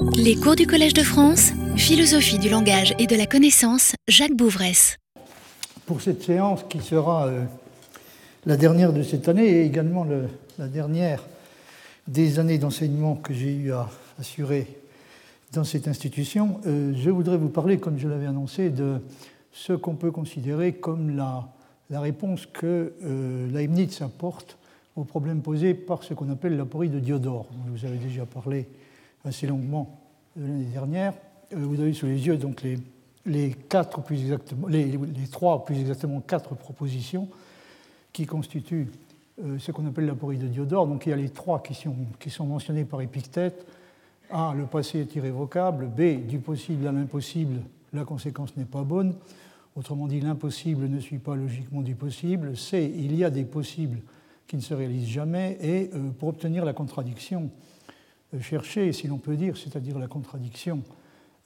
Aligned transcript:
Les 0.00 0.36
cours 0.36 0.56
du 0.56 0.66
Collège 0.66 0.94
de 0.94 1.02
France, 1.02 1.52
philosophie 1.76 2.38
du 2.38 2.48
langage 2.48 2.94
et 2.98 3.06
de 3.06 3.16
la 3.16 3.26
connaissance, 3.26 3.94
Jacques 4.08 4.36
Bouvresse. 4.36 4.96
Pour 5.86 6.00
cette 6.00 6.22
séance 6.22 6.64
qui 6.68 6.80
sera 6.80 7.26
euh, 7.26 7.44
la 8.46 8.56
dernière 8.56 8.92
de 8.92 9.02
cette 9.02 9.28
année 9.28 9.46
et 9.46 9.64
également 9.64 10.06
la 10.58 10.68
dernière 10.68 11.24
des 12.06 12.38
années 12.38 12.58
d'enseignement 12.58 13.16
que 13.16 13.32
j'ai 13.32 13.52
eu 13.52 13.72
à 13.72 13.88
assurer 14.18 14.66
dans 15.52 15.64
cette 15.64 15.88
institution, 15.88 16.60
euh, 16.66 16.92
je 16.94 17.10
voudrais 17.10 17.36
vous 17.36 17.48
parler, 17.48 17.78
comme 17.78 17.98
je 17.98 18.08
l'avais 18.08 18.26
annoncé, 18.26 18.70
de 18.70 19.00
ce 19.52 19.72
qu'on 19.72 19.94
peut 19.94 20.10
considérer 20.10 20.74
comme 20.74 21.16
la, 21.16 21.48
réponse 21.90 22.46
que 22.46 22.92
euh, 23.02 23.50
Leibniz 23.50 24.00
apporte 24.02 24.58
au 24.94 25.04
problème 25.04 25.40
posé 25.40 25.74
par 25.74 26.02
ce 26.02 26.14
qu'on 26.14 26.30
appelle 26.30 26.56
l'aporie 26.56 26.88
de 26.88 27.00
Diodore. 27.00 27.46
Vous 27.68 27.84
avez 27.84 27.96
déjà 27.96 28.26
parlé 28.26 28.66
assez 29.24 29.46
longuement 29.46 30.00
l'année 30.36 30.64
dernière. 30.64 31.14
Euh, 31.52 31.56
vous 31.58 31.80
avez 31.80 31.92
sous 31.92 32.06
les 32.06 32.26
yeux 32.26 32.36
donc 32.36 32.62
les, 32.62 32.78
trois 35.30 35.64
plus 35.64 35.80
exactement 35.80 36.20
quatre 36.20 36.54
propositions 36.54 37.28
qui 38.12 38.26
constituent 38.26 38.88
euh, 39.44 39.58
ce 39.58 39.70
qu'on 39.70 39.86
appelle 39.86 40.06
l'aporie 40.06 40.38
de 40.38 40.48
Diodore. 40.48 40.86
Donc 40.86 41.06
il 41.06 41.10
y 41.10 41.12
a 41.12 41.16
les 41.16 41.30
trois 41.30 41.62
qui 41.62 41.74
sont, 41.74 41.94
qui 42.18 42.30
sont 42.30 42.46
mentionnés 42.46 42.84
par 42.84 43.00
Épictète. 43.00 43.66
A, 44.30 44.54
le 44.56 44.66
passé 44.66 45.00
est 45.00 45.14
irrévocable. 45.14 45.86
B, 45.86 46.26
du 46.26 46.38
possible 46.38 46.86
à 46.86 46.92
l'impossible, 46.92 47.60
la 47.92 48.04
conséquence 48.04 48.56
n'est 48.56 48.64
pas 48.64 48.82
bonne. 48.82 49.14
Autrement 49.76 50.06
dit, 50.06 50.20
l'impossible 50.20 50.88
ne 50.88 50.98
suit 50.98 51.18
pas 51.18 51.36
logiquement 51.36 51.82
du 51.82 51.94
possible. 51.94 52.56
C, 52.56 52.92
il 52.96 53.14
y 53.16 53.24
a 53.24 53.30
des 53.30 53.44
possibles 53.44 54.00
qui 54.46 54.56
ne 54.56 54.60
se 54.60 54.74
réalisent 54.74 55.08
jamais. 55.08 55.56
Et 55.60 55.90
euh, 55.94 56.10
pour 56.18 56.30
obtenir 56.30 56.64
la 56.64 56.72
contradiction 56.72 57.50
euh, 58.34 58.40
cherchée, 58.40 58.92
si 58.92 59.06
l'on 59.06 59.18
peut 59.18 59.36
dire, 59.36 59.56
c'est-à-dire 59.56 59.98
la 59.98 60.06
contradiction 60.06 60.82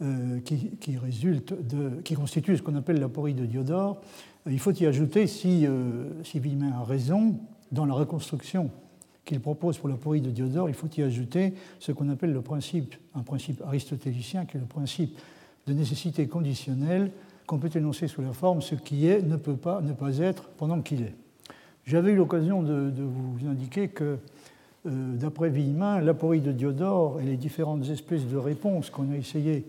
euh, 0.02 0.40
qui, 0.40 0.96
résulte 0.96 1.54
de, 1.54 2.00
qui 2.02 2.14
constitue 2.14 2.56
ce 2.56 2.62
qu'on 2.62 2.76
appelle 2.76 3.00
l'aporie 3.00 3.34
de 3.34 3.46
Diodore, 3.46 4.00
il 4.46 4.58
faut 4.58 4.72
y 4.72 4.86
ajouter, 4.86 5.28
si, 5.28 5.68
si 6.24 6.40
Villemin 6.40 6.72
a 6.72 6.82
raison, 6.82 7.38
dans 7.70 7.86
la 7.86 7.94
reconstruction 7.94 8.70
qu'il 9.24 9.40
propose 9.40 9.78
pour 9.78 9.88
l'aporie 9.88 10.20
de 10.20 10.30
Diodore, 10.30 10.68
il 10.68 10.74
faut 10.74 10.88
y 10.96 11.02
ajouter 11.02 11.54
ce 11.78 11.92
qu'on 11.92 12.08
appelle 12.08 12.32
le 12.32 12.42
principe, 12.42 12.94
un 13.14 13.22
principe 13.22 13.62
aristotélicien, 13.62 14.44
qui 14.44 14.56
est 14.56 14.60
le 14.60 14.66
principe 14.66 15.18
de 15.66 15.72
nécessité 15.72 16.26
conditionnelle 16.26 17.10
qu'on 17.46 17.58
peut 17.58 17.70
énoncer 17.74 18.08
sous 18.08 18.22
la 18.22 18.32
forme 18.32 18.62
ce 18.62 18.74
qui 18.74 19.06
est 19.06 19.22
ne 19.22 19.36
peut 19.36 19.56
pas 19.56 19.80
ne 19.80 19.92
pas 19.92 20.18
être 20.18 20.48
pendant 20.50 20.80
qu'il 20.82 21.02
est. 21.02 21.14
J'avais 21.84 22.12
eu 22.12 22.16
l'occasion 22.16 22.62
de, 22.62 22.92
vous 23.02 23.46
indiquer 23.46 23.88
que, 23.88 24.18
euh, 24.86 25.16
d'après 25.16 25.50
Villemin, 25.50 26.00
l'aporie 26.00 26.40
de 26.40 26.52
Diodore 26.52 27.20
et 27.20 27.24
les 27.24 27.36
différentes 27.36 27.88
espèces 27.88 28.26
de 28.26 28.36
réponses 28.36 28.90
qu'on 28.90 29.10
a 29.12 29.16
essayé 29.16 29.64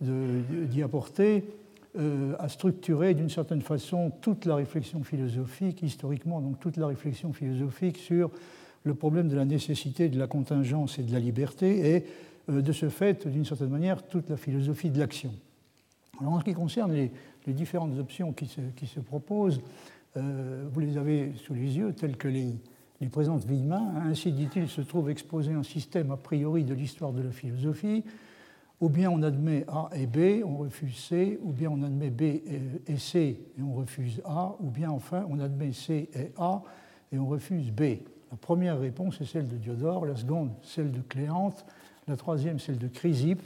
d'y 0.00 0.82
apporter 0.82 1.44
euh, 1.96 2.34
a 2.40 2.48
structuré 2.48 3.14
d'une 3.14 3.30
certaine 3.30 3.60
façon 3.60 4.10
toute 4.20 4.46
la 4.46 4.56
réflexion 4.56 5.04
philosophique, 5.04 5.80
historiquement, 5.80 6.40
donc 6.40 6.58
toute 6.58 6.76
la 6.76 6.88
réflexion 6.88 7.32
philosophique 7.32 7.98
sur 7.98 8.32
le 8.82 8.94
problème 8.94 9.28
de 9.28 9.36
la 9.36 9.44
nécessité 9.44 10.08
de 10.08 10.18
la 10.18 10.26
contingence 10.26 10.98
et 10.98 11.04
de 11.04 11.12
la 11.12 11.20
liberté, 11.20 11.94
et 11.94 12.04
euh, 12.50 12.62
de 12.62 12.72
ce 12.72 12.88
fait, 12.88 13.28
d'une 13.28 13.44
certaine 13.44 13.68
manière, 13.68 14.02
toute 14.02 14.28
la 14.28 14.36
philosophie 14.36 14.90
de 14.90 14.98
l'action. 14.98 15.32
En 16.18 16.40
ce 16.40 16.44
qui 16.44 16.52
concerne 16.52 16.92
les, 16.92 17.12
différentes 17.46 17.96
options 17.96 18.32
qui 18.32 18.48
se, 18.48 18.98
proposent, 18.98 19.60
euh, 20.16 20.64
vous 20.72 20.80
les 20.80 20.96
avez 20.98 21.32
sous 21.36 21.54
les 21.54 21.76
yeux, 21.76 21.92
telles 21.92 22.16
que 22.16 22.26
les, 22.26 22.56
les 23.00 23.08
présente 23.08 23.44
Villemin. 23.44 23.94
Ainsi, 24.06 24.32
dit-il, 24.32 24.68
se 24.68 24.80
trouve 24.80 25.10
exposé 25.10 25.52
un 25.52 25.62
système 25.62 26.10
a 26.10 26.16
priori 26.16 26.64
de 26.64 26.74
l'histoire 26.74 27.12
de 27.12 27.22
la 27.22 27.30
philosophie. 27.30 28.04
Ou 28.80 28.88
bien 28.88 29.10
on 29.10 29.22
admet 29.22 29.64
A 29.68 29.88
et 29.94 30.06
B, 30.06 30.44
on 30.44 30.56
refuse 30.56 30.96
C, 30.96 31.38
ou 31.42 31.52
bien 31.52 31.70
on 31.70 31.82
admet 31.82 32.10
B 32.10 32.22
et 32.22 32.96
C 32.98 33.40
et 33.56 33.62
on 33.62 33.72
refuse 33.72 34.20
A, 34.24 34.56
ou 34.60 34.68
bien 34.68 34.90
enfin 34.90 35.24
on 35.30 35.38
admet 35.40 35.72
C 35.72 36.10
et 36.12 36.32
A 36.36 36.62
et 37.12 37.18
on 37.18 37.26
refuse 37.26 37.70
B. 37.70 37.82
La 38.30 38.36
première 38.40 38.78
réponse 38.78 39.20
est 39.20 39.26
celle 39.26 39.48
de 39.48 39.56
Diodore, 39.56 40.06
la 40.06 40.16
seconde 40.16 40.50
celle 40.62 40.90
de 40.90 41.00
Cléante, 41.00 41.64
la 42.08 42.16
troisième 42.16 42.58
celle 42.58 42.78
de 42.78 42.88
Chrysippe, 42.88 43.42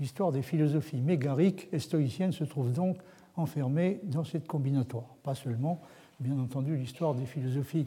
L'histoire 0.00 0.32
des 0.32 0.42
philosophies 0.42 1.00
mégariques 1.00 1.68
et 1.72 1.78
stoïciennes 1.78 2.32
se 2.32 2.44
trouve 2.44 2.72
donc 2.72 2.98
enfermée 3.36 4.00
dans 4.04 4.24
cette 4.24 4.46
combinatoire. 4.46 5.06
Pas 5.22 5.34
seulement, 5.34 5.80
bien 6.18 6.38
entendu, 6.38 6.76
l'histoire 6.76 7.14
des 7.14 7.26
philosophies 7.26 7.86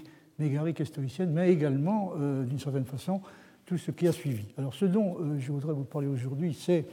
stoïciennes, 0.85 1.31
mais 1.31 1.51
également, 1.51 2.13
euh, 2.19 2.43
d'une 2.43 2.59
certaine 2.59 2.85
façon, 2.85 3.21
tout 3.65 3.77
ce 3.77 3.91
qui 3.91 4.07
a 4.07 4.11
suivi. 4.11 4.45
Alors, 4.57 4.73
ce 4.73 4.85
dont 4.85 5.17
euh, 5.19 5.39
je 5.39 5.51
voudrais 5.51 5.73
vous 5.73 5.83
parler 5.83 6.07
aujourd'hui, 6.07 6.53
c'est 6.53 6.85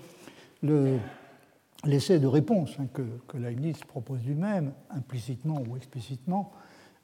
l'essai 1.84 2.18
de 2.18 2.26
réponse 2.26 2.76
hein, 2.80 2.86
que, 2.92 3.36
Leibniz 3.36 3.78
propose 3.86 4.24
lui-même, 4.24 4.72
implicitement 4.90 5.62
ou 5.68 5.76
explicitement, 5.76 6.52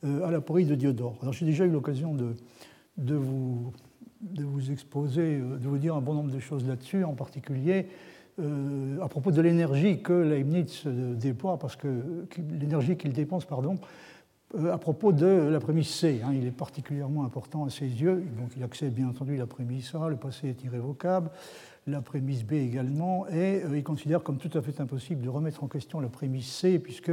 euh, 0.04 0.24
à 0.24 0.30
l'aporie 0.30 0.64
de 0.64 0.74
Diodore. 0.74 1.18
Alors, 1.20 1.34
j'ai 1.34 1.46
déjà 1.46 1.66
eu 1.66 1.70
l'occasion 1.70 2.14
de, 2.14 3.14
vous 3.14 3.72
exposer, 4.70 5.38
de 5.38 5.68
vous 5.68 5.78
dire 5.78 5.94
un 5.94 6.00
bon 6.00 6.14
nombre 6.14 6.32
de 6.32 6.40
choses 6.40 6.66
là-dessus, 6.66 7.04
en 7.04 7.14
particulier 7.14 7.88
à 9.02 9.08
propos 9.08 9.32
de 9.32 9.42
l'énergie 9.42 10.00
que 10.00 10.14
Leibniz 10.14 10.86
déploie, 10.86 11.58
parce 11.58 11.76
que 11.76 12.24
l'énergie 12.58 12.96
qu'il 12.96 13.12
dépense, 13.12 13.44
pardon, 13.44 13.76
à 14.70 14.78
propos 14.78 15.12
de 15.12 15.26
la 15.26 15.60
prémisse 15.60 15.90
C. 15.90 16.20
Hein, 16.24 16.32
il 16.34 16.46
est 16.46 16.52
particulièrement 16.52 17.24
important 17.24 17.64
à 17.64 17.70
ses 17.70 17.86
yeux. 17.86 18.24
Donc 18.38 18.50
il 18.56 18.62
accepte 18.62 18.94
bien 18.94 19.08
entendu 19.08 19.36
la 19.36 19.46
prémisse 19.46 19.94
A, 19.94 20.08
le 20.08 20.16
passé 20.16 20.48
est 20.48 20.64
irrévocable, 20.64 21.30
la 21.86 22.00
prémisse 22.00 22.44
B 22.44 22.54
également, 22.54 23.26
et 23.28 23.62
il 23.72 23.82
considère 23.82 24.22
comme 24.22 24.38
tout 24.38 24.56
à 24.58 24.62
fait 24.62 24.80
impossible 24.80 25.22
de 25.22 25.28
remettre 25.28 25.64
en 25.64 25.68
question 25.68 26.00
la 26.00 26.08
prémisse 26.08 26.50
C, 26.50 26.78
puisque 26.78 27.12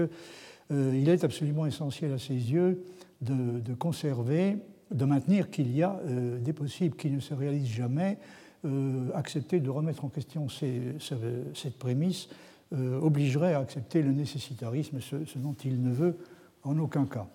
il 0.69 1.07
est 1.07 1.23
absolument 1.23 1.65
essentiel 1.65 2.11
à 2.11 2.17
ses 2.17 2.33
yeux 2.33 2.83
de, 3.21 3.73
conserver 3.73 4.57
de 4.91 5.05
maintenir 5.05 5.49
qu'il 5.49 5.75
y 5.75 5.83
a 5.83 5.99
euh, 6.05 6.39
des 6.39 6.53
possibles 6.53 6.95
qui 6.95 7.09
ne 7.09 7.19
se 7.19 7.33
réalisent 7.33 7.67
jamais, 7.67 8.17
euh, 8.65 9.09
accepter 9.13 9.59
de 9.59 9.69
remettre 9.69 10.05
en 10.05 10.09
question 10.09 10.47
cette 10.49 11.77
prémisse 11.77 12.29
euh, 12.73 12.99
obligerait 12.99 13.53
à 13.53 13.59
accepter 13.59 14.01
le 14.01 14.11
nécessitarisme, 14.11 14.99
ce, 15.01 15.37
dont 15.37 15.55
il 15.63 15.81
ne 15.81 15.91
veut 15.91 16.17
en 16.67 16.77
aucun 16.79 17.05
cas. 17.05 17.27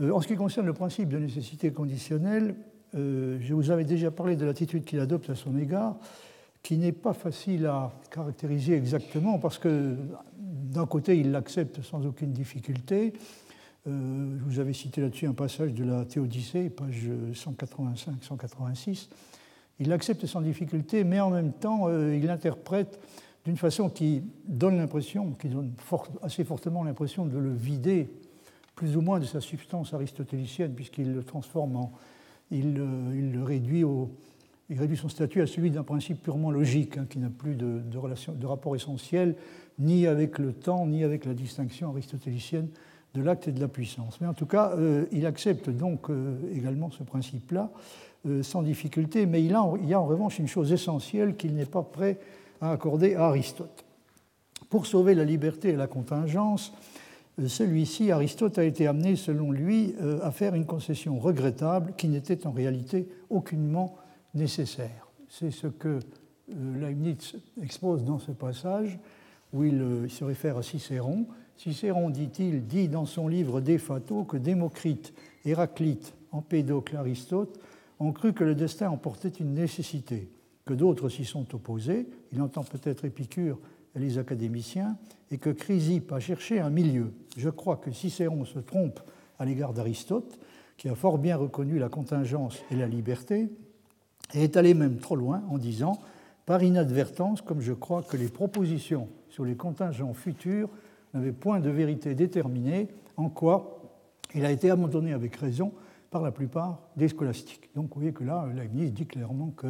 en 0.00 0.20
ce 0.20 0.28
qui 0.28 0.36
concerne 0.36 0.66
le 0.66 0.72
principe 0.72 1.08
de 1.08 1.18
nécessité 1.18 1.72
conditionnelle, 1.72 2.54
je 2.94 3.54
vous 3.54 3.70
avais 3.70 3.84
déjà 3.84 4.10
parlé 4.10 4.36
de 4.36 4.44
l'attitude 4.44 4.84
qu'il 4.84 5.00
adopte 5.00 5.30
à 5.30 5.34
son 5.34 5.56
égard, 5.56 5.96
qui 6.62 6.76
n'est 6.76 6.92
pas 6.92 7.12
facile 7.12 7.66
à 7.66 7.92
caractériser 8.10 8.74
exactement, 8.76 9.38
parce 9.38 9.58
que 9.58 9.96
d'un 10.38 10.86
côté, 10.86 11.18
il 11.18 11.32
l'accepte 11.32 11.82
sans 11.82 12.06
aucune 12.06 12.32
difficulté, 12.32 13.14
euh, 13.88 14.38
je 14.38 14.44
vous 14.44 14.60
avais 14.60 14.72
cité 14.72 15.00
là-dessus 15.00 15.26
un 15.26 15.34
passage 15.34 15.74
de 15.74 15.84
la 15.84 16.04
Théodicée, 16.04 16.70
page 16.70 17.08
185-186. 17.32 19.08
Il 19.80 19.92
accepte 19.92 20.24
sans 20.26 20.40
difficulté, 20.40 21.02
mais 21.02 21.18
en 21.18 21.30
même 21.30 21.52
temps, 21.52 21.88
euh, 21.88 22.16
il 22.16 22.30
interprète 22.30 23.00
d'une 23.44 23.56
façon 23.56 23.90
qui 23.90 24.22
donne 24.46 24.76
l'impression, 24.76 25.32
qui 25.32 25.48
donne 25.48 25.72
assez 26.22 26.44
fortement 26.44 26.84
l'impression 26.84 27.26
de 27.26 27.38
le 27.38 27.52
vider 27.52 28.08
plus 28.74 28.96
ou 28.96 29.00
moins 29.00 29.20
de 29.20 29.24
sa 29.24 29.40
substance 29.40 29.94
aristotélicienne, 29.94 30.74
puisqu'il 30.74 31.12
le 31.12 31.22
transforme 31.22 31.76
en. 31.76 31.92
Il, 32.50 32.74
le 32.74 33.42
réduit 33.42 33.84
son 34.96 35.08
statut 35.08 35.40
à 35.40 35.46
celui 35.46 35.70
d'un 35.70 35.84
principe 35.84 36.22
purement 36.22 36.50
logique, 36.50 36.98
hein, 36.98 37.06
qui 37.08 37.18
n'a 37.18 37.30
plus 37.30 37.54
de, 37.54 37.80
rapport 38.46 38.76
essentiel 38.76 39.36
ni 39.78 40.06
avec 40.06 40.38
le 40.38 40.52
temps, 40.52 40.86
ni 40.86 41.02
avec 41.02 41.24
la 41.24 41.32
distinction 41.32 41.90
aristotélicienne 41.90 42.68
de 43.14 43.22
l'acte 43.22 43.48
et 43.48 43.52
de 43.52 43.60
la 43.60 43.68
puissance. 43.68 44.20
Mais 44.20 44.26
en 44.26 44.34
tout 44.34 44.46
cas, 44.46 44.72
euh, 44.76 45.06
il 45.12 45.24
accepte 45.24 45.70
donc 45.70 46.10
euh, 46.10 46.36
également 46.54 46.90
ce 46.90 47.02
principe-là 47.02 47.70
euh, 48.26 48.42
sans 48.42 48.62
difficulté, 48.62 49.26
mais 49.26 49.42
il, 49.42 49.50
y 49.50 49.54
a 49.94 50.00
en 50.00 50.06
revanche 50.06 50.38
une 50.38 50.46
chose 50.46 50.72
essentielle 50.72 51.36
qu'il 51.36 51.54
n'est 51.54 51.66
pas 51.66 51.82
prêt 51.82 52.18
à 52.60 52.70
accorder 52.70 53.14
à 53.14 53.24
Aristote. 53.24 53.84
Pour 54.70 54.86
sauver 54.86 55.14
la 55.14 55.24
liberté 55.24 55.70
et 55.70 55.76
la 55.76 55.86
contingence, 55.88 56.72
celui-ci, 57.46 58.10
Aristote, 58.10 58.58
a 58.58 58.64
été 58.64 58.86
amené, 58.86 59.16
selon 59.16 59.52
lui, 59.52 59.94
à 60.22 60.30
faire 60.30 60.54
une 60.54 60.66
concession 60.66 61.18
regrettable 61.18 61.94
qui 61.96 62.08
n'était 62.08 62.46
en 62.46 62.52
réalité 62.52 63.08
aucunement 63.30 63.96
nécessaire. 64.34 65.08
C'est 65.28 65.50
ce 65.50 65.66
que 65.66 65.98
Leibniz 66.48 67.36
expose 67.62 68.04
dans 68.04 68.18
ce 68.18 68.32
passage 68.32 68.98
où 69.52 69.64
il 69.64 70.06
se 70.08 70.24
réfère 70.24 70.58
à 70.58 70.62
Cicéron 70.62 71.26
Cicéron, 71.56 72.10
dit-il, 72.10 72.66
dit 72.66 72.88
dans 72.88 73.06
son 73.06 73.28
livre 73.28 73.60
Des 73.60 73.78
Fatos 73.78 74.24
que 74.24 74.36
Démocrite, 74.36 75.14
Héraclite, 75.44 76.14
Empédocle, 76.32 76.96
Aristote 76.96 77.60
ont 78.00 78.12
cru 78.12 78.32
que 78.32 78.42
le 78.42 78.54
destin 78.54 78.90
emportait 78.90 79.28
une 79.28 79.54
nécessité, 79.54 80.28
que 80.64 80.74
d'autres 80.74 81.08
s'y 81.08 81.24
sont 81.24 81.54
opposés, 81.54 82.08
il 82.32 82.42
entend 82.42 82.64
peut-être 82.64 83.04
Épicure 83.04 83.58
les 83.94 84.18
académiciens, 84.18 84.96
et 85.30 85.38
que 85.38 85.50
Chrysippe 85.50 86.12
a 86.12 86.20
cherché 86.20 86.60
un 86.60 86.70
milieu. 86.70 87.12
Je 87.36 87.50
crois 87.50 87.76
que 87.76 87.90
Cicéron 87.90 88.44
se 88.44 88.58
trompe 88.58 89.00
à 89.38 89.44
l'égard 89.44 89.72
d'Aristote, 89.72 90.38
qui 90.76 90.88
a 90.88 90.94
fort 90.94 91.18
bien 91.18 91.36
reconnu 91.36 91.78
la 91.78 91.88
contingence 91.88 92.58
et 92.70 92.76
la 92.76 92.86
liberté, 92.86 93.48
et 94.34 94.44
est 94.44 94.56
allé 94.56 94.74
même 94.74 94.98
trop 94.98 95.16
loin 95.16 95.42
en 95.50 95.58
disant 95.58 95.98
par 96.46 96.62
inadvertance, 96.62 97.40
comme 97.40 97.60
je 97.60 97.72
crois 97.72 98.02
que 98.02 98.16
les 98.16 98.28
propositions 98.28 99.08
sur 99.28 99.44
les 99.44 99.54
contingents 99.54 100.14
futurs 100.14 100.68
n'avaient 101.14 101.32
point 101.32 101.60
de 101.60 101.70
vérité 101.70 102.14
déterminée, 102.14 102.88
en 103.16 103.28
quoi 103.28 103.78
il 104.34 104.44
a 104.44 104.50
été 104.50 104.70
abandonné 104.70 105.12
avec 105.12 105.36
raison 105.36 105.72
par 106.10 106.22
la 106.22 106.32
plupart 106.32 106.80
des 106.96 107.08
scolastiques. 107.08 107.70
Donc 107.74 107.88
vous 107.94 108.00
voyez 108.00 108.12
que 108.12 108.24
là, 108.24 108.46
Leibniz 108.54 108.92
dit 108.92 109.06
clairement 109.06 109.50
que 109.50 109.66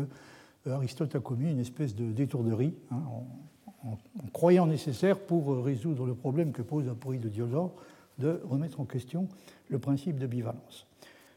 euh, 0.66 0.74
Aristote 0.74 1.14
a 1.14 1.20
commis 1.20 1.50
une 1.50 1.60
espèce 1.60 1.94
de 1.94 2.12
détourderie 2.12 2.74
hein, 2.90 3.02
en, 3.08 3.26
croyant 4.32 4.66
nécessaire 4.66 5.18
pour 5.18 5.52
euh, 5.52 5.60
résoudre 5.60 6.06
le 6.06 6.14
problème 6.14 6.52
que 6.52 6.62
pose 6.62 6.88
Aporie 6.88 7.18
de 7.18 7.28
Diodore 7.28 7.72
de 8.18 8.40
remettre 8.48 8.80
en 8.80 8.84
question 8.84 9.28
le 9.68 9.78
principe 9.78 10.18
de 10.18 10.26
bivalence. 10.26 10.86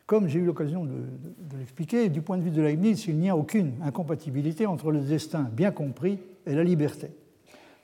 Comme 0.05 0.27
j'ai 0.27 0.39
eu 0.39 0.45
l'occasion 0.45 0.85
de, 0.85 1.57
l'expliquer, 1.57 2.09
du 2.09 2.21
point 2.21 2.37
de 2.37 2.43
vue 2.43 2.51
de 2.51 2.61
Leibniz, 2.61 3.07
il 3.07 3.17
n'y 3.17 3.29
a 3.29 3.35
aucune 3.35 3.73
incompatibilité 3.81 4.67
entre 4.67 4.91
le 4.91 4.99
destin 4.99 5.49
bien 5.51 5.71
compris 5.71 6.19
et 6.45 6.53
la 6.53 6.63
liberté. 6.63 7.09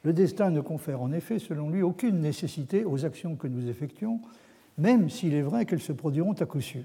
Le 0.04 0.14
destin 0.14 0.52
ne 0.52 0.62
confère 0.62 1.02
en 1.02 1.12
effet, 1.14 1.40
selon 1.40 1.70
lui, 1.70 1.82
aucune 1.82 2.20
nécessité 2.20 2.86
aux 2.86 3.06
actions 3.06 3.36
que 3.36 3.48
nous 3.48 3.68
effectuons, 3.68 4.20
même 4.78 5.10
s'il 5.10 5.34
est 5.34 5.42
vrai 5.42 5.66
qu'elles 5.66 5.82
se 5.82 5.94
produiront 5.94 6.34
à 6.34 6.46
coup 6.46 6.62
sûr. 6.62 6.84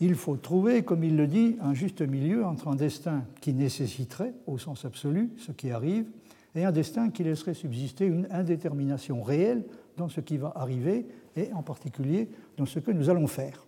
Il 0.00 0.16
faut 0.16 0.36
trouver, 0.36 0.82
comme 0.82 1.04
il 1.04 1.16
le 1.16 1.28
dit, 1.28 1.56
un 1.60 1.74
juste 1.74 2.02
milieu 2.02 2.44
entre 2.44 2.68
un 2.68 2.74
destin 2.74 3.24
qui 3.40 3.52
nécessiterait, 3.52 4.34
au 4.46 4.58
sens 4.58 4.84
absolu, 4.84 5.30
ce 5.38 5.52
qui 5.52 5.70
arrive, 5.70 6.06
et 6.54 6.64
un 6.64 6.72
destin 6.72 7.10
qui 7.10 7.24
laisserait 7.24 7.54
subsister 7.54 8.06
une 8.06 8.28
indétermination 8.30 9.22
réelle 9.22 9.64
dans 9.96 10.08
ce 10.08 10.20
qui 10.20 10.36
va 10.36 10.52
arriver, 10.54 11.06
et 11.36 11.52
en 11.52 11.62
particulier 11.62 12.28
dans 12.56 12.66
ce 12.66 12.78
que 12.78 12.90
nous 12.90 13.10
allons 13.10 13.26
faire. 13.26 13.66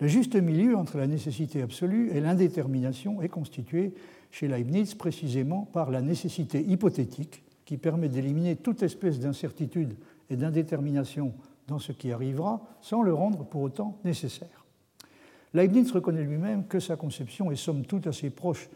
Le 0.00 0.08
juste 0.08 0.34
milieu 0.36 0.76
entre 0.76 0.96
la 0.96 1.06
nécessité 1.06 1.60
absolue 1.62 2.10
et 2.12 2.20
l'indétermination 2.20 3.20
est 3.20 3.28
constitué 3.28 3.92
chez 4.30 4.48
Leibniz 4.48 4.94
précisément 4.94 5.68
par 5.72 5.90
la 5.90 6.00
nécessité 6.00 6.64
hypothétique 6.64 7.42
qui 7.66 7.76
permet 7.76 8.08
d'éliminer 8.08 8.56
toute 8.56 8.82
espèce 8.82 9.18
d'incertitude 9.18 9.94
et 10.30 10.36
d'indétermination 10.36 11.34
dans 11.68 11.78
ce 11.78 11.92
qui 11.92 12.12
arrivera 12.12 12.62
sans 12.80 13.02
le 13.02 13.12
rendre 13.12 13.44
pour 13.44 13.62
autant 13.62 13.98
nécessaire. 14.04 14.64
Leibniz 15.52 15.90
reconnaît 15.92 16.22
lui-même 16.22 16.66
que 16.66 16.80
sa 16.80 16.96
conception 16.96 17.50
est 17.50 17.56
somme 17.56 17.84
toute 17.84 18.06
assez 18.06 18.30
proche 18.30 18.70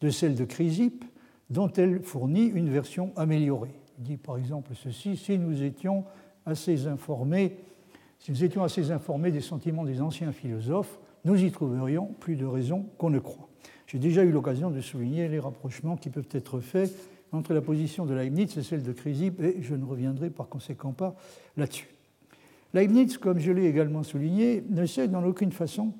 de 0.00 0.10
celle 0.10 0.34
de 0.34 0.44
Chrysippe, 0.44 1.04
dont 1.50 1.72
elle 1.72 2.02
fournit 2.02 2.46
une 2.46 2.70
version 2.70 3.12
améliorée. 3.16 3.74
Il 3.98 4.04
dit 4.04 4.16
par 4.16 4.36
exemple 4.36 4.72
ceci 4.74 5.16
si 5.16 5.38
nous 5.38 5.62
étions 5.62 6.04
assez 6.46 6.86
informés 6.86 7.56
si 8.18 8.32
nous 8.32 8.44
étions 8.44 8.64
assez 8.64 8.90
informés 8.90 9.30
des 9.30 9.40
sentiments 9.40 9.84
des 9.84 10.00
anciens 10.00 10.32
philosophes, 10.32 10.98
nous 11.24 11.42
y 11.42 11.50
trouverions 11.50 12.06
plus 12.20 12.36
de 12.36 12.46
raisons 12.46 12.86
qu'on 12.98 13.10
ne 13.10 13.18
croit. 13.18 13.48
J'ai 13.86 13.98
déjà 13.98 14.24
eu 14.24 14.30
l'occasion 14.30 14.70
de 14.70 14.80
souligner 14.80 15.28
les 15.28 15.38
rapprochements 15.38 15.96
qui 15.96 16.10
peuvent 16.10 16.28
être 16.32 16.60
faits 16.60 16.92
entre 17.32 17.54
la 17.54 17.60
position 17.60 18.06
de 18.06 18.14
Leibniz 18.14 18.56
et 18.56 18.62
celle 18.62 18.82
de 18.82 18.92
Chrysippe, 18.92 19.40
et 19.40 19.62
je 19.62 19.74
ne 19.74 19.84
reviendrai 19.84 20.30
par 20.30 20.48
conséquent 20.48 20.92
pas 20.92 21.14
là-dessus. 21.56 21.88
Leibniz, 22.74 23.18
comme 23.18 23.38
je 23.38 23.52
l'ai 23.52 23.66
également 23.66 24.02
souligné, 24.02 24.64
ne 24.68 24.84
cède 24.84 25.14
en 25.14 25.24
aucune 25.24 25.52
façon 25.52 25.92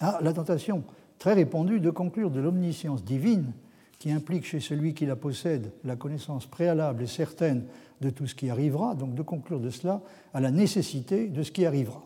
à 0.00 0.18
la 0.20 0.32
tentation 0.32 0.84
très 1.18 1.32
répandue 1.32 1.80
de 1.80 1.90
conclure 1.90 2.30
de 2.30 2.40
l'omniscience 2.40 3.04
divine, 3.04 3.52
qui 4.02 4.10
implique 4.10 4.44
chez 4.44 4.58
celui 4.58 4.94
qui 4.94 5.06
la 5.06 5.14
possède 5.14 5.70
la 5.84 5.94
connaissance 5.94 6.46
préalable 6.46 7.04
et 7.04 7.06
certaine 7.06 7.66
de 8.00 8.10
tout 8.10 8.26
ce 8.26 8.34
qui 8.34 8.50
arrivera, 8.50 8.96
donc 8.96 9.14
de 9.14 9.22
conclure 9.22 9.60
de 9.60 9.70
cela 9.70 10.02
à 10.34 10.40
la 10.40 10.50
nécessité 10.50 11.28
de 11.28 11.44
ce 11.44 11.52
qui 11.52 11.64
arrivera. 11.64 12.02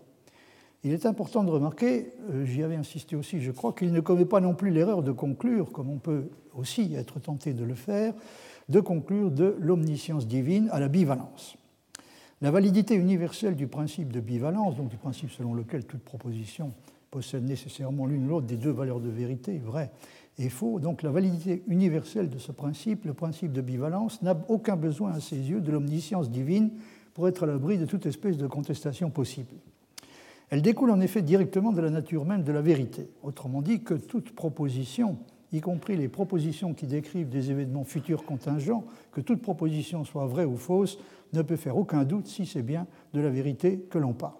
Il 0.84 0.92
est 0.92 1.06
important 1.06 1.42
de 1.42 1.48
remarquer, 1.48 2.12
euh, 2.28 2.44
j'y 2.44 2.62
avais 2.62 2.76
insisté 2.76 3.16
aussi, 3.16 3.40
je 3.40 3.50
crois, 3.50 3.72
qu'il 3.72 3.94
ne 3.94 4.00
commet 4.00 4.26
pas 4.26 4.40
non 4.40 4.52
plus 4.52 4.70
l'erreur 4.70 5.02
de 5.02 5.10
conclure, 5.10 5.72
comme 5.72 5.88
on 5.88 5.96
peut 5.96 6.28
aussi 6.54 6.94
être 6.94 7.18
tenté 7.18 7.54
de 7.54 7.64
le 7.64 7.74
faire, 7.74 8.12
de 8.68 8.80
conclure 8.80 9.30
de 9.30 9.56
l'omniscience 9.58 10.26
divine 10.26 10.68
à 10.72 10.80
la 10.80 10.88
bivalence. 10.88 11.56
La 12.42 12.50
validité 12.50 12.94
universelle 12.94 13.56
du 13.56 13.68
principe 13.68 14.12
de 14.12 14.20
bivalence, 14.20 14.76
donc 14.76 14.90
du 14.90 14.98
principe 14.98 15.30
selon 15.30 15.54
lequel 15.54 15.86
toute 15.86 16.02
proposition 16.02 16.74
possède 17.10 17.44
nécessairement 17.44 18.04
l'une 18.04 18.26
ou 18.26 18.28
l'autre 18.28 18.46
des 18.46 18.58
deux 18.58 18.70
valeurs 18.70 19.00
de 19.00 19.08
vérité, 19.08 19.58
vrai 19.64 19.90
et 20.38 20.48
faux. 20.48 20.78
Donc 20.80 21.02
la 21.02 21.10
validité 21.10 21.62
universelle 21.66 22.28
de 22.28 22.38
ce 22.38 22.52
principe, 22.52 23.04
le 23.04 23.14
principe 23.14 23.52
de 23.52 23.60
bivalence, 23.60 24.22
n'a 24.22 24.36
aucun 24.48 24.76
besoin 24.76 25.12
à 25.12 25.20
ses 25.20 25.36
yeux 25.36 25.60
de 25.60 25.70
l'omniscience 25.70 26.30
divine 26.30 26.70
pour 27.14 27.28
être 27.28 27.44
à 27.44 27.46
l'abri 27.46 27.78
de 27.78 27.86
toute 27.86 28.06
espèce 28.06 28.36
de 28.36 28.46
contestation 28.46 29.10
possible. 29.10 29.54
Elle 30.50 30.62
découle 30.62 30.90
en 30.90 31.00
effet 31.00 31.22
directement 31.22 31.72
de 31.72 31.80
la 31.80 31.90
nature 31.90 32.24
même 32.24 32.44
de 32.44 32.52
la 32.52 32.60
vérité. 32.60 33.08
Autrement 33.22 33.62
dit, 33.62 33.82
que 33.82 33.94
toute 33.94 34.32
proposition, 34.32 35.18
y 35.52 35.60
compris 35.60 35.96
les 35.96 36.08
propositions 36.08 36.72
qui 36.72 36.86
décrivent 36.86 37.28
des 37.28 37.50
événements 37.50 37.84
futurs 37.84 38.24
contingents, 38.24 38.84
que 39.10 39.20
toute 39.20 39.42
proposition 39.42 40.04
soit 40.04 40.26
vraie 40.26 40.44
ou 40.44 40.56
fausse, 40.56 40.98
ne 41.32 41.42
peut 41.42 41.56
faire 41.56 41.76
aucun 41.76 42.04
doute 42.04 42.28
si 42.28 42.46
c'est 42.46 42.62
bien 42.62 42.86
de 43.12 43.20
la 43.20 43.30
vérité 43.30 43.86
que 43.90 43.98
l'on 43.98 44.12
parle. 44.12 44.34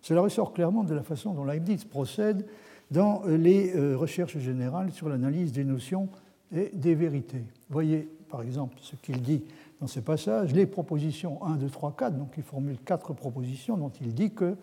Cela 0.00 0.22
ressort 0.22 0.54
clairement 0.54 0.84
de 0.84 0.94
la 0.94 1.02
façon 1.02 1.34
dont 1.34 1.44
Leibniz 1.44 1.84
procède 1.84 2.46
dans 2.90 3.22
les 3.26 3.74
euh, 3.74 3.96
recherches 3.96 4.38
générales 4.38 4.92
sur 4.92 5.08
l'analyse 5.08 5.52
des 5.52 5.64
notions 5.64 6.08
et 6.54 6.70
des 6.72 6.94
vérités. 6.94 7.42
Voyez 7.68 8.08
par 8.30 8.42
exemple 8.42 8.76
ce 8.80 8.96
qu'il 8.96 9.20
dit 9.22 9.44
dans 9.80 9.86
ce 9.86 10.00
passage, 10.00 10.52
les 10.54 10.66
propositions 10.66 11.44
1, 11.44 11.56
2, 11.56 11.68
3, 11.68 11.94
4, 11.96 12.18
donc 12.18 12.34
il 12.36 12.42
formule 12.42 12.78
quatre 12.84 13.12
propositions 13.12 13.76
dont 13.76 13.92
il 14.00 14.12
dit 14.12 14.30
qu'elles 14.30 14.56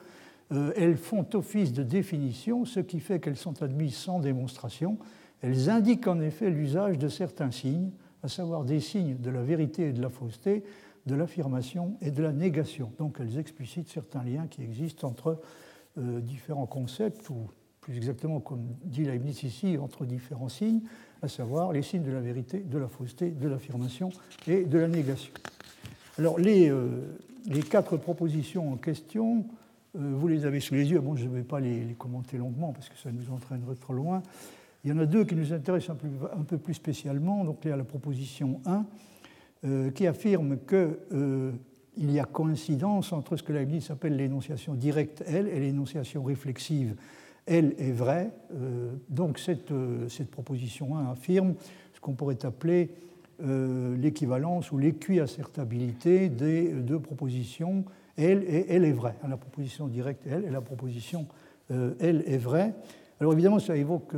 euh, 0.51 0.95
font 0.97 1.25
office 1.33 1.71
de 1.71 1.83
définition, 1.83 2.65
ce 2.65 2.81
qui 2.81 2.99
fait 2.99 3.19
qu'elles 3.19 3.37
sont 3.37 3.63
admises 3.63 3.95
sans 3.95 4.19
démonstration. 4.19 4.97
Elles 5.41 5.69
indiquent 5.69 6.07
en 6.07 6.19
effet 6.19 6.49
l'usage 6.49 6.97
de 6.97 7.07
certains 7.07 7.51
signes, 7.51 7.91
à 8.23 8.27
savoir 8.27 8.65
des 8.65 8.81
signes 8.81 9.17
de 9.17 9.29
la 9.29 9.41
vérité 9.41 9.89
et 9.89 9.93
de 9.93 10.01
la 10.01 10.09
fausseté, 10.09 10.63
de 11.05 11.15
l'affirmation 11.15 11.95
et 12.01 12.11
de 12.11 12.21
la 12.21 12.33
négation. 12.33 12.91
Donc 12.97 13.17
elles 13.19 13.37
explicitent 13.37 13.89
certains 13.89 14.23
liens 14.23 14.47
qui 14.47 14.63
existent 14.63 15.07
entre 15.07 15.39
euh, 15.97 16.19
différents 16.19 16.65
concepts 16.65 17.29
ou 17.29 17.47
plus 17.85 17.97
exactement 17.97 18.39
comme 18.39 18.65
dit 18.83 19.03
Leibniz 19.03 19.43
ici, 19.43 19.77
entre 19.77 20.05
différents 20.05 20.49
signes, 20.49 20.81
à 21.21 21.27
savoir 21.27 21.71
les 21.71 21.83
signes 21.83 22.01
de 22.01 22.11
la 22.11 22.19
vérité, 22.19 22.57
de 22.57 22.79
la 22.79 22.87
fausseté, 22.87 23.29
de 23.29 23.47
l'affirmation 23.47 24.09
et 24.47 24.63
de 24.63 24.79
la 24.79 24.87
négation. 24.87 25.31
Alors 26.17 26.39
les, 26.39 26.71
euh, 26.71 27.15
les 27.45 27.61
quatre 27.61 27.95
propositions 27.97 28.73
en 28.73 28.77
question, 28.77 29.45
euh, 29.95 30.13
vous 30.15 30.27
les 30.27 30.47
avez 30.47 30.61
sous 30.61 30.73
les 30.73 30.89
yeux, 30.89 30.99
bon 30.99 31.15
je 31.15 31.25
ne 31.25 31.35
vais 31.35 31.43
pas 31.43 31.59
les, 31.59 31.95
commenter 31.95 32.39
longuement 32.39 32.73
parce 32.73 32.89
que 32.89 32.97
ça 32.97 33.11
nous 33.11 33.31
entraînerait 33.31 33.75
trop 33.75 33.93
loin. 33.93 34.23
Il 34.83 34.89
y 34.89 34.93
en 34.93 34.97
a 34.97 35.05
deux 35.05 35.23
qui 35.23 35.35
nous 35.35 35.53
intéressent 35.53 35.95
un 36.35 36.43
peu, 36.43 36.57
plus 36.57 36.73
spécialement. 36.73 37.45
Donc 37.45 37.59
il 37.65 37.69
y 37.69 37.71
a 37.71 37.77
la 37.77 37.83
proposition 37.83 38.61
1 38.65 38.85
euh, 39.63 39.91
qui 39.91 40.07
affirme 40.07 40.57
qu'il 40.67 42.11
y 42.11 42.19
a 42.19 42.25
coïncidence 42.25 43.13
entre 43.13 43.35
ce 43.35 43.43
que 43.43 43.53
Leibniz 43.53 43.91
appelle 43.91 44.15
l'énonciation 44.15 44.73
directe, 44.73 45.23
elle, 45.27 45.47
et 45.49 45.59
l'énonciation 45.59 46.23
réflexive, 46.23 46.95
elle, 47.45 47.75
est 47.77 47.91
vraie. 47.91 48.31
Euh, 48.53 48.91
donc 49.09 49.39
cette, 49.39 49.71
euh, 49.71 50.07
cette, 50.09 50.31
proposition 50.31 50.97
1 50.97 51.11
affirme 51.11 51.55
ce 51.93 51.99
qu'on 51.99 52.13
pourrait 52.13 52.43
appeler 52.45 52.91
euh, 53.43 53.95
l'équivalence 53.97 54.71
ou 54.71 54.77
l'équiacertabilité 54.77 56.29
des 56.29 56.71
deux 56.71 56.99
propositions 56.99 57.85
elle 58.17 58.43
et 58.43 58.65
elle 58.69 58.85
est 58.85 58.93
vraie. 58.93 59.15
La 59.27 59.37
proposition 59.37 59.87
directe 59.87 60.23
elle 60.29 60.45
et 60.45 60.49
la 60.49 60.61
proposition 60.61 61.27
elle 61.69 62.23
est 62.27 62.37
vraie. 62.37 62.73
Alors 63.19 63.33
évidemment, 63.33 63.59
ça 63.59 63.75
évoque, 63.75 64.13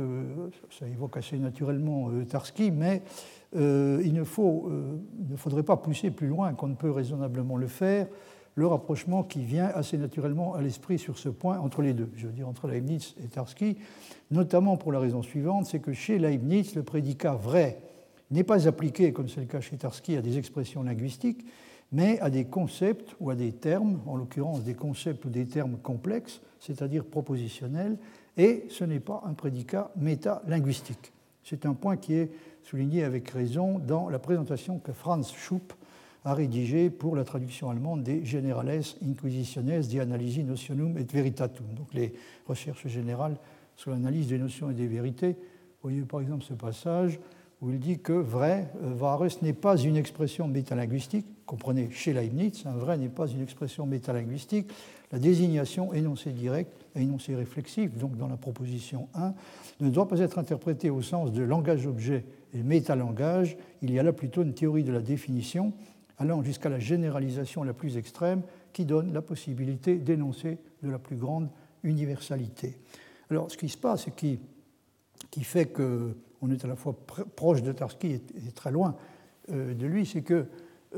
ça 0.70 0.86
évoque 0.86 1.16
assez 1.16 1.38
naturellement 1.38 2.10
Tarski, 2.28 2.70
mais 2.70 3.02
il 3.56 4.12
ne, 4.12 4.22
faut, 4.22 4.70
ne 4.70 5.34
faudrait 5.34 5.64
pas 5.64 5.78
pousser 5.78 6.12
plus 6.12 6.28
loin 6.28 6.52
qu'on 6.52 6.68
ne 6.68 6.74
peut 6.74 6.90
raisonnablement 6.90 7.56
le 7.56 7.66
faire 7.66 8.06
le 8.58 8.66
rapprochement 8.66 9.22
qui 9.22 9.44
vient 9.44 9.66
assez 9.66 9.96
naturellement 9.96 10.54
à 10.54 10.60
l'esprit 10.60 10.98
sur 10.98 11.16
ce 11.16 11.28
point 11.28 11.60
entre 11.60 11.80
les 11.80 11.92
deux, 11.92 12.10
je 12.16 12.26
veux 12.26 12.32
dire 12.32 12.48
entre 12.48 12.66
Leibniz 12.66 13.14
et 13.22 13.28
Tarski, 13.28 13.76
notamment 14.32 14.76
pour 14.76 14.90
la 14.90 14.98
raison 14.98 15.22
suivante, 15.22 15.66
c'est 15.66 15.78
que 15.78 15.92
chez 15.92 16.18
Leibniz, 16.18 16.74
le 16.74 16.82
prédicat 16.82 17.34
vrai 17.34 17.78
n'est 18.32 18.42
pas 18.42 18.66
appliqué, 18.66 19.12
comme 19.12 19.28
c'est 19.28 19.40
le 19.40 19.46
cas 19.46 19.60
chez 19.60 19.76
Tarski, 19.76 20.16
à 20.16 20.22
des 20.22 20.38
expressions 20.38 20.82
linguistiques, 20.82 21.46
mais 21.92 22.18
à 22.18 22.30
des 22.30 22.46
concepts 22.46 23.14
ou 23.20 23.30
à 23.30 23.36
des 23.36 23.52
termes, 23.52 24.00
en 24.06 24.16
l'occurrence 24.16 24.64
des 24.64 24.74
concepts 24.74 25.24
ou 25.24 25.30
des 25.30 25.46
termes 25.46 25.76
complexes, 25.78 26.40
c'est-à-dire 26.58 27.04
propositionnels, 27.04 27.96
et 28.36 28.64
ce 28.70 28.82
n'est 28.82 28.98
pas 28.98 29.22
un 29.24 29.34
prédicat 29.34 29.92
métalinguistique. 29.94 31.12
C'est 31.44 31.64
un 31.64 31.74
point 31.74 31.96
qui 31.96 32.14
est 32.14 32.32
souligné 32.64 33.04
avec 33.04 33.30
raison 33.30 33.78
dans 33.78 34.08
la 34.08 34.18
présentation 34.18 34.80
que 34.80 34.92
Franz 34.92 35.32
Schupp 35.32 35.72
a 36.24 36.34
rédigé 36.34 36.90
pour 36.90 37.16
la 37.16 37.24
traduction 37.24 37.70
allemande 37.70 38.02
des 38.02 38.24
Generales 38.24 38.82
Inquisitiones 39.06 39.64
de 39.64 40.00
Analysi 40.00 40.44
Notionum 40.44 40.98
et 40.98 41.04
Veritatum, 41.04 41.66
donc 41.76 41.92
les 41.94 42.12
recherches 42.46 42.88
générales 42.88 43.36
sur 43.76 43.90
l'analyse 43.90 44.28
des 44.28 44.38
notions 44.38 44.70
et 44.70 44.74
des 44.74 44.86
vérités. 44.86 45.32
Vous 45.32 45.90
voyez 45.90 46.02
par 46.02 46.20
exemple 46.20 46.44
ce 46.44 46.54
passage 46.54 47.18
où 47.60 47.70
il 47.70 47.78
dit 47.78 47.98
que 47.98 48.12
vrai, 48.12 48.70
euh, 48.82 48.94
Varus 48.94 49.42
n'est 49.42 49.52
pas 49.52 49.76
une 49.76 49.96
expression 49.96 50.46
métalinguistique, 50.46 51.26
comprenez 51.44 51.90
chez 51.90 52.12
Leibniz, 52.12 52.64
un 52.66 52.76
vrai 52.76 52.98
n'est 52.98 53.08
pas 53.08 53.26
une 53.26 53.42
expression 53.42 53.86
métalinguistique, 53.86 54.70
la 55.10 55.18
désignation 55.18 55.92
énoncée 55.92 56.30
direct 56.30 56.70
et 56.94 57.02
énoncée 57.02 57.34
réflexive, 57.34 57.98
donc 57.98 58.16
dans 58.16 58.28
la 58.28 58.36
proposition 58.36 59.08
1, 59.14 59.34
ne 59.80 59.90
doit 59.90 60.06
pas 60.06 60.20
être 60.20 60.38
interprétée 60.38 60.90
au 60.90 61.02
sens 61.02 61.32
de 61.32 61.42
langage-objet 61.42 62.24
et 62.54 62.62
métalangage, 62.62 63.56
il 63.82 63.92
y 63.92 63.98
a 63.98 64.02
là 64.02 64.12
plutôt 64.12 64.42
une 64.42 64.54
théorie 64.54 64.84
de 64.84 64.92
la 64.92 65.00
définition 65.00 65.72
allant 66.18 66.42
jusqu'à 66.42 66.68
la 66.68 66.78
généralisation 66.78 67.62
la 67.62 67.72
plus 67.72 67.96
extrême 67.96 68.42
qui 68.72 68.84
donne 68.84 69.12
la 69.12 69.22
possibilité 69.22 69.96
d'énoncer 69.96 70.58
de 70.82 70.90
la 70.90 70.98
plus 70.98 71.16
grande 71.16 71.48
universalité. 71.82 72.78
Alors 73.30 73.50
ce 73.50 73.56
qui 73.56 73.68
se 73.68 73.78
passe 73.78 74.08
et 74.08 74.10
qui, 74.10 74.40
qui 75.30 75.44
fait 75.44 75.66
qu'on 75.66 76.50
est 76.50 76.64
à 76.64 76.68
la 76.68 76.76
fois 76.76 76.96
proche 77.36 77.62
de 77.62 77.72
Tarski 77.72 78.14
et, 78.14 78.52
très 78.54 78.70
loin 78.70 78.96
euh, 79.50 79.74
de 79.74 79.86
lui, 79.86 80.06
c'est 80.06 80.22
que 80.22 80.46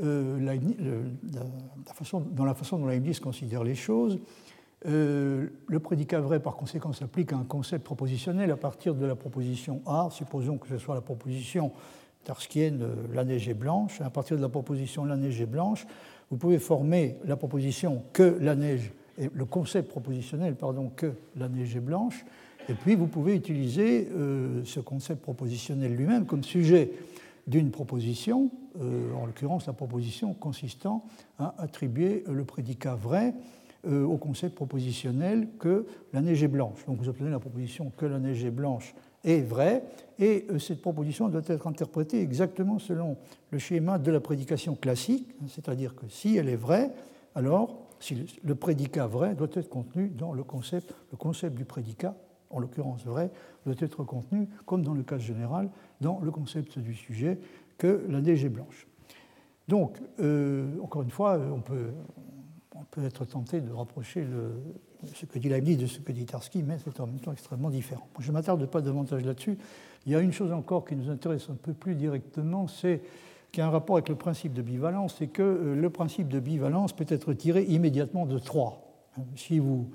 euh, 0.01 0.39
la, 0.39 1.93
façon, 1.93 2.21
dans 2.21 2.45
la 2.45 2.53
façon 2.53 2.79
dont 2.79 2.87
Leibniz 2.87 3.19
considère 3.19 3.63
les 3.63 3.75
choses, 3.75 4.19
euh, 4.87 5.47
le 5.67 5.79
prédicat 5.79 6.19
vrai, 6.21 6.39
par 6.39 6.55
conséquent, 6.55 6.93
s'applique 6.93 7.33
à 7.33 7.37
un 7.37 7.43
concept 7.43 7.83
propositionnel 7.83 8.49
à 8.51 8.57
partir 8.57 8.95
de 8.95 9.05
la 9.05 9.15
proposition 9.15 9.81
A. 9.85 10.07
Supposons 10.11 10.57
que 10.57 10.67
ce 10.67 10.77
soit 10.77 10.95
la 10.95 11.01
proposition 11.01 11.71
tarskienne 12.23 12.81
euh, 12.83 12.95
la 13.13 13.23
neige 13.23 13.47
est 13.47 13.53
blanche. 13.53 14.01
À 14.01 14.09
partir 14.09 14.37
de 14.37 14.41
la 14.41 14.49
proposition 14.49 15.05
la 15.05 15.17
neige 15.17 15.41
est 15.41 15.45
blanche, 15.45 15.85
vous 16.29 16.37
pouvez 16.37 16.59
former 16.59 17.17
la 17.25 17.35
proposition 17.35 18.03
que 18.13 18.37
la 18.39 18.55
neige, 18.55 18.91
et 19.17 19.29
le 19.33 19.45
concept 19.45 19.89
propositionnel, 19.89 20.55
pardon, 20.55 20.91
que 20.95 21.13
la 21.35 21.49
neige 21.49 21.75
est 21.75 21.81
blanche. 21.81 22.25
Et 22.69 22.73
puis 22.73 22.95
vous 22.95 23.07
pouvez 23.07 23.35
utiliser 23.35 24.07
euh, 24.11 24.61
ce 24.65 24.79
concept 24.79 25.21
propositionnel 25.21 25.95
lui-même 25.95 26.25
comme 26.25 26.43
sujet 26.43 26.91
d'une 27.47 27.71
proposition, 27.71 28.51
en 28.79 29.25
l'occurrence 29.25 29.65
la 29.65 29.73
proposition 29.73 30.35
consistant 30.35 31.03
à 31.39 31.55
attribuer 31.57 32.23
le 32.29 32.45
prédicat 32.45 32.93
vrai 32.93 33.33
euh, 33.87 34.03
au 34.03 34.17
concept 34.17 34.53
propositionnel 34.53 35.47
que 35.57 35.87
la 36.13 36.21
neige 36.21 36.43
est 36.43 36.47
blanche. 36.47 36.85
Donc 36.85 36.99
vous 36.99 37.09
obtenez 37.09 37.31
la 37.31 37.39
proposition 37.39 37.91
que 37.97 38.05
la 38.05 38.19
neige 38.19 38.45
est 38.45 38.51
blanche 38.51 38.93
est 39.23 39.41
vraie, 39.41 39.83
et 40.19 40.45
euh, 40.49 40.59
cette 40.59 40.81
proposition 40.81 41.29
doit 41.29 41.41
être 41.47 41.67
interprétée 41.67 42.21
exactement 42.21 42.79
selon 42.79 43.17
le 43.51 43.59
schéma 43.59 43.97
de 43.97 44.11
la 44.11 44.19
prédication 44.19 44.75
classique, 44.75 45.27
hein, 45.41 45.45
c'est-à-dire 45.47 45.95
que 45.95 46.07
si 46.07 46.37
elle 46.37 46.49
est 46.49 46.55
vraie, 46.55 46.91
alors 47.35 47.77
si 47.99 48.25
le 48.43 48.55
prédicat 48.55 49.07
vrai 49.07 49.35
doit 49.35 49.49
être 49.53 49.69
contenu 49.69 50.09
dans 50.09 50.33
le 50.33 50.43
concept, 50.43 50.93
le 51.11 51.17
concept 51.17 51.55
du 51.55 51.65
prédicat, 51.65 52.15
en 52.49 52.59
l'occurrence 52.59 53.05
vrai, 53.05 53.31
doit 53.65 53.75
être 53.79 54.03
contenu, 54.03 54.47
comme 54.65 54.83
dans 54.83 54.93
le 54.93 55.03
cas 55.03 55.17
général, 55.17 55.69
dans 56.01 56.19
le 56.19 56.31
concept 56.31 56.79
du 56.79 56.93
sujet, 56.93 57.39
que 57.77 58.05
la 58.09 58.21
neige 58.21 58.47
blanche. 58.49 58.87
Donc, 59.67 59.99
euh, 60.19 60.77
encore 60.83 61.03
une 61.03 61.11
fois, 61.11 61.39
on 61.39 61.61
peut, 61.61 61.91
on 62.75 62.83
peut 62.83 63.03
être 63.03 63.25
tenté 63.25 63.61
de 63.61 63.71
rapprocher 63.71 64.25
ce 65.13 65.25
que 65.25 65.39
dit 65.39 65.49
Leibniz 65.49 65.77
de 65.77 65.87
ce 65.87 65.99
que 65.99 66.11
dit 66.11 66.25
Tarski, 66.25 66.63
mais 66.63 66.77
c'est 66.83 66.99
en 66.99 67.07
même 67.07 67.19
temps 67.19 67.31
extrêmement 67.31 67.69
différent. 67.69 68.07
Je 68.19 68.27
ne 68.29 68.33
m'attarde 68.33 68.65
pas 68.67 68.81
davantage 68.81 69.25
là-dessus. 69.25 69.57
Il 70.05 70.11
y 70.11 70.15
a 70.15 70.19
une 70.19 70.33
chose 70.33 70.51
encore 70.51 70.85
qui 70.85 70.95
nous 70.95 71.09
intéresse 71.09 71.47
un 71.49 71.55
peu 71.55 71.73
plus 71.73 71.95
directement, 71.95 72.67
c'est 72.67 73.01
qu'il 73.51 73.61
y 73.61 73.63
a 73.63 73.67
un 73.67 73.71
rapport 73.71 73.97
avec 73.97 74.09
le 74.09 74.15
principe 74.15 74.53
de 74.53 74.61
bivalence, 74.61 75.15
c'est 75.19 75.27
que 75.27 75.41
euh, 75.41 75.75
le 75.75 75.89
principe 75.89 76.27
de 76.29 76.39
bivalence 76.39 76.93
peut 76.93 77.05
être 77.07 77.33
tiré 77.33 77.63
immédiatement 77.63 78.25
de 78.25 78.39
3. 78.39 78.87
Si 79.35 79.59
vous 79.59 79.89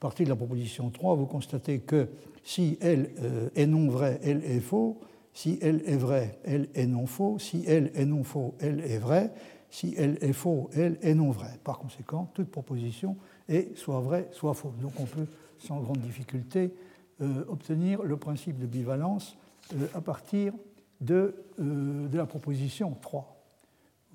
partez 0.00 0.24
de 0.24 0.30
la 0.30 0.36
proposition 0.36 0.90
3, 0.90 1.14
vous 1.14 1.26
constatez 1.26 1.80
que 1.80 2.08
si 2.42 2.78
elle 2.80 3.10
euh, 3.22 3.50
est 3.54 3.66
non 3.66 3.88
vraie, 3.88 4.18
elle 4.22 4.42
est 4.44 4.60
faux. 4.60 5.00
Si 5.34 5.58
elle 5.62 5.82
est 5.86 5.96
vraie, 5.96 6.38
elle 6.44 6.68
est 6.74 6.86
non 6.86 7.06
faux. 7.06 7.38
Si 7.38 7.64
elle 7.66 7.90
est 7.94 8.04
non 8.04 8.24
faux, 8.24 8.54
elle 8.60 8.80
est 8.80 8.98
vraie 8.98 9.32
si 9.72 9.94
elle 9.96 10.18
est 10.20 10.34
faux, 10.34 10.68
elle 10.74 10.98
est 11.00 11.14
non 11.14 11.30
vraie. 11.30 11.58
Par 11.64 11.78
conséquent, 11.78 12.30
toute 12.34 12.50
proposition 12.50 13.16
est 13.48 13.76
soit 13.76 14.00
vraie, 14.00 14.28
soit 14.32 14.54
fausse. 14.54 14.76
Donc 14.80 14.92
on 14.98 15.04
peut 15.04 15.26
sans 15.58 15.80
grande 15.80 15.98
difficulté 15.98 16.72
euh, 17.20 17.44
obtenir 17.48 18.02
le 18.02 18.16
principe 18.16 18.58
de 18.58 18.66
bivalence 18.66 19.36
euh, 19.74 19.86
à 19.94 20.00
partir 20.00 20.52
de, 21.00 21.34
euh, 21.60 22.08
de, 22.08 22.16
la 22.16 22.26
proposition 22.26 22.96
3. 23.00 23.36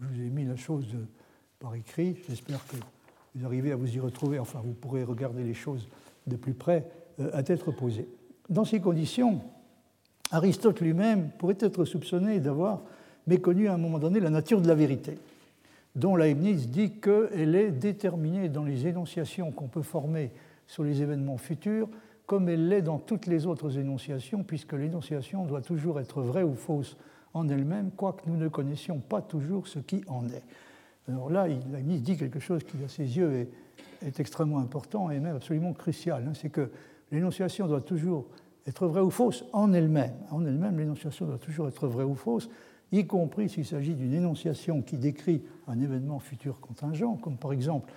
Je 0.02 0.08
vous 0.08 0.22
ai 0.22 0.30
mis 0.30 0.46
la 0.46 0.56
chose 0.56 0.86
par 1.60 1.76
écrit, 1.76 2.18
j'espère 2.28 2.66
que 2.68 2.76
vous 3.36 3.46
arrivez 3.46 3.72
à 3.72 3.76
vous 3.76 3.96
y 3.96 4.00
retrouver, 4.00 4.40
enfin 4.40 4.62
vous 4.64 4.74
pourrez 4.74 5.04
regarder 5.04 5.44
les 5.44 5.54
choses 5.54 5.88
de 6.28 6.36
plus 6.36 6.54
près 6.54 6.88
à 7.34 7.42
tête 7.44 7.64
posée. 7.64 8.08
Dans 8.50 8.66
ces 8.66 8.80
conditions, 8.80 9.42
Aristote 10.32 10.82
lui-même 10.82 11.32
pourrait 11.38 11.58
être 11.60 11.86
soupçonné 11.86 12.40
d'avoir 12.40 12.82
méconnu 13.26 13.68
à 13.68 13.74
un 13.74 13.78
moment 13.78 14.00
donné 14.00 14.20
la 14.20 14.30
nature 14.30 14.62
de 14.62 14.68
la 14.68 14.76
vérité 14.76 15.18
dont 15.98 16.16
Leibniz 16.16 16.70
dit 16.70 16.92
qu'elle 16.92 17.56
est 17.56 17.72
déterminée 17.72 18.50
dans 18.50 18.64
les 18.64 18.88
énonciations 18.88 19.52
qu'on 19.52 19.68
peut 19.68 19.82
former 19.82 20.32
sur 20.68 20.84
les 20.84 21.02
événements 21.02 21.38
futurs, 21.38 21.90
comme 22.28 22.50
elle 22.50 22.68
l'est 22.68 22.84
dans 22.84 23.00
toutes 23.00 23.26
les 23.26 23.48
autres 23.48 23.80
énonciations, 23.80 24.44
puisque 24.44 24.74
l'énonciation 24.74 25.46
doit 25.46 25.62
toujours 25.62 26.00
être 26.00 26.22
vraie 26.22 26.44
ou 26.44 26.54
fausse 26.54 26.98
en 27.34 27.50
elle-même, 27.50 27.90
quoique 27.96 28.30
nous 28.30 28.38
ne 28.38 28.48
connaissions 28.48 29.00
pas 29.00 29.22
toujours 29.22 29.68
ce 29.68 29.80
qui 29.80 30.04
en 30.08 30.28
est. 30.30 30.44
Alors 31.08 31.32
là, 31.32 31.48
Leibniz 31.48 32.04
dit 32.04 32.16
quelque 32.16 32.40
chose 32.40 32.64
qui, 32.64 32.78
à 32.84 32.88
ses 32.88 33.18
yeux, 33.18 33.48
est, 34.04 34.20
extrêmement 34.20 34.60
important 34.60 35.10
et 35.10 35.20
même 35.20 35.36
absolument 35.36 35.74
crucial. 35.74 36.24
Hein. 36.28 36.34
c'est 36.36 36.50
que 36.50 36.70
l'énonciation 37.12 37.68
doit 37.68 37.82
toujours 37.82 38.28
être 38.68 38.86
vraie 38.86 39.02
ou 39.02 39.10
fausse 39.10 39.46
en 39.54 39.74
elle-même. 39.74 40.14
En 40.30 40.46
elle-même, 40.46 40.78
l'énonciation 40.78 41.26
doit 41.26 41.40
toujours 41.40 41.68
être 41.68 41.88
vraie 41.88 42.04
ou 42.04 42.14
fausse, 42.14 42.50
y 42.92 43.06
compris 43.06 43.50
s'il 43.50 43.66
s'agit 43.66 43.96
d'une 43.96 44.14
énonciation 44.14 44.82
qui 44.82 44.98
décrit 44.98 45.44
un 45.68 45.80
événement 45.80 46.20
futur 46.20 46.60
contingent, 46.60 47.16
comme 47.18 47.38
par 47.38 47.54
exemple 47.54 47.92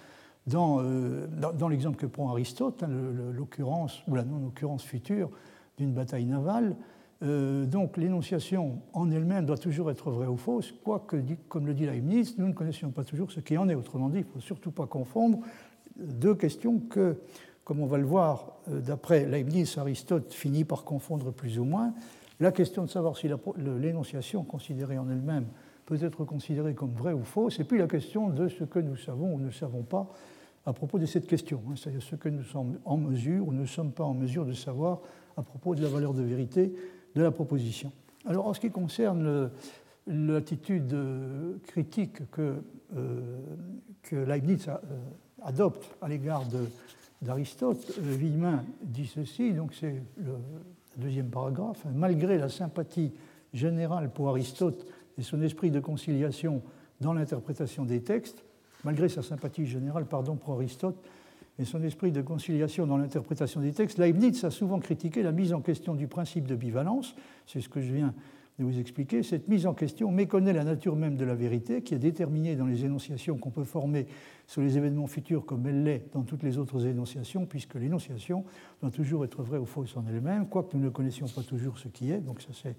dans, 0.47 0.81
euh, 0.81 1.27
l'exemple 1.69 1.97
que 1.97 2.07
prend 2.07 2.31
Aristote, 2.31 2.83
hein, 2.83 2.89
l'occurrence 3.33 4.03
ou 4.09 4.15
la 4.15 4.25
non-occurrence 4.25 4.83
future 4.83 5.31
d'une 5.79 5.93
bataille 5.93 6.25
navale. 6.25 6.77
Euh, 7.23 7.67
donc 7.67 7.99
l'énonciation 7.99 8.81
en 8.95 9.11
elle-même 9.11 9.45
doit 9.45 9.59
toujours 9.59 9.91
être 9.91 10.11
vraie 10.11 10.27
ou 10.27 10.39
fausse, 10.39 10.73
quoique, 10.83 11.17
comme 11.49 11.67
le 11.67 11.75
dit 11.75 11.85
Leibniz, 11.85 12.39
nous 12.39 12.49
ne 12.49 12.55
connaissions 12.55 12.91
pas 12.91 13.05
toujours 13.05 13.31
ce 13.31 13.41
qui 13.41 13.59
en 13.59 13.69
est. 13.69 13.75
Autrement 13.75 14.09
dit, 14.09 14.21
il 14.21 14.27
ne 14.27 14.33
faut 14.33 14.41
surtout 14.41 14.71
pas 14.71 14.87
confondre 14.87 15.41
deux 15.97 16.35
questions 16.35 16.79
que, 16.79 17.19
comme 17.65 17.81
on 17.81 17.87
va 17.87 17.99
le 17.99 18.07
voir 18.07 18.53
euh, 18.71 18.81
d'après 18.81 19.27
Leibniz, 19.27 19.77
Aristote 19.77 20.33
finit 20.33 20.65
par 20.65 20.85
confondre 20.85 21.31
plus 21.31 21.59
ou 21.59 21.65
moins. 21.65 21.93
La 22.41 22.53
question 22.53 22.85
de 22.85 22.89
savoir 22.89 23.17
si 23.19 23.29
l'énonciation 23.59 24.45
considérée 24.45 24.97
en 24.97 25.09
elle-même 25.11 25.47
peut 25.85 25.99
être 26.03 26.25
considérée 26.25 26.75
comme 26.75 26.93
vraie 26.93 27.13
ou 27.13 27.23
fausse, 27.23 27.61
et 27.61 27.65
puis 27.65 27.79
la 27.79 27.87
question 27.87 28.31
de 28.31 28.49
ce 28.49 28.65
que 28.65 28.79
nous 28.79 28.97
savons 28.97 29.35
ou 29.35 29.39
ne 29.39 29.51
savons 29.51 29.83
pas 29.83 30.11
à 30.65 30.73
propos 30.73 30.99
de 30.99 31.07
cette 31.07 31.27
question, 31.27 31.63
hein, 31.69 31.75
c'est-à-dire 31.77 32.03
ce 32.03 32.17
que 32.17 32.29
nous 32.29 32.43
sommes 32.43 32.79
en 32.85 32.97
mesure 32.97 33.49
ou 33.49 33.53
ne 33.53 33.67
sommes 33.67 33.93
pas 33.93 34.05
en 34.05 34.15
mesure 34.15 34.47
de 34.47 34.53
savoir 34.53 35.01
à 35.37 35.43
propos 35.43 35.75
de 35.75 35.83
la 35.83 35.89
valeur 35.89 36.15
de 36.15 36.23
vérité 36.23 36.73
de 37.15 37.23
la 37.23 37.31
proposition. 37.31 37.93
Alors 38.27 38.47
en 38.47 38.55
ce 38.55 38.61
qui 38.61 38.71
concerne 38.71 39.51
l'attitude 40.07 40.97
critique 41.67 42.31
que, 42.31 42.63
euh, 42.97 43.41
Leibniz 44.13 44.69
euh, 44.69 44.77
adopte 45.43 45.95
à 46.01 46.09
l'égard 46.09 46.45
d'Aristote, 47.23 47.99
euh, 47.99 48.57
dit 48.83 49.07
ceci, 49.07 49.53
donc 49.53 49.75
c'est 49.75 50.03
le 50.17 50.33
deuxième 50.97 51.31
paragraphe, 51.31 51.85
malgré 51.95 52.39
la 52.39 52.49
sympathie 52.49 53.13
générale 53.53 54.11
pour 54.11 54.29
Aristote 54.29 54.87
et 55.19 55.23
son 55.23 55.43
esprit 55.43 55.71
de 55.71 55.81
conciliation 55.81 56.63
dans 57.01 57.13
l'interprétation 57.13 57.85
des 57.85 58.03
textes, 58.03 58.45
malgré 58.85 59.09
sa 59.09 59.23
sympathie 59.23 59.67
générale 59.67 60.07
pardon, 60.07 60.37
pour 60.37 60.55
Aristote 60.55 60.97
et 61.59 61.65
son 61.65 61.83
esprit 61.83 62.13
de 62.13 62.23
conciliation 62.23 62.87
dans 62.87 62.97
l'interprétation 62.97 63.61
des 63.61 63.73
textes, 63.73 63.99
Leibniz 63.99 64.45
a 64.45 64.51
souvent 64.51 64.79
critiqué 64.79 65.23
la 65.23 65.33
mise 65.33 65.53
en 65.53 65.61
question 65.61 65.95
du 65.95 66.07
principe 66.07 66.47
de 66.47 66.55
bivalence, 66.55 67.15
c'est 67.47 67.61
ce 67.61 67.69
que 67.69 67.81
je 67.81 67.93
viens 67.93 68.15
de 68.61 68.65
vous 68.65 68.79
expliquer, 68.79 69.23
cette 69.23 69.49
mise 69.49 69.67
en 69.67 69.73
question 69.73 70.11
méconnaît 70.11 70.53
la 70.53 70.65
nature 70.65 70.95
même 70.95 71.17
de 71.17 71.25
la 71.25 71.35
vérité, 71.35 71.83
qui 71.83 71.95
est 71.95 71.99
déterminée 71.99 72.57
dans 72.57 72.67
les 72.67 72.85
énonciations 72.85 73.39
qu'on 73.39 73.51
peut 73.51 73.65
former 73.65 74.07
sur 74.47 74.61
les 74.61 74.77
événements 74.77 75.07
futurs 75.07 75.47
comme 75.47 75.67
elle 75.67 75.83
l'est 75.83 76.05
dans 76.13 76.23
toutes 76.25 76.43
les 76.43 76.59
autres 76.59 76.87
énonciations, 76.87 77.47
puisque 77.47 77.77
l'énonciation 77.77 78.45
doit 78.83 78.91
toujours 78.91 79.25
être 79.25 79.43
vraie 79.43 79.59
ou 79.59 79.65
fausse 79.65 79.97
en 79.97 80.05
elle-même, 80.07 80.47
quoique 80.47 80.77
nous 80.77 80.83
ne 80.83 80.91
connaissions 80.91 81.27
pas 81.27 81.43
toujours 81.43 81.79
ce 81.79 81.89
qui 81.89 82.13
est. 82.13 82.19
Donc 82.19 82.43
ça 82.43 82.51
c'est 82.53 82.77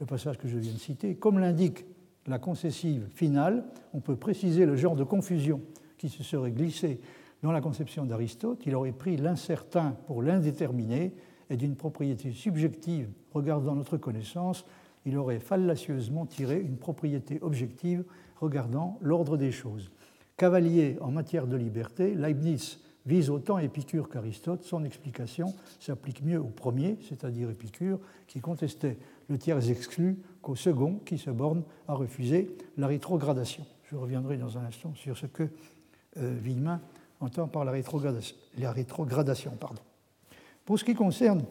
le 0.00 0.04
passage 0.04 0.36
que 0.36 0.48
je 0.48 0.58
viens 0.58 0.72
de 0.72 0.78
citer. 0.78 1.14
Comme 1.14 1.38
l'indique 1.38 1.86
la 2.26 2.38
concessive 2.38 3.08
finale, 3.14 3.64
on 3.94 4.00
peut 4.00 4.16
préciser 4.16 4.66
le 4.66 4.76
genre 4.76 4.96
de 4.96 5.04
confusion 5.04 5.62
qui 5.96 6.10
se 6.10 6.22
serait 6.22 6.52
glissé 6.52 7.00
dans 7.42 7.52
la 7.52 7.62
conception 7.62 8.04
d'Aristote. 8.04 8.60
Il 8.66 8.74
aurait 8.74 8.92
pris 8.92 9.16
l'incertain 9.16 9.96
pour 10.06 10.22
l'indéterminé 10.22 11.14
et 11.48 11.56
d'une 11.56 11.74
propriété 11.74 12.32
subjective 12.32 13.08
regardant 13.32 13.74
notre 13.74 13.96
connaissance 13.96 14.66
il 15.06 15.16
aurait 15.16 15.40
fallacieusement 15.40 16.26
tiré 16.26 16.60
une 16.60 16.76
propriété 16.76 17.38
objective 17.42 18.04
regardant 18.40 18.98
l'ordre 19.00 19.36
des 19.36 19.52
choses. 19.52 19.90
Cavalier 20.36 20.96
en 21.00 21.10
matière 21.10 21.46
de 21.46 21.56
liberté, 21.56 22.14
Leibniz 22.14 22.80
vise 23.06 23.30
autant 23.30 23.58
Épicure 23.58 24.08
qu'Aristote. 24.08 24.62
Son 24.62 24.84
explication 24.84 25.54
s'applique 25.78 26.22
mieux 26.22 26.40
au 26.40 26.48
premier, 26.48 26.98
c'est-à-dire 27.08 27.50
Épicure, 27.50 27.98
qui 28.26 28.40
contestait 28.40 28.98
le 29.28 29.38
tiers 29.38 29.70
exclu, 29.70 30.18
qu'au 30.40 30.56
second, 30.56 31.00
qui 31.04 31.18
se 31.18 31.30
borne 31.30 31.62
à 31.88 31.94
refuser 31.94 32.56
la 32.76 32.86
rétrogradation. 32.86 33.64
Je 33.84 33.96
reviendrai 33.96 34.36
dans 34.36 34.58
un 34.58 34.64
instant 34.64 34.94
sur 34.94 35.16
ce 35.16 35.26
que 35.26 35.48
euh, 36.18 36.38
entend 37.20 37.46
par 37.46 37.64
la 37.64 37.72
rétrogradation. 37.72 39.52
Pour 40.64 40.78
ce 40.78 40.84
qui 40.84 40.94
concerne 40.94 41.44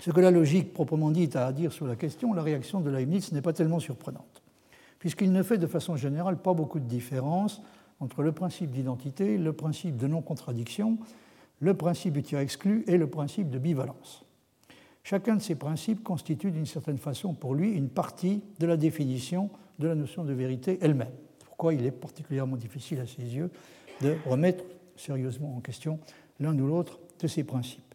Ce 0.00 0.10
que 0.10 0.20
la 0.20 0.30
logique 0.30 0.72
proprement 0.72 1.10
dite 1.10 1.34
a 1.36 1.46
à 1.46 1.52
dire 1.52 1.72
sur 1.72 1.86
la 1.86 1.96
question, 1.96 2.32
la 2.32 2.42
réaction 2.42 2.80
de 2.80 2.90
Leibniz 2.90 3.32
n'est 3.32 3.42
pas 3.42 3.52
tellement 3.52 3.80
surprenante, 3.80 4.42
puisqu'il 4.98 5.32
ne 5.32 5.42
fait 5.42 5.58
de 5.58 5.66
façon 5.66 5.96
générale 5.96 6.36
pas 6.40 6.54
beaucoup 6.54 6.78
de 6.78 6.84
différence 6.84 7.60
entre 8.00 8.22
le 8.22 8.30
principe 8.30 8.70
d'identité, 8.70 9.36
le 9.38 9.52
principe 9.52 9.96
de 9.96 10.06
non-contradiction, 10.06 10.98
le 11.60 11.74
principe 11.74 12.14
du 12.14 12.22
tir 12.22 12.38
exclu 12.38 12.84
et 12.86 12.96
le 12.96 13.08
principe 13.08 13.50
de 13.50 13.58
bivalence. 13.58 14.24
Chacun 15.02 15.36
de 15.36 15.42
ces 15.42 15.56
principes 15.56 16.04
constitue 16.04 16.52
d'une 16.52 16.66
certaine 16.66 16.98
façon 16.98 17.34
pour 17.34 17.54
lui 17.54 17.72
une 17.72 17.88
partie 17.88 18.42
de 18.60 18.66
la 18.66 18.76
définition 18.76 19.50
de 19.78 19.88
la 19.88 19.94
notion 19.94 20.22
de 20.22 20.32
vérité 20.32 20.78
elle-même. 20.80 21.08
Pourquoi 21.44 21.74
il 21.74 21.84
est 21.84 21.90
particulièrement 21.90 22.56
difficile 22.56 23.00
à 23.00 23.06
ses 23.06 23.22
yeux 23.22 23.50
de 24.00 24.16
remettre 24.26 24.64
sérieusement 24.96 25.56
en 25.56 25.60
question 25.60 25.98
l'un 26.38 26.56
ou 26.58 26.66
l'autre 26.66 27.00
de 27.20 27.26
ces 27.26 27.42
principes. 27.42 27.87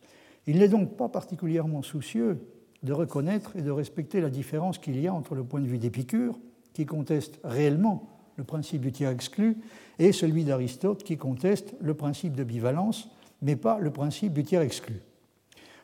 Il 0.47 0.59
n'est 0.59 0.67
donc 0.67 0.97
pas 0.97 1.09
particulièrement 1.09 1.81
soucieux 1.81 2.39
de 2.83 2.93
reconnaître 2.93 3.55
et 3.55 3.62
de 3.62 3.71
respecter 3.71 4.19
la 4.19 4.29
différence 4.29 4.77
qu'il 4.77 5.00
y 5.00 5.07
a 5.07 5.13
entre 5.13 5.35
le 5.35 5.43
point 5.43 5.62
de 5.62 5.67
vue 5.67 5.77
d'Épicure, 5.77 6.38
qui 6.73 6.85
conteste 6.85 7.39
réellement 7.43 8.09
le 8.35 8.43
principe 8.43 8.81
du 8.81 8.91
tiers 8.91 9.12
exclu, 9.12 9.57
et 10.00 10.12
celui 10.12 10.43
d'Aristote, 10.43 11.03
qui 11.03 11.17
conteste 11.17 11.75
le 11.79 11.93
principe 11.93 12.35
de 12.35 12.43
bivalence, 12.43 13.09
mais 13.41 13.55
pas 13.55 13.79
le 13.79 13.91
principe 13.91 14.33
du 14.33 14.43
tiers 14.43 14.62
exclu. 14.62 15.01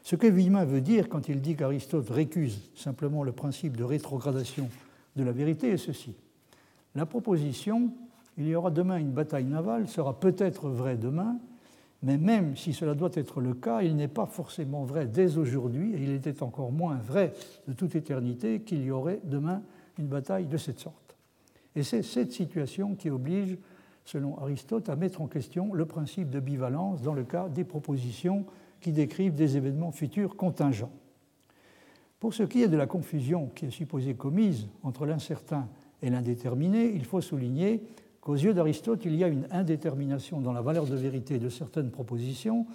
Ce 0.04 0.16
que 0.16 0.28
Villemin 0.28 0.66
veut 0.66 0.82
dire 0.82 1.10
quand 1.10 1.30
il 1.30 1.42
dit 1.42 1.56
qu'Aristote 1.56 2.10
récuse 2.10 2.70
simplement 2.76 3.24
le 3.24 3.32
principe 3.32 3.78
de 3.78 3.84
rétrogradation 3.84 4.70
de 5.16 5.24
la 5.24 5.32
vérité 5.32 5.70
est 5.70 5.78
ceci. 5.78 6.16
La 6.96 7.06
proposition 7.06 7.92
il 8.40 8.48
y 8.48 8.56
aura 8.56 8.72
demain 8.72 8.98
une 8.98 9.12
bataille 9.12 9.44
navale 9.44 9.90
sera 9.90 10.18
peut-être 10.18 10.70
vraie 10.70 10.96
demain, 10.96 11.38
mais 12.02 12.18
même 12.18 12.56
si 12.56 12.74
cela 12.74 12.94
doit 12.94 13.12
être 13.14 13.42
le 13.42 13.54
cas, 13.54 13.82
il 13.82 13.96
n'est 13.96 14.08
pas 14.08 14.26
forcément 14.26 14.86
vrai 14.86 15.06
dès 15.06 15.38
aujourd'hui, 15.38 15.94
et 15.96 16.04
il 16.04 16.12
était 16.12 16.44
encore 16.44 16.72
moins 16.72 16.96
vrai 16.98 17.34
de 17.68 17.74
toute 17.74 17.96
éternité 17.96 18.62
qu'il 18.62 18.84
y 18.84 18.92
aurait 18.92 19.20
demain 19.24 19.62
une 19.98 20.08
bataille 20.08 20.46
de 20.46 20.58
cette 20.58 20.80
sorte. 20.80 21.18
Et 21.76 21.84
c'est 21.84 22.04
cette 22.04 22.32
situation 22.32 22.96
qui 22.96 23.10
oblige, 23.10 23.58
selon 24.06 24.38
Aristote, 24.40 24.90
à 24.90 24.96
mettre 24.96 25.22
en 25.22 25.28
question 25.28 25.74
le 25.74 25.86
principe 25.86 26.30
de 26.30 26.40
bivalence 26.40 27.02
dans 27.02 27.14
le 27.14 27.24
cas 27.24 27.50
des 27.50 27.66
propositions 27.66 28.46
qui 28.80 28.92
décrivent 28.92 29.36
des 29.36 29.58
événements 29.58 29.92
futurs 29.92 30.38
contingents. 30.38 30.92
Pour 32.20 32.34
ce 32.34 32.44
qui 32.44 32.64
est 32.64 32.68
de 32.68 32.78
la 32.78 32.88
confusion 32.88 33.48
qui 33.56 33.66
est 33.66 33.72
supposée 33.72 34.14
commise 34.14 34.68
entre 34.84 35.06
l'incertain 35.06 35.68
et 36.02 36.10
l'indéterminé, 36.10 36.92
il 36.94 37.06
faut 37.06 37.22
souligner 37.22 37.84
qu'aux 38.22 38.36
yeux 38.36 38.54
d'Aristote, 38.54 39.06
il 39.06 39.16
y 39.16 39.24
a 39.24 39.28
une 39.28 39.48
indétermination 39.52 40.42
dans 40.42 40.54
la 40.54 40.62
valeur 40.62 40.86
de 40.86 40.96
vérité 40.96 41.40
de 41.40 41.50
certaines 41.50 41.92
propositions 41.92 42.66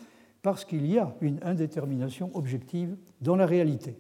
parce 0.42 0.64
qu'il 0.64 0.86
y 0.86 0.98
a 0.98 1.14
une 1.20 1.38
indétermination 1.42 2.30
objective 2.34 2.96
dans 3.20 3.36
la 3.36 3.46
réalité. 3.46 3.96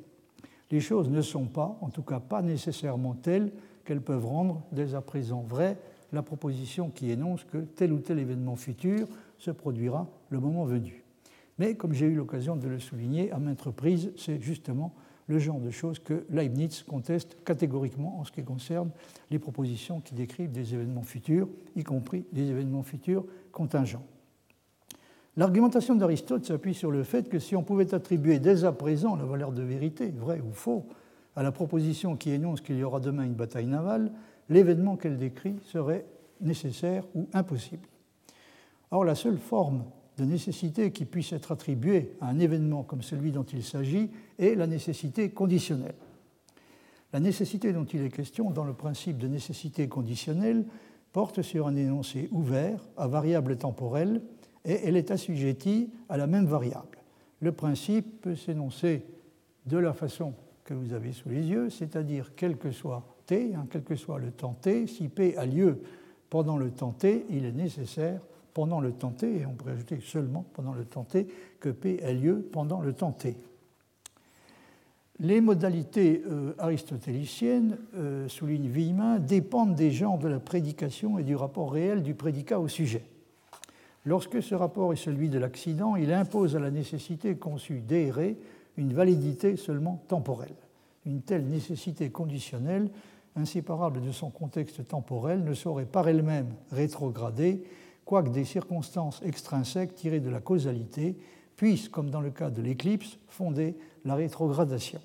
Les 0.70 0.80
choses 0.80 1.08
ne 1.08 1.22
sont 1.22 1.46
pas, 1.46 1.78
en 1.80 1.88
tout 1.88 2.02
cas 2.02 2.20
pas 2.20 2.42
nécessairement 2.42 3.14
telles 3.14 3.52
qu'elles 3.84 4.00
peuvent 4.00 4.26
rendre 4.26 4.62
dès 4.72 4.94
à 4.94 5.00
présent 5.00 5.42
vraie 5.42 5.76
la 6.12 6.22
proposition 6.22 6.90
qui 6.90 7.10
énonce 7.10 7.44
que 7.44 7.58
tel 7.58 7.92
ou 7.92 7.98
tel 7.98 8.18
événement 8.18 8.56
futur 8.56 9.06
se 9.38 9.50
produira 9.50 10.08
le 10.30 10.40
moment 10.40 10.64
venu. 10.64 11.04
Mais 11.58 11.76
comme 11.76 11.92
j'ai 11.92 12.06
eu 12.06 12.14
l'occasion 12.14 12.56
de 12.56 12.68
le 12.68 12.78
souligner 12.78 13.30
à 13.32 13.38
maintes 13.38 13.62
reprises, 13.62 14.12
c'est 14.16 14.40
justement 14.40 14.94
le 15.26 15.38
genre 15.38 15.60
de 15.60 15.70
choses 15.70 15.98
que 15.98 16.24
Leibniz 16.30 16.82
conteste 16.82 17.36
catégoriquement 17.44 18.20
en 18.20 18.24
ce 18.24 18.32
qui 18.32 18.42
concerne 18.42 18.90
les 19.30 19.38
propositions 19.38 20.00
qui 20.00 20.14
décrivent 20.14 20.52
des 20.52 20.74
événements 20.74 21.02
futurs, 21.02 21.48
y 21.76 21.82
compris 21.82 22.24
des 22.32 22.50
événements 22.50 22.82
futurs 22.82 23.24
contingents. 23.52 24.04
L'argumentation 25.36 25.96
d'Aristote 25.96 26.44
s'appuie 26.44 26.74
sur 26.74 26.90
le 26.90 27.02
fait 27.02 27.28
que 27.28 27.38
si 27.38 27.56
on 27.56 27.64
pouvait 27.64 27.94
attribuer 27.94 28.38
dès 28.38 28.64
à 28.64 28.72
présent 28.72 29.16
la 29.16 29.24
valeur 29.24 29.50
de 29.50 29.62
vérité, 29.62 30.10
vrai 30.10 30.40
ou 30.40 30.52
faux, 30.52 30.86
à 31.34 31.42
la 31.42 31.50
proposition 31.50 32.16
qui 32.16 32.30
énonce 32.30 32.60
qu'il 32.60 32.76
y 32.76 32.84
aura 32.84 33.00
demain 33.00 33.24
une 33.24 33.34
bataille 33.34 33.66
navale, 33.66 34.12
l'événement 34.48 34.96
qu'elle 34.96 35.18
décrit 35.18 35.56
serait 35.64 36.04
nécessaire 36.40 37.04
ou 37.14 37.26
impossible. 37.32 37.88
Or, 38.90 39.04
la 39.04 39.16
seule 39.16 39.38
forme 39.38 39.84
de 40.18 40.24
nécessité 40.24 40.92
qui 40.92 41.04
puisse 41.04 41.32
être 41.32 41.52
attribuée 41.52 42.12
à 42.20 42.28
un 42.28 42.38
événement 42.38 42.82
comme 42.82 43.02
celui 43.02 43.32
dont 43.32 43.44
il 43.44 43.64
s'agit 43.64 44.10
est 44.38 44.54
la 44.54 44.66
nécessité 44.66 45.30
conditionnelle. 45.30 45.94
La 47.12 47.20
nécessité 47.20 47.72
dont 47.72 47.84
il 47.84 48.02
est 48.02 48.10
question 48.10 48.50
dans 48.50 48.64
le 48.64 48.74
principe 48.74 49.18
de 49.18 49.28
nécessité 49.28 49.88
conditionnelle 49.88 50.64
porte 51.12 51.42
sur 51.42 51.66
un 51.68 51.76
énoncé 51.76 52.28
ouvert 52.32 52.80
à 52.96 53.06
variable 53.06 53.56
temporelle 53.56 54.20
et 54.64 54.80
elle 54.84 54.96
est 54.96 55.10
assujettie 55.10 55.90
à 56.08 56.16
la 56.16 56.26
même 56.26 56.46
variable. 56.46 56.98
Le 57.40 57.52
principe 57.52 58.20
peut 58.22 58.36
s'énoncer 58.36 59.04
de 59.66 59.78
la 59.78 59.92
façon 59.92 60.34
que 60.64 60.74
vous 60.74 60.92
avez 60.92 61.12
sous 61.12 61.28
les 61.28 61.42
yeux, 61.42 61.70
c'est-à-dire 61.70 62.32
quel 62.34 62.56
que 62.56 62.70
soit 62.70 63.04
t, 63.26 63.54
hein, 63.54 63.66
quel 63.70 63.84
que 63.84 63.96
soit 63.96 64.18
le 64.18 64.30
temps 64.30 64.54
t, 64.54 64.86
si 64.86 65.08
p 65.08 65.36
a 65.36 65.46
lieu 65.46 65.82
pendant 66.30 66.56
le 66.56 66.70
temps 66.70 66.92
t, 66.92 67.26
il 67.30 67.44
est 67.44 67.52
nécessaire 67.52 68.20
pendant 68.54 68.80
le 68.80 68.92
temps 68.92 69.10
t, 69.10 69.40
et 69.40 69.46
on 69.46 69.52
pourrait 69.52 69.72
ajouter 69.72 69.98
seulement 70.00 70.44
pendant 70.54 70.72
le 70.72 70.84
temps 70.84 71.04
t, 71.04 71.26
que 71.60 71.68
P 71.68 71.98
ait 72.02 72.14
lieu 72.14 72.48
pendant 72.52 72.80
le 72.80 72.92
temps 72.92 73.12
t. 73.12 73.36
Les 75.20 75.40
modalités 75.40 76.22
euh, 76.28 76.54
aristotéliciennes, 76.58 77.78
euh, 77.96 78.28
souligne 78.28 78.68
Villemin, 78.68 79.18
dépendent 79.18 79.74
des 79.74 79.92
genres 79.92 80.18
de 80.18 80.28
la 80.28 80.40
prédication 80.40 81.18
et 81.18 81.22
du 81.22 81.36
rapport 81.36 81.72
réel 81.72 82.02
du 82.02 82.14
prédicat 82.14 82.58
au 82.58 82.66
sujet. 82.66 83.04
Lorsque 84.06 84.42
ce 84.42 84.54
rapport 84.54 84.92
est 84.92 84.96
celui 84.96 85.28
de 85.28 85.38
l'accident, 85.38 85.96
il 85.96 86.12
impose 86.12 86.56
à 86.56 86.60
la 86.60 86.70
nécessité 86.70 87.36
conçue 87.36 87.80
d'errer 87.80 88.36
une 88.76 88.92
validité 88.92 89.56
seulement 89.56 90.02
temporelle. 90.08 90.54
Une 91.06 91.22
telle 91.22 91.46
nécessité 91.46 92.10
conditionnelle, 92.10 92.90
inséparable 93.36 94.00
de 94.02 94.12
son 94.12 94.30
contexte 94.30 94.86
temporel, 94.86 95.44
ne 95.44 95.54
saurait 95.54 95.86
par 95.86 96.08
elle-même 96.08 96.48
rétrograder 96.72 97.62
quoique 98.04 98.30
des 98.30 98.44
circonstances 98.44 99.20
extrinsèques 99.22 99.94
tirées 99.94 100.20
de 100.20 100.30
la 100.30 100.40
causalité 100.40 101.16
puissent, 101.56 101.88
comme 101.88 102.10
dans 102.10 102.20
le 102.20 102.30
cas 102.30 102.50
de 102.50 102.62
l'éclipse, 102.62 103.18
fonder 103.28 103.76
la 104.04 104.14
rétrogradation. 104.14 105.00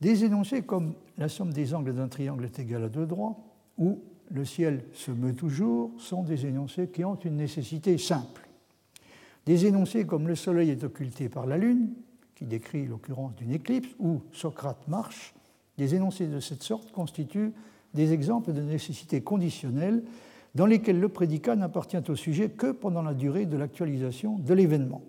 Des 0.00 0.24
énoncés 0.24 0.62
comme 0.62 0.94
la 1.16 1.28
somme 1.28 1.52
des 1.52 1.74
angles 1.74 1.94
d'un 1.94 2.08
triangle 2.08 2.44
est 2.44 2.58
égale 2.58 2.84
à 2.84 2.88
deux 2.88 3.06
droits 3.06 3.36
ou 3.78 4.00
le 4.30 4.44
ciel 4.44 4.84
se 4.92 5.10
meut 5.10 5.34
toujours 5.34 5.90
sont 5.98 6.22
des 6.22 6.46
énoncés 6.46 6.88
qui 6.88 7.04
ont 7.04 7.14
une 7.16 7.36
nécessité 7.36 7.98
simple. 7.98 8.48
Des 9.46 9.66
énoncés 9.66 10.06
comme 10.06 10.28
le 10.28 10.34
soleil 10.34 10.70
est 10.70 10.84
occulté 10.84 11.28
par 11.28 11.46
la 11.46 11.58
lune, 11.58 11.90
qui 12.34 12.46
décrit 12.46 12.86
l'occurrence 12.86 13.34
d'une 13.36 13.52
éclipse, 13.52 13.88
ou 13.98 14.22
Socrate 14.32 14.88
marche, 14.88 15.34
des 15.78 15.94
énoncés 15.94 16.26
de 16.26 16.40
cette 16.40 16.62
sorte 16.62 16.90
constituent 16.92 17.52
des 17.92 18.12
exemples 18.12 18.52
de 18.52 18.62
nécessité 18.62 19.22
conditionnelle 19.22 20.02
dans 20.54 20.66
lesquels 20.66 21.00
le 21.00 21.08
prédicat 21.08 21.56
n'appartient 21.56 22.02
au 22.08 22.16
sujet 22.16 22.50
que 22.50 22.70
pendant 22.70 23.02
la 23.02 23.14
durée 23.14 23.46
de 23.46 23.56
l'actualisation 23.56 24.38
de 24.38 24.54
l'événement. 24.54 25.02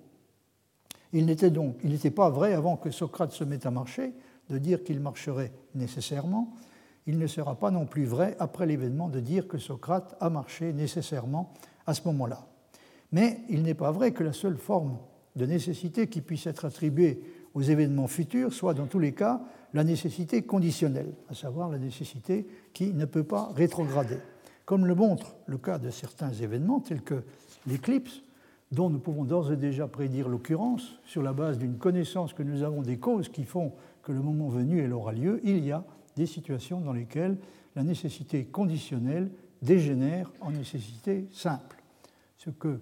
Il 1.14 1.26
n'était 1.26 1.52
donc 1.52 1.76
il 1.84 1.92
n'était 1.92 2.12
pas 2.12 2.30
vrai 2.30 2.54
avant 2.54 2.78
que 2.78 2.90
Socrate 2.90 3.32
se 3.32 3.44
mette 3.44 3.66
à 3.66 3.72
marcher 3.72 4.14
de 4.50 4.58
dire 4.58 4.84
qu'il 4.84 5.00
marcherait 5.00 5.52
nécessairement. 5.76 6.54
Il 7.08 7.20
ne 7.20 7.28
sera 7.28 7.56
pas 7.56 7.72
non 7.72 7.86
plus 7.86 8.06
vrai 8.06 8.36
après 8.40 8.66
l'événement 8.66 9.10
de 9.10 9.20
dire 9.20 9.48
que 9.48 9.58
Socrate 9.58 10.16
a 10.20 10.30
marché 10.30 10.74
nécessairement 10.74 11.54
à 11.86 11.94
ce 11.94 12.02
moment-là. 12.08 12.48
Mais 13.12 13.42
il 13.50 13.62
n'est 13.62 13.76
pas 13.76 13.92
vrai 13.92 14.12
que 14.12 14.24
la 14.24 14.34
seule 14.34 14.58
forme 14.58 14.98
de 15.36 15.46
nécessité 15.46 16.08
qui 16.08 16.22
puisse 16.22 16.48
être 16.48 16.66
attribuée 16.66 17.22
aux 17.54 17.62
événements 17.62 18.08
futurs 18.08 18.52
soit 18.52 18.74
dans 18.74 18.88
tous 18.88 19.00
les 19.00 19.14
cas 19.14 19.42
la 19.74 19.84
nécessité 19.84 20.42
conditionnelle, 20.42 21.14
à 21.30 21.36
savoir 21.36 21.70
la 21.70 21.78
nécessité 21.78 22.48
qui 22.74 22.94
ne 22.94 23.06
peut 23.06 23.24
pas 23.24 23.52
rétrograder 23.56 24.18
comme 24.66 24.86
le 24.86 24.96
montre 24.96 25.36
le 25.46 25.58
cas 25.58 25.78
de 25.78 25.90
certains 25.90 26.32
événements 26.32 26.80
tels 26.80 27.02
que 27.02 27.24
l'éclipse, 27.68 28.22
dont 28.72 28.90
nous 28.90 29.00
pouvons 29.00 29.24
d'ores 29.24 29.52
et 29.52 29.58
déjà 29.58 29.88
prédire 29.88 30.28
l'occurrence 30.28 31.00
sur 31.06 31.22
la 31.22 31.34
base 31.34 31.58
d'une 31.58 31.78
connaissance 31.78 32.34
que 32.34 32.44
nous 32.44 32.64
avons 32.64 32.82
des 32.82 32.98
causes 32.98 33.30
qui 33.30 33.44
font 33.44 33.74
que 34.04 34.12
le 34.12 34.22
moment 34.22 34.50
venu 34.50 34.80
elle 34.82 34.94
aura 34.94 35.14
lieu, 35.14 35.40
il 35.44 35.64
y 35.64 35.72
a 35.72 35.84
des 36.16 36.26
situations 36.26 36.82
dans 36.82 36.94
lesquelles 36.94 37.38
la 37.76 37.84
nécessité 37.84 38.46
conditionnelle 38.46 39.30
dégénère 39.62 40.32
en 40.42 40.52
nécessité 40.52 41.28
simple. 41.32 41.82
Ce 42.38 42.50
que 42.50 42.80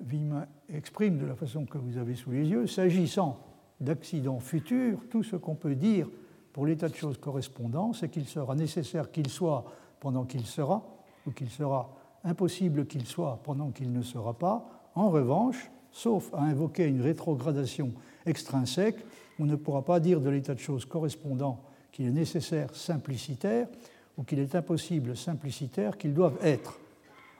Vima 0.00 0.46
exprime 0.68 1.18
de 1.18 1.26
la 1.26 1.34
façon 1.34 1.66
que 1.66 1.78
vous 1.78 1.96
avez 1.96 2.14
sous 2.14 2.30
les 2.30 2.46
yeux, 2.46 2.66
s'agissant 2.66 3.40
d'accidents 3.80 4.40
futurs, 4.40 5.00
tout 5.10 5.22
ce 5.22 5.36
qu'on 5.36 5.54
peut 5.54 5.74
dire 5.74 6.08
pour 6.52 6.66
l'état 6.66 6.88
de 6.88 6.94
choses 6.94 7.18
correspondant, 7.18 7.92
c'est 7.92 8.08
qu'il 8.08 8.26
sera 8.26 8.54
nécessaire 8.54 9.10
qu'il 9.10 9.28
soit 9.28 9.64
pendant 10.00 10.24
qu'il 10.24 10.46
sera, 10.46 10.93
ou 11.26 11.30
qu'il 11.30 11.50
sera 11.50 11.90
impossible 12.24 12.86
qu'il 12.86 13.06
soit 13.06 13.40
pendant 13.44 13.70
qu'il 13.70 13.92
ne 13.92 14.02
sera 14.02 14.34
pas. 14.34 14.64
En 14.94 15.10
revanche, 15.10 15.70
sauf 15.92 16.32
à 16.34 16.42
invoquer 16.42 16.86
une 16.86 17.02
rétrogradation 17.02 17.92
extrinsèque, 18.26 19.04
on 19.38 19.44
ne 19.44 19.56
pourra 19.56 19.82
pas 19.82 20.00
dire 20.00 20.20
de 20.20 20.30
l'état 20.30 20.54
de 20.54 20.60
choses 20.60 20.84
correspondant 20.84 21.60
qu'il 21.92 22.06
est 22.06 22.10
nécessaire 22.10 22.74
simplicitaire 22.74 23.68
ou 24.16 24.22
qu'il 24.22 24.38
est 24.38 24.54
impossible 24.54 25.16
simplicitaire 25.16 25.98
qu'ils 25.98 26.14
doivent 26.14 26.38
être. 26.42 26.78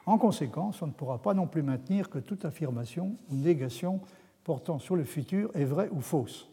En 0.05 0.17
conséquence, 0.17 0.81
on 0.81 0.87
ne 0.87 0.91
pourra 0.91 1.17
pas 1.17 1.33
non 1.33 1.47
plus 1.47 1.63
maintenir 1.63 2.09
que 2.09 2.19
toute 2.19 2.45
affirmation 2.45 3.15
ou 3.31 3.35
négation 3.35 4.01
portant 4.43 4.77
sur 4.77 4.95
le 4.95 5.03
futur 5.03 5.49
est 5.55 5.65
vraie 5.65 5.89
ou 5.91 6.01
fausse. 6.01 6.47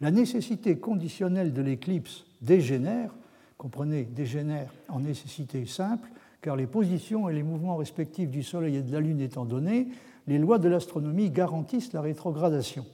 La 0.00 0.10
nécessité 0.10 0.78
conditionnelle 0.78 1.52
de 1.52 1.60
l'éclipse 1.60 2.24
dégénère, 2.40 3.10
comprenez, 3.58 4.04
dégénère 4.04 4.72
en 4.88 5.00
nécessité 5.00 5.66
simple, 5.66 6.08
car 6.42 6.56
les 6.56 6.66
positions 6.66 7.28
et 7.28 7.34
les 7.34 7.42
mouvements 7.42 7.76
respectifs 7.76 8.30
du 8.30 8.42
Soleil 8.42 8.76
et 8.76 8.82
de 8.82 8.92
la 8.92 9.00
Lune 9.00 9.20
étant 9.20 9.44
donnés, 9.44 9.88
les 10.26 10.38
lois 10.38 10.58
de 10.58 10.68
l'astronomie 10.68 11.30
garantissent 11.30 11.92
la 11.92 12.00
rétrogradation. 12.00 12.86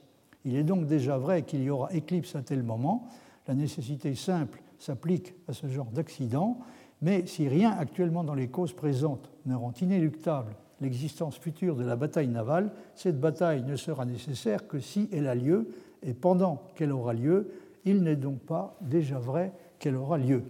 Il 0.45 0.57
est 0.57 0.65
donc 0.65 0.87
déjà 0.87 1.19
vrai 1.19 1.43
qu'il 1.43 1.63
y 1.63 1.71
aura 1.71 1.93
éclipse 1.93 2.35
à 2.37 2.43
tel 2.43 2.63
moment. 2.63 3.09
La 3.47 3.55
nécessité 3.55 4.15
simple 4.15 4.63
s'applique 4.79 5.35
à 5.49 5.53
ce 5.53 5.67
genre 5.67 5.91
d'accident, 5.91 6.59
mais 7.03 7.27
si 7.27 7.49
rien 7.49 7.73
actuellement 7.73 8.25
dans 8.25 8.35
les 8.35 8.49
causes 8.49 8.73
présentes 8.73 9.31
ne 9.45 9.55
rend 9.55 9.73
inéluctable 9.81 10.55
l'existence 10.81 11.39
future 11.39 11.75
de 11.75 11.85
la 11.85 11.97
bataille 11.97 12.29
navale, 12.29 12.71
cette 12.95 13.19
bataille 13.19 13.63
ne 13.63 13.77
sera 13.77 14.05
nécessaire 14.05 14.67
que 14.69 14.79
si 14.79 15.09
elle 15.13 15.27
a 15.27 15.35
lieu, 15.35 15.69
et 16.03 16.13
pendant 16.13 16.63
qu'elle 16.75 16.93
aura 16.93 17.15
lieu, 17.15 17.51
il 17.85 18.03
n'est 18.03 18.17
donc 18.17 18.41
pas 18.41 18.77
déjà 18.81 19.19
vrai 19.19 19.53
qu'elle 19.79 19.97
aura 19.97 20.19
lieu. 20.19 20.43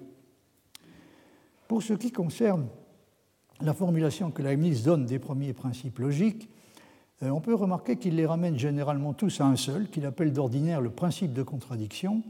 Pour 1.69 1.83
ce 1.83 1.93
qui 1.93 2.11
concerne 2.11 2.67
la 3.61 3.75
formulation 3.75 4.31
que 4.31 4.43
Leibniz 4.43 4.83
donne 4.83 5.07
des 5.07 5.19
premiers 5.19 5.53
principes 5.53 5.99
logiques, 5.99 6.49
euh, 7.23 7.31
on 7.31 7.41
peut 7.41 7.55
remarquer 7.55 7.97
qu'il 7.97 8.17
les 8.17 8.27
ramène 8.27 8.59
généralement 8.59 9.15
tous 9.15 9.41
à 9.41 9.47
un 9.47 9.57
seul, 9.57 9.89
qu'il 9.89 10.05
appelle 10.05 10.33
d'ordinaire 10.33 10.81
le 10.81 10.91
principe 10.91 11.33
de 11.33 11.43
contradiction, 11.43 12.23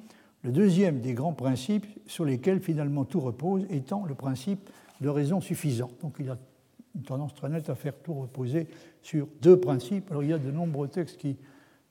le 0.42 0.52
deuxième 0.52 1.00
des 1.00 1.14
grands 1.14 1.32
principes 1.32 1.86
sur 2.06 2.24
lesquels 2.24 2.60
finalement 2.60 3.04
tout 3.04 3.20
repose 3.20 3.66
étant 3.70 4.04
le 4.06 4.14
principe 4.14 4.70
de 5.00 5.08
raison 5.08 5.40
suffisante. 5.40 5.92
Donc 6.02 6.16
il 6.20 6.30
a 6.30 6.38
une 6.94 7.02
tendance 7.02 7.34
très 7.34 7.48
nette 7.48 7.68
à 7.68 7.74
faire 7.74 7.94
tout 7.96 8.14
reposer 8.14 8.68
sur 9.02 9.26
deux 9.42 9.58
principes. 9.58 10.10
Alors 10.10 10.22
il 10.22 10.30
y 10.30 10.32
a 10.32 10.38
de 10.38 10.50
nombreux 10.50 10.88
textes 10.88 11.18
qui 11.18 11.36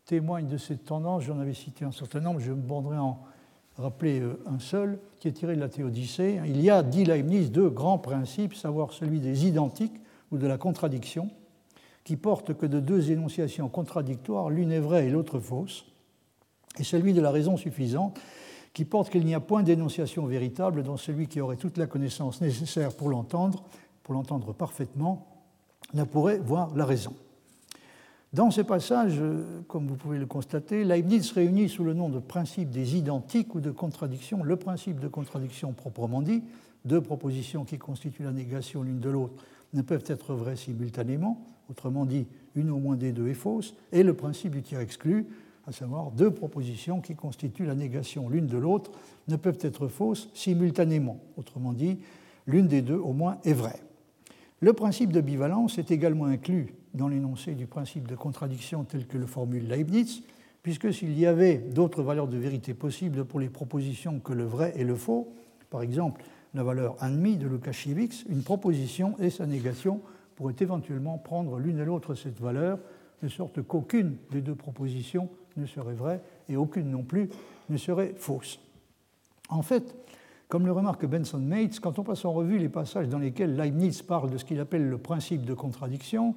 témoignent 0.05 0.47
de 0.47 0.57
cette 0.57 0.85
tendance, 0.85 1.23
j'en 1.23 1.39
avais 1.39 1.53
cité 1.53 1.83
un 1.83 1.91
certain 1.91 2.21
nombre, 2.21 2.39
je 2.39 2.51
me 2.51 2.61
borderai 2.61 2.97
en 2.97 3.19
rappeler 3.77 4.19
euh, 4.19 4.39
un 4.45 4.59
seul, 4.59 4.99
qui 5.19 5.27
est 5.27 5.33
tiré 5.33 5.55
de 5.55 5.61
la 5.61 5.69
Théodicée. 5.69 6.39
Il 6.45 6.61
y 6.61 6.69
a, 6.69 6.83
dit 6.83 7.05
Leibniz, 7.05 7.51
deux 7.51 7.69
grands 7.69 7.97
principes, 7.97 8.55
savoir 8.55 8.93
celui 8.93 9.19
des 9.19 9.47
identiques 9.47 9.99
ou 10.31 10.37
de 10.37 10.47
la 10.47 10.57
contradiction, 10.57 11.29
qui 12.03 12.15
porte 12.15 12.53
que 12.53 12.65
de 12.65 12.79
deux 12.79 13.11
énonciations 13.11 13.67
contradictoires, 13.69 14.49
l'une 14.49 14.71
est 14.71 14.79
vraie 14.79 15.07
et 15.07 15.09
l'autre 15.09 15.39
fausse, 15.39 15.85
et 16.77 16.83
celui 16.83 17.13
de 17.13 17.21
la 17.21 17.31
raison 17.31 17.57
suffisante, 17.57 18.19
qui 18.73 18.85
porte 18.85 19.09
qu'il 19.09 19.25
n'y 19.25 19.33
a 19.33 19.39
point 19.39 19.63
d'énonciation 19.63 20.25
véritable 20.25 20.83
dans 20.83 20.97
celui 20.97 21.27
qui 21.27 21.39
aurait 21.39 21.55
toute 21.55 21.77
la 21.77 21.87
connaissance 21.87 22.41
nécessaire 22.41 22.93
pour 22.93 23.09
l'entendre, 23.09 23.63
pour 24.03 24.13
l'entendre 24.13 24.53
parfaitement, 24.53 25.25
ne 25.93 26.03
pourrait 26.03 26.39
voir 26.39 26.75
la 26.75 26.85
raison. 26.85 27.13
Dans 28.35 28.51
ces 28.51 28.65
passages, 28.65 29.21
comme 29.69 29.87
vous 29.87 29.95
pouvez 29.95 30.17
le 30.17 30.25
constater, 30.25 30.83
Leibniz 30.83 31.31
réunit 31.31 31.69
sous 31.69 31.85
le 31.85 31.93
nom 31.93 32.09
de 32.09 32.19
principe 32.19 32.69
des 32.69 32.97
identiques 32.97 33.55
ou 33.55 33.61
de 33.61 33.71
contradictions 33.71 34.43
le 34.43 34.57
principe 34.57 34.99
de 34.99 35.07
contradiction 35.07 35.71
proprement 35.71 36.21
dit, 36.21 36.43
deux 36.83 36.99
propositions 36.99 37.63
qui 37.63 37.77
constituent 37.77 38.23
la 38.23 38.33
négation 38.33 38.83
l'une 38.83 38.99
de 38.99 39.09
l'autre 39.09 39.41
ne 39.73 39.81
peuvent 39.81 40.03
être 40.07 40.33
vraies 40.33 40.57
simultanément, 40.57 41.45
autrement 41.69 42.03
dit, 42.03 42.27
une 42.55 42.71
au 42.71 42.77
moins 42.77 42.97
des 42.97 43.13
deux 43.13 43.29
est 43.29 43.35
fausse, 43.35 43.73
et 43.93 44.03
le 44.03 44.13
principe 44.13 44.51
du 44.51 44.61
tiers 44.61 44.81
exclu, 44.81 45.27
à 45.65 45.71
savoir 45.71 46.11
deux 46.11 46.29
propositions 46.29 46.99
qui 46.99 47.15
constituent 47.15 47.65
la 47.65 47.73
négation 47.73 48.27
l'une 48.27 48.47
de 48.47 48.57
l'autre, 48.57 48.91
ne 49.29 49.37
peuvent 49.37 49.59
être 49.61 49.87
fausses 49.87 50.27
simultanément, 50.33 51.21
autrement 51.37 51.71
dit, 51.71 51.99
l'une 52.47 52.67
des 52.67 52.81
deux 52.81 52.97
au 52.97 53.13
moins 53.13 53.37
est 53.45 53.53
vraie. 53.53 53.79
Le 54.59 54.73
principe 54.73 55.13
de 55.13 55.21
bivalence 55.21 55.77
est 55.77 55.89
également 55.89 56.25
inclus 56.25 56.75
dans 56.95 57.07
l'énoncé 57.07 57.53
du 57.53 57.67
principe 57.67 58.07
de 58.07 58.15
contradiction 58.15 58.83
tel 58.83 59.05
que 59.05 59.17
le 59.17 59.25
formule 59.25 59.67
Leibniz, 59.67 60.23
puisque 60.63 60.93
s'il 60.93 61.17
y 61.17 61.25
avait 61.25 61.57
d'autres 61.57 62.01
valeurs 62.01 62.27
de 62.27 62.37
vérité 62.37 62.73
possibles 62.73 63.25
pour 63.25 63.39
les 63.39 63.49
propositions 63.49 64.19
que 64.19 64.33
le 64.33 64.45
vrai 64.45 64.73
et 64.75 64.83
le 64.83 64.95
faux, 64.95 65.33
par 65.69 65.81
exemple 65.81 66.23
la 66.55 66.63
valeur 66.63 66.95
1,5 67.01 67.37
de 67.37 67.47
Lukasiewicz, 67.47 68.25
une 68.29 68.41
proposition 68.41 69.15
et 69.19 69.29
sa 69.29 69.45
négation 69.45 70.01
pourraient 70.35 70.55
éventuellement 70.59 71.17
prendre 71.17 71.59
l'une 71.59 71.79
et 71.79 71.85
l'autre 71.85 72.15
cette 72.15 72.39
valeur, 72.39 72.79
de 73.21 73.27
sorte 73.27 73.61
qu'aucune 73.61 74.15
des 74.31 74.41
deux 74.41 74.55
propositions 74.55 75.29
ne 75.57 75.65
serait 75.65 75.93
vraie 75.93 76.21
et 76.49 76.55
aucune 76.55 76.89
non 76.89 77.03
plus 77.03 77.29
ne 77.69 77.77
serait 77.77 78.13
fausse. 78.17 78.59
En 79.49 79.61
fait, 79.61 79.95
comme 80.47 80.65
le 80.65 80.71
remarque 80.71 81.05
Benson 81.05 81.39
Mates, 81.39 81.79
quand 81.79 81.99
on 81.99 82.03
passe 82.03 82.25
en 82.25 82.33
revue 82.33 82.57
les 82.57 82.69
passages 82.69 83.09
dans 83.09 83.19
lesquels 83.19 83.55
Leibniz 83.55 84.01
parle 84.01 84.29
de 84.29 84.37
ce 84.37 84.45
qu'il 84.45 84.59
appelle 84.59 84.87
le 84.87 84.97
principe 84.97 85.45
de 85.45 85.53
contradiction, 85.53 86.35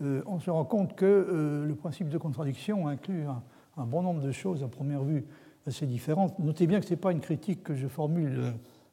euh, 0.00 0.22
on 0.26 0.40
se 0.40 0.50
rend 0.50 0.64
compte 0.64 0.94
que 0.94 1.04
euh, 1.04 1.66
le 1.66 1.74
principe 1.74 2.08
de 2.08 2.18
contradiction 2.18 2.88
inclut 2.88 3.24
un, 3.76 3.84
bon 3.84 4.02
nombre 4.02 4.20
de 4.20 4.32
choses 4.32 4.62
à 4.62 4.68
première 4.68 5.02
vue 5.02 5.24
assez 5.66 5.86
différentes. 5.86 6.38
Notez 6.38 6.66
bien 6.66 6.80
que 6.80 6.86
ce 6.86 6.90
n'est 6.90 7.00
pas 7.00 7.12
une 7.12 7.20
critique 7.20 7.62
que 7.62 7.74
je 7.74 7.86
formule 7.86 8.38
euh, 8.38 8.50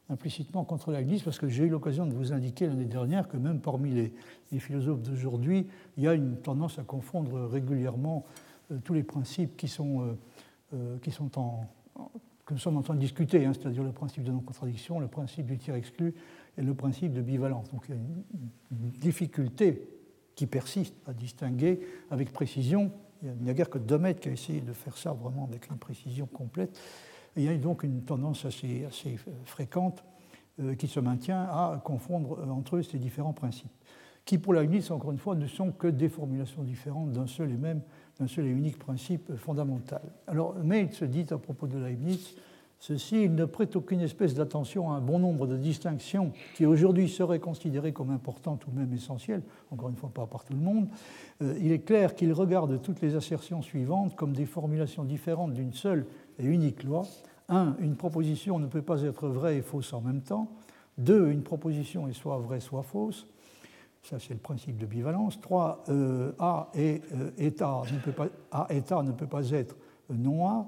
implicitement 0.08 0.64
contre 0.64 0.92
Leibniz, 0.92 1.22
parce 1.22 1.38
que 1.38 1.48
j'ai 1.48 1.64
eu 1.64 1.68
l'occasion 1.68 2.06
de 2.06 2.12
vous 2.12 2.32
indiquer 2.32 2.66
l'année 2.66 2.84
dernière 2.84 3.28
que 3.28 3.36
même 3.36 3.60
parmi 3.60 3.90
les, 3.90 4.58
philosophes 4.58 5.02
d'aujourd'hui, 5.02 5.68
il 5.96 6.02
y 6.02 6.08
a 6.08 6.14
une 6.14 6.36
tendance 6.36 6.78
à 6.78 6.82
confondre 6.82 7.46
régulièrement 7.46 8.24
tous 8.82 8.92
les 8.92 9.04
principes 9.04 9.56
qui 9.56 9.68
sont, 9.68 10.16
qui 11.00 11.12
sont 11.12 11.38
en, 11.38 11.68
que 12.50 12.54
nous 12.54 12.60
sommes 12.60 12.78
en 12.78 12.82
train 12.82 12.94
de 12.94 13.00
discuter, 13.00 13.46
hein, 13.46 13.52
c'est-à-dire 13.54 13.84
le 13.84 13.92
principe 13.92 14.24
de 14.24 14.32
non-contradiction, 14.32 14.98
le 14.98 15.06
principe 15.06 15.46
du 15.46 15.56
tir 15.56 15.76
exclu 15.76 16.14
et 16.58 16.62
le 16.62 16.74
principe 16.74 17.12
de 17.12 17.22
bivalence. 17.22 17.70
Donc 17.70 17.84
il 17.88 17.94
y 17.94 17.98
a 17.98 18.00
une, 18.00 18.90
difficulté 18.98 19.99
qui 20.40 20.46
persiste 20.46 20.94
à 21.06 21.12
distinguer 21.12 21.80
avec 22.10 22.32
précision. 22.32 22.90
Il 23.22 23.34
n'y 23.42 23.50
a, 23.50 23.52
guère 23.52 23.68
que 23.68 23.76
Domet 23.76 24.14
qui 24.14 24.30
a 24.30 24.32
essayé 24.32 24.62
de 24.62 24.72
faire 24.72 24.96
ça 24.96 25.12
vraiment 25.12 25.44
avec 25.44 25.68
une 25.68 25.76
précision 25.76 26.24
complète. 26.24 26.80
il 27.36 27.42
y 27.42 27.48
a 27.48 27.54
donc 27.58 27.82
une 27.82 28.04
tendance 28.04 28.46
assez, 28.46 28.88
fréquente 29.44 30.02
euh, 30.58 30.74
qui 30.76 30.88
se 30.88 30.98
maintient 30.98 31.42
à 31.42 31.78
confondre 31.84 32.38
euh, 32.38 32.48
entre 32.48 32.76
eux 32.76 32.82
ces 32.82 32.96
différents 32.96 33.34
principes, 33.34 33.70
qui 34.24 34.38
pour 34.38 34.54
la 34.54 34.62
encore 34.62 35.12
une 35.12 35.18
fois, 35.18 35.34
ne 35.34 35.46
sont 35.46 35.72
que 35.72 35.88
des 35.88 36.08
formulations 36.08 36.62
différentes 36.62 37.12
d'un 37.12 37.26
seul 37.26 37.50
et 37.50 37.58
même 37.58 37.82
un 38.18 38.26
seul 38.26 38.46
et 38.46 38.50
unique 38.50 38.78
principe 38.78 39.36
fondamental. 39.36 40.00
Alors, 40.26 40.54
se 40.92 41.04
dit 41.04 41.26
à 41.28 41.36
propos 41.36 41.66
de 41.66 41.76
Leibniz, 41.76 42.34
ceci, 42.80 43.22
il 43.22 43.34
ne 43.34 43.44
prête 43.44 43.76
aucune 43.76 44.00
espèce 44.00 44.34
d'attention 44.34 44.90
à 44.90 44.96
un 44.96 45.00
bon 45.00 45.20
nombre 45.20 45.46
de 45.46 45.56
distinctions 45.56 46.32
qui 46.56 46.66
aujourd'hui 46.66 47.08
seraient 47.08 47.38
considérées 47.38 47.92
comme 47.92 48.10
importantes 48.10 48.66
ou 48.66 48.72
même 48.72 48.92
essentielles, 48.92 49.42
encore 49.70 49.90
une 49.90 49.96
fois 49.96 50.10
pas 50.12 50.26
par 50.26 50.44
tout 50.44 50.54
le 50.54 50.60
monde. 50.60 50.88
Euh, 51.42 51.54
il 51.60 51.70
est 51.70 51.80
clair 51.80 52.14
qu'il 52.14 52.32
regarde 52.32 52.82
toutes 52.82 53.00
les 53.00 53.14
assertions 53.14 53.62
suivantes 53.62 54.16
comme 54.16 54.32
des 54.32 54.46
formulations 54.46 55.04
différentes 55.04 55.52
d'une 55.52 55.74
seule 55.74 56.06
et 56.38 56.46
unique 56.46 56.82
loi. 56.82 57.06
Un, 57.48 57.76
une 57.80 57.96
proposition 57.96 58.58
ne 58.58 58.66
peut 58.66 58.82
pas 58.82 59.02
être 59.02 59.28
vraie 59.28 59.58
et 59.58 59.62
fausse 59.62 59.92
en 59.92 60.00
même 60.00 60.22
temps. 60.22 60.48
Deux, 60.98 61.30
une 61.30 61.42
proposition 61.42 62.08
est 62.08 62.12
soit 62.12 62.38
vraie, 62.38 62.60
soit 62.60 62.82
fausse. 62.82 63.26
Ça, 64.02 64.18
c'est 64.18 64.32
le 64.32 64.40
principe 64.40 64.78
de 64.78 64.86
bivalence. 64.86 65.40
3. 65.40 65.84
Euh, 65.88 66.32
A 66.38 66.70
et 66.74 67.02
euh, 67.12 67.30
état 67.38 67.82
ne 67.92 67.98
peut 67.98 68.12
pas, 68.12 68.28
A 68.50 69.02
ne 69.02 69.12
peut 69.12 69.26
pas 69.26 69.50
être 69.50 69.76
non 70.10 70.46
A. 70.46 70.66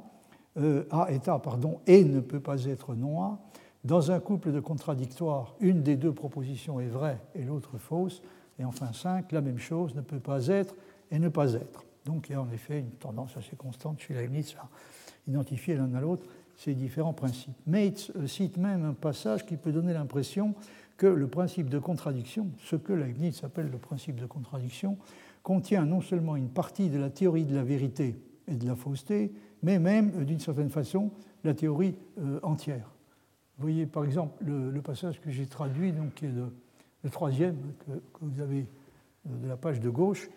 Euh, 0.58 0.84
A 0.90 1.10
état, 1.10 1.38
pardon, 1.38 1.80
et 1.86 2.04
ne 2.04 2.20
peut 2.20 2.40
pas 2.40 2.64
être 2.64 2.94
non 2.94 3.22
A. 3.22 3.38
Dans 3.84 4.10
un 4.10 4.20
couple 4.20 4.52
de 4.52 4.60
contradictoires, 4.60 5.54
une 5.60 5.82
des 5.82 5.96
deux 5.96 6.12
propositions 6.12 6.78
est 6.78 6.88
vraie 6.88 7.18
et 7.34 7.42
l'autre 7.42 7.78
fausse. 7.78 8.22
Et 8.58 8.64
enfin 8.64 8.92
5, 8.92 9.32
la 9.32 9.40
même 9.40 9.58
chose 9.58 9.94
ne 9.94 10.02
peut 10.02 10.20
pas 10.20 10.46
être 10.48 10.74
et 11.10 11.18
ne 11.18 11.28
pas 11.28 11.54
être. 11.54 11.84
Donc 12.04 12.28
il 12.28 12.32
y 12.32 12.34
a 12.34 12.42
en 12.42 12.50
effet 12.50 12.80
une 12.80 12.90
tendance 12.90 13.36
assez 13.36 13.56
constante 13.56 14.00
chez 14.00 14.14
Leibniz 14.14 14.54
à 14.60 14.68
identifier 15.26 15.74
l'un 15.74 15.92
à 15.94 16.00
l'autre 16.00 16.26
ces 16.56 16.74
différents 16.74 17.12
principes. 17.12 17.56
Mates 17.66 18.12
cite 18.26 18.56
même 18.56 18.84
un 18.84 18.92
passage 18.92 19.46
qui 19.46 19.56
peut 19.56 19.72
donner 19.72 19.92
l'impression 19.92 20.54
que 20.96 21.06
le 21.06 21.26
principe 21.26 21.68
de 21.68 21.78
contradiction, 21.78 22.50
ce 22.58 22.76
que 22.76 22.92
Leibniz 22.92 23.42
appelle 23.42 23.70
le 23.70 23.78
principe 23.78 24.20
de 24.20 24.26
contradiction, 24.26 24.96
contient 25.42 25.84
non 25.84 26.00
seulement 26.00 26.36
une 26.36 26.50
partie 26.50 26.88
de 26.88 26.98
la 26.98 27.10
théorie 27.10 27.44
de 27.44 27.56
la 27.56 27.64
vérité 27.64 28.14
et 28.46 28.54
de 28.54 28.66
la 28.66 28.76
fausseté, 28.76 29.32
mais 29.62 29.78
même, 29.78 30.12
euh, 30.16 30.24
d'une 30.24 30.40
certaine 30.40 30.70
façon, 30.70 31.10
la 31.44 31.54
théorie 31.54 31.94
euh, 32.18 32.38
entière. 32.42 32.90
Vous 33.58 33.62
voyez 33.62 33.86
par 33.86 34.04
exemple 34.04 34.42
le, 34.44 34.80
passage 34.80 35.20
que 35.20 35.30
j'ai 35.30 35.46
traduit, 35.46 35.92
donc, 35.92 36.14
qui 36.14 36.26
est 36.26 36.32
le, 36.32 37.10
troisième 37.10 37.56
que, 37.86 37.92
vous 38.20 38.40
avez 38.40 38.66
euh, 39.28 39.36
de 39.42 39.48
la 39.48 39.56
page 39.56 39.80
de 39.80 39.90
gauche, 39.90 40.28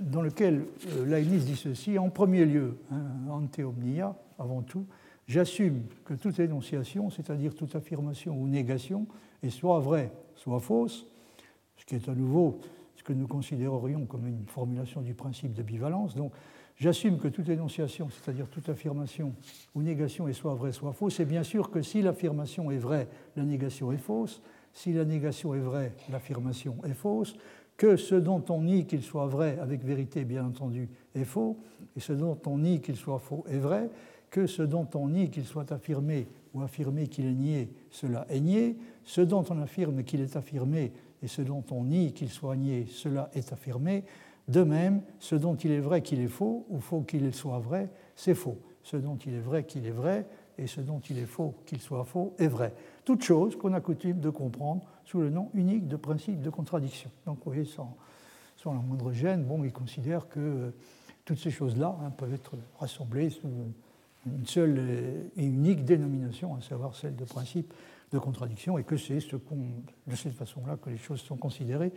dans 0.00 0.22
lequel 0.22 0.64
Leibniz 1.04 1.44
dit 1.44 1.56
ceci 1.56 1.98
en 1.98 2.08
premier 2.08 2.46
lieu, 2.46 2.78
hein, 2.90 3.02
ante 3.28 3.58
omnia, 3.58 4.16
avant 4.38 4.62
tout, 4.62 4.86
j'assume 5.28 5.82
que 6.06 6.14
toute 6.14 6.38
énonciation, 6.38 7.10
c'est-à-dire 7.10 7.54
toute 7.54 7.76
affirmation 7.76 8.34
ou 8.34 8.48
négation, 8.48 9.06
est 9.42 9.50
soit 9.50 9.78
vraie, 9.78 10.10
soit 10.36 10.58
fausse, 10.58 11.06
ce 11.76 11.84
qui 11.84 11.96
est 11.96 12.08
à 12.08 12.14
nouveau 12.14 12.58
ce 12.96 13.02
que 13.02 13.12
nous 13.12 13.26
considérerions 13.26 14.06
comme 14.06 14.26
une 14.26 14.46
formulation 14.46 15.02
du 15.02 15.12
principe 15.12 15.52
de 15.52 15.62
bivalence. 15.62 16.14
Donc, 16.14 16.32
j'assume 16.76 17.18
que 17.18 17.28
toute 17.28 17.48
énonciation, 17.48 18.08
c'est-à-dire 18.10 18.48
toute 18.48 18.68
affirmation 18.68 19.34
ou 19.74 19.82
négation, 19.82 20.28
est 20.28 20.32
soit 20.32 20.54
vraie, 20.54 20.72
soit 20.72 20.92
fausse. 20.92 21.20
Et 21.20 21.24
bien 21.24 21.42
sûr 21.42 21.70
que 21.70 21.82
si 21.82 22.02
l'affirmation 22.02 22.70
est 22.70 22.78
vraie, 22.78 23.08
la 23.36 23.44
négation 23.44 23.92
est 23.92 23.98
fausse. 23.98 24.40
Si 24.72 24.92
la 24.92 25.04
négation 25.04 25.54
est 25.54 25.60
vraie, 25.60 25.92
l'affirmation 26.10 26.76
est 26.84 26.94
fausse. 26.94 27.36
Que 27.76 27.96
ce 27.96 28.14
dont 28.14 28.44
on 28.48 28.62
nie 28.62 28.86
qu'il 28.86 29.02
soit 29.02 29.26
vrai 29.26 29.58
avec 29.58 29.84
vérité, 29.84 30.24
bien 30.24 30.44
entendu, 30.46 30.88
est 31.14 31.24
faux. 31.24 31.58
Et 31.96 32.00
ce 32.00 32.12
dont 32.12 32.38
on 32.46 32.58
nie 32.58 32.80
qu'il 32.80 32.96
soit 32.96 33.18
faux 33.18 33.44
est 33.48 33.58
vrai 33.58 33.90
que 34.30 34.46
ce 34.46 34.62
dont 34.62 34.88
on 34.94 35.08
nie 35.08 35.30
qu'il 35.30 35.44
soit 35.44 35.72
affirmé 35.72 36.26
ou 36.52 36.62
affirmé 36.62 37.06
qu'il 37.06 37.26
est 37.26 37.32
nié, 37.32 37.70
cela 37.90 38.26
est 38.28 38.40
nié, 38.40 38.76
ce 39.04 39.20
dont 39.20 39.44
on 39.48 39.60
affirme 39.60 40.02
qu'il 40.04 40.20
est 40.20 40.36
affirmé 40.36 40.92
et 41.22 41.28
ce 41.28 41.42
dont 41.42 41.64
on 41.70 41.84
nie 41.84 42.12
qu'il 42.12 42.28
soit 42.28 42.56
nié, 42.56 42.86
cela 42.90 43.30
est 43.34 43.52
affirmé. 43.52 44.04
De 44.48 44.62
même, 44.62 45.02
ce 45.18 45.34
dont 45.34 45.56
il 45.56 45.72
est 45.72 45.80
vrai 45.80 46.02
qu'il 46.02 46.20
est 46.20 46.28
faux 46.28 46.66
ou 46.68 46.80
faux 46.80 47.00
qu'il 47.00 47.32
soit 47.34 47.58
vrai, 47.58 47.90
c'est 48.14 48.34
faux. 48.34 48.58
Ce 48.82 48.96
dont 48.96 49.16
il 49.26 49.34
est 49.34 49.40
vrai 49.40 49.64
qu'il 49.64 49.86
est 49.86 49.92
vrai 49.92 50.26
et 50.58 50.66
ce 50.66 50.80
dont 50.80 51.00
il 51.10 51.18
est 51.18 51.26
faux 51.26 51.54
qu'il 51.66 51.80
soit 51.80 52.04
faux 52.04 52.34
est 52.38 52.46
vrai. 52.46 52.72
Toute 53.04 53.22
chose 53.22 53.56
qu'on 53.56 53.74
a 53.74 53.80
coutume 53.80 54.20
de 54.20 54.30
comprendre 54.30 54.86
sous 55.04 55.20
le 55.20 55.30
nom 55.30 55.50
unique 55.54 55.88
de 55.88 55.96
principe 55.96 56.40
de 56.40 56.50
contradiction. 56.50 57.10
Donc, 57.26 57.38
vous 57.38 57.52
voyez, 57.52 57.64
sans, 57.64 57.96
sans 58.56 58.72
la 58.72 58.80
moindre 58.80 59.12
gêne, 59.12 59.44
bon, 59.44 59.64
il 59.64 59.72
considère 59.72 60.28
que 60.28 60.40
euh, 60.40 60.70
toutes 61.24 61.38
ces 61.38 61.50
choses-là 61.50 61.96
hein, 62.02 62.10
peuvent 62.10 62.34
être 62.34 62.54
rassemblées 62.78 63.30
sous 63.30 63.48
une 64.26 64.46
seule 64.46 64.78
et 65.36 65.44
unique 65.44 65.84
dénomination, 65.84 66.54
à 66.54 66.60
savoir 66.60 66.94
celle 66.94 67.16
de 67.16 67.24
principe 67.24 67.72
de 68.12 68.18
contradiction, 68.18 68.78
et 68.78 68.84
que 68.84 68.96
c'est 68.96 69.20
ce 69.20 69.36
de 69.36 70.16
cette 70.16 70.34
façon-là 70.34 70.76
que 70.76 70.90
les 70.90 70.98
choses 70.98 71.20
sont 71.20 71.36
considérées 71.36 71.92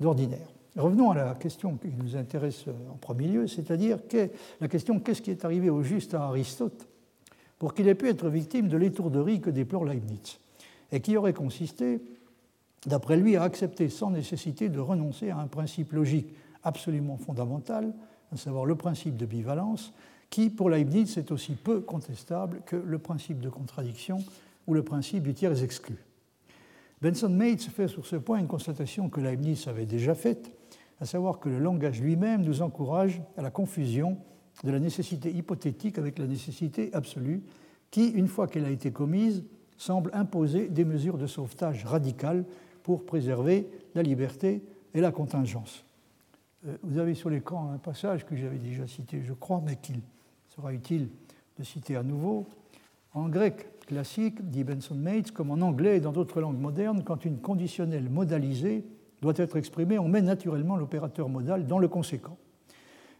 d'ordinaire. 0.00 0.48
Revenons 0.76 1.10
à 1.10 1.14
la 1.14 1.34
question 1.34 1.76
qui 1.76 1.88
nous 1.88 2.16
intéresse 2.16 2.64
en 2.90 2.96
premier 2.96 3.28
lieu, 3.28 3.46
c'est-à-dire 3.46 3.98
la 4.60 4.68
question 4.68 5.00
qu'est-ce 5.00 5.20
qui 5.20 5.30
est 5.30 5.44
arrivé 5.44 5.68
au 5.68 5.82
juste 5.82 6.14
à 6.14 6.24
Aristote 6.24 6.88
pour 7.58 7.74
qu'il 7.74 7.86
ait 7.88 7.94
pu 7.94 8.08
être 8.08 8.28
victime 8.28 8.68
de 8.68 8.76
l'étourderie 8.76 9.40
que 9.40 9.50
déplore 9.50 9.84
Leibniz, 9.84 10.38
et 10.90 11.00
qui 11.00 11.16
aurait 11.16 11.32
consisté, 11.32 12.00
d'après 12.86 13.16
lui, 13.16 13.36
à 13.36 13.44
accepter 13.44 13.88
sans 13.88 14.10
nécessité 14.10 14.68
de 14.68 14.80
renoncer 14.80 15.30
à 15.30 15.38
un 15.38 15.46
principe 15.46 15.92
logique 15.92 16.34
absolument 16.64 17.18
fondamental, 17.18 17.94
à 18.32 18.36
savoir 18.36 18.64
le 18.64 18.74
principe 18.74 19.16
de 19.16 19.26
bivalence, 19.26 19.92
qui, 20.28 20.50
pour 20.50 20.70
Leibniz, 20.70 21.18
est 21.18 21.30
aussi 21.30 21.52
peu 21.52 21.82
contestable 21.82 22.62
que 22.66 22.74
le 22.74 22.98
principe 22.98 23.40
de 23.40 23.48
contradiction 23.48 24.18
ou 24.66 24.74
le 24.74 24.82
principe 24.82 25.24
du 25.24 25.34
tiers 25.34 25.62
exclu. 25.62 25.96
Benson 27.00 27.28
Mates 27.28 27.62
fait 27.62 27.88
sur 27.88 28.06
ce 28.06 28.16
point 28.16 28.38
une 28.38 28.48
constatation 28.48 29.08
que 29.08 29.20
Leibniz 29.20 29.68
avait 29.68 29.86
déjà 29.86 30.14
faite, 30.14 30.50
à 31.02 31.04
savoir 31.04 31.40
que 31.40 31.48
le 31.48 31.58
langage 31.58 32.00
lui-même 32.00 32.44
nous 32.44 32.62
encourage 32.62 33.20
à 33.36 33.42
la 33.42 33.50
confusion 33.50 34.18
de 34.62 34.70
la 34.70 34.78
nécessité 34.78 35.32
hypothétique 35.32 35.98
avec 35.98 36.16
la 36.16 36.28
nécessité 36.28 36.90
absolue, 36.94 37.42
qui, 37.90 38.10
une 38.10 38.28
fois 38.28 38.46
qu'elle 38.46 38.64
a 38.64 38.70
été 38.70 38.92
commise, 38.92 39.42
semble 39.76 40.12
imposer 40.14 40.68
des 40.68 40.84
mesures 40.84 41.18
de 41.18 41.26
sauvetage 41.26 41.84
radicales 41.84 42.44
pour 42.84 43.04
préserver 43.04 43.66
la 43.96 44.04
liberté 44.04 44.62
et 44.94 45.00
la 45.00 45.10
contingence. 45.10 45.84
Euh, 46.68 46.76
vous 46.84 46.98
avez 47.00 47.14
sur 47.14 47.30
l'écran 47.30 47.72
un 47.74 47.78
passage 47.78 48.24
que 48.24 48.36
j'avais 48.36 48.58
déjà 48.58 48.86
cité, 48.86 49.22
je 49.24 49.32
crois, 49.32 49.60
mais 49.66 49.74
qu'il 49.74 49.98
sera 50.54 50.72
utile 50.72 51.08
de 51.58 51.64
citer 51.64 51.96
à 51.96 52.04
nouveau. 52.04 52.46
En 53.12 53.28
grec 53.28 53.66
classique, 53.86 54.48
dit 54.48 54.62
Benson 54.62 54.94
Mates, 54.94 55.32
comme 55.32 55.50
en 55.50 55.62
anglais 55.62 55.96
et 55.96 56.00
dans 56.00 56.12
d'autres 56.12 56.40
langues 56.40 56.60
modernes, 56.60 57.02
quand 57.02 57.24
une 57.24 57.38
conditionnelle 57.38 58.08
modalisée 58.08 58.84
doit 59.22 59.32
être 59.36 59.56
exprimée, 59.56 59.98
on 59.98 60.08
met 60.08 60.20
naturellement 60.20 60.76
l'opérateur 60.76 61.28
modal 61.28 61.66
dans 61.66 61.78
le 61.78 61.88
conséquent. 61.88 62.36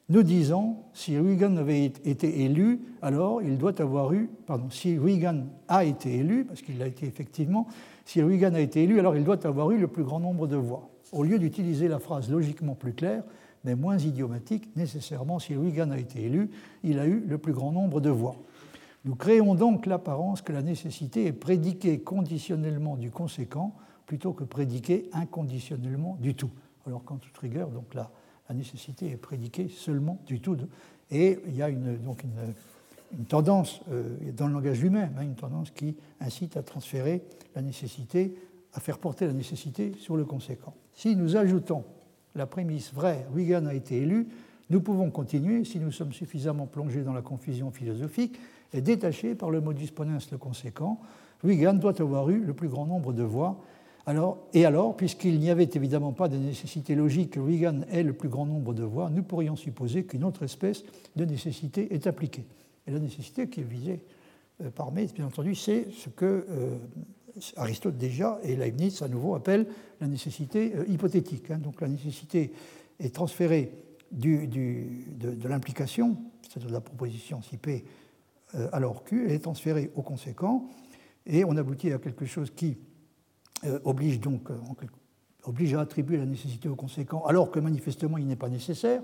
Nous 0.08 0.24
disons, 0.24 0.76
si 0.92 1.16
Reagan 1.16 1.56
avait 1.56 1.84
été 1.84 2.42
élu, 2.42 2.80
alors 3.00 3.40
il 3.40 3.56
doit 3.56 3.80
avoir 3.80 4.12
eu, 4.12 4.28
si 4.70 4.98
Reagan 4.98 5.44
a 5.68 5.84
été 5.84 6.16
élu, 6.16 6.44
parce 6.44 6.60
qu'il 6.60 6.78
l'a 6.78 6.88
été 6.88 7.06
effectivement, 7.06 7.68
si 8.04 8.20
alors 8.20 9.16
il 9.16 9.24
doit 9.24 9.46
avoir 9.46 9.70
eu 9.70 9.78
le 9.78 9.86
plus 9.86 10.02
grand 10.02 10.18
nombre 10.18 10.48
de 10.48 10.56
voix. 10.56 10.90
Au 11.12 11.22
lieu 11.22 11.38
d'utiliser 11.38 11.86
la 11.86 12.00
phrase 12.00 12.28
logiquement 12.30 12.74
plus 12.74 12.94
claire, 12.94 13.22
mais 13.64 13.76
moins 13.76 13.96
idiomatique, 13.96 14.74
nécessairement, 14.74 15.38
si 15.38 15.54
Reagan 15.54 15.92
a 15.92 15.98
été 15.98 16.24
élu, 16.24 16.50
il 16.82 16.98
a 16.98 17.06
eu 17.06 17.20
le 17.20 17.38
plus 17.38 17.52
grand 17.52 17.70
nombre 17.70 18.00
de 18.00 18.10
voix. 18.10 18.34
Nous 19.04 19.14
créons 19.14 19.54
donc 19.54 19.86
l'apparence 19.86 20.42
que 20.42 20.52
la 20.52 20.62
nécessité 20.62 21.26
est 21.26 21.32
prédiquée 21.32 22.00
conditionnellement 22.00 22.96
du 22.96 23.10
conséquent 23.10 23.72
plutôt 24.06 24.32
que 24.32 24.44
prédiquée 24.44 25.08
inconditionnellement 25.12 26.16
du 26.20 26.34
tout. 26.34 26.50
Alors 26.86 27.04
qu'en 27.04 27.16
toute 27.16 27.36
rigueur, 27.38 27.70
donc 27.70 27.94
la, 27.94 28.10
la, 28.48 28.54
nécessité 28.54 29.10
est 29.10 29.16
prédiquée 29.16 29.68
seulement 29.68 30.20
du 30.26 30.40
tout. 30.40 30.56
Et 31.10 31.38
il 31.46 31.56
y 31.56 31.62
a 31.62 31.68
une, 31.68 31.98
donc 31.98 32.24
une, 32.24 33.24
tendance 33.26 33.80
euh, 33.90 34.16
dans 34.34 34.48
le 34.48 34.54
langage 34.54 34.80
lui-même, 34.80 35.14
hein, 35.18 35.22
une 35.22 35.34
tendance 35.34 35.70
qui 35.70 35.96
incite 36.20 36.56
à 36.56 36.62
transférer 36.62 37.22
la 37.54 37.62
nécessité, 37.62 38.34
à 38.72 38.80
faire 38.80 38.98
porter 38.98 39.26
la 39.26 39.34
nécessité 39.34 39.92
sur 39.98 40.16
le 40.16 40.24
conséquent. 40.24 40.74
Si 40.94 41.14
nous 41.14 41.36
ajoutons 41.36 41.84
la 42.34 42.46
prémisse 42.46 42.92
vraie, 42.94 43.26
Wigan 43.34 43.66
a 43.66 43.74
été 43.74 43.98
élu, 43.98 44.28
nous 44.70 44.80
pouvons 44.80 45.10
continuer, 45.10 45.64
si 45.64 45.78
nous 45.78 45.92
sommes 45.92 46.14
suffisamment 46.14 46.66
plongés 46.66 47.02
dans 47.02 47.12
la 47.12 47.20
confusion 47.20 47.70
philosophique 47.70 48.38
et 48.72 48.80
détachés 48.80 49.34
par 49.34 49.50
le 49.50 49.60
modus 49.60 49.88
ponens 49.88 50.30
le 50.30 50.38
conséquent, 50.38 50.98
Wigan 51.44 51.74
doit 51.74 52.00
avoir 52.00 52.30
eu 52.30 52.40
le 52.40 52.54
plus 52.54 52.68
grand 52.68 52.86
nombre 52.86 53.12
de 53.12 53.22
voix. 53.22 53.60
Alors, 54.06 54.38
et 54.52 54.64
alors, 54.64 54.96
puisqu'il 54.96 55.38
n'y 55.38 55.50
avait 55.50 55.68
évidemment 55.74 56.12
pas 56.12 56.28
de 56.28 56.36
nécessité 56.36 56.94
logique 56.94 57.32
que 57.32 57.40
Wigan 57.40 57.82
ait 57.90 58.02
le 58.02 58.12
plus 58.12 58.28
grand 58.28 58.46
nombre 58.46 58.74
de 58.74 58.82
voix, 58.82 59.10
nous 59.10 59.22
pourrions 59.22 59.54
supposer 59.54 60.04
qu'une 60.04 60.24
autre 60.24 60.42
espèce 60.42 60.82
de 61.14 61.24
nécessité 61.24 61.94
est 61.94 62.06
appliquée. 62.06 62.44
Et 62.86 62.90
la 62.90 62.98
nécessité 62.98 63.48
qui 63.48 63.60
est 63.60 63.64
visée 63.64 64.02
euh, 64.60 64.70
par 64.70 64.90
Metz, 64.90 65.14
bien 65.14 65.26
entendu, 65.26 65.54
c'est 65.54 65.86
ce 65.92 66.08
que 66.08 66.46
euh, 66.50 66.78
Aristote 67.56 67.96
déjà 67.96 68.40
et 68.42 68.56
Leibniz 68.56 69.02
à 69.02 69.08
nouveau 69.08 69.36
appellent 69.36 69.66
la 70.00 70.08
nécessité 70.08 70.72
euh, 70.74 70.84
hypothétique. 70.88 71.50
Hein. 71.52 71.58
Donc 71.58 71.80
la 71.80 71.88
nécessité 71.88 72.52
est 72.98 73.14
transférée 73.14 73.72
de, 74.10 75.48
l'implication, 75.48 76.16
c'est-à-dire 76.42 76.68
de 76.68 76.74
la 76.74 76.80
proposition 76.80 77.40
si 77.40 77.56
P 77.56 77.84
euh, 78.54 78.68
alors 78.72 79.04
Q, 79.04 79.26
elle 79.26 79.32
est 79.32 79.38
transférée 79.38 79.90
au 79.94 80.02
conséquent, 80.02 80.68
et 81.26 81.44
on 81.44 81.56
aboutit 81.56 81.92
à 81.92 81.98
quelque 81.98 82.26
chose 82.26 82.50
qui 82.54 82.76
oblige 83.84 84.20
donc 84.20 84.48
oblige 85.44 85.74
à 85.74 85.80
attribuer 85.80 86.18
la 86.18 86.26
nécessité 86.26 86.68
au 86.68 86.76
conséquent, 86.76 87.24
alors 87.26 87.50
que 87.50 87.60
manifestement 87.60 88.18
il 88.18 88.26
n'est 88.26 88.36
pas 88.36 88.48
nécessaire. 88.48 89.02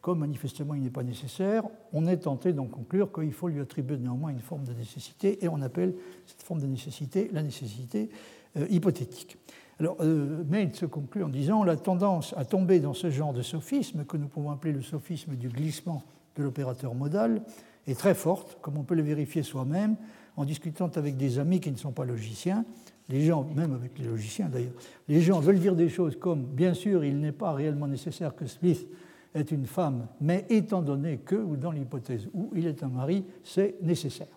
Comme 0.00 0.18
manifestement 0.18 0.74
il 0.74 0.82
n'est 0.82 0.90
pas 0.90 1.02
nécessaire, 1.02 1.64
on 1.92 2.06
est 2.06 2.18
tenté 2.18 2.52
d'en 2.52 2.66
conclure 2.66 3.10
qu'il 3.10 3.32
faut 3.32 3.48
lui 3.48 3.60
attribuer 3.60 3.96
néanmoins 3.96 4.30
une 4.30 4.40
forme 4.40 4.64
de 4.64 4.72
nécessité, 4.74 5.42
et 5.42 5.48
on 5.48 5.62
appelle 5.62 5.94
cette 6.26 6.42
forme 6.42 6.60
de 6.60 6.66
nécessité 6.66 7.30
la 7.32 7.42
nécessité 7.42 8.10
euh, 8.56 8.66
hypothétique. 8.68 9.38
Alors, 9.80 9.96
euh, 10.00 10.44
se 10.72 10.86
conclut 10.86 11.24
en 11.24 11.28
disant 11.28 11.64
la 11.64 11.76
tendance 11.76 12.34
à 12.36 12.44
tomber 12.44 12.80
dans 12.80 12.94
ce 12.94 13.10
genre 13.10 13.32
de 13.32 13.42
sophisme, 13.42 14.04
que 14.04 14.16
nous 14.16 14.28
pouvons 14.28 14.50
appeler 14.50 14.72
le 14.72 14.82
sophisme 14.82 15.34
du 15.34 15.48
glissement 15.48 16.02
de 16.36 16.42
l'opérateur 16.42 16.94
modal, 16.94 17.42
est 17.86 17.98
très 17.98 18.14
forte, 18.14 18.58
comme 18.60 18.78
on 18.78 18.84
peut 18.84 18.94
le 18.94 19.02
vérifier 19.02 19.42
soi-même 19.42 19.96
en 20.36 20.44
discutant 20.44 20.88
avec 20.94 21.16
des 21.16 21.38
amis 21.38 21.60
qui 21.60 21.70
ne 21.70 21.76
sont 21.76 21.92
pas 21.92 22.04
logiciens. 22.04 22.64
Les 23.08 23.20
gens, 23.20 23.46
même 23.54 23.74
avec 23.74 23.98
les 23.98 24.06
logiciens 24.06 24.48
d'ailleurs, 24.48 24.72
les 25.08 25.20
gens 25.20 25.40
veulent 25.40 25.58
dire 25.58 25.76
des 25.76 25.88
choses 25.88 26.16
comme 26.16 26.44
bien 26.44 26.74
sûr, 26.74 27.04
il 27.04 27.20
n'est 27.20 27.32
pas 27.32 27.52
réellement 27.52 27.86
nécessaire 27.86 28.34
que 28.34 28.46
Smith 28.46 28.86
est 29.34 29.50
une 29.50 29.66
femme, 29.66 30.06
mais 30.20 30.46
étant 30.48 30.80
donné 30.80 31.18
que, 31.18 31.34
ou 31.34 31.56
dans 31.56 31.72
l'hypothèse 31.72 32.28
où 32.32 32.50
il 32.54 32.66
est 32.66 32.82
un 32.82 32.88
mari, 32.88 33.24
c'est 33.42 33.74
nécessaire. 33.82 34.28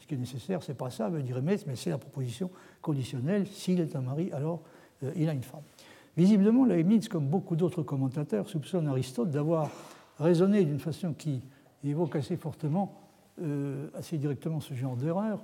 Ce 0.00 0.06
qui 0.06 0.14
est 0.14 0.18
nécessaire, 0.18 0.62
c'est 0.62 0.76
pas 0.76 0.90
ça, 0.90 1.08
veut 1.08 1.22
dire 1.22 1.42
Metz, 1.42 1.64
mais 1.66 1.76
c'est 1.76 1.90
la 1.90 1.98
proposition 1.98 2.50
conditionnelle. 2.82 3.46
S'il 3.46 3.80
est 3.80 3.96
un 3.96 4.02
mari, 4.02 4.30
alors 4.32 4.60
euh, 5.02 5.10
il 5.16 5.28
a 5.28 5.32
une 5.32 5.42
femme. 5.42 5.62
Visiblement, 6.16 6.64
Leibniz, 6.64 7.08
comme 7.08 7.26
beaucoup 7.26 7.56
d'autres 7.56 7.82
commentateurs, 7.82 8.48
soupçonne 8.48 8.86
Aristote 8.86 9.30
d'avoir 9.30 9.70
raisonné 10.18 10.64
d'une 10.64 10.78
façon 10.78 11.14
qui 11.14 11.42
évoque 11.82 12.16
assez 12.16 12.36
fortement, 12.36 13.00
euh, 13.42 13.88
assez 13.94 14.18
directement 14.18 14.60
ce 14.60 14.74
genre 14.74 14.96
d'erreur. 14.96 15.40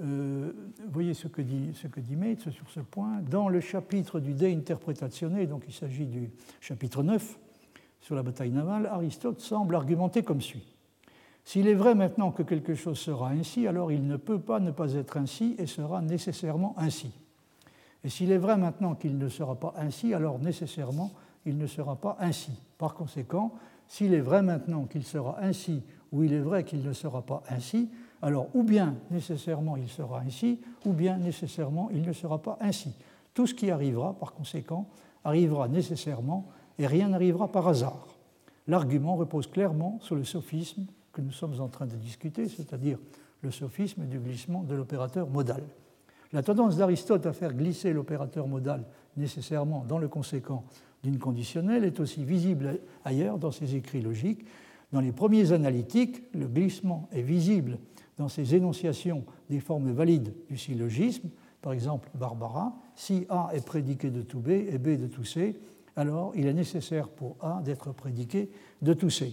Euh, 0.00 0.52
voyez 0.90 1.14
ce 1.14 1.28
que 1.28 1.40
dit, 1.40 1.70
ce 1.74 1.86
que 1.86 2.00
dit 2.00 2.16
sur 2.38 2.68
ce 2.70 2.80
point. 2.80 3.20
Dans 3.30 3.48
le 3.48 3.60
chapitre 3.60 4.18
du 4.18 4.34
De 4.34 4.46
Interpretatione, 4.46 5.46
donc 5.46 5.64
il 5.68 5.74
s'agit 5.74 6.06
du 6.06 6.30
chapitre 6.60 7.02
9, 7.02 7.38
sur 8.00 8.14
la 8.14 8.22
bataille 8.22 8.50
navale, 8.50 8.86
Aristote 8.86 9.40
semble 9.40 9.74
argumenter 9.76 10.22
comme 10.22 10.40
suit. 10.40 10.74
S'il 11.44 11.68
est 11.68 11.74
vrai 11.74 11.94
maintenant 11.94 12.32
que 12.32 12.42
quelque 12.42 12.74
chose 12.74 12.98
sera 12.98 13.30
ainsi, 13.30 13.66
alors 13.66 13.92
il 13.92 14.06
ne 14.06 14.16
peut 14.16 14.40
pas 14.40 14.60
ne 14.60 14.70
pas 14.70 14.94
être 14.94 15.16
ainsi 15.16 15.54
et 15.58 15.66
sera 15.66 16.02
nécessairement 16.02 16.74
ainsi. 16.76 17.12
Et 18.02 18.08
s'il 18.08 18.32
est 18.32 18.38
vrai 18.38 18.56
maintenant 18.56 18.94
qu'il 18.94 19.16
ne 19.16 19.28
sera 19.28 19.54
pas 19.54 19.74
ainsi, 19.76 20.12
alors 20.12 20.38
nécessairement 20.38 21.12
il 21.46 21.56
ne 21.56 21.66
sera 21.66 21.96
pas 21.96 22.16
ainsi. 22.18 22.52
Par 22.78 22.94
conséquent, 22.94 23.54
s'il 23.88 24.14
est 24.14 24.20
vrai 24.20 24.42
maintenant 24.42 24.84
qu'il 24.84 25.04
sera 25.04 25.38
ainsi 25.40 25.82
ou 26.12 26.24
il 26.24 26.32
est 26.32 26.40
vrai 26.40 26.64
qu'il 26.64 26.82
ne 26.82 26.92
sera 26.92 27.22
pas 27.22 27.42
ainsi, 27.48 27.90
alors 28.24 28.48
ou 28.54 28.62
bien 28.62 28.96
nécessairement 29.10 29.76
il 29.76 29.88
sera 29.88 30.20
ainsi, 30.20 30.58
ou 30.86 30.94
bien 30.94 31.18
nécessairement 31.18 31.90
il 31.92 32.02
ne 32.02 32.12
sera 32.14 32.40
pas 32.40 32.56
ainsi. 32.60 32.90
Tout 33.34 33.46
ce 33.46 33.52
qui 33.52 33.70
arrivera, 33.70 34.14
par 34.14 34.32
conséquent, 34.32 34.88
arrivera 35.24 35.68
nécessairement 35.68 36.46
et 36.78 36.86
rien 36.86 37.08
n'arrivera 37.08 37.52
par 37.52 37.68
hasard. 37.68 38.08
L'argument 38.66 39.16
repose 39.16 39.46
clairement 39.46 39.98
sur 40.00 40.16
le 40.16 40.24
sophisme 40.24 40.86
que 41.12 41.20
nous 41.20 41.32
sommes 41.32 41.60
en 41.60 41.68
train 41.68 41.84
de 41.84 41.96
discuter, 41.96 42.48
c'est-à-dire 42.48 42.98
le 43.42 43.50
sophisme 43.50 44.06
du 44.06 44.18
glissement 44.18 44.62
de 44.62 44.74
l'opérateur 44.74 45.28
modal. 45.28 45.62
La 46.32 46.42
tendance 46.42 46.78
d'Aristote 46.78 47.26
à 47.26 47.34
faire 47.34 47.52
glisser 47.52 47.92
l'opérateur 47.92 48.48
modal 48.48 48.84
nécessairement 49.18 49.84
dans 49.86 49.98
le 49.98 50.08
conséquent 50.08 50.64
d'une 51.02 51.18
conditionnelle 51.18 51.84
est 51.84 52.00
aussi 52.00 52.24
visible 52.24 52.80
ailleurs 53.04 53.36
dans 53.36 53.50
ses 53.50 53.76
écrits 53.76 54.00
logiques. 54.00 54.46
Dans 54.92 55.00
les 55.00 55.12
premiers 55.12 55.52
analytiques, 55.52 56.22
le 56.32 56.46
glissement 56.48 57.08
est 57.12 57.22
visible 57.22 57.78
dans 58.18 58.28
ses 58.28 58.54
énonciations 58.54 59.24
des 59.50 59.60
formes 59.60 59.90
valides 59.92 60.32
du 60.48 60.56
syllogisme, 60.56 61.28
par 61.60 61.72
exemple 61.72 62.10
Barbara, 62.14 62.74
si 62.94 63.26
A 63.28 63.50
est 63.54 63.64
prédiqué 63.64 64.10
de 64.10 64.22
tout 64.22 64.40
B 64.40 64.50
et 64.50 64.78
B 64.78 65.00
de 65.00 65.06
tout 65.06 65.24
C, 65.24 65.58
alors 65.96 66.32
il 66.34 66.46
est 66.46 66.54
nécessaire 66.54 67.08
pour 67.08 67.36
A 67.40 67.62
d'être 67.64 67.92
prédiqué 67.92 68.50
de 68.82 68.92
tout 68.94 69.10
C. 69.10 69.32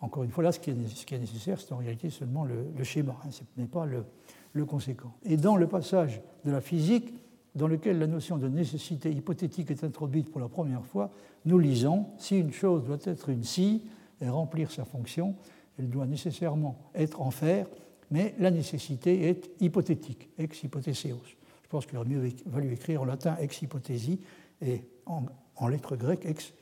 Encore 0.00 0.22
une 0.22 0.30
fois, 0.30 0.44
là, 0.44 0.52
ce 0.52 0.60
qui 0.60 0.70
est, 0.70 1.18
nécessaire, 1.18 1.60
c'est 1.60 1.72
en 1.72 1.78
réalité 1.78 2.08
seulement 2.08 2.44
le, 2.44 2.84
schéma, 2.84 3.16
hein, 3.24 3.30
ce 3.30 3.42
n'est 3.56 3.66
pas 3.66 3.84
le, 3.84 4.04
le 4.52 4.64
conséquent. 4.64 5.12
Et 5.24 5.36
dans 5.36 5.56
le 5.56 5.66
passage 5.66 6.22
de 6.44 6.52
la 6.52 6.60
physique, 6.60 7.12
dans 7.54 7.66
lequel 7.66 7.98
la 7.98 8.06
notion 8.06 8.38
de 8.38 8.48
nécessité 8.48 9.10
hypothétique 9.10 9.70
est 9.70 9.82
introduite 9.82 10.30
pour 10.30 10.40
la 10.40 10.48
première 10.48 10.84
fois, 10.84 11.10
nous 11.44 11.58
lisons 11.58 12.06
si 12.16 12.38
une 12.38 12.52
chose 12.52 12.84
doit 12.84 12.98
être 13.04 13.28
une 13.28 13.42
si 13.42 13.82
et 14.20 14.28
remplir 14.28 14.70
sa 14.70 14.84
fonction, 14.84 15.34
elle 15.78 15.90
doit 15.90 16.06
nécessairement 16.06 16.78
être 16.94 17.20
en 17.20 17.30
fer, 17.30 17.66
mais 18.10 18.34
la 18.38 18.50
nécessité 18.50 19.28
est 19.28 19.50
hypothétique, 19.60 20.28
ex 20.38 20.62
hypotheseos. 20.62 21.22
Je 21.62 21.68
pense 21.68 21.86
qu'il 21.86 21.98
aurait 21.98 22.08
mieux 22.08 22.30
valu 22.46 22.72
écrire 22.72 23.02
en 23.02 23.04
latin 23.04 23.36
ex 23.38 23.60
hypothesi 23.62 24.20
et 24.62 24.82
en, 25.06 25.68
lettres 25.68 25.96
grecques 25.96 26.24
ex 26.24 26.52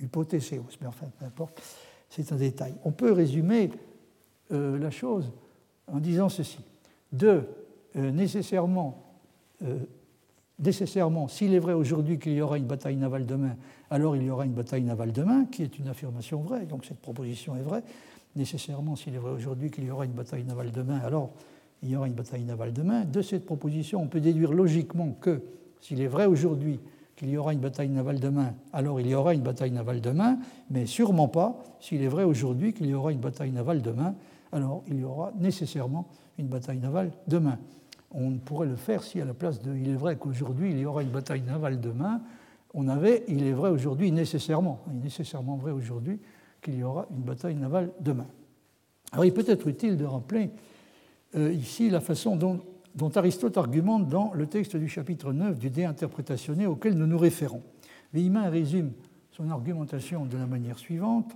hypotheseos. 0.00 0.78
Mais 0.80 0.86
enfin, 0.86 1.06
peu 1.18 1.24
importe, 1.24 1.60
c'est 2.08 2.32
un 2.32 2.36
détail. 2.36 2.74
On 2.84 2.92
peut 2.92 3.12
résumer 3.12 3.70
euh, 4.52 4.78
la 4.78 4.90
chose 4.90 5.32
en 5.86 5.98
disant 5.98 6.28
ceci. 6.28 6.58
De 7.12 7.44
euh, 7.96 8.10
nécessairement, 8.10 9.04
euh, 9.62 9.78
nécessairement 10.58 11.28
s'il 11.28 11.54
est 11.54 11.58
vrai 11.58 11.72
aujourd'hui 11.72 12.18
qu'il 12.18 12.32
y 12.32 12.40
aura 12.40 12.58
une 12.58 12.66
bataille 12.66 12.96
navale 12.96 13.26
demain, 13.26 13.56
alors 13.90 14.16
il 14.16 14.22
y 14.22 14.30
aura 14.30 14.44
une 14.44 14.52
bataille 14.54 14.82
navale 14.82 15.12
demain, 15.12 15.44
qui 15.46 15.62
est 15.62 15.78
une 15.78 15.88
affirmation 15.88 16.40
vraie, 16.40 16.66
donc 16.66 16.84
cette 16.84 17.00
proposition 17.00 17.56
est 17.56 17.62
vraie. 17.62 17.82
Nécessairement, 18.36 18.96
s'il 18.96 19.14
est 19.14 19.18
vrai 19.18 19.32
aujourd'hui 19.32 19.70
qu'il 19.70 19.84
y 19.84 19.90
aura 19.90 20.04
une 20.04 20.12
bataille 20.12 20.44
navale 20.44 20.70
demain, 20.70 20.98
alors 20.98 21.30
il 21.82 21.90
y 21.90 21.96
aura 21.96 22.06
une 22.06 22.14
bataille 22.14 22.44
navale 22.44 22.72
demain. 22.72 23.04
De 23.04 23.22
cette 23.22 23.46
proposition, 23.46 24.02
on 24.02 24.08
peut 24.08 24.20
déduire 24.20 24.52
logiquement 24.52 25.12
que 25.20 25.42
s'il 25.80 26.02
est 26.02 26.06
vrai 26.06 26.26
aujourd'hui 26.26 26.80
qu'il 27.16 27.30
y 27.30 27.38
aura 27.38 27.54
une 27.54 27.60
bataille 27.60 27.88
navale 27.88 28.20
demain, 28.20 28.54
alors 28.74 29.00
il 29.00 29.06
y 29.06 29.14
aura 29.14 29.32
une 29.32 29.40
bataille 29.40 29.70
navale 29.70 30.02
demain, 30.02 30.38
mais 30.70 30.84
sûrement 30.84 31.28
pas 31.28 31.56
s'il 31.80 32.02
est 32.02 32.08
vrai 32.08 32.24
aujourd'hui 32.24 32.74
qu'il 32.74 32.86
y 32.86 32.94
aura 32.94 33.10
une 33.10 33.20
bataille 33.20 33.52
navale 33.52 33.80
demain, 33.80 34.14
alors 34.52 34.82
il 34.86 35.00
y 35.00 35.04
aura 35.04 35.32
nécessairement 35.38 36.06
une 36.38 36.48
bataille 36.48 36.78
navale 36.78 37.12
demain. 37.26 37.58
On 38.10 38.32
pourrait 38.32 38.68
le 38.68 38.76
faire 38.76 39.02
si 39.02 39.18
à 39.18 39.24
la 39.24 39.32
place 39.32 39.62
de 39.62 39.74
il 39.74 39.88
est 39.88 39.94
vrai 39.94 40.16
qu'aujourd'hui 40.16 40.72
il 40.72 40.78
y 40.78 40.84
aura 40.84 41.02
une 41.02 41.08
bataille 41.08 41.40
navale 41.40 41.80
demain, 41.80 42.20
on 42.74 42.86
avait 42.88 43.24
il 43.28 43.46
est 43.46 43.52
vrai 43.52 43.70
aujourd'hui 43.70 44.12
nécessairement, 44.12 44.80
il 44.88 44.98
est 44.98 45.04
nécessairement 45.04 45.56
vrai 45.56 45.72
aujourd'hui 45.72 46.20
qu'il 46.60 46.76
y 46.76 46.82
aura 46.82 47.06
une 47.10 47.22
bataille 47.22 47.54
navale 47.54 47.90
demain. 48.00 48.26
Alors 49.12 49.24
il 49.24 49.32
peut 49.32 49.44
être 49.46 49.66
utile 49.68 49.96
de 49.96 50.04
rappeler 50.04 50.50
euh, 51.36 51.52
ici 51.52 51.90
la 51.90 52.00
façon 52.00 52.36
dont, 52.36 52.60
Aristote 53.14 53.56
argumente 53.56 54.08
dans 54.08 54.32
le 54.34 54.46
texte 54.46 54.76
du 54.76 54.88
chapitre 54.88 55.32
9 55.32 55.58
du 55.58 55.70
De 55.70 55.82
Interpretatione 55.82 56.66
auquel 56.66 56.94
nous 56.94 57.06
nous 57.06 57.18
référons. 57.18 57.62
Villemin 58.14 58.48
résume 58.48 58.92
son 59.32 59.50
argumentation 59.50 60.24
de 60.24 60.36
la 60.38 60.46
manière 60.46 60.78
suivante. 60.78 61.32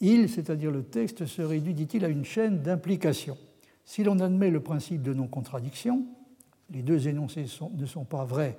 Il, 0.00 0.28
c'est-à-dire 0.28 0.70
le 0.70 0.82
texte, 0.82 1.24
se 1.26 1.40
réduit, 1.40 1.72
dit-il, 1.72 2.04
à 2.04 2.08
une 2.08 2.24
chaîne 2.24 2.60
d'implications. 2.60 3.38
Si 3.84 4.04
l'on 4.04 4.20
admet 4.20 4.50
le 4.50 4.60
principe 4.60 5.02
de 5.02 5.14
non-contradiction, 5.14 6.04
les 6.70 6.82
deux 6.82 7.08
énoncés 7.08 7.46
ne 7.76 7.86
sont 7.86 8.04
pas 8.04 8.24
vrais, 8.24 8.56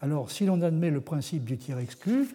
alors 0.00 0.30
si 0.30 0.44
l'on 0.46 0.60
admet 0.62 0.90
le 0.90 1.00
principe 1.00 1.44
du 1.44 1.56
tiers 1.56 1.78
exclu, 1.78 2.28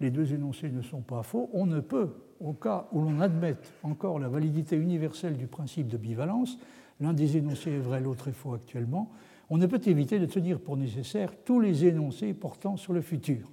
les 0.00 0.10
deux 0.10 0.32
énoncés 0.32 0.70
ne 0.70 0.82
sont 0.82 1.00
pas 1.00 1.22
faux, 1.22 1.50
on 1.52 1.66
ne 1.66 1.80
peut, 1.80 2.10
au 2.40 2.52
cas 2.52 2.88
où 2.92 3.00
l'on 3.00 3.20
admette 3.20 3.72
encore 3.82 4.18
la 4.18 4.28
validité 4.28 4.76
universelle 4.76 5.36
du 5.36 5.46
principe 5.46 5.88
de 5.88 5.96
bivalence, 5.96 6.58
l'un 7.00 7.12
des 7.12 7.36
énoncés 7.36 7.72
est 7.72 7.78
vrai, 7.78 8.00
l'autre 8.00 8.28
est 8.28 8.32
faux 8.32 8.54
actuellement, 8.54 9.10
on 9.50 9.58
ne 9.58 9.66
peut 9.66 9.80
éviter 9.86 10.18
de 10.18 10.26
tenir 10.26 10.58
pour 10.60 10.76
nécessaire 10.76 11.32
tous 11.44 11.60
les 11.60 11.84
énoncés 11.84 12.32
portant 12.34 12.76
sur 12.76 12.92
le 12.92 13.02
futur. 13.02 13.52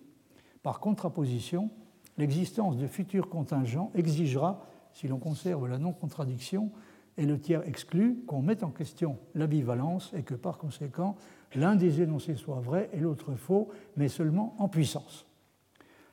Par 0.63 0.79
contraposition, 0.79 1.69
l'existence 2.17 2.77
de 2.77 2.87
futurs 2.87 3.29
contingents 3.29 3.91
exigera, 3.95 4.65
si 4.93 5.07
l'on 5.07 5.19
conserve 5.19 5.67
la 5.67 5.77
non-contradiction 5.77 6.71
et 7.17 7.25
le 7.25 7.39
tiers 7.39 7.67
exclu, 7.67 8.23
qu'on 8.25 8.41
mette 8.41 8.63
en 8.63 8.69
question 8.69 9.17
la 9.35 9.47
bivalence 9.47 10.13
et 10.15 10.23
que 10.23 10.33
par 10.33 10.57
conséquent, 10.57 11.15
l'un 11.55 11.75
des 11.75 12.01
énoncés 12.01 12.35
soit 12.35 12.59
vrai 12.59 12.89
et 12.93 12.99
l'autre 12.99 13.35
faux, 13.35 13.69
mais 13.97 14.07
seulement 14.07 14.55
en 14.59 14.69
puissance. 14.69 15.25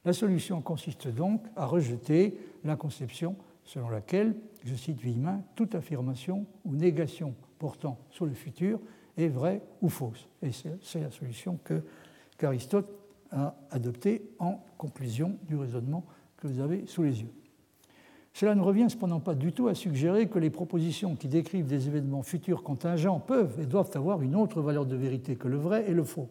La 0.04 0.12
solution 0.12 0.60
consiste 0.62 1.08
donc 1.08 1.42
à 1.56 1.66
rejeter 1.66 2.38
la 2.64 2.76
conception 2.76 3.36
selon 3.64 3.90
laquelle, 3.90 4.34
je 4.64 4.74
cite 4.74 5.00
Villemin, 5.00 5.42
toute 5.54 5.74
affirmation 5.74 6.46
ou 6.64 6.74
négation 6.74 7.34
portant 7.58 7.98
sur 8.10 8.24
le 8.24 8.32
futur 8.32 8.80
est 9.16 9.28
vraie 9.28 9.62
ou 9.82 9.88
fausse. 9.88 10.28
Et 10.42 10.50
c'est 10.52 11.00
la 11.00 11.10
solution 11.10 11.58
qu'Aristote 12.38 12.90
a 13.30 13.54
adoptée 13.70 14.22
en 14.38 14.64
conclusion 14.78 15.36
du 15.46 15.56
raisonnement 15.56 16.04
que 16.38 16.46
vous 16.46 16.60
avez 16.60 16.86
sous 16.86 17.02
les 17.02 17.20
yeux. 17.20 17.32
Cela 18.32 18.54
ne 18.54 18.62
revient 18.62 18.86
cependant 18.88 19.20
pas 19.20 19.34
du 19.34 19.52
tout 19.52 19.68
à 19.68 19.74
suggérer 19.74 20.28
que 20.28 20.38
les 20.38 20.50
propositions 20.50 21.16
qui 21.16 21.28
décrivent 21.28 21.66
des 21.66 21.88
événements 21.88 22.22
futurs 22.22 22.62
contingents 22.62 23.18
peuvent 23.18 23.58
et 23.60 23.66
doivent 23.66 23.90
avoir 23.94 24.22
une 24.22 24.36
autre 24.36 24.62
valeur 24.62 24.86
de 24.86 24.94
vérité 24.94 25.34
que 25.36 25.48
le 25.48 25.56
vrai 25.56 25.90
et 25.90 25.92
le 25.92 26.04
faux. 26.04 26.28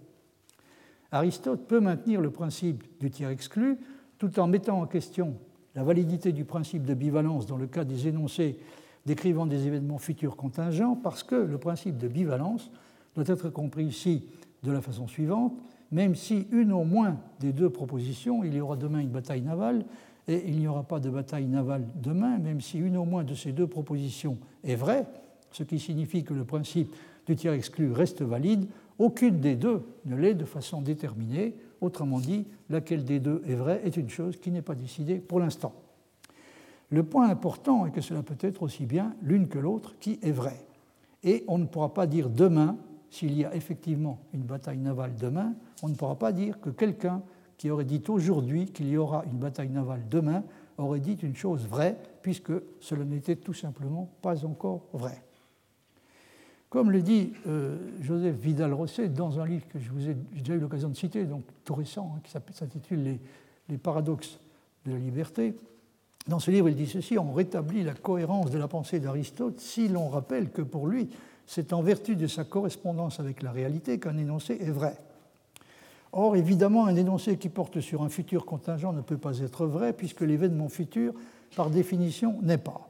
Aristote 1.12 1.68
peut 1.68 1.80
maintenir 1.80 2.22
le 2.22 2.32
principe 2.32 2.84
du 3.00 3.10
tiers 3.10 3.30
exclu 3.30 3.78
tout 4.18 4.40
en 4.40 4.48
mettant 4.48 4.82
en 4.82 4.86
question 4.86 5.36
la 5.76 5.84
validité 5.84 6.32
du 6.32 6.44
principe 6.44 6.86
de 6.86 6.94
bivalence 6.94 7.46
dans 7.46 7.58
le 7.58 7.68
cas 7.68 7.84
des 7.84 8.08
énoncés 8.08 8.58
décrivant 9.06 9.46
des 9.46 9.68
événements 9.68 10.00
futurs 10.00 10.36
contingents, 10.36 10.96
parce 10.96 11.24
que 11.24 11.36
le 11.36 11.58
principe 11.58 11.98
de 11.98 12.08
bivalence 12.08 12.70
doit 13.16 13.24
être 13.28 13.50
compris 13.50 13.86
ici 13.86 14.26
de 14.64 14.72
la 14.72 14.82
façon 14.82 15.08
suivante, 15.08 15.54
même 15.92 16.16
si 16.16 16.48
une 16.52 16.74
au 16.74 16.84
moins 16.84 17.18
des 17.40 17.54
deux 17.54 17.70
propositions, 17.70 18.44
il 18.44 18.54
y 18.54 18.60
aura 18.60 18.76
demain 18.76 19.00
une 19.00 19.10
bataille 19.10 19.42
navale, 19.42 19.86
et 20.28 20.44
il 20.48 20.60
n'y 20.60 20.68
aura 20.68 20.84
pas 20.84 21.00
de 21.00 21.10
bataille 21.10 21.46
navale 21.46 21.86
demain, 21.96 22.38
même 22.38 22.60
si 22.60 22.80
une 22.80 22.98
au 22.98 23.06
moins 23.06 23.24
de 23.24 23.34
ces 23.34 23.54
deux 23.54 23.68
propositions 23.68 24.38
est 24.64 24.76
vraie, 24.76 25.06
ce 25.52 25.64
qui 25.64 25.80
signifie 25.80 26.24
que 26.24 26.34
le 26.34 26.44
principe 26.44 26.94
du 27.26 27.36
tiers 27.36 27.54
exclu 27.54 27.92
reste 27.92 28.22
valide, 28.22 28.68
aucune 29.00 29.40
des 29.40 29.56
deux 29.56 29.84
ne 30.06 30.16
l'est 30.16 30.34
de 30.34 30.46
façon 30.46 30.82
déterminée. 30.82 31.56
Autrement 31.82 32.20
dit, 32.20 32.48
laquelle 32.70 33.06
des 33.06 33.20
deux 33.20 33.44
est 33.48 33.56
vraie 33.56 33.82
est 33.84 33.98
une 33.98 34.10
chose 34.10 34.38
qui 34.38 34.50
n'est 34.50 34.62
pas 34.64 34.76
décidée 34.76 35.20
pour 35.20 35.40
l'instant. 35.40 35.74
Le 36.90 37.04
point 37.04 37.30
important 37.30 37.86
est 37.86 37.92
que 37.92 38.02
cela 38.02 38.24
peut 38.24 38.38
être 38.40 38.64
aussi 38.64 38.86
bien 38.86 39.16
l'une 39.22 39.48
que 39.48 39.60
l'autre 39.60 39.96
qui 40.00 40.20
est 40.24 40.32
vraie. 40.32 40.66
Et 41.24 41.44
on 41.48 41.58
ne 41.58 41.66
pourra 41.66 41.94
pas 41.94 42.08
dire 42.08 42.30
demain, 42.30 42.78
s'il 43.10 43.38
y 43.38 43.46
a 43.46 43.54
effectivement 43.54 44.20
une 44.34 44.44
bataille 44.44 44.80
navale 44.80 45.16
demain, 45.16 45.54
on 45.84 45.90
ne 45.90 45.96
pourra 45.96 46.18
pas 46.18 46.32
dire 46.32 46.60
que 46.60 46.70
quelqu'un 46.70 47.22
qui 47.58 47.70
aurait 47.70 47.86
dit 47.86 48.02
aujourd'hui 48.08 48.68
qu'il 48.68 48.88
y 48.88 48.98
aura 48.98 49.24
une 49.26 49.38
bataille 49.38 49.70
navale 49.70 50.08
demain 50.10 50.44
aurait 50.78 51.00
dit 51.00 51.18
une 51.24 51.36
chose 51.36 51.68
vraie, 51.68 51.98
puisque 52.22 52.54
cela 52.80 53.04
n'était 53.04 53.36
tout 53.36 53.54
simplement 53.54 54.10
pas 54.22 54.46
encore 54.46 54.84
vrai. 54.94 55.24
Comme 56.70 56.92
le 56.92 57.02
dit 57.02 57.32
euh, 57.48 57.78
Joseph 58.02 58.36
Vidal-Rosset 58.36 59.10
dans 59.10 59.40
un 59.40 59.46
livre 59.46 59.66
que 59.70 59.80
je 59.80 59.90
vous 59.90 60.10
ai 60.10 60.16
déjà 60.34 60.54
eu 60.54 60.60
l'occasion 60.60 60.90
de 60.90 60.96
citer, 60.96 61.24
donc 61.24 61.44
tout 61.64 61.76
récent, 61.76 62.14
hein, 62.16 62.22
qui 62.24 62.54
s'intitule 62.54 63.04
les, 63.04 63.20
les, 63.70 63.78
paradoxes 63.78 64.40
de 64.86 64.92
la 64.92 64.98
liberté, 64.98 65.56
dans 66.28 66.40
ce 66.40 66.52
livre 66.52 66.68
il 66.68 66.76
dit 66.76 66.88
ceci, 66.88 67.18
on 67.18 67.32
rétablit 67.32 67.84
la 67.84 67.94
cohérence 67.94 68.52
de 68.52 68.58
la 68.58 68.68
pensée 68.68 69.00
d'Aristote 69.00 69.60
si 69.62 69.88
l'on 69.88 70.10
rappelle 70.10 70.52
que 70.52 70.62
pour 70.62 70.88
lui, 70.88 71.10
c'est 71.46 71.72
en 71.72 71.82
vertu 71.82 72.18
de 72.18 72.28
sa 72.28 72.44
correspondance 72.44 73.22
avec 73.22 73.42
la 73.42 73.52
réalité 73.52 74.00
qu'un 74.00 74.18
énoncé 74.18 74.58
est 74.60 74.72
vrai. 74.72 74.98
Or, 76.12 76.36
évidemment, 76.36 76.86
un 76.86 76.96
énoncé 76.96 77.38
qui 77.38 77.50
porte 77.50 77.80
sur 77.80 78.04
un 78.04 78.10
futur 78.10 78.46
contingent 78.46 78.92
ne 78.92 79.02
peut 79.02 79.18
pas 79.18 79.40
être 79.40 79.66
vrai 79.66 79.94
puisque 79.94 80.22
l'événement 80.22 80.68
futur, 80.68 81.14
par 81.56 81.70
définition, 81.70 82.40
n'est 82.42 82.58
pas. 82.58 82.87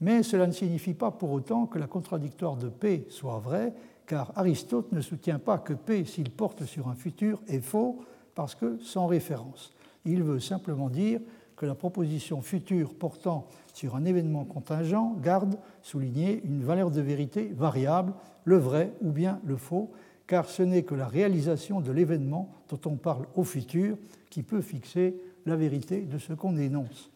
Mais 0.00 0.22
cela 0.22 0.46
ne 0.46 0.52
signifie 0.52 0.94
pas 0.94 1.10
pour 1.10 1.30
autant 1.32 1.66
que 1.66 1.78
la 1.78 1.86
contradictoire 1.86 2.56
de 2.56 2.68
P 2.68 3.06
soit 3.08 3.38
vraie, 3.38 3.72
car 4.06 4.32
Aristote 4.36 4.92
ne 4.92 5.00
soutient 5.00 5.38
pas 5.38 5.58
que 5.58 5.72
P, 5.72 6.04
s'il 6.04 6.30
porte 6.30 6.64
sur 6.64 6.88
un 6.88 6.94
futur, 6.94 7.40
est 7.48 7.60
faux, 7.60 8.00
parce 8.34 8.54
que 8.54 8.78
sans 8.78 9.06
référence. 9.06 9.72
Il 10.04 10.22
veut 10.22 10.40
simplement 10.40 10.90
dire 10.90 11.20
que 11.56 11.66
la 11.66 11.74
proposition 11.74 12.42
future 12.42 12.94
portant 12.94 13.46
sur 13.72 13.96
un 13.96 14.04
événement 14.04 14.44
contingent 14.44 15.16
garde, 15.22 15.56
souligné, 15.82 16.42
une 16.44 16.62
valeur 16.62 16.90
de 16.90 17.00
vérité 17.00 17.50
variable, 17.56 18.12
le 18.44 18.58
vrai 18.58 18.92
ou 19.00 19.10
bien 19.10 19.40
le 19.44 19.56
faux, 19.56 19.90
car 20.26 20.48
ce 20.48 20.62
n'est 20.62 20.82
que 20.82 20.94
la 20.94 21.08
réalisation 21.08 21.80
de 21.80 21.92
l'événement 21.92 22.50
dont 22.68 22.80
on 22.90 22.96
parle 22.96 23.26
au 23.34 23.44
futur 23.44 23.96
qui 24.28 24.42
peut 24.42 24.60
fixer 24.60 25.16
la 25.46 25.56
vérité 25.56 26.02
de 26.02 26.18
ce 26.18 26.32
qu'on 26.32 26.56
énonce. 26.56 27.10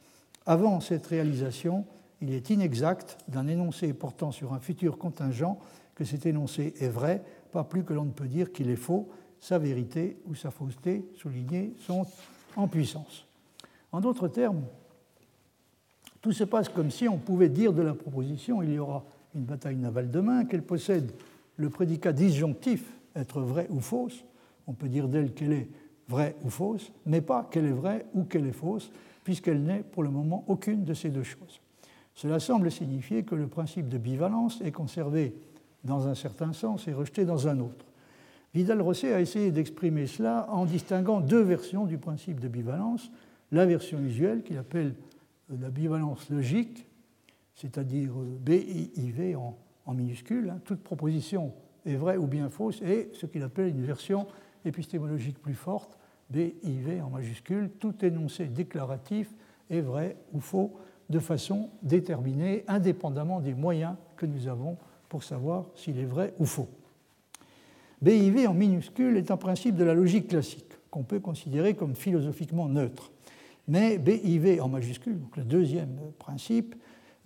Avant 0.46 0.80
cette 0.80 1.06
réalisation, 1.06 1.84
il 2.20 2.32
est 2.32 2.50
inexact 2.50 3.18
d'un 3.28 3.46
énoncé 3.46 3.92
portant 3.92 4.30
sur 4.30 4.52
un 4.52 4.60
futur 4.60 4.98
contingent 4.98 5.58
que 5.94 6.04
cet 6.04 6.26
énoncé 6.26 6.74
est 6.80 6.88
vrai, 6.88 7.22
pas 7.52 7.64
plus 7.64 7.84
que 7.84 7.92
l'on 7.92 8.04
ne 8.04 8.10
peut 8.10 8.28
dire 8.28 8.52
qu'il 8.52 8.70
est 8.70 8.76
faux, 8.76 9.08
sa 9.40 9.58
vérité 9.58 10.18
ou 10.26 10.34
sa 10.34 10.50
fausseté, 10.50 11.04
soulignée, 11.16 11.72
sont 11.86 12.06
en 12.56 12.68
puissance. 12.68 13.26
En 13.92 14.00
d'autres 14.00 14.28
termes, 14.28 14.62
tout 16.20 16.32
se 16.32 16.44
passe 16.44 16.68
comme 16.68 16.90
si 16.90 17.08
on 17.08 17.16
pouvait 17.16 17.48
dire 17.48 17.72
de 17.72 17.82
la 17.82 17.94
proposition 17.94 18.62
il 18.62 18.72
y 18.74 18.78
aura 18.78 19.04
une 19.34 19.44
bataille 19.44 19.76
navale 19.76 20.10
demain, 20.10 20.44
qu'elle 20.44 20.62
possède 20.62 21.12
le 21.56 21.70
prédicat 21.70 22.12
disjonctif 22.12 22.84
être 23.14 23.40
vrai 23.40 23.66
ou 23.70 23.80
fausse. 23.80 24.24
On 24.66 24.72
peut 24.72 24.88
dire 24.88 25.08
d'elle 25.08 25.32
qu'elle 25.32 25.52
est 25.52 25.68
vraie 26.08 26.36
ou 26.44 26.50
fausse, 26.50 26.92
mais 27.06 27.20
pas 27.20 27.48
qu'elle 27.50 27.66
est 27.66 27.72
vraie 27.72 28.06
ou 28.14 28.24
qu'elle 28.24 28.46
est 28.46 28.52
fausse, 28.52 28.90
puisqu'elle 29.24 29.62
n'est 29.62 29.82
pour 29.82 30.02
le 30.02 30.10
moment 30.10 30.44
aucune 30.48 30.84
de 30.84 30.94
ces 30.94 31.10
deux 31.10 31.22
choses. 31.22 31.60
Cela 32.20 32.38
semble 32.38 32.70
signifier 32.70 33.22
que 33.22 33.34
le 33.34 33.46
principe 33.46 33.88
de 33.88 33.96
bivalence 33.96 34.60
est 34.60 34.72
conservé 34.72 35.34
dans 35.84 36.06
un 36.06 36.14
certain 36.14 36.52
sens 36.52 36.86
et 36.86 36.92
rejeté 36.92 37.24
dans 37.24 37.48
un 37.48 37.60
autre. 37.60 37.86
Vidal-Rosset 38.52 39.14
a 39.14 39.22
essayé 39.22 39.50
d'exprimer 39.50 40.06
cela 40.06 40.46
en 40.50 40.66
distinguant 40.66 41.22
deux 41.22 41.40
versions 41.40 41.86
du 41.86 41.96
principe 41.96 42.38
de 42.38 42.48
bivalence. 42.48 43.10
La 43.52 43.64
version 43.64 44.00
usuelle, 44.00 44.42
qu'il 44.42 44.58
appelle 44.58 44.96
la 45.48 45.70
bivalence 45.70 46.28
logique, 46.28 46.86
c'est-à-dire 47.54 48.12
BIV 48.12 49.36
en, 49.38 49.56
en 49.86 49.94
minuscule, 49.94 50.50
hein. 50.50 50.60
toute 50.66 50.82
proposition 50.82 51.54
est 51.86 51.96
vraie 51.96 52.18
ou 52.18 52.26
bien 52.26 52.50
fausse, 52.50 52.82
et 52.82 53.08
ce 53.14 53.24
qu'il 53.24 53.42
appelle 53.42 53.68
une 53.68 53.82
version 53.82 54.26
épistémologique 54.66 55.40
plus 55.40 55.54
forte, 55.54 55.96
BIV 56.28 57.00
en 57.02 57.08
majuscule, 57.08 57.70
tout 57.78 57.94
énoncé 58.04 58.44
déclaratif 58.44 59.34
est 59.70 59.80
vrai 59.80 60.18
ou 60.34 60.40
faux 60.40 60.76
de 61.10 61.18
façon 61.18 61.68
déterminée, 61.82 62.64
indépendamment 62.68 63.40
des 63.40 63.54
moyens 63.54 63.96
que 64.16 64.26
nous 64.26 64.48
avons 64.48 64.76
pour 65.08 65.24
savoir 65.24 65.66
s'il 65.74 65.98
est 65.98 66.04
vrai 66.04 66.32
ou 66.38 66.46
faux. 66.46 66.68
BIV 68.00 68.46
en 68.46 68.54
minuscule 68.54 69.16
est 69.16 69.30
un 69.30 69.36
principe 69.36 69.74
de 69.74 69.84
la 69.84 69.92
logique 69.92 70.28
classique 70.28 70.64
qu'on 70.90 71.02
peut 71.02 71.20
considérer 71.20 71.74
comme 71.74 71.94
philosophiquement 71.94 72.68
neutre. 72.68 73.10
Mais 73.68 73.98
BIV 73.98 74.60
en 74.62 74.68
majuscule, 74.68 75.20
donc 75.20 75.36
le 75.36 75.44
deuxième 75.44 75.98
principe, 76.18 76.74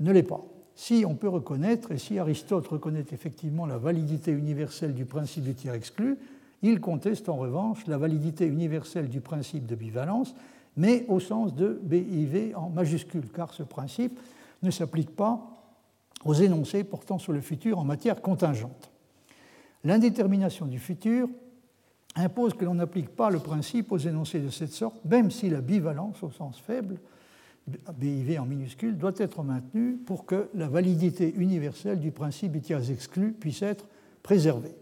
ne 0.01 0.13
l'est 0.13 0.23
pas. 0.23 0.45
Si 0.75 1.05
on 1.07 1.15
peut 1.15 1.29
reconnaître, 1.29 1.93
et 1.93 1.99
si 1.99 2.19
Aristote 2.19 2.67
reconnaît 2.67 3.05
effectivement 3.13 3.67
la 3.67 3.79
validité 3.79 4.33
universelle 4.33 4.95
du 4.95 5.05
principe 5.05 5.45
du 5.45 5.55
tiers 5.55 5.75
exclu, 5.75 6.19
il 6.63 6.81
conteste 6.81 7.29
en 7.29 7.37
revanche 7.37 7.87
la 7.87 7.99
validité 7.99 8.47
universelle 8.47 9.09
du 9.09 9.21
principe 9.21 9.67
de 9.67 9.75
bivalence, 9.75 10.35
mais 10.77 11.05
au 11.09 11.21
sens 11.21 11.55
de 11.55 11.81
BIV 11.83 12.55
en 12.57 12.71
majuscule, 12.71 13.29
car 13.35 13.53
ce 13.53 13.63
principe 13.63 14.19
ne 14.63 14.71
s'applique 14.71 15.15
pas 15.15 15.41
aux 16.25 16.35
énoncés 16.35 16.85
portant 16.85 17.19
sur 17.19 17.33
le 17.33 17.41
futur 17.41 17.79
en 17.79 17.85
matière 17.85 18.23
contingente. 18.23 18.91
L'indétermination 19.85 20.67
du 20.67 20.79
futur 20.79 21.29
impose 22.17 22.55
que 22.55 22.65
l'on 22.65 22.75
n'applique 22.75 23.11
pas 23.11 23.31
le 23.31 23.39
principe 23.39 23.93
aux 23.93 23.99
énoncés 23.99 24.41
de 24.41 24.49
cette 24.49 24.73
sorte, 24.73 25.05
même 25.05 25.31
si 25.31 25.51
la 25.51 25.61
bivalence 25.61 26.23
au 26.23 26.31
sens 26.31 26.59
faible, 26.59 26.99
BIV 27.97 28.39
en 28.39 28.47
minuscule, 28.47 28.97
doit 28.97 29.13
être 29.17 29.43
maintenue 29.43 29.97
pour 29.97 30.27
que 30.27 30.49
la 30.55 30.69
validité 30.69 31.35
universelle 31.37 32.01
du 32.01 32.11
principe 32.11 32.53
du 32.53 32.61
tiers 32.61 32.81
puisse 33.41 33.63
être 33.63 33.87
préservée. 34.23 34.75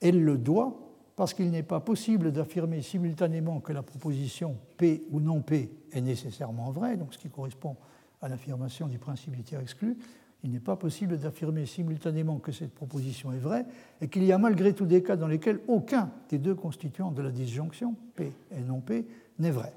Elle 0.00 0.22
le 0.22 0.36
doit 0.38 0.83
parce 1.16 1.34
qu'il 1.34 1.50
n'est 1.50 1.62
pas 1.62 1.80
possible 1.80 2.32
d'affirmer 2.32 2.82
simultanément 2.82 3.60
que 3.60 3.72
la 3.72 3.82
proposition 3.82 4.56
P 4.76 5.04
ou 5.10 5.20
non 5.20 5.42
P 5.42 5.70
est 5.92 6.00
nécessairement 6.00 6.70
vraie, 6.70 6.96
donc 6.96 7.14
ce 7.14 7.18
qui 7.18 7.30
correspond 7.30 7.76
à 8.20 8.28
l'affirmation 8.28 8.88
du 8.88 8.98
principe 8.98 9.36
du 9.36 9.42
tiers 9.42 9.60
exclu, 9.60 9.96
il 10.42 10.50
n'est 10.50 10.60
pas 10.60 10.76
possible 10.76 11.18
d'affirmer 11.18 11.64
simultanément 11.66 12.38
que 12.38 12.52
cette 12.52 12.74
proposition 12.74 13.32
est 13.32 13.38
vraie 13.38 13.64
et 14.00 14.08
qu'il 14.08 14.24
y 14.24 14.32
a 14.32 14.38
malgré 14.38 14.74
tout 14.74 14.84
des 14.86 15.02
cas 15.02 15.16
dans 15.16 15.28
lesquels 15.28 15.60
aucun 15.68 16.10
des 16.28 16.38
deux 16.38 16.54
constituants 16.54 17.12
de 17.12 17.22
la 17.22 17.30
disjonction, 17.30 17.96
P 18.14 18.32
et 18.54 18.60
non 18.60 18.80
P, 18.80 19.06
n'est 19.38 19.50
vrai. 19.50 19.72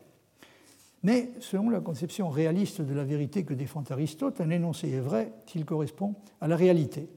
Mais 1.04 1.32
selon 1.40 1.70
la 1.70 1.80
conception 1.80 2.30
réaliste 2.30 2.82
de 2.82 2.94
la 2.94 3.06
vérité 3.06 3.44
que 3.46 3.54
défend 3.54 3.84
Aristote, 3.90 4.42
un 4.42 4.50
énoncé 4.50 4.90
est 4.90 5.00
vrai 5.00 5.32
s'il 5.46 5.64
correspond 5.64 6.16
à 6.42 6.48
la 6.48 6.58
réalité. 6.58 7.08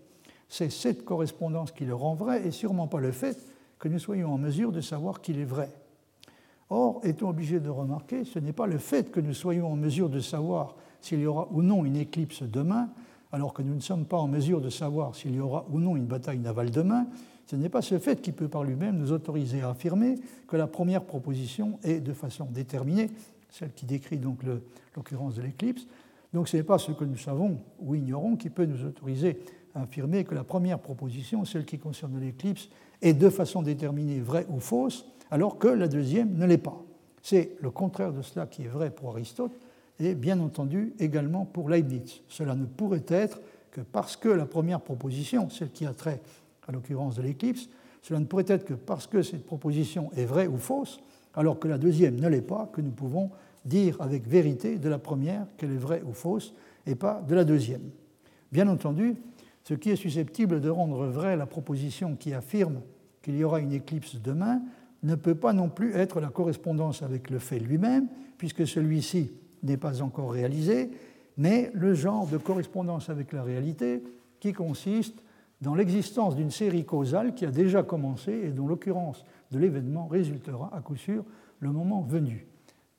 C'est 0.49 0.71
cette 0.71 1.05
correspondance 1.05 1.73
qui 1.73 1.87
le 1.87 1.95
rend 1.95 2.15
vrai 2.15 2.47
et 2.47 2.51
sûrement 2.51 2.87
pas 2.87 3.01
le 3.01 3.13
fait 3.13 3.37
que 3.81 3.89
nous 3.89 3.99
soyons 3.99 4.33
en 4.33 4.39
mesure 4.39 4.71
de 4.71 4.81
savoir 4.81 5.21
qu'il 5.21 5.41
est 5.41 5.45
vrai. 5.45 5.71
Or, 6.69 7.01
est-on 7.03 7.31
obligé 7.31 7.59
de 7.59 7.69
remarquer, 7.69 8.25
ce 8.25 8.39
n'est 8.39 8.53
pas 8.53 8.69
le 8.69 8.79
fait 8.79 9.11
que 9.11 9.19
nous 9.19 9.35
soyons 9.35 9.73
en 9.73 9.77
mesure 9.77 10.09
de 10.09 10.21
savoir 10.21 10.77
s'il 11.01 11.21
y 11.21 11.27
aura 11.27 11.49
ou 11.51 11.63
non 11.63 11.85
une 11.85 11.97
éclipse 11.97 12.43
demain, 12.45 12.91
alors 13.33 13.55
que 13.55 13.63
nous 13.63 13.75
ne 13.75 13.81
sommes 13.81 14.05
pas 14.05 14.19
en 14.19 14.29
mesure 14.29 14.61
de 14.61 14.71
savoir 14.71 15.17
s'il 15.17 15.35
y 15.35 15.41
aura 15.41 15.67
ou 15.71 15.81
non 15.81 15.97
une 15.97 16.05
bataille 16.05 16.39
navale 16.39 16.71
demain, 16.71 17.07
ce 17.47 17.57
n'est 17.57 17.69
pas 17.69 17.83
ce 17.83 17.99
fait 17.99 18.21
qui 18.23 18.31
peut 18.31 18.49
par 18.49 18.63
lui-même 18.63 18.97
nous 18.97 19.11
autoriser 19.11 19.63
à 19.63 19.71
affirmer 19.71 20.17
que 20.47 20.57
la 20.57 20.69
première 20.69 21.03
proposition 21.03 21.81
est 21.83 22.01
de 22.01 22.13
façon 22.13 22.45
déterminée, 22.45 23.11
celle 23.49 23.73
qui 23.73 23.87
décrit 23.87 24.19
donc 24.19 24.43
l'occurrence 24.95 25.35
de 25.35 25.43
l'éclipse. 25.43 25.87
Donc 26.33 26.49
ce 26.49 26.59
n'est 26.59 26.63
pas 26.63 26.79
ce 26.79 26.93
que 26.93 27.05
nous 27.05 27.17
savons 27.17 27.59
ou 27.81 27.97
ignorons 27.97 28.37
qui 28.37 28.51
peut 28.51 28.67
nous 28.67 28.85
autoriser 28.85 29.41
à 29.75 29.83
affirmer 29.83 30.23
que 30.23 30.35
la 30.35 30.45
première 30.45 30.79
proposition, 30.79 31.45
celle 31.45 31.65
qui 31.65 31.79
concerne 31.79 32.21
l'éclipse, 32.21 32.69
est 33.03 33.15
de 33.15 33.31
façon 33.31 33.63
déterminée 33.63 34.21
vraie 34.21 34.47
ou 34.51 34.61
fausse, 34.61 35.07
alors 35.31 35.59
que 35.59 35.69
la 35.69 35.89
deuxième 35.89 36.37
ne 36.37 36.47
l'est 36.47 36.59
pas. 36.59 36.83
C'est 37.23 37.53
le 37.61 37.71
contraire 37.71 38.13
de 38.13 38.23
cela 38.23 38.47
qui 38.47 38.63
est 38.65 38.69
vrai 38.69 38.91
pour 38.91 39.11
Aristote, 39.11 39.53
et 39.99 40.15
bien 40.15 40.41
entendu 40.41 40.95
également 40.99 41.45
pour 41.45 41.69
Leibniz. 41.69 42.23
Cela 42.29 42.55
ne 42.55 42.65
pourrait 42.65 43.05
être 43.09 43.41
que 43.71 43.81
parce 43.81 44.17
que 44.17 44.29
la 44.29 44.47
première 44.47 44.81
proposition, 44.81 45.51
celle 45.51 45.71
qui 45.71 45.87
a 45.87 45.93
trait 45.93 46.21
à 46.67 46.73
l'occurrence 46.73 47.17
de 47.17 47.23
l'éclipse, 47.23 47.69
cela 48.03 48.19
ne 48.19 48.25
pourrait 48.25 48.47
être 48.49 48.65
que 48.65 48.75
parce 48.75 49.07
que 49.07 49.23
cette 49.23 49.45
proposition 49.45 50.11
est 50.17 50.25
vraie 50.25 50.47
ou 50.47 50.57
fausse, 50.57 51.01
alors 51.35 51.59
que 51.59 51.69
la 51.69 51.79
deuxième 51.79 52.17
ne 52.17 52.29
l'est 52.29 52.41
pas, 52.41 52.69
que 52.73 52.81
nous 52.81 52.91
pouvons 52.91 53.31
dire 53.65 54.01
avec 54.01 54.27
vérité 54.27 54.79
de 54.79 54.89
la 54.89 54.99
première 54.99 55.47
qu'elle 55.57 55.73
est 55.73 55.77
vraie 55.77 56.03
ou 56.07 56.13
fausse, 56.13 56.55
et 56.87 56.95
pas 56.95 57.23
de 57.29 57.35
la 57.35 57.45
deuxième. 57.45 57.83
Bien 58.51 58.67
entendu, 58.69 59.17
ce 59.71 59.75
qui 59.77 59.91
est 59.91 59.97
susceptible 59.97 60.61
de 60.61 60.69
rendre 60.69 61.07
vraie 61.07 61.37
la 61.37 61.47
proposition 61.47 62.17
qui 62.17 62.35
affirme 62.35 62.81
qu'il 63.23 63.37
y 63.37 63.45
aura 63.45 63.61
une 63.61 63.71
éclipse 63.71 64.17
demain 64.17 64.63
ne 65.05 65.15
peut 65.15 65.37
pas 65.37 65.53
non 65.53 65.69
plus 65.69 65.95
être 65.95 66.21
la 66.21 66.27
correspondance 66.27 67.03
avec 67.03 67.31
le 67.31 67.39
fait 67.39 67.61
lui-même, 67.61 68.09
puisque 68.37 68.67
celui-ci 68.67 69.31
n'est 69.63 69.77
pas 69.77 70.03
encore 70.03 70.33
réalisé, 70.33 70.91
mais 71.37 71.71
le 71.73 71.95
genre 71.95 72.27
de 72.27 72.37
correspondance 72.37 73.11
avec 73.11 73.33
la 73.33 73.45
réalité 73.45 74.03
qui 74.41 74.53
consiste 74.53 75.23
dans 75.61 75.77
l'existence 75.77 76.35
d'une 76.35 76.51
série 76.51 76.85
causale 76.85 77.33
qui 77.37 77.47
a 77.47 77.53
déjà 77.53 77.85
commencé 77.85 78.33
et 78.33 78.51
dont 78.51 78.67
l'occurrence 78.67 79.25
de 79.53 79.61
l'événement 79.61 80.09
résultera 80.09 80.69
à 80.75 80.81
coup 80.81 80.97
sûr 80.97 81.25
le 81.61 81.71
moment 81.71 82.01
venu. 82.01 82.45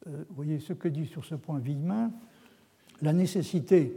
Euh, 0.07 0.23
voyez 0.29 0.59
ce 0.59 0.71
que 0.71 0.87
dit 0.87 1.05
sur 1.05 1.25
ce 1.25 1.35
point 1.35 1.59
Villemin, 1.59 2.11
la 3.01 3.11
nécessité, 3.11 3.93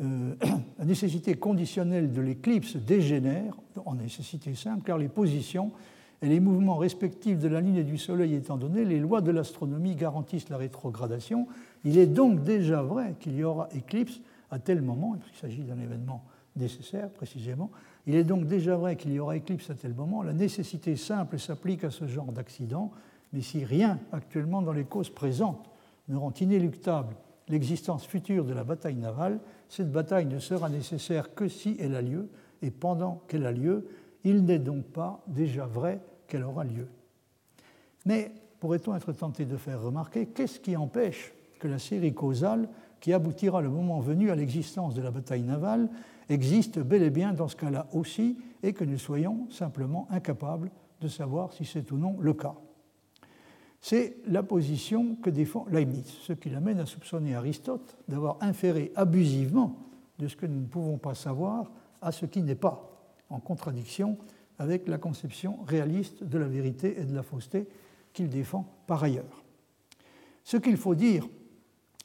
euh, 0.00 0.34
la 0.78 0.84
nécessité 0.84 1.34
conditionnelle 1.34 2.12
de 2.12 2.20
l'éclipse 2.20 2.76
dégénère 2.76 3.54
en 3.84 3.94
nécessité 3.94 4.54
simple 4.54 4.82
car 4.84 4.98
les 4.98 5.08
positions 5.08 5.70
et 6.22 6.28
les 6.28 6.40
mouvements 6.40 6.76
respectifs 6.76 7.38
de 7.38 7.48
la 7.48 7.60
ligne 7.60 7.82
du 7.84 7.98
Soleil 7.98 8.34
étant 8.34 8.56
donnés, 8.56 8.84
les 8.84 8.98
lois 8.98 9.20
de 9.20 9.30
l'astronomie 9.30 9.94
garantissent 9.94 10.48
la 10.48 10.56
rétrogradation. 10.56 11.46
Il 11.84 11.98
est 11.98 12.06
donc 12.06 12.42
déjà 12.42 12.82
vrai 12.82 13.14
qu'il 13.20 13.36
y 13.36 13.44
aura 13.44 13.68
éclipse 13.74 14.20
à 14.50 14.58
tel 14.58 14.80
moment, 14.82 15.16
il 15.16 15.38
s'agit 15.38 15.62
d'un 15.62 15.78
événement 15.78 16.24
nécessaire 16.56 17.10
précisément, 17.10 17.70
il 18.06 18.14
est 18.14 18.24
donc 18.24 18.46
déjà 18.46 18.76
vrai 18.76 18.96
qu'il 18.96 19.12
y 19.12 19.18
aura 19.18 19.36
éclipse 19.36 19.68
à 19.70 19.74
tel 19.74 19.92
moment. 19.92 20.22
La 20.22 20.32
nécessité 20.32 20.96
simple 20.96 21.38
s'applique 21.38 21.84
à 21.84 21.90
ce 21.90 22.06
genre 22.06 22.32
d'accident, 22.32 22.90
mais 23.32 23.40
si 23.40 23.64
rien 23.64 23.98
actuellement 24.12 24.62
dans 24.62 24.72
les 24.72 24.84
causes 24.84 25.10
présentes 25.10 25.68
ne 26.08 26.16
rend 26.16 26.32
inéluctable 26.40 27.16
l'existence 27.48 28.06
future 28.06 28.44
de 28.44 28.54
la 28.54 28.64
bataille 28.64 28.96
navale, 28.96 29.40
cette 29.68 29.90
bataille 29.90 30.26
ne 30.26 30.38
sera 30.38 30.68
nécessaire 30.68 31.34
que 31.34 31.48
si 31.48 31.76
elle 31.80 31.94
a 31.94 32.02
lieu, 32.02 32.28
et 32.62 32.70
pendant 32.70 33.22
qu'elle 33.28 33.46
a 33.46 33.52
lieu, 33.52 33.86
il 34.24 34.44
n'est 34.44 34.58
donc 34.58 34.84
pas 34.86 35.22
déjà 35.26 35.66
vrai 35.66 36.00
qu'elle 36.26 36.44
aura 36.44 36.64
lieu. 36.64 36.88
Mais 38.06 38.32
pourrait-on 38.60 38.94
être 38.94 39.12
tenté 39.12 39.44
de 39.44 39.56
faire 39.56 39.82
remarquer 39.82 40.26
qu'est-ce 40.26 40.60
qui 40.60 40.76
empêche 40.76 41.34
que 41.58 41.68
la 41.68 41.78
série 41.78 42.14
causale, 42.14 42.68
qui 43.00 43.12
aboutira 43.12 43.60
le 43.60 43.68
moment 43.68 44.00
venu 44.00 44.30
à 44.30 44.34
l'existence 44.34 44.94
de 44.94 45.02
la 45.02 45.10
bataille 45.10 45.42
navale, 45.42 45.90
existe 46.28 46.78
bel 46.78 47.02
et 47.02 47.10
bien 47.10 47.32
dans 47.32 47.48
ce 47.48 47.56
cas-là 47.56 47.86
aussi, 47.92 48.38
et 48.62 48.72
que 48.72 48.84
nous 48.84 48.98
soyons 48.98 49.46
simplement 49.50 50.08
incapables 50.10 50.70
de 51.00 51.08
savoir 51.08 51.52
si 51.52 51.64
c'est 51.66 51.90
ou 51.92 51.98
non 51.98 52.16
le 52.20 52.32
cas? 52.32 52.54
C'est 53.84 54.16
la 54.26 54.42
position 54.42 55.14
que 55.16 55.28
défend 55.28 55.66
Leibniz, 55.70 56.06
ce 56.22 56.32
qui 56.32 56.48
l'amène 56.48 56.80
à 56.80 56.86
soupçonner 56.86 57.34
Aristote 57.34 57.98
d'avoir 58.08 58.38
inféré 58.40 58.90
abusivement 58.96 59.76
de 60.18 60.26
ce 60.26 60.36
que 60.36 60.46
nous 60.46 60.58
ne 60.58 60.66
pouvons 60.66 60.96
pas 60.96 61.14
savoir 61.14 61.70
à 62.00 62.10
ce 62.10 62.24
qui 62.24 62.40
n'est 62.40 62.54
pas, 62.54 63.14
en 63.28 63.40
contradiction 63.40 64.16
avec 64.58 64.88
la 64.88 64.96
conception 64.96 65.58
réaliste 65.66 66.24
de 66.24 66.38
la 66.38 66.48
vérité 66.48 66.98
et 66.98 67.04
de 67.04 67.14
la 67.14 67.22
fausseté 67.22 67.68
qu'il 68.14 68.30
défend 68.30 68.66
par 68.86 69.04
ailleurs. 69.04 69.44
Ce 70.44 70.56
qu'il 70.56 70.78
faut 70.78 70.94
dire 70.94 71.28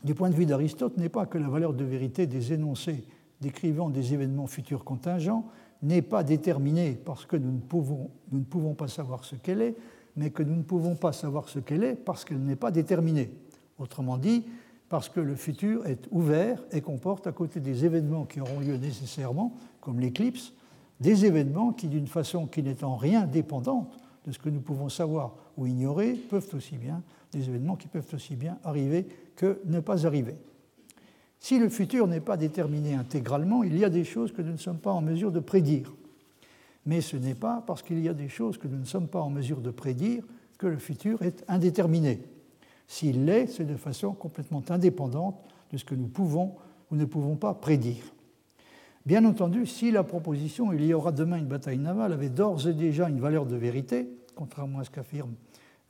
du 0.03 0.15
point 0.15 0.30
de 0.30 0.36
vue 0.36 0.45
d'Aristote 0.45 0.97
n'est 0.97 1.07
pas 1.07 1.27
que 1.27 1.38
la 1.38 1.47
valeur 1.47 1.73
de 1.73 1.86
vérité 1.86 2.27
des 2.27 2.51
énoncés 2.51 3.05
décrivant 3.39 3.89
des 3.89 4.13
événements 4.13 4.47
futurs 4.47 4.84
contingents 4.84 5.45
n'est 5.82 6.01
pas 6.01 6.25
déterminée 6.25 6.99
parce 7.05 7.25
que 7.25 7.38
nous 7.38 7.53
ne, 7.53 8.41
pouvons, 8.41 8.73
pas 8.73 8.89
savoir 8.89 9.23
ce 9.23 9.38
qu'elle 9.38 9.61
est, 9.61 9.77
mais 10.20 10.32
que 10.32 10.43
nous 10.43 10.57
ne 10.57 10.63
pouvons 10.63 10.95
pas 10.95 11.13
savoir 11.13 11.47
ce 11.47 11.59
qu'elle 11.59 11.86
est 11.86 11.95
parce 11.95 12.26
qu'elle 12.26 12.43
n'est 12.43 12.57
pas 12.57 12.72
déterminée. 12.72 13.32
Autrement 13.78 14.17
dit, 14.17 14.43
parce 14.89 15.07
que 15.07 15.22
le 15.22 15.36
futur 15.36 15.88
est 15.88 16.09
ouvert 16.11 16.61
et 16.74 16.82
comporte 16.82 17.26
à 17.26 17.32
côté 17.32 17.61
des 17.61 17.86
événements 17.86 18.26
qui 18.26 18.41
auront 18.41 18.59
lieu 18.59 18.76
nécessairement, 18.76 19.55
comme 19.80 20.01
l'éclipse, 20.01 20.51
des 20.99 21.26
événements 21.26 21.72
qui, 21.72 21.88
d'une 21.88 22.07
façon 22.07 22.47
qui 22.47 22.61
n'est 22.61 22.84
en 22.84 22.97
rien 22.97 23.26
dépendante 23.26 23.97
de 24.28 24.34
ce 24.34 24.39
que 24.39 24.49
nous 24.49 24.59
pouvons 24.59 24.89
savoir 24.89 25.36
ou 25.55 25.67
ignorer, 25.67 26.15
peuvent 26.15 26.49
aussi 26.53 26.76
bien, 26.76 27.01
des 27.32 27.47
événements 27.47 27.78
qui 27.78 27.88
peuvent 27.88 28.13
aussi 28.13 28.36
bien 28.36 28.57
arriver 28.65 29.07
que 29.38 29.61
ne 29.67 29.80
pas 29.80 30.05
arriver. 30.05 30.36
Si 31.39 31.59
le 31.59 31.70
futur 31.70 32.07
n'est 32.07 32.20
pas 32.20 32.36
déterminé 32.36 32.93
intégralement, 32.93 33.63
il 33.63 33.78
y 33.78 33.86
a 33.86 33.89
des 33.89 34.03
choses 34.03 34.34
que 34.34 34.41
nous 34.41 34.51
ne 34.51 34.57
sommes 34.57 34.80
pas 34.80 34.91
en 34.91 35.01
mesure 35.01 35.32
de 35.32 35.39
prédire. 35.39 35.93
Mais 36.86 37.01
ce 37.01 37.17
n'est 37.17 37.36
pas 37.36 37.63
parce 37.65 37.82
qu'il 37.82 37.99
y 37.99 38.09
a 38.09 38.13
des 38.13 38.30
choses 38.30 38.57
que 38.57 38.67
nous 38.67 38.77
ne 38.77 38.86
sommes 38.86 39.07
pas 39.07 39.21
en 39.21 39.30
mesure 39.30 39.61
de 39.61 39.71
prédire 39.71 40.23
que 40.57 40.67
le 40.67 40.77
futur 40.77 41.21
est 41.21 41.43
indéterminé. 41.47 42.21
S'il 42.88 43.25
l'est, 43.25 43.47
c'est 43.47 43.65
de 43.65 43.75
façon 43.75 44.13
complètement 44.13 44.63
indépendante 44.69 45.39
de 45.71 45.77
ce 45.77 45.86
que 45.86 45.95
nous 45.95 46.07
pouvons 46.07 46.55
ou 46.91 46.95
ne 46.95 47.05
pouvons 47.05 47.36
pas 47.36 47.53
prédire. 47.53 48.03
Bien 49.05 49.25
entendu, 49.25 49.65
si 49.65 49.91
la 49.91 50.03
proposition 50.03 50.73
il 50.73 50.84
y 50.86 50.93
aura 50.93 51.11
demain 51.11 51.38
une 51.38 51.47
bataille 51.47 51.77
navale 51.77 52.13
avait 52.13 52.30
d'ores 52.30 52.67
et 52.67 52.73
déjà 52.73 53.07
une 53.09 53.19
valeur 53.19 53.45
de 53.45 53.55
vérité, 53.55 54.09
contrairement 54.36 54.80
à 54.80 54.84
ce 54.84 54.89
qu'affirme 54.89 55.34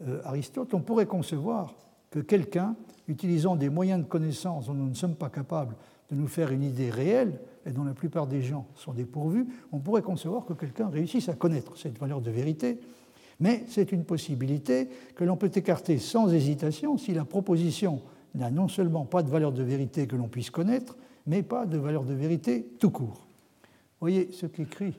euh, 0.08 0.22
Aristote, 0.24 0.74
on 0.74 0.82
pourrait 0.82 1.06
concevoir 1.06 1.76
que 2.12 2.20
quelqu'un, 2.20 2.76
utilisant 3.08 3.56
des 3.56 3.70
moyens 3.70 4.02
de 4.02 4.08
connaissance 4.08 4.68
dont 4.68 4.74
nous 4.74 4.90
ne 4.90 4.94
sommes 4.94 5.16
pas 5.16 5.30
capables 5.30 5.76
de 6.12 6.16
nous 6.16 6.28
faire 6.28 6.52
une 6.52 6.64
idée 6.64 6.90
réelle, 6.90 7.40
et 7.66 7.72
dont 7.72 7.84
la 7.84 7.94
plupart 7.94 8.28
des 8.28 8.42
gens 8.42 8.68
sont 8.76 8.94
dépourvus, 8.94 9.46
on 9.72 9.80
pourrait 9.80 10.02
concevoir 10.02 10.46
que 10.46 10.54
quelqu'un 10.54 10.90
réussisse 10.90 11.30
à 11.30 11.34
connaître 11.34 11.78
cette 11.78 12.00
valeur 12.00 12.22
de 12.22 12.32
vérité. 12.32 12.80
Mais 13.40 13.64
c'est 13.68 13.92
une 13.92 14.04
possibilité 14.04 14.90
que 15.16 15.24
l'on 15.24 15.38
peut 15.38 15.52
écarter 15.54 15.98
sans 15.98 16.34
hésitation 16.34 16.98
si 16.98 17.14
la 17.14 17.26
proposition 17.26 18.02
n'a 18.36 18.50
non 18.50 18.68
seulement 18.68 19.06
pas 19.06 19.24
de 19.24 19.30
valeur 19.30 19.52
de 19.52 19.64
vérité 19.64 20.08
que 20.08 20.16
l'on 20.16 20.28
puisse 20.28 20.50
connaître, 20.50 20.98
mais 21.28 21.44
pas 21.44 21.66
de 21.66 21.78
valeur 21.78 22.04
de 22.04 22.14
vérité 22.14 22.66
tout 22.80 22.92
court. 22.92 23.28
Voyez 24.00 24.30
ce 24.32 24.46
qu'écrit 24.46 24.96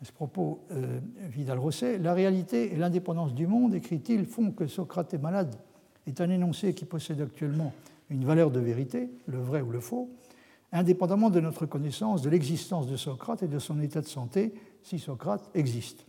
à 0.00 0.04
ce 0.04 0.12
propos 0.12 0.60
euh, 0.70 0.98
Vidal-Rosset. 1.30 1.98
La 1.98 2.14
réalité 2.14 2.72
et 2.72 2.76
l'indépendance 2.76 3.34
du 3.34 3.46
monde, 3.46 3.74
écrit-il, 3.74 4.24
font 4.24 4.50
que 4.50 4.66
Socrate 4.66 5.14
est 5.14 5.18
malade 5.18 5.54
est 6.06 6.20
un 6.20 6.30
énoncé 6.30 6.74
qui 6.74 6.84
possède 6.84 7.20
actuellement 7.20 7.72
une 8.10 8.24
valeur 8.24 8.50
de 8.50 8.60
vérité, 8.60 9.08
le 9.26 9.38
vrai 9.38 9.62
ou 9.62 9.70
le 9.70 9.80
faux, 9.80 10.10
indépendamment 10.74 11.30
de 11.30 11.40
notre 11.40 11.66
connaissance 11.66 12.20
de 12.20 12.28
l'existence 12.28 12.86
de 12.86 12.96
Socrate 12.96 13.42
et 13.42 13.48
de 13.48 13.58
son 13.58 13.80
état 13.80 14.00
de 14.00 14.06
santé, 14.06 14.52
si 14.82 14.98
Socrate 14.98 15.48
existe. 15.54 16.04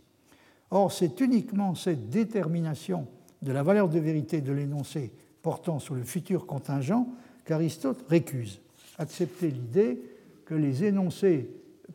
Or, 0.70 0.92
c'est 0.92 1.20
uniquement 1.20 1.74
cette 1.74 2.10
détermination 2.10 3.06
de 3.42 3.52
la 3.52 3.62
valeur 3.62 3.88
de 3.88 3.98
vérité 4.00 4.40
de 4.40 4.52
l'énoncé 4.52 5.12
portant 5.40 5.78
sur 5.78 5.94
le 5.94 6.02
futur 6.02 6.46
contingent 6.46 7.06
qu'Aristote 7.44 8.04
récuse. 8.08 8.60
Accepter 8.98 9.50
l'idée 9.50 10.02
que 10.44 10.54
les 10.54 10.84
énoncés 10.84 11.48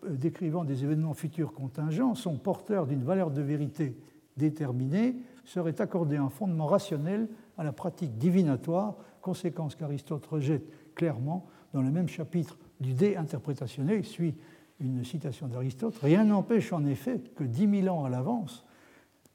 euh, 0.05 0.15
décrivant 0.15 0.63
des 0.63 0.83
événements 0.85 1.13
futurs 1.13 1.53
contingents 1.53 2.15
sont 2.15 2.37
porteurs 2.37 2.87
d'une 2.87 3.03
valeur 3.03 3.31
de 3.31 3.41
vérité 3.41 3.97
déterminée 4.37 5.15
serait 5.43 5.81
accorder 5.81 6.15
un 6.15 6.29
fondement 6.29 6.67
rationnel 6.67 7.27
à 7.57 7.65
la 7.65 7.73
pratique 7.73 8.17
divinatoire, 8.17 8.95
conséquence 9.21 9.75
qu'Aristote 9.75 10.25
rejette 10.25 10.63
clairement 10.95 11.45
dans 11.73 11.81
le 11.81 11.91
même 11.91 12.07
chapitre 12.07 12.57
du 12.79 12.93
dé 12.93 13.15
interprétationnel. 13.15 13.99
Il 13.99 14.05
suit 14.05 14.35
une 14.79 15.03
citation 15.03 15.47
d'Aristote. 15.47 15.97
Rien 16.01 16.25
n'empêche 16.25 16.73
en 16.73 16.85
effet 16.85 17.19
que 17.35 17.43
dix 17.43 17.67
mille 17.67 17.89
ans 17.89 18.03
à 18.03 18.09
l'avance, 18.09 18.65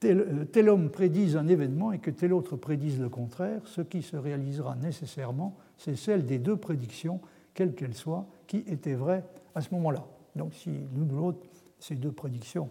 tel, 0.00 0.46
tel, 0.52 0.68
homme 0.68 0.90
prédise 0.90 1.36
un 1.36 1.46
événement 1.46 1.92
et 1.92 1.98
que 1.98 2.10
tel 2.10 2.32
autre 2.32 2.56
prédise 2.56 3.00
le 3.00 3.08
contraire. 3.08 3.62
Ce 3.66 3.80
qui 3.80 4.02
se 4.02 4.16
réalisera 4.16 4.76
nécessairement, 4.76 5.56
c'est 5.76 5.96
celle 5.96 6.24
des 6.24 6.38
deux 6.38 6.56
prédictions, 6.56 7.20
quelles 7.54 7.74
qu'elles 7.74 7.94
soient, 7.94 8.26
qui 8.46 8.58
étaient 8.66 8.94
vraies 8.94 9.24
à 9.54 9.60
ce 9.60 9.72
moment-là. 9.74 10.04
Donc 10.34 10.54
si 10.54 10.70
l'une 10.70 11.12
ou 11.12 11.16
l'autre, 11.16 11.46
ces 11.78 11.94
deux 11.94 12.12
prédictions 12.12 12.70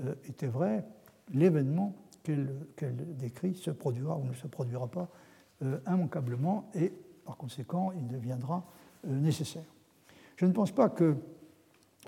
euh, 0.00 0.14
étaient 0.28 0.48
vraies, 0.48 0.84
l'événement 1.32 1.94
qu'elle 2.22 3.16
décrit 3.16 3.54
se 3.54 3.70
produira 3.70 4.16
ou 4.16 4.24
ne 4.24 4.34
se 4.34 4.46
produira 4.46 4.88
pas 4.88 5.08
euh, 5.62 5.78
immanquablement 5.86 6.70
et 6.74 6.92
par 7.24 7.36
conséquent 7.36 7.92
il 7.92 8.06
deviendra 8.06 8.56
euh, 8.56 8.87
nécessaire. 9.04 9.64
Je 10.36 10.46
ne 10.46 10.52
pense 10.52 10.72
pas 10.72 10.88
que 10.88 11.16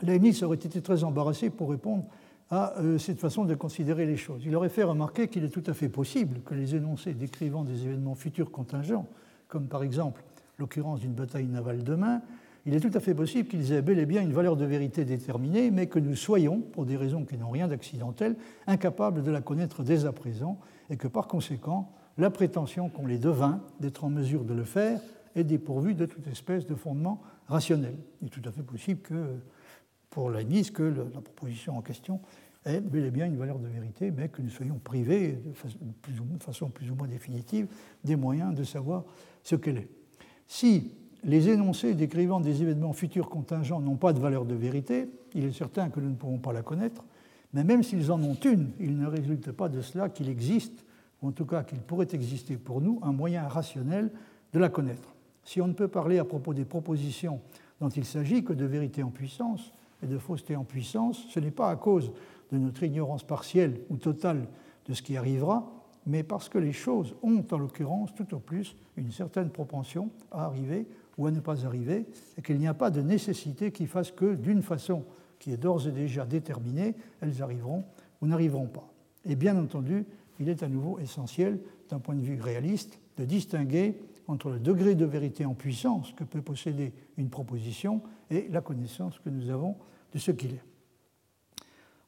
Leibniz 0.03 0.43
aurait 0.43 0.57
été 0.57 0.81
très 0.81 1.05
embarrassé 1.05 1.51
pour 1.51 1.71
répondre 1.71 2.05
à 2.51 2.79
euh, 2.79 2.99
cette 2.99 3.21
façon 3.21 3.45
de 3.45 3.55
considérer 3.55 4.07
les 4.07 4.17
choses. 4.17 4.43
Il 4.45 4.57
aurait 4.57 4.69
fait 4.69 4.83
remarquer 4.83 5.29
qu'il 5.29 5.45
est 5.45 5.51
tout 5.51 5.63
à 5.67 5.75
fait 5.75 5.89
possible 5.89 6.41
que 6.45 6.55
les 6.55 6.75
énoncés 6.75 7.15
décrivant 7.15 7.65
des 7.65 7.85
événements 7.85 8.15
futurs 8.15 8.51
contingents, 8.51 9.07
comme 9.49 9.67
par 9.67 9.83
exemple 9.83 10.23
l'occurrence 10.59 11.01
d'une 11.01 11.13
bataille 11.13 11.47
navale 11.47 11.85
demain, 11.85 12.23
il 12.67 12.75
est 12.75 12.81
tout 12.81 12.91
à 12.93 13.01
fait 13.01 13.15
possible 13.15 13.49
qu'ils 13.49 13.73
aient 13.73 13.83
bel 13.83 13.99
et 13.99 14.07
bien 14.07 14.21
une 14.21 14.33
valeur 14.33 14.57
de 14.57 14.65
vérité 14.65 15.05
déterminée, 15.05 15.71
mais 15.71 15.87
que 15.87 15.99
nous 15.99 16.15
soyons, 16.15 16.61
pour 16.61 16.85
des 16.85 16.97
raisons 16.97 17.25
qui 17.25 17.39
n'ont 17.39 17.51
rien 17.51 17.69
d'accidentel, 17.69 18.37
incapables 18.67 19.23
de 19.23 19.31
la 19.31 19.41
connaître 19.41 19.83
dès 19.83 20.05
à 20.05 20.13
présent, 20.13 20.59
et 20.91 20.97
que 20.97 21.09
par 21.09 21.27
conséquent, 21.27 21.91
la 22.19 22.31
prétention 22.31 22.91
qu'on 22.91 23.07
les 23.07 23.19
devint 23.19 23.61
d'être 23.81 24.05
en 24.05 24.11
mesure 24.11 24.45
de 24.45 24.53
le 24.53 24.65
faire 24.65 25.01
est 25.37 25.45
dépourvue 25.45 25.95
de 25.95 26.07
toute 26.07 26.27
espèce 26.27 26.67
de 26.67 26.75
fondement 26.75 27.23
rationnel. 27.47 27.97
Il 28.21 28.27
est 28.27 28.31
tout 28.31 28.47
à 28.49 28.53
fait 28.53 28.63
possible 28.63 29.01
que, 29.01 29.37
pour 30.11 30.31
mise, 30.31 30.71
que 30.71 30.83
la 30.83 31.21
proposition 31.21 31.77
en 31.77 31.83
question 31.83 32.21
ait 32.65 32.81
bel 32.81 33.05
et 33.05 33.11
bien 33.11 33.27
une 33.27 33.37
valeur 33.37 33.59
de 33.59 33.69
vérité, 33.69 34.11
mais 34.11 34.29
que 34.29 34.43
nous 34.43 34.51
soyons 34.51 34.79
privés 34.79 35.39
de 35.43 36.43
façon 36.43 36.69
plus 36.69 36.91
ou 36.91 36.95
moins 36.95 37.09
définitive 37.09 37.67
des 38.05 38.17
moyens 38.17 38.55
de 38.55 38.65
savoir 38.65 39.05
ce 39.43 39.57
qu'elle 39.57 39.79
est. 39.79 39.89
Si 40.47 40.93
les 41.25 41.49
énoncés 41.49 41.95
décrivant 41.95 42.41
des 42.41 42.63
événements 42.63 42.93
futurs 42.93 43.29
contingents 43.29 43.81
n'ont 43.81 43.97
pas 43.97 44.13
de 44.13 44.19
valeur 44.19 44.45
de 44.45 44.55
vérité, 44.55 45.09
il 45.35 45.45
est 45.45 45.53
certain 45.53 45.91
que 45.91 46.01
nous 46.01 46.11
ne 46.11 46.17
pourrons 46.17 46.39
pas 46.39 46.53
la 46.53 46.63
connaître, 46.63 47.05
mais 47.53 47.65
même 47.65 47.83
s'ils 47.83 48.11
en 48.13 48.23
ont 48.23 48.35
une, 48.35 48.71
il 48.79 48.97
ne 48.99 49.07
résulte 49.07 49.53
pas 49.53 49.69
de 49.69 49.81
cela 49.81 50.09
qu'il 50.09 50.29
existe, 50.29 50.85
ou 51.23 51.29
en 51.29 51.33
tout 51.33 51.47
cas 51.47 51.63
qu'il 51.63 51.81
pourrait 51.81 52.09
exister 52.13 52.57
pour 52.57 52.81
nous, 52.81 53.01
un 53.03 53.13
moyen 53.13 53.47
rationnel 53.47 54.11
de 54.53 54.59
la 54.59 54.69
connaître. 54.69 55.15
Si 55.45 55.61
on 55.61 55.67
ne 55.67 55.73
peut 55.73 55.89
parler 55.89 56.19
à 56.19 56.25
propos 56.25 56.55
des 56.55 56.65
propositions 56.65 57.41
dont 57.81 57.89
il 57.89 58.05
s'agit 58.05 58.45
que 58.45 58.53
de 58.53 58.65
vérité 58.65 59.03
en 59.03 59.11
puissance 59.11 59.73
et 60.03 60.07
de 60.07 60.19
fausseté 60.19 60.57
en 60.57 60.65
puissance, 60.65 61.27
ce 61.31 61.41
n'est 61.41 61.51
pas 61.51 61.71
à 61.71 61.77
cause 61.77 62.13
de 62.53 62.59
notre 62.59 62.83
ignorance 62.83 63.23
partielle 63.23 63.81
ou 63.91 63.97
totale 63.97 64.47
de 64.87 64.95
ce 64.95 65.03
qui 65.03 65.17
arrivera, 65.17 65.71
mais 66.07 66.23
parce 66.23 66.49
que 66.49 66.59
les 66.59 66.73
choses 66.73 67.15
ont 67.23 67.45
en 67.51 67.59
l'occurrence 67.59 68.15
tout 68.15 68.35
au 68.35 68.39
plus 68.39 68.77
une 68.97 69.13
certaine 69.13 69.51
propension 69.51 70.11
à 70.31 70.45
arriver 70.45 70.87
ou 71.19 71.27
à 71.27 71.31
ne 71.31 71.41
pas 71.41 71.67
arriver, 71.67 72.07
et 72.39 72.43
qu'il 72.43 72.59
n'y 72.59 72.67
a 72.67 72.73
pas 72.73 72.91
de 72.91 73.03
nécessité 73.03 73.73
qui 73.73 73.87
fasse 73.87 74.11
que, 74.11 74.35
d'une 74.35 74.63
façon 74.63 75.05
qui 75.39 75.53
est 75.53 75.59
d'ores 75.59 75.87
et 75.87 75.93
déjà 75.93 76.25
déterminée, 76.25 76.95
elles 77.21 77.43
arriveront 77.43 77.85
ou 78.23 78.27
n'arriveront 78.27 78.69
pas. 78.69 78.91
Et 79.27 79.37
bien 79.37 79.59
entendu, 79.59 80.07
il 80.39 80.49
est 80.49 80.63
à 80.63 80.69
nouveau 80.69 80.99
essentiel, 80.99 81.61
d'un 81.91 81.99
point 81.99 82.15
de 82.15 82.23
vue 82.23 82.41
réaliste, 82.41 82.99
de 83.19 83.25
distinguer 83.25 84.01
entre 84.29 84.51
le 84.51 84.59
degré 84.59 84.95
de 84.95 85.05
vérité 85.05 85.45
en 85.45 85.55
puissance 85.55 86.13
que 86.13 86.25
peut 86.25 86.43
posséder 86.43 86.93
une 87.17 87.31
proposition 87.31 88.03
et 88.31 88.49
la 88.51 88.61
connaissance 88.61 89.19
que 89.19 89.31
nous 89.31 89.51
avons 89.51 89.77
de 90.13 90.19
ce 90.19 90.31
qu'il 90.31 90.53
est. 90.53 90.63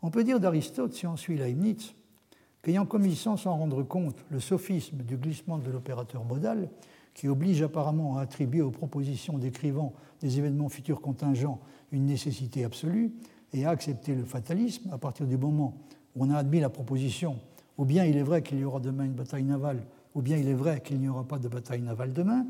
On 0.03 0.11
peut 0.11 0.25
dire 0.25 0.41
d'Aristote, 0.41 0.95
si 0.95 1.07
on 1.07 1.17
suit 1.17 1.37
Leibniz, 1.37 1.95
qu'ayant 2.63 2.87
commis 2.87 3.17
sans 3.17 3.37
s'en 3.37 3.57
rendre 3.57 3.83
compte 3.83 4.25
le 4.31 4.41
sophisme 4.41 4.99
du 4.99 5.17
glissement 5.17 5.59
de 5.59 5.71
l'opérateur 5.71 6.25
modal, 6.25 6.69
qui 7.15 7.29
oblige 7.29 7.63
apparemment 7.63 8.19
à 8.19 8.23
attribuer 8.23 8.63
aux 8.63 8.71
propositions 8.71 9.39
décrivant 9.39 9.93
des 10.21 10.39
événements 10.39 10.69
futurs 10.69 11.01
contingents 11.01 11.61
une 11.91 12.07
nécessité 12.07 12.65
absolue 12.65 13.13
et 13.53 13.67
à 13.67 13.71
accepter 13.71 14.15
le 14.15 14.25
fatalisme 14.25 14.91
à 14.93 14.99
partir 14.99 15.27
du 15.27 15.37
moment 15.37 15.77
où 16.17 16.25
on 16.25 16.31
a 16.31 16.37
admis 16.37 16.61
la 16.61 16.71
proposition 16.71 17.39
ou 17.79 17.85
bien 17.85 18.05
il 18.05 18.17
est 18.17 18.23
vrai 18.23 18.43
qu'il 18.43 18.59
y 18.59 18.65
aura 18.65 18.81
demain 18.81 19.05
une 19.05 19.13
bataille 19.13 19.45
navale, 19.45 19.85
ou 20.15 20.23
bien 20.23 20.37
il 20.37 20.49
est 20.49 20.55
vrai 20.55 20.81
qu'il 20.81 21.01
n'y 21.01 21.09
aura 21.09 21.25
pas 21.25 21.39
de 21.39 21.49
bataille 21.49 21.83
navale 21.83 22.13
demain, 22.13 22.47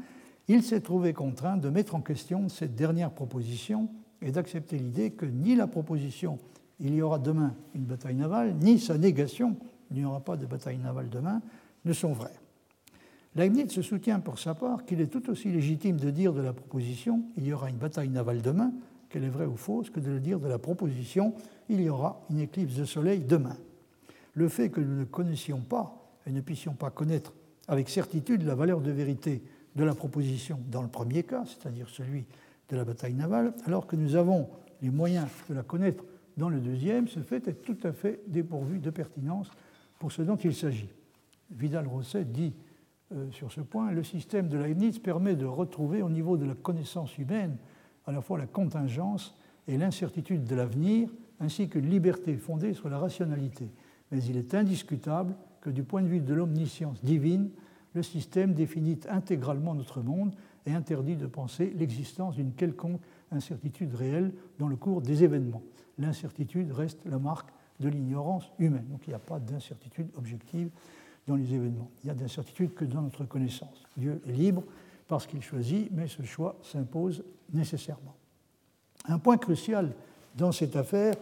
il 0.48 0.62
s'est 0.62 0.80
trouvé 0.80 1.12
contraint 1.12 1.56
de 1.56 1.68
mettre 1.68 1.94
en 1.94 2.00
question 2.00 2.48
cette 2.48 2.74
dernière 2.74 3.10
proposition 3.10 3.88
et 4.20 4.32
d'accepter 4.32 4.78
l'idée 4.78 5.10
que 5.12 5.26
ni 5.26 5.54
la 5.54 5.66
proposition 5.66 6.38
il 6.80 6.94
y 6.94 7.02
aura 7.02 7.18
demain 7.18 7.54
une 7.74 7.84
bataille 7.84 8.16
navale, 8.16 8.54
ni 8.56 8.78
sa 8.78 8.98
négation 8.98 9.56
il 9.90 9.98
n'y 9.98 10.04
aura 10.04 10.20
pas 10.20 10.36
de 10.36 10.46
bataille 10.46 10.78
navale 10.78 11.10
demain, 11.10 11.42
ne 11.84 11.92
sont 11.92 12.12
vraies. 12.12 12.38
Leibniz 13.34 13.70
se 13.70 13.82
soutient 13.82 14.20
pour 14.20 14.38
sa 14.38 14.54
part 14.54 14.84
qu'il 14.84 15.00
est 15.00 15.06
tout 15.06 15.30
aussi 15.30 15.50
légitime 15.50 15.96
de 15.96 16.10
dire 16.10 16.32
de 16.32 16.42
la 16.42 16.52
proposition 16.52 17.22
il 17.36 17.46
y 17.46 17.52
aura 17.52 17.70
une 17.70 17.76
bataille 17.76 18.08
navale 18.08 18.42
demain, 18.42 18.72
qu'elle 19.08 19.24
est 19.24 19.28
vraie 19.28 19.46
ou 19.46 19.56
fausse, 19.56 19.90
que 19.90 20.00
de 20.00 20.10
le 20.10 20.20
dire 20.20 20.40
de 20.40 20.48
la 20.48 20.58
proposition 20.58 21.34
il 21.68 21.80
y 21.80 21.88
aura 21.88 22.20
une 22.30 22.40
éclipse 22.40 22.74
de 22.74 22.84
soleil 22.84 23.20
demain. 23.20 23.56
Le 24.34 24.48
fait 24.48 24.70
que 24.70 24.80
nous 24.80 24.98
ne 24.98 25.04
connaissions 25.04 25.60
pas 25.60 26.18
et 26.26 26.32
ne 26.32 26.40
puissions 26.40 26.74
pas 26.74 26.90
connaître 26.90 27.32
avec 27.68 27.88
certitude 27.88 28.42
la 28.42 28.54
valeur 28.54 28.80
de 28.80 28.90
vérité 28.90 29.42
de 29.76 29.84
la 29.84 29.94
proposition 29.94 30.58
dans 30.70 30.82
le 30.82 30.88
premier 30.88 31.22
cas, 31.22 31.44
c'est-à-dire 31.46 31.88
celui 31.88 32.26
de 32.68 32.76
la 32.76 32.84
bataille 32.84 33.14
navale, 33.14 33.54
alors 33.64 33.86
que 33.86 33.96
nous 33.96 34.16
avons 34.16 34.48
les 34.80 34.90
moyens 34.90 35.28
de 35.48 35.54
la 35.54 35.62
connaître 35.62 36.04
dans 36.36 36.48
le 36.48 36.60
deuxième, 36.60 37.08
ce 37.08 37.20
fait 37.20 37.46
est 37.48 37.62
tout 37.62 37.76
à 37.84 37.92
fait 37.92 38.20
dépourvu 38.26 38.78
de 38.78 38.90
pertinence 38.90 39.50
pour 39.98 40.12
ce 40.12 40.22
dont 40.22 40.36
il 40.36 40.54
s'agit. 40.54 40.88
Vidal-Rosset 41.50 42.24
dit 42.24 42.54
euh, 43.12 43.30
sur 43.30 43.52
ce 43.52 43.60
point, 43.60 43.90
le 43.90 44.02
système 44.02 44.48
de 44.48 44.56
Leibniz 44.56 44.98
permet 44.98 45.36
de 45.36 45.44
retrouver 45.44 46.02
au 46.02 46.08
niveau 46.08 46.36
de 46.36 46.46
la 46.46 46.54
connaissance 46.54 47.18
humaine 47.18 47.56
à 48.06 48.12
la 48.12 48.20
fois 48.20 48.38
la 48.38 48.46
contingence 48.46 49.36
et 49.68 49.76
l'incertitude 49.76 50.44
de 50.44 50.54
l'avenir, 50.54 51.10
ainsi 51.40 51.68
qu'une 51.68 51.88
liberté 51.88 52.36
fondée 52.36 52.72
sur 52.72 52.88
la 52.88 52.98
rationalité. 52.98 53.70
Mais 54.10 54.22
il 54.24 54.36
est 54.36 54.54
indiscutable 54.54 55.34
que 55.62 55.70
du 55.70 55.82
point 55.82 56.02
de 56.02 56.08
vue 56.08 56.20
de 56.20 56.34
l'omniscience 56.34 57.02
divine, 57.02 57.48
le 57.94 58.02
système 58.02 58.52
définit 58.52 58.98
intégralement 59.08 59.74
notre 59.74 60.02
monde 60.02 60.34
et 60.66 60.72
interdit 60.72 61.16
de 61.16 61.26
penser 61.26 61.72
l'existence 61.76 62.36
d'une 62.36 62.52
quelconque 62.52 63.00
incertitude 63.30 63.94
réelle 63.94 64.32
dans 64.58 64.68
le 64.68 64.76
cours 64.76 65.00
des 65.00 65.24
événements. 65.24 65.62
L'incertitude 65.98 66.72
reste 66.72 67.00
la 67.06 67.18
marque 67.18 67.50
de 67.80 67.88
l'ignorance 67.88 68.50
humaine. 68.58 68.86
Donc 68.90 69.02
il 69.06 69.10
n'y 69.10 69.14
a 69.14 69.20
pas 69.20 69.38
d'incertitude 69.38 70.08
objective 70.16 70.68
dans 71.26 71.36
les 71.36 71.54
événements. 71.54 71.90
Il 72.02 72.06
n'y 72.06 72.10
a 72.10 72.14
d'incertitude 72.14 72.74
que 72.74 72.84
dans 72.84 73.02
notre 73.02 73.24
connaissance. 73.24 73.84
Dieu 73.96 74.20
est 74.26 74.32
libre 74.32 74.62
parce 75.08 75.26
qu'il 75.26 75.42
choisit, 75.42 75.90
mais 75.92 76.08
ce 76.08 76.22
choix 76.22 76.56
s'impose 76.62 77.24
nécessairement. 77.52 78.14
Un 79.06 79.18
point 79.18 79.36
crucial 79.36 79.92
dans 80.36 80.52
cette 80.52 80.76
affaire 80.76 81.14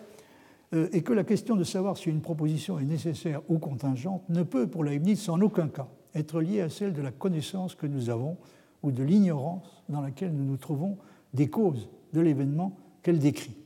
euh, 0.72 0.88
est 0.92 1.02
que 1.02 1.12
la 1.12 1.24
question 1.24 1.56
de 1.56 1.64
savoir 1.64 1.96
si 1.96 2.08
une 2.08 2.20
proposition 2.20 2.78
est 2.78 2.84
nécessaire 2.84 3.42
ou 3.48 3.58
contingente 3.58 4.28
ne 4.28 4.42
peut, 4.42 4.66
pour 4.66 4.84
Leibniz, 4.84 5.28
en 5.28 5.40
aucun 5.40 5.68
cas 5.68 5.88
être 6.14 6.40
liée 6.40 6.60
à 6.60 6.68
celle 6.68 6.92
de 6.92 7.02
la 7.02 7.12
connaissance 7.12 7.74
que 7.74 7.86
nous 7.86 8.10
avons 8.10 8.36
ou 8.82 8.92
de 8.92 9.02
l'ignorance 9.02 9.82
dans 9.88 10.00
laquelle 10.00 10.32
nous 10.32 10.44
nous 10.44 10.56
trouvons 10.56 10.98
des 11.34 11.48
causes 11.48 11.88
de 12.12 12.20
l'événement 12.20 12.76
qu'elle 13.02 13.18
décrit. 13.18 13.56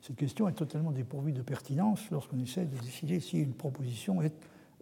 Cette 0.00 0.16
question 0.16 0.48
est 0.48 0.52
totalement 0.52 0.92
dépourvue 0.92 1.32
de 1.32 1.42
pertinence 1.42 2.10
lorsqu'on 2.10 2.38
essaie 2.38 2.64
de 2.64 2.78
décider 2.78 3.20
si 3.20 3.38
une 3.38 3.54
proposition 3.54 4.22
est 4.22 4.34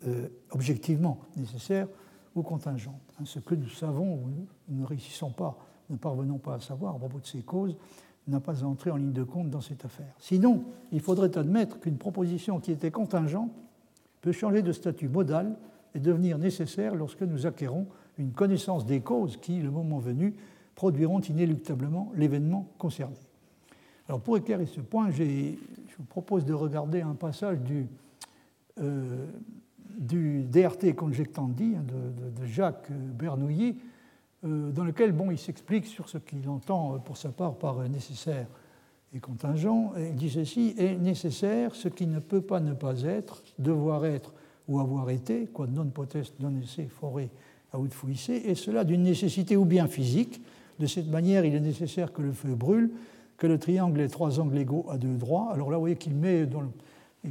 euh, 0.07 0.29
objectivement 0.51 1.19
nécessaire 1.37 1.89
ou 2.35 2.43
contingente. 2.43 3.01
Hein, 3.19 3.25
ce 3.25 3.39
que 3.39 3.55
nous 3.55 3.69
savons 3.69 4.15
ou 4.15 4.29
nous 4.29 4.81
ne 4.81 4.85
réussissons 4.85 5.31
pas, 5.31 5.57
ne 5.89 5.97
parvenons 5.97 6.39
pas 6.39 6.55
à 6.55 6.61
savoir 6.61 6.95
à 6.95 6.99
propos 6.99 7.21
de 7.21 7.27
ces 7.27 7.43
causes, 7.43 7.77
n'a 8.29 8.41
pas 8.41 8.64
à 8.64 8.66
entrer 8.66 8.91
en 8.91 8.97
ligne 8.97 9.12
de 9.12 9.22
compte 9.22 9.51
dans 9.51 9.61
cette 9.61 9.85
affaire. 9.85 10.14
Sinon, 10.18 10.64
il 10.93 11.01
faudrait 11.01 11.37
admettre 11.37 11.79
qu'une 11.81 11.99
proposition 11.99 12.61
qui 12.61 12.72
était 12.72 12.91
contingente 12.91 13.51
peut 14.20 14.33
changer 14.33 14.62
de 14.62 14.72
statut 14.72 15.09
modal 15.09 15.57
et 15.95 16.01
devenir 16.01 16.39
nécessaire 16.39 16.95
lorsque 16.95 17.22
nous 17.22 17.47
acquérons 17.47 17.87
une 18.18 18.33
connaissance 18.33 18.87
des 18.87 19.01
causes 19.01 19.37
qui, 19.37 19.61
le 19.61 19.70
moment 19.70 19.99
venu, 19.99 20.35
produiront 20.75 21.20
inéluctablement 21.20 22.12
l'événement 22.16 22.68
concerné. 22.79 23.16
Alors 24.09 24.20
pour 24.20 24.37
éclairer 24.37 24.66
ce 24.66 24.81
point, 24.81 25.11
je 25.11 25.57
vous 25.99 26.05
propose 26.05 26.45
de 26.45 26.53
regarder 26.53 27.01
un 27.01 27.14
passage 27.14 27.61
du, 27.61 27.87
euh, 28.81 29.27
DRT 29.99 30.95
Conjectandi 30.97 31.75
hein, 31.77 31.85
de, 31.85 32.47
Jacques 32.47 32.91
Bernouilly, 32.91 33.70
euh, 33.70 33.94
dans 34.45 34.85
lequel 34.85 35.13
bon, 35.13 35.31
il 35.31 35.39
s'explique 35.39 35.87
sur 35.87 36.09
ce 36.09 36.19
qu'il 36.19 36.49
entend 36.49 36.95
euh, 36.95 36.99
pour 36.99 37.17
sa 37.17 37.31
part 37.31 37.55
par 37.55 37.89
nécessaire 37.89 38.47
et 39.15 39.21
contingent. 39.21 39.93
Il 39.97 40.15
dit 40.15 40.31
ceci 40.31 40.75
est 40.79 40.97
nécessaire 40.97 41.75
ce 41.75 41.89
qui 41.89 42.07
ne 42.07 42.19
peut 42.19 42.41
pas 42.41 42.61
ne 42.61 42.75
pas 42.75 43.03
être, 43.03 43.43
devoir 43.59 44.05
être 44.05 44.33
ou 44.69 44.81
avoir 44.81 45.11
été, 45.11 45.47
quod 45.47 45.73
non 45.73 45.87
potest 45.87 46.39
non 46.41 46.55
esse 46.61 46.89
foré 46.89 47.31
aut 47.73 47.89
fuisse, 47.91 48.29
et 48.29 48.55
cela 48.55 48.85
d'une 48.85 49.03
nécessité 49.03 49.57
ou 49.57 49.65
bien 49.65 49.89
physique. 49.89 50.41
De 50.79 50.87
cette 50.87 51.09
manière, 51.09 51.45
il 51.45 51.55
est 51.55 51.61
nécessaire 51.61 52.13
que 52.13 52.23
le 52.23 52.33
feu 52.33 52.55
brûle, 52.55 52.93
que 53.37 53.47
le 53.47 53.59
triangle 53.59 54.01
ait 54.01 54.09
trois 54.09 54.41
angles 54.41 54.59
égaux 54.59 54.87
à 54.91 54.97
deux 54.97 55.17
droits. 55.17 55.53
Alors 55.53 55.71
là, 55.71 55.77
vous 55.77 55.83
voyez 55.83 55.97
qu'il 55.97 56.15
met 56.15 56.47
dans 56.47 56.63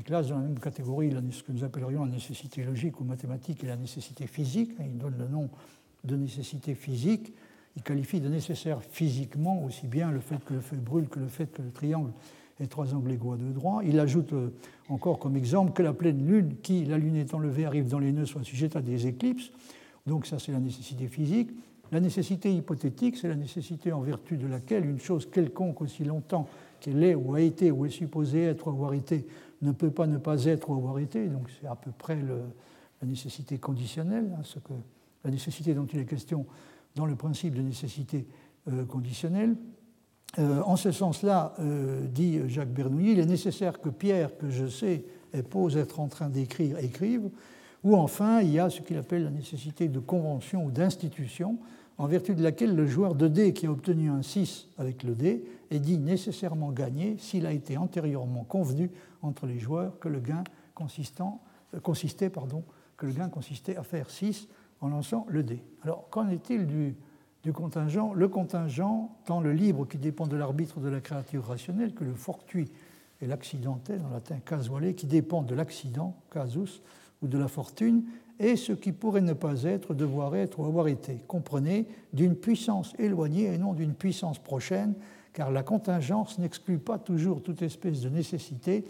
classe 0.01 0.29
dans 0.29 0.37
la 0.37 0.43
même 0.43 0.59
catégorie 0.59 1.13
ce 1.31 1.43
que 1.43 1.51
nous 1.51 1.63
appellerions 1.63 2.05
la 2.05 2.11
nécessité 2.11 2.63
logique 2.63 2.99
ou 2.99 3.03
mathématique 3.03 3.63
et 3.63 3.67
la 3.67 3.75
nécessité 3.75 4.25
physique. 4.25 4.71
Il 4.79 4.97
donne 4.97 5.15
le 5.19 5.27
nom 5.27 5.49
de 6.03 6.15
nécessité 6.15 6.75
physique. 6.75 7.33
Il 7.75 7.83
qualifie 7.83 8.19
de 8.19 8.29
nécessaire 8.29 8.81
physiquement 8.81 9.63
aussi 9.63 9.87
bien 9.87 10.11
le 10.11 10.19
fait 10.19 10.43
que 10.45 10.53
le 10.53 10.61
feu 10.61 10.77
brûle 10.77 11.07
que 11.07 11.19
le 11.19 11.27
fait 11.27 11.51
que 11.51 11.61
le 11.61 11.71
triangle 11.71 12.11
ait 12.59 12.67
trois 12.67 12.93
angles 12.93 13.11
égaux 13.11 13.33
à 13.33 13.37
deux 13.37 13.51
droits. 13.51 13.81
Il 13.83 13.99
ajoute 13.99 14.33
euh, 14.33 14.49
encore 14.89 15.17
comme 15.19 15.35
exemple 15.35 15.73
que 15.73 15.81
la 15.81 15.93
pleine 15.93 16.25
lune, 16.25 16.55
qui, 16.61 16.85
la 16.85 16.97
lune 16.97 17.15
étant 17.15 17.39
levée, 17.39 17.65
arrive 17.65 17.89
dans 17.89 17.99
les 17.99 18.11
nœuds, 18.11 18.25
soit 18.25 18.43
sujette 18.43 18.75
à 18.75 18.81
des 18.81 19.07
éclipses. 19.07 19.51
Donc 20.05 20.25
ça, 20.25 20.37
c'est 20.37 20.51
la 20.51 20.59
nécessité 20.59 21.07
physique. 21.07 21.49
La 21.91 21.99
nécessité 21.99 22.53
hypothétique, 22.53 23.17
c'est 23.17 23.27
la 23.27 23.35
nécessité 23.35 23.91
en 23.91 24.01
vertu 24.01 24.37
de 24.37 24.47
laquelle 24.47 24.85
une 24.85 24.99
chose 24.99 25.29
quelconque, 25.29 25.81
aussi 25.81 26.03
longtemps 26.03 26.47
qu'elle 26.79 27.03
est 27.03 27.15
ou 27.15 27.35
a 27.35 27.41
été 27.41 27.71
ou 27.71 27.85
est 27.85 27.91
supposée 27.91 28.43
être 28.43 28.67
ou 28.67 28.71
avoir 28.71 28.93
été, 28.93 29.25
ne 29.61 29.71
peut 29.71 29.91
pas 29.91 30.07
ne 30.07 30.17
pas 30.17 30.45
être 30.45 30.69
ou 30.69 30.75
avoir 30.75 30.99
été. 30.99 31.27
Donc 31.27 31.49
c'est 31.59 31.67
à 31.67 31.75
peu 31.75 31.91
près 31.91 32.17
la 32.21 33.07
nécessité 33.07 33.57
conditionnelle, 33.57 34.29
hein, 34.35 34.41
ce 34.43 34.59
que, 34.59 34.73
la 35.23 35.31
nécessité 35.31 35.73
dont 35.73 35.85
il 35.85 35.99
est 35.99 36.05
question 36.05 36.45
dans 36.95 37.05
le 37.05 37.15
principe 37.15 37.55
de 37.55 37.61
nécessité 37.61 38.27
euh, 38.67 38.85
conditionnelle. 38.85 39.55
Euh, 40.39 40.61
en 40.63 40.75
ce 40.75 40.91
sens-là, 40.91 41.53
euh, 41.59 42.07
dit 42.07 42.39
Jacques 42.47 42.73
Bernoulli, 42.73 43.11
il 43.11 43.19
est 43.19 43.25
nécessaire 43.25 43.79
que 43.79 43.89
Pierre, 43.89 44.37
que 44.37 44.49
je 44.49 44.67
sais, 44.67 45.05
et 45.33 45.43
pose 45.43 45.77
être 45.77 45.99
en 45.99 46.07
train 46.07 46.29
d'écrire, 46.29 46.77
écrive, 46.79 47.29
ou 47.83 47.95
enfin, 47.95 48.41
il 48.41 48.51
y 48.51 48.59
a 48.59 48.69
ce 48.69 48.81
qu'il 48.81 48.97
appelle 48.97 49.25
la 49.25 49.31
nécessité 49.31 49.89
de 49.89 49.99
convention 49.99 50.65
ou 50.65 50.71
d'institution, 50.71 51.59
en 51.97 52.07
vertu 52.07 52.33
de 52.33 52.41
laquelle 52.41 52.75
le 52.75 52.87
joueur 52.87 53.13
de 53.13 53.27
dés 53.27 53.53
qui 53.53 53.67
a 53.67 53.71
obtenu 53.71 54.09
un 54.09 54.23
6 54.23 54.69
avec 54.77 55.03
le 55.03 55.13
dé 55.13 55.43
est 55.69 55.79
dit 55.79 55.99
nécessairement 55.99 56.71
gagné 56.71 57.17
s'il 57.19 57.45
a 57.45 57.51
été 57.51 57.77
antérieurement 57.77 58.43
convenu 58.43 58.89
entre 59.21 59.45
les 59.45 59.59
joueurs 59.59 59.99
que 59.99 60.07
le 60.07 60.19
gain 60.19 60.43
consistant, 60.73 61.41
consistait, 61.83 62.29
pardon, 62.29 62.63
que 62.97 63.05
le 63.05 63.13
gain 63.13 63.29
consistait 63.29 63.75
à 63.75 63.83
faire 63.83 64.09
6 64.09 64.47
en 64.83 64.89
lançant 64.89 65.25
le 65.29 65.43
dé. 65.43 65.63
Alors, 65.83 66.09
qu'en 66.09 66.27
est-il 66.27 66.67
du, 66.67 67.53
contingent? 67.53 68.13
Le 68.13 68.27
contingent, 68.27 69.15
tant 69.25 69.39
le 69.39 69.53
libre 69.53 69.87
qui 69.87 69.97
dépend 69.97 70.27
de 70.27 70.35
l'arbitre 70.35 70.81
de 70.81 70.89
la 70.89 70.99
créature 70.99 71.45
rationnelle 71.45 71.93
que 71.93 72.03
le 72.03 72.13
fortuit 72.13 72.69
et 73.21 73.25
l'accidentel, 73.27 74.01
en 74.05 74.13
latin 74.13 74.39
casuale, 74.45 74.93
qui 74.93 75.05
dépend 75.05 75.41
de 75.41 75.55
l'accident, 75.55 76.17
casus, 76.29 76.81
ou 77.21 77.27
de 77.27 77.37
la 77.37 77.47
fortune, 77.47 78.03
et 78.39 78.57
ce 78.57 78.73
qui 78.73 78.91
pourrait 78.91 79.21
ne 79.21 79.31
pas 79.31 79.63
être, 79.63 79.93
devoir 79.93 80.35
être 80.35 80.59
ou 80.59 80.65
avoir 80.65 80.89
été. 80.89 81.19
Comprenez, 81.27 81.87
d'une 82.11 82.35
puissance 82.35 82.93
éloignée 82.99 83.53
et 83.53 83.57
non 83.57 83.71
d'une 83.71 83.93
puissance 83.93 84.37
prochaine, 84.37 84.95
car 85.31 85.49
la 85.49 85.63
contingence 85.63 86.39
n'exclut 86.39 86.77
pas 86.77 86.97
toujours 86.97 87.41
toute 87.41 87.61
espèce 87.61 88.01
de 88.01 88.09
nécessité, 88.09 88.83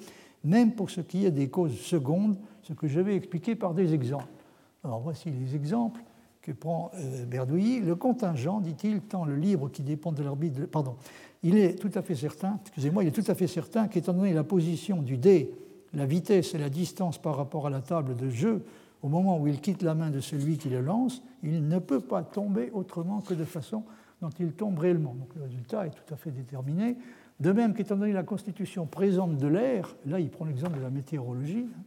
même 0.43 0.73
pour 0.73 0.89
ce 0.89 1.01
qui 1.01 1.23
est 1.25 1.31
des 1.31 1.49
causes 1.49 1.79
secondes, 1.79 2.37
ce 2.63 2.73
que 2.73 2.87
je 2.87 2.99
vais 2.99 3.15
expliquer 3.15 3.53
par 3.53 3.75
des 3.75 3.93
exemples. 3.93 4.42
Alors 4.83 4.99
voici 4.99 5.29
les 5.29 5.55
exemples 5.55 6.01
que 6.41 6.51
prend 6.51 6.91
euh, 6.95 7.25
Berdouilly. 7.25 7.79
Le 7.79 7.95
contingent, 7.95 8.59
dit-il, 8.59 9.01
tant 9.01 9.25
le 9.25 9.35
libre 9.35 9.69
qui 9.69 9.81
dépend 9.81 10.11
de 10.11 10.23
l'arbitre. 10.23 10.65
Pardon, 10.65 10.95
il 11.41 11.57
est 11.57 11.79
tout 11.79 11.91
à 11.95 12.01
fait 12.01 12.15
certain, 12.15 12.59
excusez-moi, 12.61 13.03
il 13.03 13.07
est 13.07 13.11
tout 13.11 13.29
à 13.31 13.35
fait 13.35 13.47
certain 13.47 13.87
qu'étant 13.87 14.13
donné 14.13 14.33
la 14.33 14.43
position 14.43 15.01
du 15.01 15.17
dé 15.17 15.53
la 15.93 16.05
vitesse 16.05 16.53
et 16.55 16.57
la 16.57 16.69
distance 16.69 17.17
par 17.17 17.37
rapport 17.37 17.67
à 17.67 17.69
la 17.69 17.81
table 17.81 18.15
de 18.15 18.29
jeu, 18.29 18.63
au 19.01 19.09
moment 19.09 19.39
où 19.39 19.47
il 19.47 19.59
quitte 19.61 19.83
la 19.83 19.95
main 19.95 20.09
de 20.09 20.19
celui 20.19 20.57
qui 20.57 20.69
le 20.69 20.81
lance, 20.81 21.21
il 21.43 21.67
ne 21.67 21.79
peut 21.79 21.99
pas 21.99 22.23
tomber 22.23 22.71
autrement 22.73 23.21
que 23.21 23.33
de 23.33 23.43
façon 23.43 23.83
dont 24.21 24.29
il 24.39 24.53
tombe 24.53 24.79
réellement. 24.79 25.13
Donc 25.13 25.35
le 25.35 25.43
résultat 25.43 25.85
est 25.85 25.91
tout 25.91 26.13
à 26.13 26.17
fait 26.17 26.31
déterminé. 26.31 26.97
De 27.39 27.51
même 27.51 27.73
qu'étant 27.73 27.95
donné 27.95 28.13
la 28.13 28.23
constitution 28.23 28.85
présente 28.85 29.37
de 29.37 29.47
l'air, 29.47 29.95
là 30.05 30.19
il 30.19 30.29
prend 30.29 30.45
l'exemple 30.45 30.77
de 30.77 30.83
la 30.83 30.89
météorologie, 30.89 31.67
hein, 31.67 31.81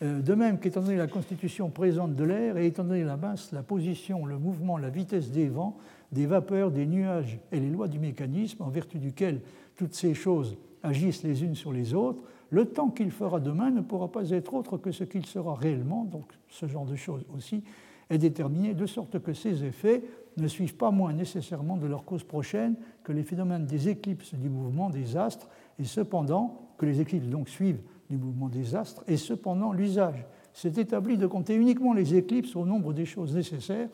de 0.00 0.34
même 0.34 0.58
qu'étant 0.58 0.82
donné 0.82 0.96
la 0.96 1.06
constitution 1.06 1.70
présente 1.70 2.14
de 2.14 2.24
l'air 2.24 2.58
et 2.58 2.66
étant 2.66 2.84
donné 2.84 3.02
la 3.02 3.16
masse, 3.16 3.52
la 3.52 3.62
position, 3.62 4.26
le 4.26 4.38
mouvement, 4.38 4.76
la 4.76 4.90
vitesse 4.90 5.30
des 5.30 5.48
vents, 5.48 5.78
des 6.12 6.26
vapeurs, 6.26 6.70
des 6.70 6.86
nuages 6.86 7.38
et 7.50 7.60
les 7.60 7.70
lois 7.70 7.88
du 7.88 7.98
mécanisme 7.98 8.62
en 8.62 8.68
vertu 8.68 8.98
duquel 8.98 9.40
toutes 9.74 9.94
ces 9.94 10.14
choses 10.14 10.56
agissent 10.82 11.22
les 11.22 11.42
unes 11.42 11.54
sur 11.54 11.72
les 11.72 11.94
autres, 11.94 12.22
le 12.50 12.66
temps 12.66 12.90
qu'il 12.90 13.10
fera 13.10 13.40
demain 13.40 13.70
ne 13.70 13.80
pourra 13.80 14.12
pas 14.12 14.30
être 14.30 14.54
autre 14.54 14.76
que 14.76 14.92
ce 14.92 15.04
qu'il 15.04 15.26
sera 15.26 15.54
réellement, 15.54 16.04
donc 16.04 16.32
ce 16.48 16.66
genre 16.66 16.86
de 16.86 16.94
choses 16.94 17.24
aussi 17.34 17.64
est 18.08 18.18
déterminé 18.18 18.74
de 18.74 18.86
sorte 18.86 19.18
que 19.18 19.32
ces 19.32 19.64
effets 19.64 20.02
ne 20.36 20.46
suivent 20.46 20.76
pas 20.76 20.90
moins 20.90 21.12
nécessairement 21.12 21.76
de 21.76 21.86
leur 21.86 22.04
cause 22.04 22.22
prochaine 22.22 22.76
que 23.02 23.12
les 23.12 23.24
phénomènes 23.24 23.66
des 23.66 23.88
éclipses 23.88 24.34
du 24.34 24.48
mouvement 24.48 24.90
des 24.90 25.16
astres, 25.16 25.48
et 25.78 25.84
cependant, 25.84 26.60
que 26.78 26.86
les 26.86 27.00
éclipses 27.00 27.28
donc 27.28 27.48
suivent 27.48 27.80
du 28.10 28.16
mouvement 28.16 28.48
des 28.48 28.74
astres, 28.74 29.04
et 29.06 29.16
cependant 29.16 29.72
l'usage 29.72 30.24
s'est 30.52 30.74
établi 30.76 31.16
de 31.16 31.26
compter 31.26 31.54
uniquement 31.54 31.92
les 31.92 32.14
éclipses 32.14 32.56
au 32.56 32.64
nombre 32.64 32.92
des 32.92 33.04
choses 33.04 33.34
nécessaires, 33.34 33.88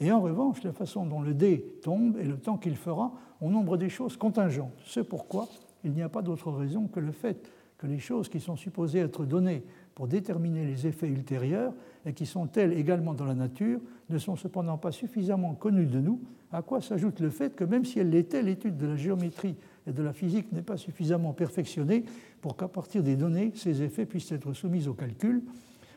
et 0.00 0.12
en 0.12 0.20
revanche 0.20 0.62
la 0.62 0.72
façon 0.72 1.06
dont 1.06 1.20
le 1.20 1.34
dé 1.34 1.64
tombe 1.82 2.16
et 2.18 2.24
le 2.24 2.36
temps 2.36 2.56
qu'il 2.56 2.76
fera 2.76 3.12
au 3.40 3.50
nombre 3.50 3.76
des 3.76 3.88
choses 3.88 4.16
contingentes. 4.16 4.72
C'est 4.86 5.04
pourquoi 5.04 5.48
il 5.84 5.92
n'y 5.92 6.02
a 6.02 6.08
pas 6.08 6.22
d'autre 6.22 6.50
raison 6.50 6.86
que 6.86 7.00
le 7.00 7.12
fait 7.12 7.50
que 7.78 7.86
les 7.86 8.00
choses 8.00 8.28
qui 8.28 8.40
sont 8.40 8.56
supposées 8.56 8.98
être 8.98 9.24
données 9.24 9.62
pour 9.94 10.08
déterminer 10.08 10.64
les 10.64 10.86
effets 10.86 11.08
ultérieurs 11.08 11.72
et 12.04 12.12
qui 12.12 12.26
sont 12.26 12.46
telles 12.46 12.72
également 12.72 13.14
dans 13.14 13.24
la 13.24 13.34
nature 13.34 13.80
ne 14.10 14.18
sont 14.18 14.36
cependant 14.36 14.78
pas 14.78 14.90
suffisamment 14.90 15.54
connues 15.54 15.86
de 15.86 16.00
nous, 16.00 16.20
à 16.52 16.62
quoi 16.62 16.80
s'ajoute 16.80 17.20
le 17.20 17.30
fait 17.30 17.54
que 17.54 17.64
même 17.64 17.84
si 17.84 18.00
elle 18.00 18.10
l'était, 18.10 18.42
l'étude 18.42 18.76
de 18.76 18.86
la 18.86 18.96
géométrie 18.96 19.54
et 19.88 19.92
de 19.92 20.02
la 20.02 20.12
physique 20.12 20.52
n'est 20.52 20.62
pas 20.62 20.76
suffisamment 20.76 21.32
perfectionnée 21.32 22.04
pour 22.40 22.56
qu'à 22.56 22.68
partir 22.68 23.02
des 23.02 23.16
données, 23.16 23.52
ces 23.54 23.82
effets 23.82 24.06
puissent 24.06 24.32
être 24.32 24.52
soumis 24.52 24.86
au 24.86 24.94
calcul. 24.94 25.42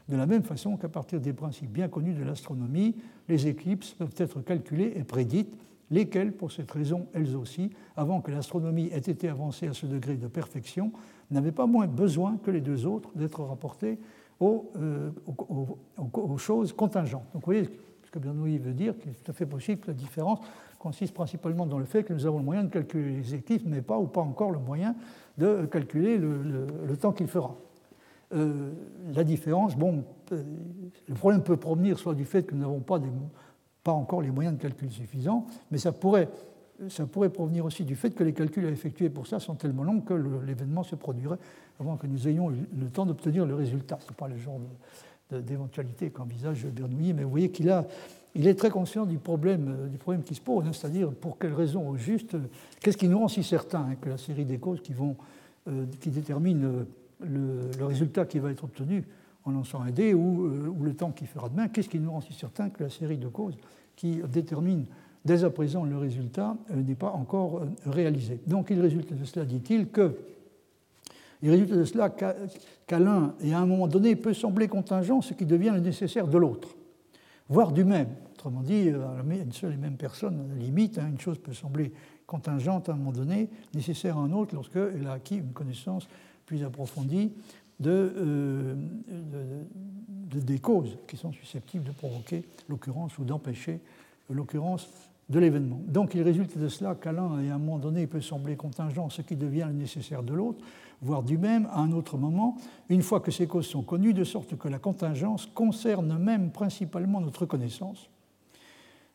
De 0.09 0.15
la 0.15 0.25
même 0.25 0.43
façon 0.43 0.77
qu'à 0.77 0.89
partir 0.89 1.21
des 1.21 1.33
principes 1.33 1.71
bien 1.71 1.87
connus 1.87 2.13
de 2.13 2.23
l'astronomie, 2.23 2.95
les 3.29 3.47
éclipses 3.47 3.93
peuvent 3.93 4.15
être 4.17 4.41
calculées 4.41 4.93
et 4.95 5.03
prédites, 5.03 5.53
lesquelles, 5.91 6.31
pour 6.31 6.51
cette 6.51 6.71
raison, 6.71 7.07
elles 7.13 7.35
aussi, 7.35 7.69
avant 7.95 8.21
que 8.21 8.31
l'astronomie 8.31 8.87
ait 8.87 8.97
été 8.97 9.27
avancée 9.27 9.67
à 9.67 9.73
ce 9.73 9.85
degré 9.85 10.15
de 10.15 10.27
perfection, 10.27 10.91
n'avaient 11.29 11.51
pas 11.51 11.67
moins 11.67 11.87
besoin 11.87 12.37
que 12.43 12.51
les 12.51 12.61
deux 12.61 12.85
autres 12.85 13.09
d'être 13.15 13.43
rapportées 13.43 13.99
euh, 14.41 15.11
aux, 15.27 16.37
choses 16.37 16.73
contingentes. 16.73 17.25
Donc 17.33 17.43
vous 17.43 17.45
voyez 17.45 17.69
ce 18.03 18.09
que 18.09 18.19
Bernoulli 18.19 18.57
veut 18.57 18.73
dire, 18.73 18.97
qu'il 18.97 19.11
est 19.11 19.23
tout 19.23 19.31
à 19.31 19.33
fait 19.33 19.45
possible 19.45 19.81
que 19.81 19.87
la 19.87 19.93
différence 19.93 20.39
consiste 20.81 21.13
principalement 21.13 21.65
dans 21.65 21.79
le 21.79 21.85
fait 21.85 22.03
que 22.03 22.13
nous 22.13 22.25
avons 22.25 22.39
le 22.39 22.43
moyen 22.43 22.63
de 22.63 22.69
calculer 22.69 23.17
les 23.17 23.35
éclipses, 23.35 23.63
mais 23.65 23.81
pas 23.81 23.97
ou 23.97 24.07
pas 24.07 24.21
encore 24.21 24.51
le 24.51 24.59
moyen 24.59 24.95
de 25.37 25.65
calculer 25.65 26.17
le 26.17 26.97
temps 26.97 27.11
qu'il 27.11 27.27
fera. 27.27 27.55
Euh, 28.33 28.71
la 29.13 29.23
différence, 29.25 29.75
bon, 29.75 30.05
euh, 30.31 30.41
le 31.07 31.15
problème 31.15 31.43
peut 31.43 31.57
provenir 31.57 31.99
soit 31.99 32.15
du 32.15 32.23
fait 32.23 32.43
que 32.43 32.55
nous 32.55 32.61
n'avons 32.61 32.79
pas, 32.79 33.01
encore 33.91 34.21
les 34.21 34.31
moyens 34.31 34.55
de 34.55 34.61
calcul 34.61 34.89
suffisants, 34.89 35.45
mais 35.69 35.77
ça 35.77 35.91
pourrait, 35.91 36.29
provenir 37.33 37.65
aussi 37.65 37.83
du 37.83 37.95
fait 37.95 38.11
que 38.11 38.23
les 38.23 38.31
calculs 38.31 38.65
à 38.65 38.69
effectuer 38.69 39.09
pour 39.09 39.27
ça 39.27 39.39
sont 39.39 39.55
tellement 39.55 39.83
longs 39.83 39.99
que 39.99 40.13
l'événement 40.13 40.83
se 40.83 40.95
produirait 40.95 41.39
avant 41.79 41.97
que 41.97 42.07
nous 42.07 42.27
ayons 42.27 42.49
le 42.49 42.89
temps 42.89 43.05
d'obtenir 43.05 43.45
le 43.45 43.55
résultat. 43.55 43.97
Ce 43.99 44.07
n'est 44.07 44.15
pas 44.15 44.29
le 44.29 44.37
genre 44.37 44.59
d'éventualité 45.33 46.09
qu'envisage 46.09 46.65
Bernoulli, 46.65 47.13
mais 47.13 47.23
vous 47.23 47.29
voyez 47.29 47.49
qu'il 47.49 47.69
a, 47.69 47.85
il 48.35 48.47
est 48.47 48.55
très 48.55 48.69
conscient 48.69 49.05
du 49.05 49.17
problème, 49.17 49.75
euh, 49.83 49.87
du 49.87 49.97
problème 49.97 50.23
qui 50.23 50.35
se 50.35 50.41
pose, 50.41 50.65
hein, 50.65 50.73
c'est-à-dire 50.73 51.11
pour 51.11 51.37
quelles 51.37 51.53
raisons 51.53 51.89
au 51.89 51.97
juste, 51.97 52.35
qu'est-ce 52.79 52.97
qui 52.97 53.07
nous 53.07 53.19
rend 53.19 53.27
si 53.27 53.43
certains 53.43 53.81
hein, 53.81 53.95
que 53.99 54.09
la 54.09 54.17
série 54.17 54.45
des 54.45 54.57
causes 54.57 54.81
qui, 54.81 54.93
vont, 54.93 55.15
qui 55.99 56.09
déterminent 56.09 56.85
le, 57.23 57.85
résultat 57.85 58.25
qui 58.25 58.39
va 58.39 58.51
être 58.51 58.63
obtenu 58.63 59.03
en 59.45 59.51
lançant 59.51 59.81
un 59.81 59.91
dé 59.91 60.13
ou, 60.13 60.45
euh, 60.45 60.73
le 60.81 60.93
temps 60.93 61.11
qui 61.11 61.25
fera 61.25 61.49
demain, 61.49 61.67
qu'est-ce 61.67 61.89
qui 61.89 61.99
nous 61.99 62.11
rend 62.11 62.21
si 62.21 62.33
certain 62.33 62.69
que 62.69 62.83
la 62.83 62.89
série 62.89 63.17
de 63.17 63.27
causes 63.27 63.57
qui 63.95 64.21
détermine 64.31 64.85
dès 65.25 65.43
à 65.43 65.49
présent 65.49 65.83
le 65.83 65.97
résultat 65.97 66.57
euh, 66.71 66.81
n'est 66.81 66.95
pas 66.95 67.11
encore 67.11 67.57
euh, 67.57 67.65
réalisée. 67.85 68.39
Donc 68.47 68.67
il 68.69 68.79
résulte 68.79 69.13
de 69.13 69.25
cela, 69.25 69.45
dit-il, 69.45 69.87
que 69.87 70.15
il 71.41 71.49
résulte 71.49 71.73
de 71.73 71.85
cela 71.85 72.09
qu'à 72.09 72.99
l'un 72.99 73.33
et 73.41 73.53
à 73.53 73.59
un 73.59 73.65
moment 73.65 73.87
donné 73.87 74.15
peut 74.15 74.33
sembler 74.33 74.67
contingent 74.67 75.21
ce 75.21 75.33
qui 75.33 75.45
devient 75.45 75.71
le 75.73 75.79
nécessaire 75.79 76.27
de 76.27 76.37
l'autre, 76.37 76.75
voire 77.49 77.71
du 77.71 77.83
même. 77.83 78.09
Autrement 78.33 78.61
dit, 78.61 78.89
une 78.89 79.51
seule 79.51 79.73
et 79.73 79.77
même 79.77 79.97
personne, 79.97 80.39
à 80.39 80.55
la 80.55 80.59
limite, 80.59 80.97
hein, 80.97 81.07
une 81.09 81.19
chose 81.19 81.37
peut 81.37 81.53
sembler 81.53 81.91
contingente 82.25 82.89
à 82.89 82.93
un 82.93 82.95
moment 82.95 83.11
donné, 83.11 83.49
nécessaire 83.73 84.17
à 84.17 84.21
un 84.21 84.31
autre 84.31 84.55
lorsqu'elle 84.55 85.05
a 85.07 85.13
acquis 85.13 85.37
une 85.37 85.51
connaissance 85.51 86.07
plus 86.45 86.63
approfondie 86.63 87.33
euh, 87.87 88.75
de, 90.29 90.39
des 90.39 90.59
causes 90.59 90.97
qui 91.07 91.17
sont 91.17 91.33
susceptibles 91.33 91.83
de 91.83 91.91
provoquer 91.91 92.45
l'occurrence 92.69 93.17
ou 93.17 93.25
d'empêcher 93.25 93.79
l'occurrence 94.29 94.89
de 95.29 95.39
l'événement. 95.39 95.81
Donc 95.87 96.13
il 96.13 96.21
résulte 96.21 96.57
de 96.57 96.67
cela 96.67 96.95
qu'à 96.95 97.11
l'un 97.11 97.41
et 97.41 97.49
à 97.49 97.55
un 97.55 97.57
moment 97.57 97.79
donné 97.79 98.07
peut 98.07 98.21
sembler 98.21 98.55
contingent 98.55 99.09
ce 99.09 99.21
qui 99.21 99.35
devient 99.35 99.65
le 99.67 99.73
nécessaire 99.73 100.23
de 100.23 100.33
l'autre, 100.33 100.63
voire 101.01 101.23
du 101.23 101.37
même 101.37 101.67
à 101.71 101.79
un 101.79 101.91
autre 101.91 102.17
moment, 102.17 102.57
une 102.89 103.01
fois 103.01 103.19
que 103.19 103.31
ces 103.31 103.47
causes 103.47 103.67
sont 103.67 103.83
connues, 103.83 104.13
de 104.13 104.23
sorte 104.23 104.57
que 104.57 104.67
la 104.67 104.79
contingence 104.79 105.47
concerne 105.47 106.17
même 106.17 106.51
principalement 106.51 107.21
notre 107.21 107.45
connaissance 107.45 108.09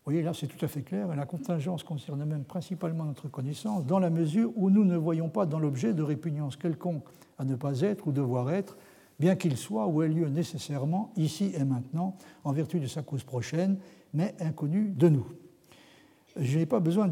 vous 0.06 0.12
voyez, 0.12 0.22
là, 0.22 0.32
c'est 0.34 0.46
tout 0.46 0.64
à 0.64 0.68
fait 0.68 0.82
clair. 0.82 1.08
La 1.16 1.26
contingence 1.26 1.82
concerne 1.82 2.24
même 2.24 2.44
principalement 2.44 3.04
notre 3.04 3.26
connaissance, 3.26 3.84
dans 3.84 3.98
la 3.98 4.08
mesure 4.08 4.52
où 4.54 4.70
nous 4.70 4.84
ne 4.84 4.96
voyons 4.96 5.28
pas 5.28 5.46
dans 5.46 5.58
l'objet 5.58 5.94
de 5.94 6.02
répugnance 6.04 6.54
quelconque 6.54 7.02
à 7.38 7.44
ne 7.44 7.56
pas 7.56 7.80
être 7.80 8.06
ou 8.06 8.12
devoir 8.12 8.52
être, 8.52 8.76
bien 9.18 9.34
qu'il 9.34 9.56
soit 9.56 9.88
ou 9.88 10.04
ait 10.04 10.08
lieu 10.08 10.28
nécessairement 10.28 11.12
ici 11.16 11.50
et 11.56 11.64
maintenant, 11.64 12.14
en 12.44 12.52
vertu 12.52 12.78
de 12.78 12.86
sa 12.86 13.02
cause 13.02 13.24
prochaine, 13.24 13.78
mais 14.14 14.36
inconnu 14.38 14.92
de 14.96 15.08
nous. 15.08 15.26
Je 16.38 16.58
n'ai 16.58 16.66
pas 16.66 16.80
besoin 16.80 17.10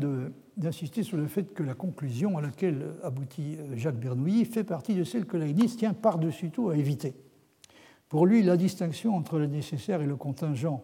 d'insister 0.57 1.03
sur 1.03 1.17
le 1.17 1.27
fait 1.27 1.55
que 1.55 1.63
la 1.63 1.75
conclusion 1.75 2.37
à 2.37 2.43
laquelle 2.43 2.95
aboutit 3.03 3.57
euh, 3.59 3.77
Jacques 3.77 3.99
Bernoulli 3.99 4.45
fait 4.45 4.65
partie 4.65 4.95
de 4.95 5.05
celle 5.05 5.25
que 5.25 5.39
Leibniz 5.39 5.77
tient 5.77 5.95
par-dessus 5.95 6.51
tout 6.51 6.69
à 6.69 6.77
éviter. 6.77 7.15
Pour 8.09 8.27
lui, 8.27 8.43
la 8.43 8.57
distinction 8.57 9.17
entre 9.17 9.39
le 9.39 9.47
nécessaire 9.47 10.03
et 10.03 10.07
le 10.07 10.17
contingent 10.17 10.83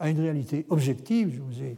à 0.00 0.08
une 0.08 0.18
réalité 0.18 0.66
objective. 0.70 1.34
Je 1.34 1.40
vous 1.42 1.62
ai, 1.62 1.76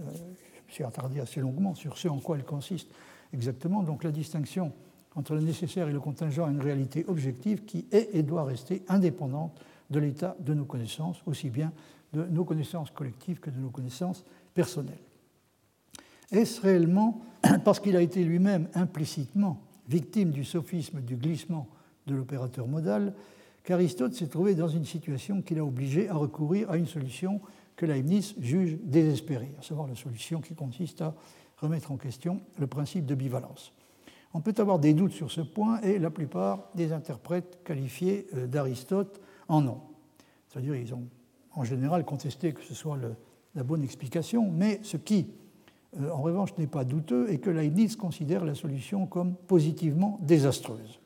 euh, 0.00 0.04
me 0.04 0.72
suis 0.72 0.84
attardé 0.84 1.18
assez 1.18 1.40
longuement 1.40 1.74
sur 1.74 1.98
ce 1.98 2.06
en 2.06 2.18
quoi 2.18 2.36
elle 2.36 2.44
consiste 2.44 2.90
exactement. 3.32 3.82
Donc 3.82 4.04
la 4.04 4.12
distinction 4.12 4.72
entre 5.16 5.34
le 5.34 5.40
nécessaire 5.40 5.88
et 5.88 5.92
le 5.92 6.00
contingent 6.00 6.46
à 6.46 6.50
une 6.50 6.60
réalité 6.60 7.04
objective 7.08 7.64
qui 7.64 7.86
est 7.90 8.10
et 8.14 8.22
doit 8.22 8.44
rester 8.44 8.82
indépendante 8.88 9.60
de 9.90 9.98
l'état 9.98 10.36
de 10.38 10.54
nos 10.54 10.64
connaissances, 10.64 11.20
aussi 11.26 11.50
bien 11.50 11.72
de 12.12 12.24
nos 12.24 12.44
connaissances 12.44 12.90
collectives 12.90 13.40
que 13.40 13.50
de 13.50 13.58
nos 13.58 13.70
connaissances 13.70 14.24
personnelles. 14.54 14.94
Est-ce 16.32 16.60
réellement 16.60 17.20
parce 17.64 17.78
qu'il 17.78 17.96
a 17.96 18.00
été 18.00 18.24
lui-même 18.24 18.68
implicitement 18.74 19.60
victime 19.88 20.30
du 20.30 20.44
sophisme 20.44 21.00
du 21.00 21.16
glissement 21.16 21.68
de 22.06 22.14
l'opérateur 22.14 22.66
modal 22.66 23.14
qu'Aristote 23.62 24.14
s'est 24.14 24.28
trouvé 24.28 24.54
dans 24.54 24.68
une 24.68 24.84
situation 24.84 25.42
qui 25.42 25.54
l'a 25.54 25.64
obligé 25.64 26.08
à 26.08 26.14
recourir 26.14 26.70
à 26.70 26.76
une 26.76 26.86
solution 26.86 27.40
que 27.76 27.86
Leibniz 27.86 28.34
juge 28.40 28.78
désespérée, 28.82 29.52
à 29.58 29.62
savoir 29.62 29.86
la 29.86 29.94
solution 29.94 30.40
qui 30.40 30.54
consiste 30.54 31.02
à 31.02 31.14
remettre 31.58 31.92
en 31.92 31.96
question 31.96 32.40
le 32.58 32.66
principe 32.66 33.06
de 33.06 33.14
bivalence. 33.14 33.72
On 34.34 34.40
peut 34.40 34.54
avoir 34.56 34.78
des 34.78 34.94
doutes 34.94 35.12
sur 35.12 35.30
ce 35.30 35.42
point 35.42 35.80
et 35.82 35.98
la 35.98 36.10
plupart 36.10 36.70
des 36.74 36.92
interprètes 36.92 37.58
qualifiés 37.64 38.26
euh, 38.34 38.46
d'Aristote 38.46 39.20
en 39.48 39.66
ont. 39.66 39.80
C'est-à-dire 40.48 40.74
ils 40.74 40.94
ont 40.94 41.04
en 41.54 41.64
général 41.64 42.04
contesté 42.04 42.52
que 42.52 42.62
ce 42.62 42.74
soit 42.74 42.98
la 43.54 43.62
bonne 43.62 43.84
explication, 43.84 44.50
mais 44.50 44.80
ce 44.82 44.96
qui, 44.96 45.26
en 45.98 46.22
revanche, 46.22 46.56
n'est 46.58 46.66
pas 46.66 46.84
douteux 46.84 47.30
est 47.30 47.38
que 47.38 47.50
Leibniz 47.50 47.96
considère 47.96 48.44
la 48.44 48.54
solution 48.54 49.06
comme 49.06 49.34
positivement 49.34 50.18
désastreuse. 50.22 51.00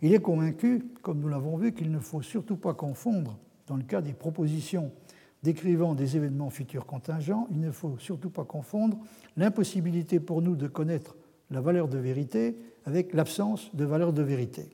Il 0.00 0.14
est 0.14 0.20
convaincu, 0.20 0.84
comme 1.02 1.20
nous 1.20 1.28
l'avons 1.28 1.56
vu, 1.56 1.72
qu'il 1.72 1.90
ne 1.90 1.98
faut 1.98 2.22
surtout 2.22 2.56
pas 2.56 2.74
confondre, 2.74 3.38
dans 3.66 3.76
le 3.76 3.82
cas 3.82 4.00
des 4.00 4.12
propositions 4.12 4.92
décrivant 5.42 5.94
des 5.94 6.16
événements 6.16 6.50
futurs 6.50 6.86
contingents, 6.86 7.46
il 7.50 7.60
ne 7.60 7.70
faut 7.70 7.96
surtout 7.98 8.30
pas 8.30 8.44
confondre 8.44 8.98
l'impossibilité 9.36 10.20
pour 10.20 10.42
nous 10.42 10.56
de 10.56 10.66
connaître 10.66 11.16
la 11.50 11.60
valeur 11.60 11.88
de 11.88 11.98
vérité 11.98 12.56
avec 12.84 13.12
l'absence 13.12 13.74
de 13.74 13.84
valeur 13.84 14.12
de 14.12 14.22
vérité. 14.22 14.68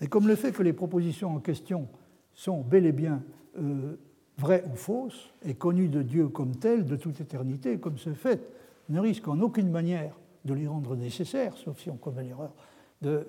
Et 0.00 0.06
comme 0.06 0.28
le 0.28 0.36
fait 0.36 0.52
que 0.52 0.62
les 0.62 0.72
propositions 0.72 1.34
en 1.34 1.40
question 1.40 1.88
sont 2.34 2.60
bel 2.60 2.84
et 2.84 2.92
bien 2.92 3.22
euh, 3.58 3.96
vraies 4.36 4.64
ou 4.70 4.76
fausses, 4.76 5.32
et 5.44 5.54
connues 5.54 5.88
de 5.88 6.02
Dieu 6.02 6.28
comme 6.28 6.56
telles 6.56 6.84
de 6.84 6.96
toute 6.96 7.20
éternité, 7.20 7.78
comme 7.78 7.96
ce 7.96 8.12
fait 8.12 8.55
ne 8.88 9.00
risque 9.00 9.26
en 9.28 9.40
aucune 9.40 9.70
manière 9.70 10.14
de 10.44 10.54
les 10.54 10.66
rendre 10.66 10.96
nécessaires, 10.96 11.56
sauf 11.56 11.80
si 11.80 11.90
on 11.90 11.96
commet 11.96 12.22
l'erreur 12.22 12.52
de, 13.02 13.26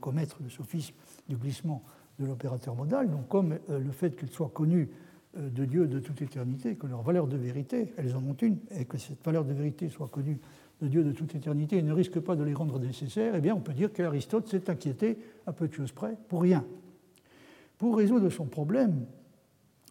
commettre 0.00 0.38
le 0.42 0.48
sophisme 0.48 0.94
du 1.28 1.36
glissement 1.36 1.82
de 2.18 2.26
l'opérateur 2.26 2.74
modal, 2.74 3.10
donc 3.10 3.28
comme 3.28 3.58
euh, 3.70 3.78
le 3.78 3.90
fait 3.90 4.16
qu'ils 4.16 4.30
soient 4.30 4.50
connus 4.52 4.88
euh, 5.36 5.50
de 5.50 5.64
Dieu 5.64 5.86
de 5.86 5.98
toute 5.98 6.22
éternité, 6.22 6.76
que 6.76 6.86
leur 6.86 7.02
valeur 7.02 7.26
de 7.26 7.36
vérité, 7.36 7.92
elles 7.96 8.14
en 8.14 8.22
ont 8.24 8.36
une, 8.40 8.58
et 8.70 8.84
que 8.84 8.96
cette 8.96 9.24
valeur 9.24 9.44
de 9.44 9.52
vérité 9.52 9.88
soit 9.88 10.08
connue 10.08 10.38
de 10.80 10.88
Dieu 10.88 11.04
de 11.04 11.12
toute 11.12 11.34
éternité 11.34 11.78
et 11.78 11.82
ne 11.82 11.92
risque 11.92 12.20
pas 12.20 12.36
de 12.36 12.44
les 12.44 12.54
rendre 12.54 12.78
nécessaires, 12.78 13.34
eh 13.34 13.40
bien 13.40 13.54
on 13.54 13.60
peut 13.60 13.72
dire 13.72 13.92
qu'Aristote 13.92 14.48
s'est 14.48 14.70
inquiété 14.70 15.18
à 15.46 15.52
peu 15.52 15.68
de 15.68 15.72
choses 15.72 15.92
près 15.92 16.16
pour 16.28 16.42
rien. 16.42 16.64
Pour 17.78 17.96
résoudre 17.96 18.30
son 18.30 18.46
problème, 18.46 19.04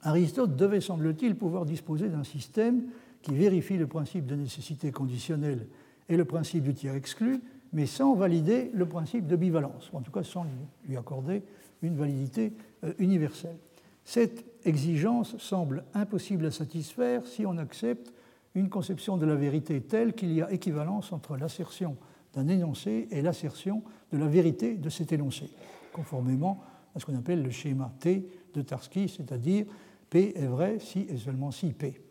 Aristote 0.04 0.56
devait, 0.56 0.82
semble-t-il, 0.82 1.36
pouvoir 1.36 1.66
disposer 1.66 2.10
d'un 2.10 2.24
système 2.24 2.84
qui 3.26 3.34
vérifie 3.34 3.76
le 3.76 3.88
principe 3.88 4.28
de 4.28 4.36
nécessité 4.36 4.92
conditionnelle 4.92 5.68
et 6.10 6.16
le 6.16 6.26
principe 6.26 6.64
du 6.64 6.76
tiers 6.76 6.94
exclu, 6.94 7.42
mais 7.74 7.88
sans 7.88 8.14
valider 8.14 8.70
le 8.72 8.86
principe 8.86 9.26
de 9.26 9.36
bivalence, 9.36 9.90
ou 9.92 9.98
en 9.98 10.02
tout 10.02 10.12
cas 10.12 10.24
sans 10.24 10.46
lui 10.88 10.96
accorder 10.96 11.42
une 11.82 11.98
validité 11.98 12.54
euh, 12.84 12.94
universelle. 13.00 13.58
Cette 14.04 14.46
exigence 14.64 15.36
semble 15.40 15.84
impossible 15.96 16.46
à 16.46 16.52
satisfaire 16.52 17.26
si 17.26 17.48
on 17.48 17.58
accepte 17.58 18.14
une 18.54 18.70
conception 18.70 19.18
de 19.18 19.26
la 19.26 19.36
vérité 19.36 19.82
telle 19.82 20.14
qu'il 20.14 20.32
y 20.32 20.44
a 20.44 20.52
équivalence 20.52 21.12
entre 21.12 21.36
l'assertion 21.36 21.98
d'un 22.36 22.48
énoncé 22.48 23.08
et 23.10 23.24
l'assertion 23.24 23.82
de 24.12 24.20
la 24.20 24.28
vérité 24.28 24.76
de 24.76 24.90
cet 24.90 25.12
énoncé, 25.12 25.50
conformément 25.94 26.62
à 26.94 27.00
ce 27.00 27.08
qu'on 27.08 27.18
appelle 27.18 27.42
le 27.42 27.50
schéma 27.50 27.92
T 28.00 28.28
de 28.54 28.62
Tarski, 28.62 29.10
c'est-à-dire 29.10 29.66
P 30.12 30.34
est 30.38 30.46
vrai 30.46 30.78
si 30.78 31.08
et 31.10 31.18
seulement 31.18 31.50
si 31.50 31.74
P. 31.74 32.05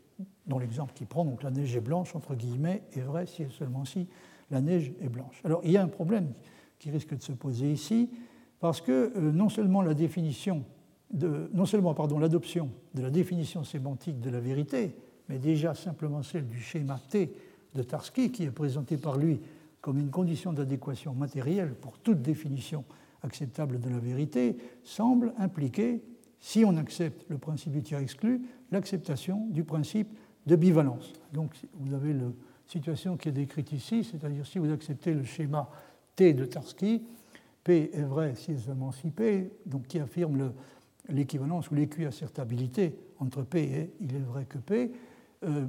Dans 0.46 0.58
l'exemple 0.58 0.92
qu'il 0.94 1.06
prend, 1.06 1.24
donc 1.24 1.42
la 1.42 1.50
neige 1.50 1.74
est 1.74 1.80
blanche, 1.80 2.14
entre 2.14 2.34
guillemets, 2.34 2.82
est 2.92 3.00
vrai 3.00 3.26
si 3.26 3.42
et 3.42 3.48
seulement 3.50 3.84
si 3.84 4.06
la 4.50 4.60
neige 4.60 4.92
est 5.00 5.08
blanche. 5.08 5.40
Alors 5.44 5.60
il 5.64 5.72
y 5.72 5.76
a 5.76 5.82
un 5.82 5.88
problème 5.88 6.32
qui 6.78 6.90
risque 6.90 7.16
de 7.16 7.22
se 7.22 7.32
poser 7.32 7.72
ici, 7.72 8.10
parce 8.60 8.80
que 8.80 9.12
euh, 9.16 9.32
non 9.32 9.48
seulement 9.48 9.82
la 9.82 9.94
définition 9.94 10.64
non 11.12 11.66
seulement 11.66 11.94
l'adoption 12.18 12.70
de 12.94 13.02
la 13.02 13.10
définition 13.10 13.64
sémantique 13.64 14.20
de 14.20 14.30
la 14.30 14.40
vérité, 14.40 14.96
mais 15.28 15.38
déjà 15.38 15.74
simplement 15.74 16.22
celle 16.22 16.48
du 16.48 16.60
schéma 16.60 16.98
T 17.08 17.32
de 17.74 17.82
Tarski, 17.82 18.32
qui 18.32 18.44
est 18.44 18.50
présenté 18.50 18.96
par 18.96 19.16
lui 19.16 19.40
comme 19.80 19.98
une 19.98 20.10
condition 20.10 20.52
d'adéquation 20.52 21.14
matérielle 21.14 21.74
pour 21.74 21.98
toute 21.98 22.22
définition 22.22 22.84
acceptable 23.22 23.80
de 23.80 23.88
la 23.90 23.98
vérité, 23.98 24.56
semble 24.82 25.34
impliquer, 25.38 26.02
si 26.40 26.64
on 26.64 26.76
accepte 26.76 27.24
le 27.28 27.38
principe 27.38 27.72
du 27.72 27.82
tiers 27.82 28.00
exclu, 28.00 28.42
l'acceptation 28.74 29.46
du 29.46 29.64
principe 29.64 30.08
de 30.46 30.56
bivalence. 30.56 31.12
Donc 31.32 31.54
vous 31.74 31.94
avez 31.94 32.12
la 32.12 32.26
situation 32.66 33.16
qui 33.16 33.30
est 33.30 33.32
décrite 33.32 33.72
ici, 33.72 34.04
c'est-à-dire 34.04 34.46
si 34.46 34.58
vous 34.58 34.70
acceptez 34.70 35.14
le 35.14 35.24
schéma 35.24 35.70
T 36.16 36.34
de 36.34 36.44
Tarski, 36.44 37.02
P 37.62 37.90
est 37.94 38.02
vrai 38.02 38.34
si 38.34 38.52
et 38.52 38.58
seulement 38.58 38.92
si 38.92 39.10
P, 39.10 39.50
donc 39.64 39.86
qui 39.86 39.98
affirme 39.98 40.52
l'équivalence 41.08 41.70
ou 41.70 41.74
l'équiassertabilité 41.74 42.94
entre 43.18 43.42
P 43.42 43.62
et 43.62 43.90
il 44.00 44.14
est 44.14 44.20
vrai 44.20 44.44
que 44.44 44.58
P. 44.58 44.92
Euh, 45.44 45.66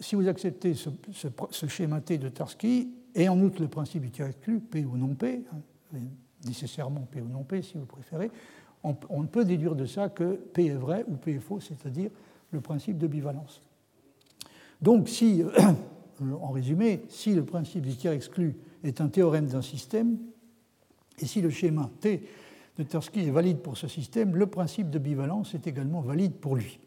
si 0.00 0.14
vous 0.14 0.28
acceptez 0.28 0.74
ce, 0.74 1.66
schéma 1.66 2.00
T 2.00 2.18
de 2.18 2.28
Tarski, 2.28 2.90
et 3.14 3.28
en 3.30 3.40
outre 3.40 3.62
le 3.62 3.68
principe 3.68 4.02
du 4.02 4.10
tiers 4.10 4.34
P 4.34 4.84
ou 4.84 4.96
non 4.96 5.14
P, 5.14 5.42
hein, 5.52 5.98
nécessairement 6.44 7.06
P 7.10 7.22
ou 7.22 7.28
non 7.28 7.44
P 7.44 7.62
si 7.62 7.78
vous 7.78 7.86
préférez, 7.86 8.30
on, 8.82 8.94
on, 9.08 9.24
peut 9.24 9.44
déduire 9.44 9.74
de 9.74 9.86
ça 9.86 10.10
que 10.10 10.34
P 10.34 10.66
est 10.66 10.74
vrai 10.74 11.04
ou 11.08 11.16
P 11.16 11.32
est 11.32 11.40
faux, 11.40 11.60
c'est-à-dire 11.60 12.10
le 12.50 12.60
principe 12.60 12.98
de 12.98 13.06
bivalence. 13.06 13.62
Donc, 14.80 15.08
si, 15.08 15.42
en 16.40 16.50
résumé, 16.50 17.02
si 17.08 17.34
le 17.34 17.44
principe 17.44 17.82
du 17.82 17.96
tiers 17.96 18.12
exclu 18.12 18.56
est 18.84 19.00
un 19.00 19.08
théorème 19.08 19.46
d'un 19.46 19.62
système, 19.62 20.18
et 21.18 21.26
si 21.26 21.40
le 21.40 21.50
schéma 21.50 21.90
T 22.00 22.28
de 22.78 22.82
Tarski 22.82 23.20
est 23.20 23.30
valide 23.30 23.58
pour 23.58 23.76
ce 23.76 23.88
système, 23.88 24.36
le 24.36 24.46
principe 24.46 24.90
de 24.90 24.98
bivalence 24.98 25.54
est 25.54 25.66
également 25.66 26.02
valide 26.02 26.34
pour 26.34 26.56
lui. 26.56 26.78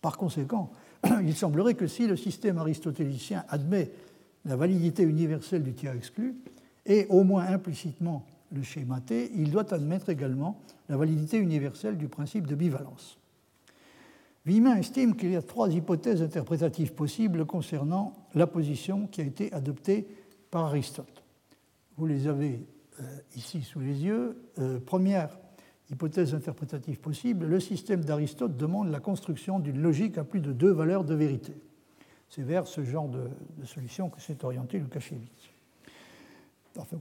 Par 0.00 0.18
conséquent, 0.18 0.70
il 1.22 1.34
semblerait 1.34 1.74
que 1.74 1.86
si 1.86 2.06
le 2.06 2.16
système 2.16 2.58
aristotélicien 2.58 3.44
admet 3.48 3.90
la 4.44 4.56
validité 4.56 5.02
universelle 5.02 5.62
du 5.62 5.72
tiers 5.72 5.94
exclu, 5.94 6.36
et 6.84 7.06
au 7.08 7.22
moins 7.22 7.44
implicitement 7.46 8.26
le 8.52 8.62
schéma 8.62 9.00
T, 9.00 9.30
il 9.34 9.50
doit 9.50 9.72
admettre 9.72 10.10
également 10.10 10.60
la 10.88 10.96
validité 10.96 11.38
universelle 11.38 11.96
du 11.96 12.08
principe 12.08 12.46
de 12.46 12.54
bivalence. 12.54 13.18
Wieman 14.44 14.78
estime 14.78 15.14
qu'il 15.14 15.30
y 15.30 15.36
a 15.36 15.42
trois 15.42 15.72
hypothèses 15.72 16.20
interprétatives 16.20 16.94
possibles 16.94 17.46
concernant 17.46 18.12
la 18.34 18.48
position 18.48 19.06
qui 19.06 19.20
a 19.20 19.24
été 19.24 19.52
adoptée 19.52 20.08
par 20.50 20.64
Aristote. 20.64 21.22
Vous 21.96 22.06
les 22.06 22.26
avez 22.26 22.66
euh, 23.00 23.04
ici 23.36 23.62
sous 23.62 23.78
les 23.78 24.04
yeux. 24.04 24.42
Euh, 24.58 24.80
première 24.80 25.38
hypothèse 25.90 26.34
interprétative 26.34 26.98
possible, 26.98 27.46
le 27.46 27.60
système 27.60 28.04
d'Aristote 28.04 28.56
demande 28.56 28.90
la 28.90 28.98
construction 28.98 29.60
d'une 29.60 29.80
logique 29.80 30.18
à 30.18 30.24
plus 30.24 30.40
de 30.40 30.52
deux 30.52 30.72
valeurs 30.72 31.04
de 31.04 31.14
vérité. 31.14 31.52
C'est 32.28 32.42
vers 32.42 32.66
ce 32.66 32.82
genre 32.82 33.08
de, 33.08 33.28
solution 33.64 34.08
que 34.08 34.20
s'est 34.20 34.44
orienté 34.44 34.78
Lukasiewicz. 34.78 35.50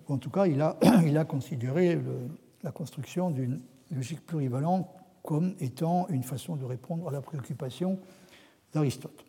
En 0.10 0.18
tout 0.18 0.30
cas, 0.30 0.46
il 0.46 0.62
a 0.62 1.26
considéré 1.26 1.98
la 2.64 2.72
construction 2.72 3.32
d'une 3.32 3.62
logique 3.89 4.26
plurivalente 4.26 4.88
comme 5.24 5.55
étant 5.59 6.07
une 6.09 6.24
façon 6.24 6.55
de 6.55 6.65
répondre 6.65 7.07
à 7.07 7.11
la 7.11 7.22
préoccupation 7.22 7.99
d'Aristote. 8.74 9.26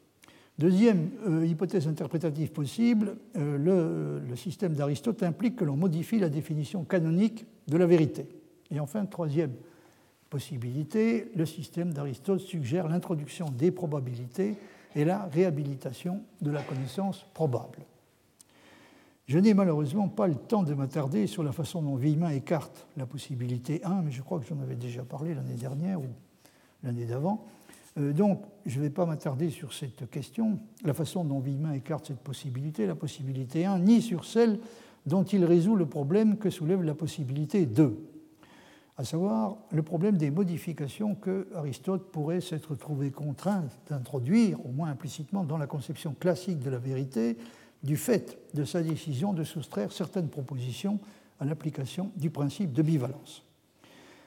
Deuxième 0.59 1.11
euh, 1.27 1.47
hypothèse 1.47 1.89
interprétative 1.89 2.53
possible, 2.53 3.17
euh, 3.37 4.21
le, 4.29 4.37
système 4.37 4.75
d'Aristote 4.75 5.23
implique 5.23 5.57
que 5.57 5.65
l'on 5.65 5.77
modifie 5.77 6.19
la 6.19 6.29
définition 6.29 6.85
canonique 6.85 7.47
de 7.69 7.77
la 7.77 7.87
vérité. 7.87 8.27
Et 8.71 8.79
enfin, 8.79 9.05
troisième 9.07 9.53
possibilité, 10.29 11.31
le 11.35 11.47
système 11.47 11.93
d'Aristote 11.93 12.41
suggère 12.41 12.89
l'introduction 12.89 13.47
des 13.51 13.71
probabilités 13.71 14.57
et 14.95 15.05
la 15.05 15.25
réhabilitation 15.27 16.23
de 16.41 16.51
la 16.51 16.63
connaissance 16.63 17.27
probable. 17.35 17.81
Je 19.27 19.39
n'ai 19.39 19.55
malheureusement 19.55 20.09
pas 20.09 20.27
le 20.27 20.35
temps 20.35 20.65
de 20.65 20.75
m'attarder 20.75 21.27
sur 21.27 21.43
la 21.43 21.53
façon 21.53 21.81
dont 21.81 21.95
Villemin 21.95 22.31
écarte 22.31 22.89
la 22.97 23.07
possibilité 23.07 23.81
1, 23.85 24.03
mais 24.03 24.11
je 24.11 24.21
crois 24.21 24.41
que 24.41 24.47
j'en 24.47 24.61
avais 24.61 24.75
déjà 24.75 25.05
parlé 25.05 25.35
l'année 25.35 25.55
dernière 25.55 26.01
ou 26.01 26.09
l'année 26.83 27.07
d'avant. 27.07 27.47
Euh, 27.99 28.13
donc, 28.13 28.43
je 28.67 28.79
ne 28.79 28.85
vais 28.85 28.91
pas 28.91 29.07
m'attarder 29.07 29.51
sur 29.51 29.73
cette 29.73 30.11
question, 30.11 30.59
la 30.85 30.93
façon 30.93 31.25
dont 31.25 31.39
Villemin 31.39 31.73
écarte 31.73 32.07
cette 32.07 32.21
possibilité, 32.21 32.87
la 32.87 32.97
possibilité 32.97 33.65
1, 33.65 33.79
ni 33.79 34.03
sur 34.03 34.25
celle 34.25 34.59
dont 35.07 35.25
il 35.25 35.45
résout 35.45 35.77
le 35.77 35.87
problème 35.87 36.37
que 36.37 36.51
soulève 36.51 36.83
la 36.83 36.95
possibilité 36.95 37.67
2, 37.67 37.97
à 38.97 39.05
savoir 39.05 39.57
le 39.71 39.83
problème 39.83 40.17
des 40.17 40.31
modifications 40.31 41.15
que 41.15 41.49
Aristote 41.55 42.11
pourrait 42.11 42.41
s'être 42.41 42.75
trouvé 42.75 43.11
contraint 43.11 43.65
d'introduire, 43.89 44.65
au 44.67 44.71
moins 44.71 44.91
implicitement, 44.91 45.45
dans 45.45 45.59
la 45.59 45.67
conception 45.67 46.15
classique 46.19 46.59
de 46.59 46.71
la 46.71 46.79
vérité, 46.79 47.37
du 47.83 47.97
fait 47.97 48.39
de 48.55 48.65
sa 48.65 48.83
décision 48.83 49.33
de 49.33 49.45
soustraire 49.45 49.93
certaines 49.93 50.29
propositions 50.29 51.01
à 51.41 51.45
l'application 51.45 52.13
du 52.17 52.31
principe 52.31 52.73
de 52.73 52.83
bivalence. 52.83 53.45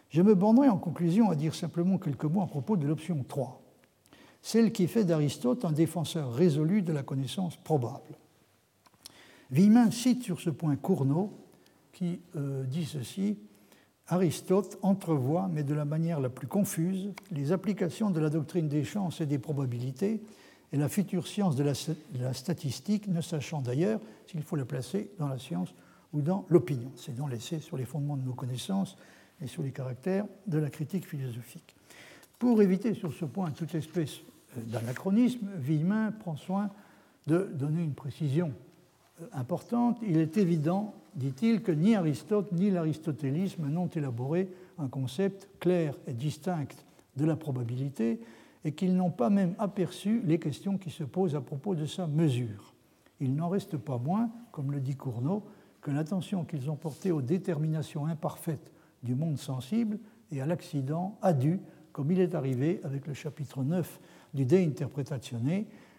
Je 0.10 0.22
me 0.22 0.36
bornerai 0.36 0.70
en 0.70 0.78
conclusion 0.78 1.30
à 1.30 1.36
dire 1.36 1.56
simplement 1.56 1.98
quelques 1.98 2.26
mots 2.26 2.42
à 2.42 2.48
propos 2.48 2.78
de 2.78 2.88
l'option 2.88 3.24
3, 3.28 3.62
celle 4.42 4.72
qui 4.72 4.88
fait 4.88 5.06
d'Aristote 5.06 5.66
un 5.66 5.72
défenseur 5.72 6.34
résolu 6.34 6.82
de 6.82 6.94
la 6.94 7.04
connaissance 7.04 7.58
probable. 7.58 8.18
Villemin 9.52 9.92
cite 9.92 10.24
sur 10.24 10.42
ce 10.42 10.50
point 10.50 10.76
Cournot, 10.76 11.32
qui 11.94 12.20
euh, 12.36 12.64
dit 12.64 12.86
ceci 12.86 13.38
Aristote 14.08 14.78
entrevoit, 14.84 15.50
mais 15.52 15.64
de 15.64 15.74
la 15.74 15.86
manière 15.86 16.20
la 16.20 16.30
plus 16.30 16.48
confuse, 16.48 17.12
les 17.32 17.52
applications 17.52 18.12
de 18.12 18.20
la 18.20 18.30
doctrine 18.30 18.68
des 18.68 18.84
chances 18.84 19.20
et 19.22 19.26
des 19.26 19.40
probabilités 19.40 20.22
et 20.72 20.78
la 20.78 20.90
future 20.90 21.28
science 21.28 21.56
de 21.56 21.64
la, 21.64 22.34
statistique, 22.34 23.08
ne 23.08 23.22
sachant 23.22 23.62
d'ailleurs 23.62 24.00
s'il 24.28 24.44
faut 24.44 24.56
la 24.56 24.66
placer 24.66 25.12
dans 25.20 25.28
la 25.28 25.38
science 25.38 25.74
ou 26.14 26.22
dans 26.22 26.46
l'opinion. 26.50 26.92
C'est 26.96 27.16
dans 27.16 27.28
l'essai 27.28 27.60
sur 27.60 27.78
les 27.78 27.86
fondements 27.86 28.18
de 28.18 28.24
nos 28.24 28.34
connaissances 28.34 28.98
et 29.42 29.48
sur 29.48 29.64
les 29.64 29.72
caractères 29.72 30.26
de 30.48 30.58
la 30.58 30.70
critique 30.70 31.08
philosophique. 31.08 31.76
Pour 32.40 32.62
éviter 32.62 32.94
sur 32.94 33.14
ce 33.14 33.26
point 33.26 33.52
toute 33.52 33.76
espèce 33.76 34.20
euh, 34.58 34.62
d'anachronisme, 34.66 35.48
Villemin 35.58 36.12
prend 36.12 36.36
soin 36.36 36.70
de 37.28 37.50
donner 37.54 37.84
une 37.84 37.94
précision 37.94 38.52
euh, 39.22 39.26
importante. 39.34 39.98
Il 40.04 40.18
est 40.18 40.38
évident, 40.38 40.94
dit-il, 41.16 41.62
que 41.62 41.72
ni 41.72 41.96
Aristote 41.96 42.52
ni 42.52 42.72
l'aristotélisme 42.72 43.68
n'ont 43.68 43.88
élaboré 43.88 44.50
un 44.78 44.88
concept 44.88 45.48
clair 45.60 45.96
et 46.08 46.14
distinct 46.14 46.68
de 47.16 47.26
la 47.26 47.36
probabilité, 47.36 48.20
et 48.66 48.74
qu'ils 48.74 48.96
n'ont 48.96 49.12
pas 49.12 49.30
même 49.30 49.56
aperçu 49.60 50.22
les 50.26 50.40
questions 50.40 50.78
qui 50.78 50.90
se 50.90 51.04
posent 51.04 51.36
à 51.36 51.42
propos 51.42 51.76
de 51.76 51.86
sa 51.86 52.08
mesure. 52.08 52.74
Il 53.22 53.36
n'en 53.36 53.48
reste 53.48 53.78
pas 53.78 54.00
moins, 54.00 54.32
comme 54.52 54.72
le 54.72 54.82
dit 54.82 54.96
Cournot, 54.96 55.44
que 55.82 55.92
l'attention 55.92 56.44
qu'ils 56.44 56.70
ont 56.72 56.76
portée 56.76 57.12
aux 57.12 57.22
déterminations 57.22 58.08
imparfaites 58.08 58.74
du 59.04 59.14
monde 59.14 59.38
sensible 59.38 60.00
et 60.32 60.42
à 60.42 60.48
l'accident 60.48 61.18
a 61.22 61.32
dû, 61.32 61.62
comme 61.92 62.12
il 62.12 62.20
est 62.20 62.34
arrivé 62.34 62.82
avec 62.84 63.06
le 63.06 63.14
chapitre 63.14 63.64
9 63.64 64.02
du 64.34 64.46
De 64.46 64.58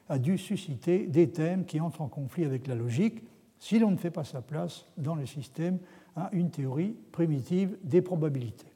a 0.08 0.18
dû 0.18 0.36
susciter 0.36 1.06
des 1.06 1.30
thèmes 1.30 1.64
qui 1.64 1.80
entrent 1.80 2.02
en 2.02 2.08
conflit 2.08 2.44
avec 2.44 2.66
la 2.66 2.74
logique 2.74 3.22
si 3.58 3.78
l'on 3.78 3.92
ne 3.92 3.96
fait 3.96 4.10
pas 4.10 4.24
sa 4.24 4.42
place 4.42 4.86
dans 4.96 5.14
le 5.14 5.24
système 5.24 5.78
à 6.16 6.30
une 6.32 6.50
théorie 6.50 6.96
primitive 7.12 7.78
des 7.82 8.02
probabilités 8.02 8.75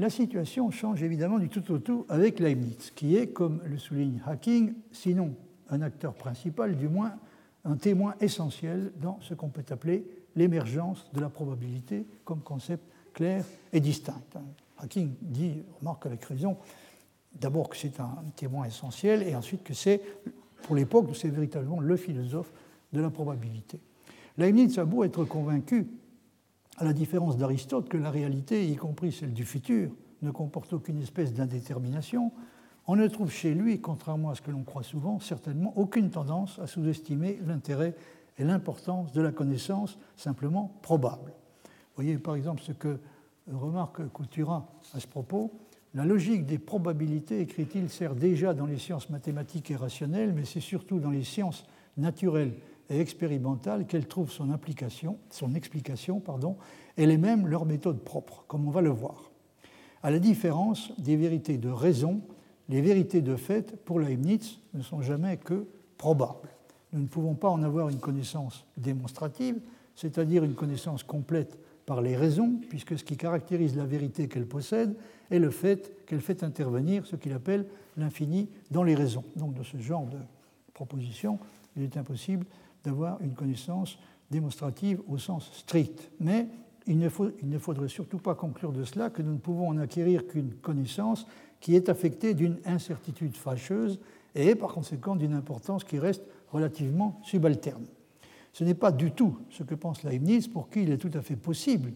la 0.00 0.08
situation 0.08 0.70
change 0.70 1.02
évidemment 1.02 1.38
du 1.38 1.50
tout 1.50 1.70
au 1.70 1.78
tout 1.78 2.06
avec 2.08 2.40
Leibniz, 2.40 2.90
qui 2.96 3.16
est, 3.16 3.28
comme 3.28 3.60
le 3.66 3.76
souligne 3.76 4.22
Hacking, 4.26 4.72
sinon 4.90 5.34
un 5.68 5.82
acteur 5.82 6.14
principal, 6.14 6.74
du 6.74 6.88
moins 6.88 7.12
un 7.66 7.76
témoin 7.76 8.14
essentiel 8.18 8.92
dans 8.98 9.18
ce 9.20 9.34
qu'on 9.34 9.50
peut 9.50 9.62
appeler 9.68 10.06
l'émergence 10.36 11.04
de 11.12 11.20
la 11.20 11.28
probabilité 11.28 12.06
comme 12.24 12.40
concept 12.40 12.82
clair 13.12 13.44
et 13.74 13.80
distinct. 13.80 14.22
Hacking 14.78 15.12
dit, 15.20 15.62
remarque 15.80 16.06
avec 16.06 16.24
raison, 16.24 16.56
d'abord 17.38 17.68
que 17.68 17.76
c'est 17.76 18.00
un 18.00 18.24
témoin 18.34 18.64
essentiel 18.64 19.22
et 19.22 19.36
ensuite 19.36 19.62
que 19.62 19.74
c'est, 19.74 20.00
pour 20.62 20.76
l'époque, 20.76 21.14
c'est 21.14 21.28
véritablement 21.28 21.78
le 21.78 21.96
philosophe 21.96 22.50
de 22.94 23.02
la 23.02 23.10
probabilité. 23.10 23.78
Leibniz 24.38 24.78
a 24.78 24.86
beau 24.86 25.04
être 25.04 25.24
convaincu 25.24 25.86
à 26.80 26.84
la 26.84 26.94
différence 26.94 27.36
d'Aristote, 27.36 27.90
que 27.90 27.98
la 27.98 28.10
réalité, 28.10 28.66
y 28.66 28.74
compris 28.74 29.12
celle 29.12 29.34
du 29.34 29.44
futur, 29.44 29.90
ne 30.22 30.30
comporte 30.30 30.72
aucune 30.72 31.00
espèce 31.02 31.34
d'indétermination, 31.34 32.32
on 32.86 32.96
ne 32.96 33.06
trouve 33.06 33.30
chez 33.30 33.52
lui, 33.52 33.82
contrairement 33.82 34.30
à 34.30 34.34
ce 34.34 34.40
que 34.40 34.50
l'on 34.50 34.64
croit 34.64 34.82
souvent, 34.82 35.20
certainement 35.20 35.74
aucune 35.76 36.08
tendance 36.08 36.58
à 36.58 36.66
sous-estimer 36.66 37.38
l'intérêt 37.46 37.94
et 38.38 38.44
l'importance 38.44 39.12
de 39.12 39.20
la 39.20 39.30
connaissance 39.30 39.98
simplement 40.16 40.72
probable. 40.80 41.34
Voyez 41.96 42.16
par 42.16 42.34
exemple 42.34 42.62
ce 42.62 42.72
que 42.72 42.98
remarque 43.52 44.08
Coutura 44.08 44.66
à 44.94 45.00
ce 45.00 45.06
propos. 45.06 45.52
La 45.92 46.06
logique 46.06 46.46
des 46.46 46.58
probabilités, 46.58 47.40
écrit-il, 47.40 47.90
sert 47.90 48.14
déjà 48.14 48.54
dans 48.54 48.66
les 48.66 48.78
sciences 48.78 49.10
mathématiques 49.10 49.70
et 49.70 49.76
rationnelles, 49.76 50.32
mais 50.32 50.46
c'est 50.46 50.60
surtout 50.60 50.98
dans 50.98 51.10
les 51.10 51.24
sciences 51.24 51.66
naturelles 51.98 52.54
et 52.90 53.00
expérimentale 53.00 53.86
qu'elle 53.86 54.06
trouve 54.06 54.30
son, 54.30 54.50
application, 54.50 55.18
son 55.30 55.54
explication 55.54 56.20
pardon, 56.20 56.56
et 56.96 57.06
les 57.06 57.18
mêmes 57.18 57.46
leur 57.46 57.64
méthode 57.64 58.00
propre, 58.00 58.44
comme 58.48 58.66
on 58.66 58.70
va 58.70 58.82
le 58.82 58.90
voir. 58.90 59.30
À 60.02 60.10
la 60.10 60.18
différence 60.18 60.92
des 60.98 61.16
vérités 61.16 61.56
de 61.56 61.68
raison, 61.68 62.20
les 62.68 62.80
vérités 62.80 63.22
de 63.22 63.36
fait, 63.36 63.76
pour 63.84 64.00
Leibniz, 64.00 64.58
ne 64.74 64.82
sont 64.82 65.02
jamais 65.02 65.36
que 65.36 65.66
probables. 65.96 66.48
Nous 66.92 67.00
ne 67.00 67.06
pouvons 67.06 67.34
pas 67.34 67.48
en 67.48 67.62
avoir 67.62 67.88
une 67.88 68.00
connaissance 68.00 68.64
démonstrative, 68.76 69.60
c'est-à-dire 69.94 70.44
une 70.44 70.54
connaissance 70.54 71.02
complète 71.02 71.58
par 71.86 72.00
les 72.00 72.16
raisons, 72.16 72.60
puisque 72.68 72.98
ce 72.98 73.04
qui 73.04 73.16
caractérise 73.16 73.76
la 73.76 73.84
vérité 73.84 74.28
qu'elle 74.28 74.46
possède 74.46 74.94
est 75.30 75.38
le 75.38 75.50
fait 75.50 75.92
qu'elle 76.06 76.20
fait 76.20 76.42
intervenir 76.42 77.06
ce 77.06 77.16
qu'il 77.16 77.32
appelle 77.32 77.66
l'infini 77.96 78.48
dans 78.70 78.82
les 78.82 78.94
raisons. 78.94 79.24
Donc, 79.36 79.54
de 79.54 79.62
ce 79.62 79.76
genre 79.78 80.06
de 80.06 80.18
proposition, 80.72 81.38
il 81.76 81.82
est 81.82 81.96
impossible 81.96 82.46
d'avoir 82.84 83.20
une 83.20 83.34
connaissance 83.34 83.98
démonstrative 84.30 85.00
au 85.08 85.18
sens 85.18 85.50
strict. 85.52 86.10
Mais 86.20 86.46
il 86.86 86.98
ne, 86.98 87.58
faudrait 87.58 87.88
surtout 87.88 88.18
pas 88.18 88.34
conclure 88.34 88.72
de 88.72 88.84
cela 88.84 89.10
que 89.10 89.22
nous 89.22 89.32
ne 89.32 89.38
pouvons 89.38 89.68
en 89.68 89.78
acquérir 89.78 90.26
qu'une 90.26 90.54
connaissance 90.54 91.26
qui 91.60 91.76
est 91.76 91.88
affectée 91.88 92.34
d'une 92.34 92.58
incertitude 92.64 93.36
fâcheuse 93.36 94.00
et 94.34 94.54
par 94.54 94.72
conséquent 94.72 95.16
d'une 95.16 95.34
importance 95.34 95.84
qui 95.84 95.98
reste 95.98 96.22
relativement 96.52 97.20
subalterne. 97.22 97.84
Ce 98.52 98.64
n'est 98.64 98.74
pas 98.74 98.92
du 98.92 99.12
tout 99.12 99.38
ce 99.50 99.62
que 99.62 99.74
pense 99.74 100.02
Leibniz, 100.02 100.48
pour 100.48 100.70
qui 100.70 100.82
il 100.82 100.90
est 100.90 100.98
tout 100.98 101.10
à 101.14 101.22
fait 101.22 101.36
possible, 101.36 101.92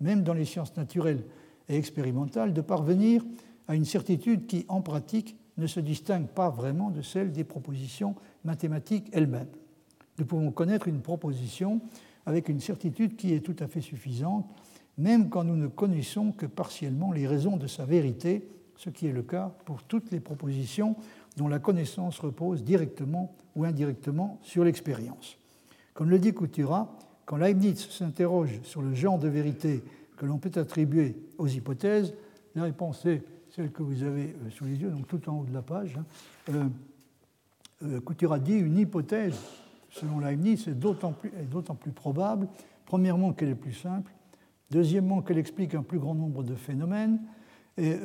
même 0.00 0.22
dans 0.22 0.34
les 0.34 0.44
sciences 0.44 0.76
naturelles 0.76 1.24
et 1.68 1.76
expérimentales, 1.76 2.54
de 2.54 2.60
parvenir 2.60 3.22
à 3.66 3.74
une 3.74 3.84
certitude 3.84 4.46
qui, 4.46 4.64
en 4.68 4.80
pratique, 4.80 5.36
ne 5.58 5.66
se 5.66 5.80
distingue 5.80 6.28
pas 6.28 6.48
vraiment 6.48 6.90
de 6.90 7.02
celle 7.02 7.32
des 7.32 7.44
propositions 7.44 8.14
mathématiques 8.44 9.10
elles-mêmes. 9.12 9.48
Nous 10.18 10.24
pouvons 10.24 10.50
connaître 10.50 10.88
une 10.88 11.00
proposition 11.00 11.80
avec 12.26 12.48
une 12.48 12.60
certitude 12.60 13.16
qui 13.16 13.32
est 13.32 13.40
tout 13.40 13.56
à 13.60 13.68
fait 13.68 13.80
suffisante, 13.80 14.46
même 14.98 15.30
quand 15.30 15.44
nous 15.44 15.56
ne 15.56 15.68
connaissons 15.68 16.32
que 16.32 16.46
partiellement 16.46 17.12
les 17.12 17.26
raisons 17.26 17.56
de 17.56 17.66
sa 17.66 17.84
vérité, 17.84 18.48
ce 18.76 18.90
qui 18.90 19.06
est 19.06 19.12
le 19.12 19.22
cas 19.22 19.52
pour 19.64 19.82
toutes 19.82 20.10
les 20.10 20.20
propositions 20.20 20.96
dont 21.36 21.48
la 21.48 21.58
connaissance 21.58 22.18
repose 22.18 22.64
directement 22.64 23.34
ou 23.54 23.64
indirectement 23.64 24.38
sur 24.42 24.64
l'expérience. 24.64 25.38
Comme 25.94 26.10
le 26.10 26.18
dit 26.18 26.32
Coutura, 26.32 26.96
quand 27.24 27.36
Leibniz 27.36 27.88
s'interroge 27.90 28.60
sur 28.62 28.82
le 28.82 28.94
genre 28.94 29.18
de 29.18 29.28
vérité 29.28 29.82
que 30.16 30.26
l'on 30.26 30.38
peut 30.38 30.58
attribuer 30.58 31.16
aux 31.38 31.46
hypothèses, 31.46 32.14
la 32.54 32.64
réponse 32.64 33.06
est 33.06 33.22
celle 33.50 33.70
que 33.70 33.82
vous 33.82 34.02
avez 34.02 34.24
euh, 34.24 34.50
sous 34.50 34.64
les 34.64 34.76
yeux, 34.76 34.90
donc 34.90 35.06
tout 35.06 35.28
en 35.28 35.40
haut 35.40 35.44
de 35.44 35.54
la 35.54 35.62
page. 35.62 35.96
Hein. 35.98 36.04
Euh, 36.50 36.64
euh, 37.84 38.00
Coutura 38.00 38.38
dit 38.38 38.54
une 38.54 38.78
hypothèse, 38.78 39.38
selon 39.90 40.18
Leibniz, 40.18 40.68
est 40.68 40.74
d'autant 40.74 41.12
plus, 41.12 41.92
probable, 41.92 42.48
premièrement 42.86 43.32
qu'elle 43.32 43.50
est 43.50 43.54
plus 43.54 43.72
simple, 43.72 44.12
deuxièmement 44.70 45.22
qu'elle 45.22 45.38
explique 45.38 45.74
un 45.74 45.82
plus 45.82 45.98
grand 45.98 46.14
nombre 46.14 46.42
de 46.42 46.54
phénomènes, 46.54 47.20
et, 47.76 47.96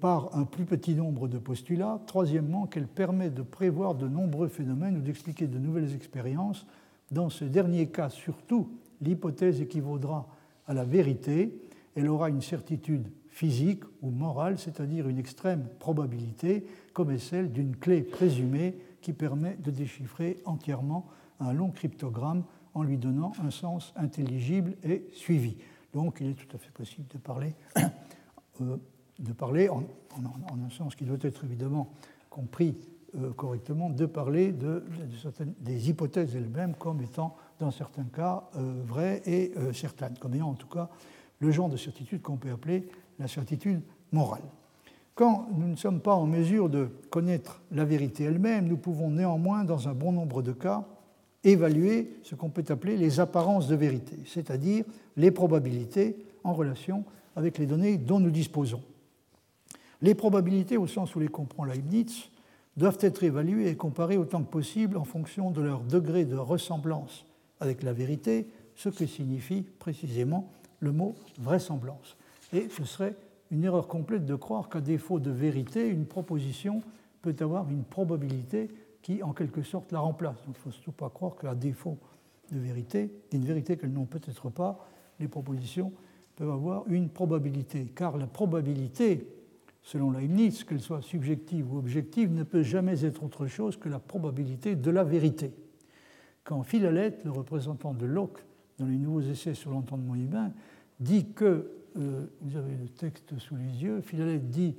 par 0.00 0.36
un 0.36 0.44
plus 0.44 0.64
petit 0.64 0.94
nombre 0.94 1.28
de 1.28 1.38
postulats, 1.38 2.00
troisièmement 2.06 2.66
qu'elle 2.66 2.88
permet 2.88 3.30
de 3.30 3.42
prévoir 3.42 3.94
de 3.94 4.08
nombreux 4.08 4.48
phénomènes 4.48 4.96
ou 4.96 5.00
d'expliquer 5.00 5.46
de 5.46 5.58
nouvelles 5.58 5.94
expériences. 5.94 6.66
Dans 7.12 7.30
ce 7.30 7.44
dernier 7.44 7.86
cas, 7.86 8.08
surtout, 8.08 8.70
l'hypothèse 9.00 9.60
équivaudra 9.60 10.26
à 10.66 10.74
la 10.74 10.84
vérité, 10.84 11.60
elle 11.94 12.08
aura 12.08 12.28
une 12.28 12.42
certitude 12.42 13.08
physique 13.28 13.84
ou 14.02 14.10
morale, 14.10 14.58
c'est-à-dire 14.58 15.08
une 15.08 15.18
extrême 15.18 15.68
probabilité, 15.78 16.66
comme 16.92 17.10
est 17.10 17.18
celle 17.18 17.52
d'une 17.52 17.76
clé 17.76 18.02
présumée 18.02 18.76
qui 19.00 19.12
permet 19.12 19.56
de 19.62 19.70
déchiffrer 19.70 20.38
entièrement 20.44 21.06
un 21.40 21.52
long 21.52 21.70
cryptogramme 21.70 22.44
en 22.74 22.82
lui 22.82 22.98
donnant 22.98 23.32
un 23.42 23.50
sens 23.50 23.92
intelligible 23.96 24.74
et 24.84 25.06
suivi. 25.12 25.56
Donc 25.92 26.18
il 26.20 26.30
est 26.30 26.34
tout 26.34 26.54
à 26.54 26.58
fait 26.58 26.70
possible 26.70 27.06
de 27.08 27.18
parler, 27.18 27.54
euh, 28.60 28.76
de 29.18 29.32
parler 29.32 29.68
en, 29.68 29.82
un 30.18 30.70
sens 30.70 30.94
qui 30.94 31.04
doit 31.04 31.18
être 31.22 31.44
évidemment 31.44 31.90
compris 32.28 32.76
euh, 33.16 33.32
correctement, 33.32 33.90
de 33.90 34.06
parler 34.06 34.52
de, 34.52 34.84
des 35.58 35.90
hypothèses 35.90 36.36
elles-mêmes 36.36 36.74
comme 36.74 37.00
étant, 37.02 37.36
dans 37.58 37.70
certains 37.70 38.04
cas, 38.04 38.44
euh, 38.56 38.82
vraies 38.84 39.22
et 39.26 39.52
certaines, 39.72 40.16
comme 40.18 40.34
ayant 40.34 40.50
en 40.50 40.54
tout 40.54 40.68
cas 40.68 40.88
le 41.40 41.50
genre 41.50 41.68
de 41.68 41.76
certitude 41.76 42.22
qu'on 42.22 42.36
peut 42.36 42.50
appeler 42.50 42.88
la 43.18 43.26
certitude 43.26 43.82
morale. 44.12 44.42
Quand 45.14 45.48
nous 45.52 45.66
ne 45.66 45.76
sommes 45.76 46.00
pas 46.00 46.14
en 46.14 46.26
mesure 46.26 46.70
de 46.70 46.88
connaître 47.10 47.60
la 47.72 47.84
vérité 47.84 48.24
elle-même, 48.24 48.68
nous 48.68 48.76
pouvons 48.76 49.10
néanmoins, 49.10 49.64
dans 49.64 49.88
un 49.88 49.92
bon 49.92 50.12
nombre 50.12 50.42
de 50.42 50.52
cas, 50.52 50.86
évaluer 51.44 52.12
ce 52.22 52.34
qu'on 52.34 52.50
peut 52.50 52.64
appeler 52.68 52.96
les 52.96 53.20
apparences 53.20 53.68
de 53.68 53.76
vérité, 53.76 54.16
c'est-à-dire 54.26 54.84
les 55.16 55.30
probabilités 55.30 56.16
en 56.44 56.52
relation 56.52 57.04
avec 57.36 57.58
les 57.58 57.66
données 57.66 57.96
dont 57.96 58.20
nous 58.20 58.30
disposons. 58.30 58.82
Les 60.02 60.14
probabilités, 60.14 60.76
au 60.76 60.86
sens 60.86 61.14
où 61.14 61.20
les 61.20 61.28
comprend 61.28 61.64
Leibniz, 61.64 62.30
doivent 62.76 62.98
être 63.00 63.22
évaluées 63.22 63.68
et 63.68 63.76
comparées 63.76 64.16
autant 64.16 64.42
que 64.42 64.50
possible 64.50 64.96
en 64.96 65.04
fonction 65.04 65.50
de 65.50 65.60
leur 65.60 65.82
degré 65.82 66.24
de 66.24 66.36
ressemblance 66.36 67.26
avec 67.60 67.82
la 67.82 67.92
vérité, 67.92 68.46
ce 68.74 68.88
que 68.88 69.06
signifie 69.06 69.62
précisément 69.78 70.50
le 70.80 70.92
mot 70.92 71.14
vraisemblance. 71.38 72.16
Et 72.52 72.68
ce 72.70 72.84
serait 72.84 73.16
une 73.50 73.64
erreur 73.64 73.88
complète 73.88 74.24
de 74.24 74.34
croire 74.34 74.68
qu'à 74.68 74.80
défaut 74.80 75.20
de 75.20 75.30
vérité, 75.30 75.88
une 75.88 76.06
proposition 76.06 76.82
peut 77.20 77.36
avoir 77.40 77.68
une 77.68 77.84
probabilité 77.84 78.68
qui, 79.02 79.22
en 79.22 79.32
quelque 79.32 79.62
sorte, 79.62 79.92
la 79.92 80.00
remplace. 80.00 80.36
Donc 80.46 80.56
il 80.56 80.58
ne 80.58 80.62
faut 80.64 80.70
surtout 80.70 80.92
pas 80.92 81.10
croire 81.10 81.36
qu'à 81.36 81.54
défaut 81.54 81.98
de 82.52 82.58
vérité, 82.58 83.10
d'une 83.30 83.44
vérité 83.44 83.76
qu'elles 83.76 83.92
n'ont 83.92 84.06
peut-être 84.06 84.50
pas, 84.50 84.86
les 85.18 85.28
propositions 85.28 85.92
peuvent 86.36 86.50
avoir 86.50 86.84
une 86.88 87.08
probabilité. 87.08 87.92
Car 87.94 88.16
la 88.16 88.26
probabilité, 88.26 89.26
selon 89.82 90.10
Leibniz, 90.10 90.64
qu'elle 90.64 90.80
soit 90.80 91.02
subjective 91.02 91.72
ou 91.72 91.78
objective, 91.78 92.32
ne 92.32 92.42
peut 92.42 92.62
jamais 92.62 93.04
être 93.04 93.22
autre 93.22 93.46
chose 93.46 93.76
que 93.76 93.88
la 93.88 93.98
probabilité 93.98 94.76
de 94.76 94.90
la 94.90 95.04
vérité. 95.04 95.52
Quand 96.44 96.62
Philalèthe, 96.62 97.24
le 97.24 97.30
représentant 97.30 97.94
de 97.94 98.06
Locke, 98.06 98.44
dans 98.78 98.86
les 98.86 98.96
nouveaux 98.96 99.20
essais 99.20 99.54
sur 99.54 99.70
l'entendement 99.70 100.14
humain, 100.14 100.52
dit 100.98 101.26
que, 101.32 101.70
euh, 101.96 102.26
vous 102.40 102.56
avez 102.56 102.74
le 102.74 102.88
texte 102.88 103.38
sous 103.38 103.56
les 103.56 103.82
yeux, 103.82 104.00
Philalèthe 104.00 104.48
dit 104.48 104.76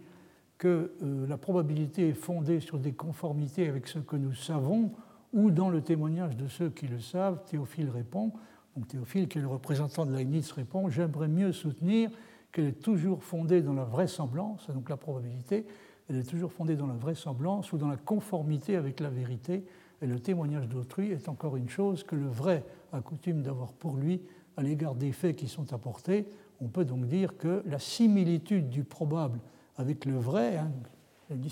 que 0.62 0.93
euh, 1.01 1.26
la 1.26 1.39
probabilité 1.39 2.09
est 2.09 2.14
fondée 2.14 2.59
sur 2.59 2.78
des 2.78 2.91
conformités 2.91 3.68
avec 3.68 3.88
ce 3.88 3.97
que 3.97 4.16
nous 4.16 4.36
savons, 4.36 4.91
ou 5.34 5.49
dans 5.49 5.72
le 5.72 5.82
témoignage 5.82 6.38
de 6.38 6.47
ceux 6.47 6.70
qui 6.70 6.86
le 6.86 6.99
savent, 6.99 7.43
Théophile 7.45 7.89
répond, 7.89 8.32
donc 8.78 8.88
Théophile, 8.88 9.28
qui 9.28 9.39
est 9.39 9.41
le 9.41 9.47
représentant 9.47 10.05
de 10.05 10.16
Leibniz, 10.16 10.51
répond 10.51 10.88
J'aimerais 10.88 11.30
mieux 11.30 11.51
soutenir 11.51 12.12
qu'elle 12.51 12.66
est 12.66 12.80
toujours 12.80 13.24
fondée 13.24 13.64
dans 13.64 13.74
la 13.74 13.86
vraisemblance, 13.86 14.70
donc 14.70 14.88
la 14.88 14.97
probabilité, 14.97 15.66
elle 16.07 16.18
est 16.18 16.30
toujours 16.30 16.51
fondée 16.51 16.76
dans 16.76 16.86
la 16.86 16.93
vraisemblance 16.93 17.74
ou 17.74 17.80
dans 17.80 17.88
la 17.88 17.97
conformité 17.97 18.76
avec 18.76 18.99
la 18.99 19.09
vérité, 19.09 19.66
et 20.03 20.05
le 20.05 20.20
témoignage 20.20 20.70
d'autrui 20.70 21.09
est 21.09 21.28
encore 21.28 21.57
une 21.57 21.70
chose 21.70 22.03
que 22.03 22.16
le 22.16 22.28
vrai 22.28 22.64
a 22.93 23.01
coutume 23.01 23.41
d'avoir 23.41 23.74
pour 23.74 23.97
lui 23.97 24.22
à 24.57 24.62
l'égard 24.62 24.93
des 24.93 25.12
faits 25.12 25.38
qui 25.38 25.47
sont 25.47 25.74
apportés. 25.74 26.28
On 26.59 26.68
peut 26.68 26.86
donc 26.86 27.07
dire 27.07 27.36
que 27.39 27.64
la 27.66 27.80
similitude 27.80 28.70
du 28.70 28.84
probable 28.84 29.39
avec 29.82 30.05
le 30.05 30.17
vrai, 30.17 30.57
hein, 30.57 30.71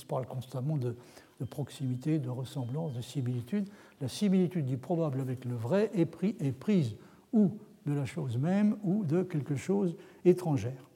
parle 0.07 0.25
constamment 0.27 0.77
de, 0.77 0.95
proximité, 1.49 2.19
de 2.19 2.29
ressemblance, 2.29 2.93
de 2.93 3.01
similitude, 3.01 3.67
la 4.01 4.07
similitude 4.07 4.65
du 4.65 4.77
probable 4.77 5.19
avec 5.19 5.45
le 5.45 5.55
vrai 5.55 5.89
est, 5.93 6.05
prise 6.51 6.95
ou 7.33 7.51
de 7.85 7.93
la 7.93 8.05
chose 8.05 8.37
même 8.37 8.77
ou 8.83 9.03
de 9.03 9.23
quelque 9.23 9.55
chose 9.55 9.95
étrangère. 10.25 10.89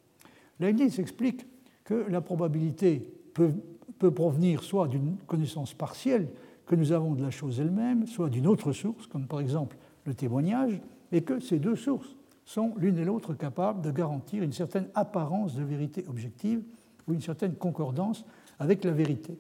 Leibniz 0.59 0.99
explique 0.99 1.45
que 1.83 2.05
la 2.09 2.21
probabilité 2.21 3.11
peut 3.33 4.11
provenir 4.11 4.63
soit 4.63 4.87
d'une 4.87 5.17
connaissance 5.27 5.73
partielle 5.73 6.27
que 6.65 6.75
nous 6.75 6.91
avons 6.91 7.13
de 7.13 7.23
la 7.23 7.31
chose 7.31 7.59
elle-même, 7.59 8.05
soit 8.05 8.29
d'une 8.29 8.47
autre 8.47 8.71
source, 8.71 9.07
comme 9.07 9.27
par 9.27 9.39
exemple 9.39 9.75
le 10.05 10.13
témoignage, 10.13 10.81
et 11.11 11.21
que 11.21 11.39
ces 11.39 11.59
deux 11.59 11.75
sources 11.75 12.15
sont 12.45 12.73
l'une 12.77 12.97
et 12.97 13.05
l'autre 13.05 13.33
capables 13.33 13.81
de 13.81 13.91
garantir 13.91 14.43
une 14.43 14.51
certaine 14.51 14.87
apparence 14.95 15.55
de 15.55 15.63
vérité 15.63 16.05
objective 16.07 16.63
ou 17.07 17.13
une 17.13 17.21
certaine 17.21 17.55
concordance 17.55 18.25
avec 18.59 18.83
la 18.83 18.91
vérité. 18.91 19.37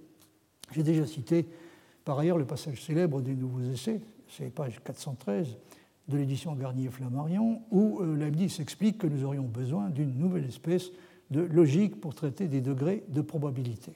J'ai 0.71 0.83
déjà 0.83 1.05
cité 1.05 1.45
par 2.05 2.19
ailleurs 2.19 2.37
le 2.37 2.45
passage 2.45 2.83
célèbre 2.83 3.21
des 3.21 3.35
Nouveaux 3.35 3.61
Essais, 3.61 4.01
c'est 4.27 4.49
page 4.49 4.81
413 4.83 5.57
de 6.09 6.17
l'édition 6.17 6.53
Garnier-Flammarion, 6.53 7.61
où 7.71 8.01
euh, 8.01 8.15
Leibniz 8.15 8.59
explique 8.59 8.97
que 8.97 9.07
nous 9.07 9.23
aurions 9.23 9.43
besoin 9.43 9.89
d'une 9.89 10.17
nouvelle 10.17 10.45
espèce 10.45 10.91
de 11.31 11.41
logique 11.41 12.01
pour 12.01 12.13
traiter 12.13 12.47
des 12.47 12.61
degrés 12.61 13.03
de 13.07 13.21
probabilité. 13.21 13.93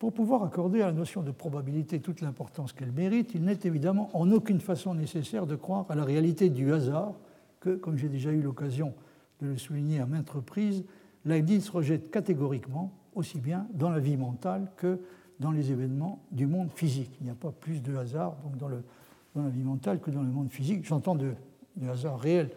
Pour 0.00 0.12
pouvoir 0.12 0.42
accorder 0.42 0.80
à 0.80 0.86
la 0.86 0.92
notion 0.92 1.22
de 1.22 1.30
probabilité 1.30 2.00
toute 2.00 2.22
l'importance 2.22 2.72
qu'elle 2.72 2.90
mérite, 2.90 3.32
il 3.34 3.44
n'est 3.44 3.58
évidemment 3.64 4.10
en 4.14 4.30
aucune 4.32 4.60
façon 4.60 4.94
nécessaire 4.94 5.46
de 5.46 5.56
croire 5.56 5.86
à 5.90 5.94
la 5.94 6.04
réalité 6.04 6.48
du 6.48 6.72
hasard, 6.72 7.12
que, 7.60 7.76
comme 7.76 7.98
j'ai 7.98 8.08
déjà 8.08 8.32
eu 8.32 8.40
l'occasion 8.40 8.94
de 9.42 9.48
le 9.48 9.58
souligner 9.58 10.00
à 10.00 10.06
maintes 10.06 10.30
reprises, 10.30 10.84
Leibniz 11.24 11.68
rejette 11.68 12.10
catégoriquement, 12.10 12.92
aussi 13.14 13.38
bien 13.38 13.66
dans 13.74 13.90
la 13.90 13.98
vie 13.98 14.16
mentale 14.16 14.70
que 14.76 15.00
dans 15.38 15.50
les 15.50 15.72
événements 15.72 16.20
du 16.30 16.46
monde 16.46 16.70
physique. 16.74 17.10
Il 17.20 17.24
n'y 17.24 17.30
a 17.30 17.34
pas 17.34 17.50
plus 17.50 17.82
de 17.82 17.96
hasard 17.96 18.36
donc 18.44 18.56
dans, 18.58 18.68
le, 18.68 18.82
dans 19.34 19.42
la 19.42 19.48
vie 19.48 19.62
mentale 19.62 20.00
que 20.00 20.10
dans 20.10 20.22
le 20.22 20.30
monde 20.30 20.50
physique. 20.50 20.84
J'entends 20.84 21.16
de, 21.16 21.32
hasard 21.88 22.20
réel 22.20 22.50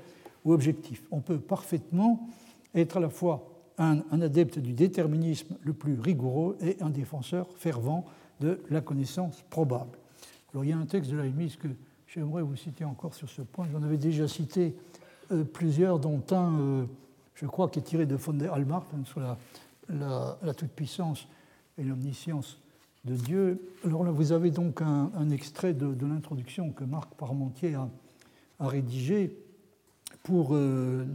ou 0.43 0.53
objectif. 0.53 1.03
On 1.11 1.21
peut 1.21 1.39
parfaitement 1.39 2.27
être 2.75 2.97
à 2.97 2.99
la 2.99 3.09
fois 3.09 3.49
un, 3.77 4.01
adepte 4.21 4.59
du 4.59 4.73
déterminisme 4.73 5.55
le 5.61 5.73
plus 5.73 5.99
rigoureux 5.99 6.57
et 6.61 6.77
un 6.81 6.89
défenseur 6.89 7.47
fervent 7.55 8.05
de 8.41 8.61
la 8.69 8.81
connaissance 8.81 9.43
probable. 9.49 9.97
Il 10.55 10.69
y 10.69 10.73
a 10.73 10.77
un 10.77 10.85
texte 10.85 11.09
de 11.09 11.17
Leibniz 11.17 11.55
que 11.55 11.69
j'aimerais 12.07 12.43
vous 12.43 12.55
citer 12.55 12.85
encore 12.85 13.15
sur 13.15 13.29
ce 13.29 13.41
point. 13.41 13.67
J'en 13.71 13.81
avais 13.81 13.97
déjà 13.97 14.27
cité 14.27 14.75
plusieurs, 15.53 15.99
dont 15.99 16.21
un, 16.31 16.85
je 17.35 17.45
crois, 17.45 17.69
qui 17.69 17.79
est 17.79 17.83
tiré 17.83 18.05
de 18.05 18.15
von 18.15 18.33
der 18.33 18.53
hein, 18.53 18.83
sur 19.05 19.21
la, 19.89 20.53
toute-puissance 20.53 21.27
et 21.77 21.83
l'omniscience 21.83 22.59
de 23.05 23.15
Dieu. 23.15 23.61
Alors 23.85 24.03
là, 24.03 24.11
vous 24.11 24.31
avez 24.31 24.51
donc 24.51 24.81
un, 24.81 25.29
extrait 25.29 25.73
de, 25.73 26.05
l'introduction 26.05 26.71
que 26.71 26.83
Marc 26.83 27.13
Parmentier 27.15 27.75
a, 27.75 27.89
a 28.59 28.67
rédigé 28.67 29.35
pour 30.23 30.55
la, 30.55 31.05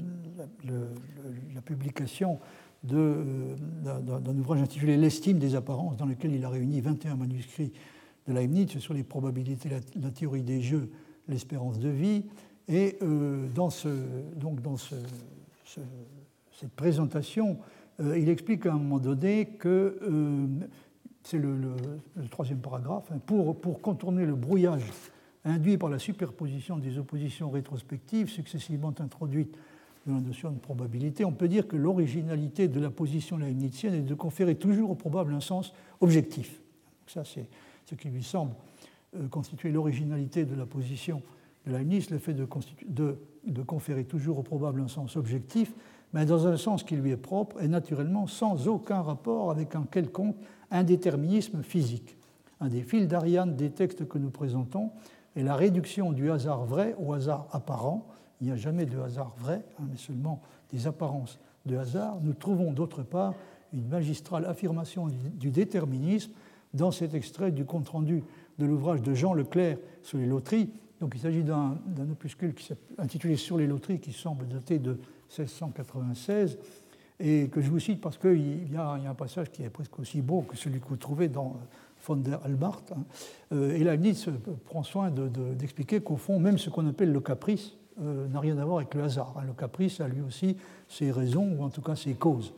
publication 1.65 2.39
euh, 2.93 3.57
d'un 3.83 4.39
ouvrage 4.39 4.63
intitulé 4.63 4.97
L'estime 4.97 5.39
des 5.39 5.55
apparences, 5.55 5.97
dans 5.97 6.07
lequel 6.07 6.35
il 6.35 6.45
a 6.45 6.49
réuni 6.49 6.81
21 6.81 7.17
manuscrits 7.17 7.73
de 8.27 8.33
Leibniz 8.33 8.79
sur 8.79 8.95
les 8.95 9.03
probabilités, 9.03 9.69
la, 9.69 10.11
théorie 10.11 10.43
des 10.43 10.61
jeux, 10.61 10.91
l'espérance 11.27 11.79
de 11.79 11.89
vie. 11.89 12.25
Et 12.69 12.99
euh, 13.03 13.47
dans 13.55 13.71
ce, 13.71 13.89
cette 16.53 16.73
présentation, 16.73 17.59
euh, 18.01 18.19
il 18.19 18.29
explique 18.29 18.67
à 18.67 18.73
un 18.73 18.79
moment 18.79 18.99
donné 18.99 19.47
que, 19.59 19.99
c'est 21.23 21.39
le, 21.39 21.75
troisième 22.31 22.61
paragraphe, 22.61 23.11
hein, 23.13 23.21
pour, 23.27 23.81
contourner 23.81 24.25
le 24.25 24.35
brouillage 24.35 24.83
induit 25.45 25.79
par 25.79 25.89
la 25.89 25.99
superposition 25.99 26.79
des 26.79 26.99
oppositions 26.99 27.51
rétrospectives 27.51 28.29
successivement 28.29 28.95
introduites 28.99 29.57
de 30.07 30.13
la 30.13 30.21
notion 30.21 30.51
de 30.51 30.59
probabilité, 30.59 31.25
on 31.25 31.33
peut 31.33 31.49
dire 31.49 31.69
que 31.69 31.77
l'originalité 31.77 32.69
de 32.69 32.81
la 32.81 32.91
position 32.91 33.37
leibnizienne 33.37 33.95
est 33.95 34.01
de 34.01 34.15
conférer 34.15 34.55
toujours 34.55 34.91
au 34.91 34.95
probable 34.95 35.35
un 35.35 35.41
sens 35.41 35.73
objectif. 36.01 36.61
ça, 37.07 37.25
c'est 37.25 37.47
ce 37.85 37.95
qui 37.95 38.09
lui 38.09 38.23
semble 38.23 38.53
euh, 39.17 39.29
constituer 39.29 39.71
l'originalité 39.71 40.45
de 40.45 40.55
la 40.55 40.67
position 40.67 41.23
de 41.69 41.77
Leibniz, 41.77 42.11
le 42.11 42.19
fait 42.19 42.35
de, 42.35 43.63
conférer 43.63 44.05
toujours 44.05 44.39
au 44.39 44.43
probable 44.43 44.81
un 44.81 44.89
sens 44.89 45.17
objectif, 45.17 45.73
mais 46.13 46.25
dans 46.25 46.47
un 46.47 46.57
sens 46.57 46.83
qui 46.83 46.97
lui 46.97 47.11
est 47.11 47.17
propre 47.17 47.63
et 47.63 47.69
naturellement 47.69 48.27
sans 48.27 48.67
aucun 48.69 49.03
rapport 49.03 49.51
avec 49.51 49.75
un 49.75 49.83
quelconque 49.83 50.37
indéterminisme 50.71 51.63
physique. 51.63 52.17
Un 52.61 52.69
des 52.69 52.83
fils 52.83 53.07
d'Ariane 53.07 53.55
des 53.55 53.71
textes 53.71 54.09
que 54.09 54.19
nous 54.19 54.31
présentons 54.31 54.91
est 55.37 55.43
la 55.43 55.55
réduction 55.55 56.13
du 56.13 56.31
hasard 56.31 56.65
vrai 56.65 56.97
au 56.99 57.13
hasard 57.13 57.47
apparent, 57.53 58.07
il 58.41 58.47
n'y 58.47 58.53
a 58.53 58.57
jamais 58.57 58.87
de 58.87 58.99
hasard 58.99 59.35
vrai, 59.39 59.65
hein, 59.79 59.85
mais 59.91 59.97
seulement 59.97 60.41
des 60.73 60.87
apparences 60.87 61.39
de 61.67 61.77
hasard. 61.77 62.19
Nous 62.23 62.35
trouvons 62.35 62.73
d'autre 62.73 63.03
part 63.03 63.35
une 63.73 63.87
magistrale 63.89 64.47
affirmation 64.47 65.09
du 65.09 65.51
déterminisme 65.51 66.33
dans 66.73 66.91
cet 66.91 67.15
extrait 67.15 67.51
du 67.51 67.65
compte-rendu 67.65 68.23
de 68.59 68.67
l'ouvrage 68.67 69.03
de 69.03 69.15
Jean 69.15 69.35
Leclerc 69.35 69.79
sur 70.03 70.19
les 70.19 70.27
loteries. 70.27 70.71
Il 71.01 71.21
s'agit 71.21 71.43
d'un 71.43 71.79
opuscule 72.11 72.55
qui 72.55 72.73
intitulé 72.99 73.37
Sur 73.37 73.59
les 73.59 73.67
loteries 73.67 74.01
qui 74.01 74.13
semble 74.13 74.49
dater 74.49 74.79
de 74.79 74.99
1696 75.37 76.59
et 77.21 77.49
que 77.49 77.61
je 77.61 77.71
vous 77.71 77.81
cite 77.81 78.01
parce 78.01 78.17
qu'il 78.17 78.73
y, 78.73 78.77
a 78.77 78.93
un 78.93 79.15
passage 79.15 79.51
qui 79.51 79.63
est 79.63 79.71
presque 79.71 79.99
aussi 79.99 80.23
beau 80.23 80.43
que 80.43 80.57
celui 80.57 80.81
que 80.81 80.89
vous 80.89 80.97
trouvez 80.97 81.29
dans 81.29 81.57
von 82.07 82.17
der 82.17 82.41
Albart. 82.45 82.83
Hein. 82.93 83.03
Euh, 83.53 83.75
et 83.75 83.85
Leibniz 83.85 84.27
prend 84.67 84.83
soin 84.83 85.11
d'expliquer 85.11 86.01
qu'au 86.01 86.17
fond, 86.17 86.39
même 86.39 86.59
ce 86.59 86.71
qu'on 86.71 86.87
appelle 86.87 87.13
le 87.13 87.21
caprice, 87.21 87.73
euh, 88.01 88.29
n'a 88.29 88.41
rien 88.41 88.57
à 88.59 88.65
voir 88.65 88.79
avec 88.79 88.95
le 88.95 89.03
hasard. 89.03 89.35
Hein. 89.37 89.45
Le 89.47 89.53
caprice 89.53 90.01
a 90.01 90.09
lui 90.09 90.21
aussi 90.21 90.57
ses 90.89 91.11
raisons, 91.11 91.57
ou 91.59 91.65
en 91.65 91.71
tout 91.71 91.83
cas 91.83 91.97
ses 91.97 92.15
causes. 92.15 92.53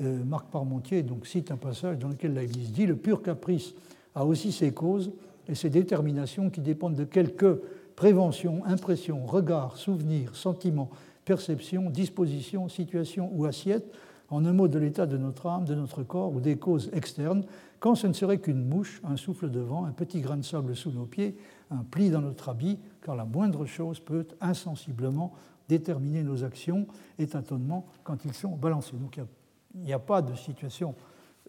Euh, 0.00 0.24
Marc 0.24 0.46
Parmentier 0.46 1.02
donc, 1.02 1.26
cite 1.26 1.50
un 1.50 1.56
passage 1.56 1.98
dans 1.98 2.08
lequel 2.08 2.32
Leibniz 2.32 2.72
dit 2.72 2.86
Le 2.86 2.96
pur 2.96 3.22
caprice 3.22 3.74
a 4.14 4.24
aussi 4.24 4.52
ses 4.52 4.72
causes 4.72 5.12
et 5.48 5.54
ses 5.54 5.70
déterminations 5.70 6.50
qui 6.50 6.60
dépendent 6.60 6.94
de 6.94 7.04
quelques 7.04 7.58
préventions, 7.96 8.64
impressions, 8.64 9.26
regards, 9.26 9.76
souvenirs, 9.76 10.34
sentiments, 10.34 10.90
perceptions, 11.24 11.90
dispositions, 11.90 12.68
situations 12.68 13.30
ou 13.34 13.44
assiettes, 13.44 13.92
en 14.30 14.44
un 14.44 14.52
mot 14.52 14.68
de 14.68 14.78
l'état 14.78 15.06
de 15.06 15.16
notre 15.16 15.46
âme, 15.46 15.64
de 15.64 15.74
notre 15.74 16.02
corps 16.02 16.32
ou 16.32 16.40
des 16.40 16.56
causes 16.56 16.90
externes, 16.92 17.44
quand 17.80 17.94
ce 17.94 18.06
ne 18.06 18.12
serait 18.12 18.38
qu'une 18.38 18.64
mouche, 18.64 19.00
un 19.04 19.16
souffle 19.16 19.50
de 19.50 19.60
vent, 19.60 19.84
un 19.84 19.92
petit 19.92 20.20
grain 20.20 20.36
de 20.36 20.44
sable 20.44 20.76
sous 20.76 20.92
nos 20.92 21.06
pieds, 21.06 21.36
un 21.70 21.84
pli 21.90 22.10
dans 22.10 22.20
notre 22.20 22.48
habit, 22.48 22.78
car 23.02 23.16
la 23.16 23.24
moindre 23.24 23.64
chose 23.64 24.00
peut 24.00 24.26
insensiblement 24.40 25.32
déterminer 25.68 26.22
nos 26.22 26.44
actions 26.44 26.86
et 27.18 27.26
tâtonnements 27.26 27.86
quand 28.04 28.24
ils 28.24 28.34
sont 28.34 28.56
balancés. 28.56 28.96
Donc 28.96 29.18
il 29.74 29.80
n'y 29.80 29.92
a, 29.92 29.98
pas 29.98 30.20
de 30.20 30.34
situation 30.34 30.94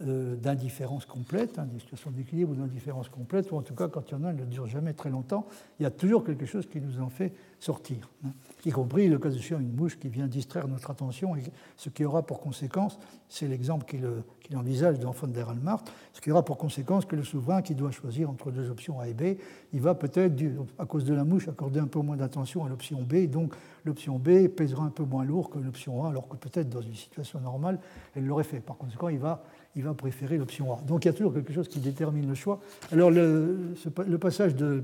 d'indifférence 0.02 1.06
complète, 1.06 1.60
hein, 1.60 1.68
des 1.72 1.80
situations 1.80 2.12
d'équilibre 2.12 2.52
ou 2.52 2.56
d'indifférence 2.56 3.10
complète, 3.10 3.52
ou 3.52 3.58
en 3.58 3.62
tout 3.62 3.76
cas 3.76 3.88
quand 3.88 4.10
il 4.10 4.14
y 4.14 4.16
en 4.16 4.24
a, 4.24 4.30
elle 4.30 4.38
ne 4.38 4.46
dure 4.46 4.68
jamais 4.68 4.94
très 4.94 5.10
longtemps, 5.10 5.46
il 5.80 5.84
y 5.84 5.86
a 5.86 5.92
toujours 5.92 6.24
quelque 6.24 6.46
chose 6.46 6.68
qui 6.68 6.82
nous 6.82 7.02
en 7.02 7.10
fait 7.10 7.34
sortir, 7.60 8.10
hein. 8.26 8.32
y 8.66 8.72
compris 8.72 9.08
le 9.08 9.20
cas 9.20 9.30
échéant 9.30 9.60
une 9.60 9.76
mouche 9.76 10.00
qui 10.00 10.10
vient 10.10 10.28
distraire 10.28 10.68
notre 10.68 10.90
attention, 10.90 11.36
et 11.36 11.44
ce 11.78 11.90
qui 11.90 12.04
aura 12.04 12.24
pour 12.24 12.40
conséquence, 12.40 12.98
c'est 13.30 13.48
l'exemple 13.48 13.86
qu'il 13.86 14.58
envisage 14.58 15.00
dans 15.00 15.12
von 15.12 15.28
der 15.28 15.50
Allmacht, 15.50 15.92
ce 16.14 16.22
qui 16.22 16.32
aura 16.32 16.44
pour 16.44 16.58
conséquence 16.58 17.06
que 17.06 17.16
le 17.16 17.24
souverain 17.24 17.62
qui 17.62 17.76
doit 17.76 17.92
choisir 17.92 18.30
entre 18.30 18.52
deux 18.52 18.70
options 18.70 19.00
A 19.00 19.08
et 19.08 19.14
B, 19.14 19.38
il 19.74 19.82
va 19.82 19.94
peut-être, 19.94 20.36
à 20.80 20.86
cause 20.86 21.06
de 21.06 21.14
la 21.14 21.24
mouche, 21.24 21.48
accorder 21.48 21.80
un 21.80 21.88
peu 21.88 22.00
moins 22.00 22.18
d'attention 22.18 22.66
à 22.66 22.70
l'option 22.70 23.02
B, 23.04 23.28
donc 23.28 23.54
l'option 23.86 24.18
B 24.20 24.48
pèsera 24.48 24.84
un 24.84 24.90
peu 24.90 25.04
moins 25.04 25.24
lourd 25.24 25.50
que 25.50 25.60
l'option 25.60 26.04
A, 26.06 26.10
alors 26.10 26.28
que 26.28 26.36
peut-être 26.36 26.70
dans 26.70 26.82
une 26.82 26.96
situation 26.96 27.40
normale, 27.40 27.80
elle 28.16 28.26
l'aurait 28.26 28.44
fait. 28.44 28.60
Par 28.60 28.78
conséquent, 28.78 29.10
il 29.10 29.20
va 29.20 29.44
il 29.76 29.84
va 29.84 29.94
préférer 29.94 30.38
l'option 30.38 30.74
A. 30.74 30.82
Donc 30.88 31.06
il 31.06 31.08
y 31.08 31.10
a 31.10 31.14
toujours 31.14 31.34
quelque 31.34 31.54
chose 31.54 31.68
qui 31.68 31.80
détermine 31.80 32.28
le 32.28 32.36
choix. 32.36 32.60
Alors 32.92 33.12
le, 33.12 33.76
passage 34.20 34.56
de, 34.56 34.84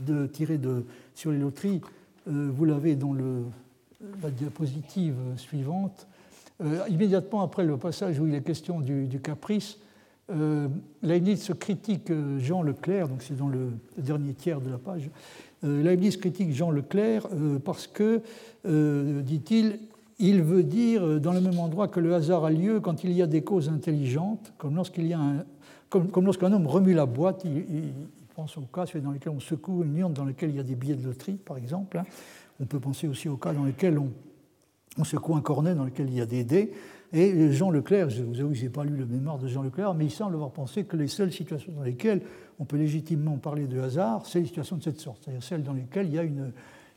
de 0.00 0.26
tiré 0.26 0.58
de, 0.58 0.84
sur 1.14 1.30
les 1.30 1.38
loteries, 1.38 1.80
euh, 2.28 2.50
vous 2.52 2.64
l'avez 2.64 2.96
dans 2.96 3.12
le, 3.12 3.44
la 4.22 4.30
diapositive 4.30 5.16
suivante. 5.36 6.06
Euh, 6.60 6.80
immédiatement 6.88 7.42
après 7.42 7.64
le 7.64 7.76
passage 7.76 8.18
où 8.18 8.26
il 8.26 8.34
est 8.34 8.42
question 8.42 8.80
du, 8.80 9.20
caprice, 9.20 9.78
euh, 10.30 10.66
Leibniz 11.02 11.52
critique 11.58 12.10
euh, 12.10 12.38
Jean 12.40 12.62
Leclerc, 12.62 13.08
donc 13.08 13.22
c'est 13.22 13.36
dans 13.36 13.48
le 13.48 13.70
dernier 13.96 14.34
tiers 14.34 14.60
de 14.60 14.70
la 14.70 14.78
page. 14.78 15.08
Leibniz 15.62 16.16
critique 16.16 16.52
Jean 16.52 16.70
Leclerc 16.70 17.26
parce 17.64 17.88
que, 17.88 18.22
dit-il, 18.64 19.80
il 20.18 20.42
veut 20.42 20.64
dire 20.64 21.04
euh, 21.04 21.18
dans 21.20 21.32
le 21.32 21.40
même 21.40 21.58
endroit 21.58 21.88
que 21.88 22.00
le 22.00 22.14
hasard 22.14 22.44
a 22.44 22.50
lieu 22.50 22.80
quand 22.80 23.04
il 23.04 23.12
y 23.12 23.22
a 23.22 23.26
des 23.26 23.42
causes 23.42 23.68
intelligentes, 23.68 24.52
comme 24.58 24.74
lorsqu'un 24.74 26.52
homme 26.52 26.66
remue 26.66 26.94
la 26.94 27.06
boîte, 27.06 27.44
il, 27.44 27.92
pense 28.34 28.56
au 28.56 28.62
cas 28.62 28.84
dans 29.02 29.10
lequel 29.10 29.32
on 29.32 29.40
secoue 29.40 29.82
une 29.82 29.96
urne 29.98 30.12
dans 30.12 30.24
lequel 30.24 30.50
il 30.50 30.56
y 30.56 30.60
a 30.60 30.62
des 30.62 30.76
billets 30.76 30.94
de 30.94 31.04
loterie, 31.04 31.34
par 31.34 31.56
exemple. 31.56 31.98
Hein. 31.98 32.04
On 32.60 32.66
peut 32.66 32.78
penser 32.78 33.08
aussi 33.08 33.28
au 33.28 33.36
cas 33.36 33.52
dans 33.52 33.64
lequel 33.64 33.98
on, 33.98 35.04
secoue 35.04 35.34
un 35.34 35.40
cornet 35.40 35.74
dans 35.74 35.84
lequel 35.84 36.08
il 36.08 36.14
y 36.14 36.20
a 36.20 36.26
des 36.26 36.44
dés. 36.44 36.72
Et 37.12 37.50
Jean 37.50 37.70
Leclerc, 37.70 38.10
je 38.10 38.22
vous 38.22 38.38
avoue 38.38 38.50
que 38.50 38.54
je 38.54 38.62
n'ai 38.62 38.68
pas 38.68 38.84
lu 38.84 38.96
le 38.96 39.06
mémoire 39.06 39.38
de 39.38 39.48
Jean 39.48 39.62
Leclerc, 39.62 39.94
mais 39.94 40.04
il 40.04 40.10
semble 40.12 40.34
avoir 40.34 40.52
pensé 40.52 40.84
que 40.84 40.96
les 40.96 41.08
seules 41.08 41.32
situations 41.32 41.72
dans 41.72 41.82
lesquelles 41.82 42.22
on 42.60 42.64
peut 42.64 42.76
légitimement 42.76 43.38
parler 43.38 43.66
de 43.66 43.80
hasard, 43.80 44.24
c'est 44.24 44.38
les 44.38 44.46
situations 44.46 44.76
de 44.76 44.84
cette 44.84 45.00
sorte, 45.00 45.22
c'est-à-dire 45.24 45.42
celles 45.42 45.64
dans 45.64 45.72
lesquelles 45.72 46.06
il 46.06 46.14
y 46.14 46.18
a 46.18 46.22
une, 46.22 46.52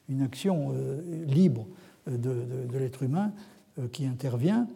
une 0.10 0.22
action 0.22 0.74
euh, 0.74 1.26
libre 1.26 1.66
de, 2.08 2.78
l'être 2.78 3.04
humain 3.04 3.32
euh, 3.80 3.88
qui 3.88 4.06
intervient. 4.06 4.68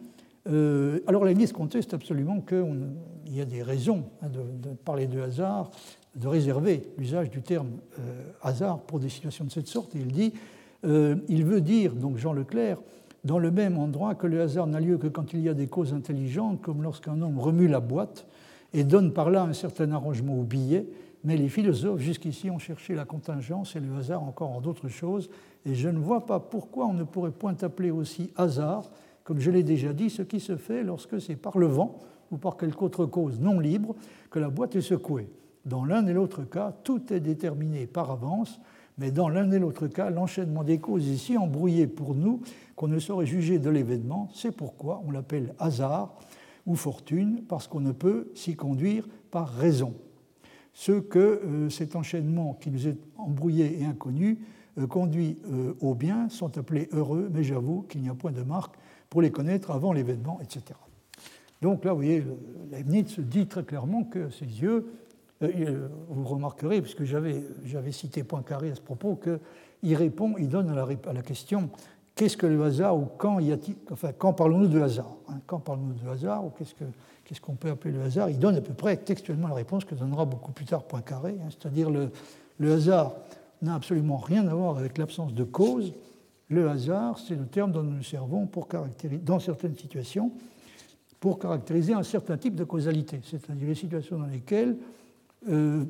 Euh, 0.48 1.00
alors 1.06 1.24
Leibniz 1.24 1.52
conteste 1.52 1.94
absolument 1.94 2.40
qu'il 2.40 3.34
y 3.34 3.40
a 3.40 3.44
des 3.44 3.62
raisons 3.62 4.04
hein, 4.22 4.28
de, 4.28 4.70
parler 4.84 5.06
de 5.06 5.20
hasard, 5.20 5.70
de 6.14 6.28
réserver 6.28 6.88
l'usage 6.98 7.30
du 7.30 7.42
terme 7.42 7.70
euh, 7.98 8.22
hasard 8.42 8.80
pour 8.80 9.00
des 9.00 9.08
situations 9.08 9.44
de 9.44 9.50
cette 9.50 9.66
sorte. 9.66 9.94
Et 9.96 9.98
il 9.98 10.12
dit, 10.12 10.32
il 11.28 11.44
veut 11.44 11.60
dire, 11.60 11.94
donc 11.94 12.16
Jean 12.16 12.32
Leclerc, 12.32 12.78
dans 13.24 13.40
le 13.40 13.50
même 13.50 13.76
endroit 13.76 14.14
que 14.14 14.28
le 14.28 14.40
hasard 14.40 14.68
n'a 14.68 14.78
lieu 14.78 14.98
que 14.98 15.08
quand 15.08 15.32
il 15.32 15.40
y 15.40 15.48
a 15.48 15.54
des 15.54 15.66
causes 15.66 15.92
intelligentes, 15.92 16.62
comme 16.62 16.84
lorsqu'un 16.84 17.20
homme 17.20 17.40
remue 17.40 17.66
la 17.66 17.80
boîte 17.80 18.24
et 18.72 18.84
donne 18.84 19.12
par 19.12 19.30
là 19.30 19.42
un 19.42 19.52
certain 19.52 19.90
arrangement 19.90 20.38
au 20.38 20.44
billet, 20.44 20.86
mais 21.26 21.36
les 21.36 21.48
philosophes 21.48 22.00
jusqu'ici 22.00 22.50
ont 22.50 22.60
cherché 22.60 22.94
la 22.94 23.04
contingence 23.04 23.74
et 23.74 23.80
le 23.80 23.92
hasard 23.96 24.22
encore 24.22 24.52
en 24.52 24.60
d'autres 24.60 24.88
choses, 24.88 25.28
et 25.66 25.74
je 25.74 25.88
ne 25.88 25.98
vois 25.98 26.24
pas 26.24 26.38
pourquoi 26.38 26.86
on 26.86 26.92
ne 26.92 27.02
pourrait 27.02 27.32
point 27.32 27.56
appeler 27.62 27.90
aussi 27.90 28.30
hasard, 28.36 28.88
comme 29.24 29.40
je 29.40 29.50
l'ai 29.50 29.64
déjà 29.64 29.92
dit, 29.92 30.08
ce 30.08 30.22
qui 30.22 30.38
se 30.38 30.56
fait 30.56 30.84
lorsque 30.84 31.20
c'est 31.20 31.34
par 31.34 31.58
le 31.58 31.66
vent 31.66 31.98
ou 32.30 32.36
par 32.36 32.56
quelque 32.56 32.80
autre 32.80 33.06
cause 33.06 33.40
non 33.40 33.58
libre 33.58 33.96
que 34.30 34.38
la 34.38 34.50
boîte 34.50 34.76
est 34.76 34.80
secouée. 34.80 35.28
Dans 35.64 35.84
l'un 35.84 36.06
et 36.06 36.12
l'autre 36.12 36.44
cas, 36.44 36.72
tout 36.84 37.12
est 37.12 37.18
déterminé 37.18 37.88
par 37.88 38.12
avance, 38.12 38.60
mais 38.96 39.10
dans 39.10 39.28
l'un 39.28 39.50
et 39.50 39.58
l'autre 39.58 39.88
cas, 39.88 40.10
l'enchaînement 40.10 40.62
des 40.62 40.78
causes 40.78 41.08
est 41.08 41.16
si 41.16 41.36
embrouillé 41.36 41.88
pour 41.88 42.14
nous 42.14 42.40
qu'on 42.76 42.86
ne 42.86 43.00
saurait 43.00 43.26
juger 43.26 43.58
de 43.58 43.68
l'événement. 43.68 44.28
C'est 44.32 44.52
pourquoi 44.52 45.02
on 45.04 45.10
l'appelle 45.10 45.56
hasard 45.58 46.14
ou 46.66 46.76
fortune, 46.76 47.42
parce 47.48 47.66
qu'on 47.66 47.80
ne 47.80 47.90
peut 47.90 48.30
s'y 48.36 48.54
conduire 48.54 49.08
par 49.32 49.48
raison. 49.48 49.92
Ce 50.78 50.92
que 50.92 51.18
euh, 51.18 51.70
cet 51.70 51.96
enchaînement 51.96 52.52
qui 52.60 52.70
nous 52.70 52.86
est 52.86 52.98
embrouillé 53.16 53.80
et 53.80 53.86
inconnu 53.86 54.40
euh, 54.76 54.86
conduits 54.86 55.38
euh, 55.50 55.72
au 55.80 55.94
bien 55.94 56.28
sont 56.28 56.58
appelés 56.58 56.90
heureux, 56.92 57.30
mais 57.32 57.44
j'avoue 57.44 57.86
qu'il 57.88 58.02
n'y 58.02 58.10
a 58.10 58.14
point 58.14 58.30
de 58.30 58.42
marque 58.42 58.74
pour 59.08 59.22
les 59.22 59.30
connaître 59.30 59.70
avant 59.70 59.94
l'événement, 59.94 60.38
etc. 60.42 60.78
Donc 61.62 61.82
là, 61.82 61.92
vous 61.92 62.00
voyez, 62.00 62.22
Leibniz 62.70 63.18
dit 63.20 63.46
très 63.46 63.64
clairement 63.64 64.04
que 64.04 64.28
ses 64.28 64.44
yeux, 64.44 64.92
vous 65.40 66.24
remarquerez, 66.24 66.82
puisque 66.82 67.04
j'avais 67.04 67.92
cité 67.92 68.22
Poincaré 68.22 68.70
à 68.70 68.74
ce 68.74 68.82
propos, 68.82 69.16
qu'il 69.16 69.94
répond, 69.94 70.34
il 70.38 70.50
donne 70.50 70.68
à 70.68 70.74
la, 70.74 70.86
à 71.06 71.12
la 71.14 71.22
question 71.22 71.70
qu'est-ce 72.16 72.36
que 72.36 72.46
le 72.46 72.62
hasard 72.64 72.96
ou 72.96 73.06
quand 73.16 73.38
y 73.38 73.52
a-t-il, 73.52 73.76
enfin, 73.92 74.10
quand 74.18 74.32
parlons-nous 74.32 74.68
de 74.68 74.80
hasard 74.80 75.14
hein, 75.28 75.38
Quand 75.46 75.60
parlons-nous 75.60 75.94
de 75.94 76.08
hasard 76.08 76.44
ou 76.44 76.50
qu'est-ce, 76.50 76.74
que, 76.74 76.84
qu'est-ce 77.26 77.40
qu'on 77.40 77.56
peut 77.56 77.70
appeler 77.70 77.92
le 77.92 78.02
hasard 78.02 78.30
Il 78.30 78.38
donne 78.38 78.54
à 78.54 78.60
peu 78.60 78.72
près 78.72 78.96
textuellement 78.96 79.48
la 79.48 79.54
réponse 79.54 79.84
que 79.84 79.94
donnera 79.94 80.24
beaucoup 80.24 80.52
plus 80.52 80.64
tard 80.64 80.84
Poincaré, 80.84 81.36
hein, 81.42 81.48
c'est-à-dire 81.50 81.90
le, 81.90 82.10
le 82.58 82.72
hasard 82.72 83.14
n'a 83.62 83.74
absolument 83.74 84.16
rien 84.16 84.46
à 84.46 84.54
voir 84.54 84.78
avec 84.78 84.96
l'absence 84.96 85.34
de 85.34 85.44
cause. 85.44 85.92
Le 86.48 86.68
hasard, 86.68 87.18
c'est 87.18 87.34
le 87.34 87.46
terme 87.46 87.72
dont 87.72 87.82
nous 87.82 87.96
nous 87.96 88.04
servons 88.04 88.46
pour 88.46 88.68
caractériser, 88.68 89.20
dans 89.22 89.40
certaines 89.40 89.76
situations 89.76 90.30
pour 91.18 91.38
caractériser 91.38 91.92
un 91.94 92.02
certain 92.02 92.36
type 92.36 92.54
de 92.54 92.62
causalité, 92.62 93.20
c'est-à-dire 93.24 93.66
les 93.66 93.74
situations 93.74 94.18
dans 94.18 94.26
lesquelles 94.26 94.76
euh, 95.48 95.84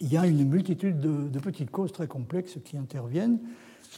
il 0.00 0.12
y 0.12 0.16
a 0.16 0.26
une 0.26 0.46
multitude 0.46 0.98
de, 0.98 1.28
de, 1.28 1.38
petites 1.38 1.70
causes 1.70 1.92
très 1.92 2.08
complexes 2.08 2.58
qui 2.64 2.76
interviennent 2.76 3.38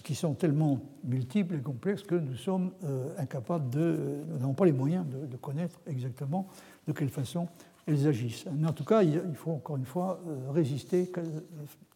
qui 0.02 0.14
sont 0.14 0.34
tellement 0.34 0.80
multiples 1.04 1.56
et 1.56 1.60
complexes 1.60 2.02
que 2.02 2.14
nous 2.14 2.34
sommes 2.34 2.72
euh, 2.84 3.14
incapables 3.18 3.70
de. 3.70 4.22
Nous 4.28 4.38
n'avons 4.38 4.54
pas 4.54 4.64
les 4.64 4.72
moyens 4.72 5.06
de, 5.06 5.36
connaître 5.36 5.80
exactement 5.86 6.48
de 6.86 6.92
quelle 6.92 7.10
façon 7.10 7.48
elles 7.86 8.06
agissent. 8.06 8.46
Mais 8.52 8.66
en 8.66 8.72
tout 8.72 8.84
cas, 8.84 9.02
il 9.02 9.34
faut 9.34 9.52
encore 9.52 9.76
une 9.76 9.84
fois 9.84 10.20
euh, 10.26 10.50
résister 10.50 11.10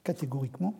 catégoriquement 0.04 0.74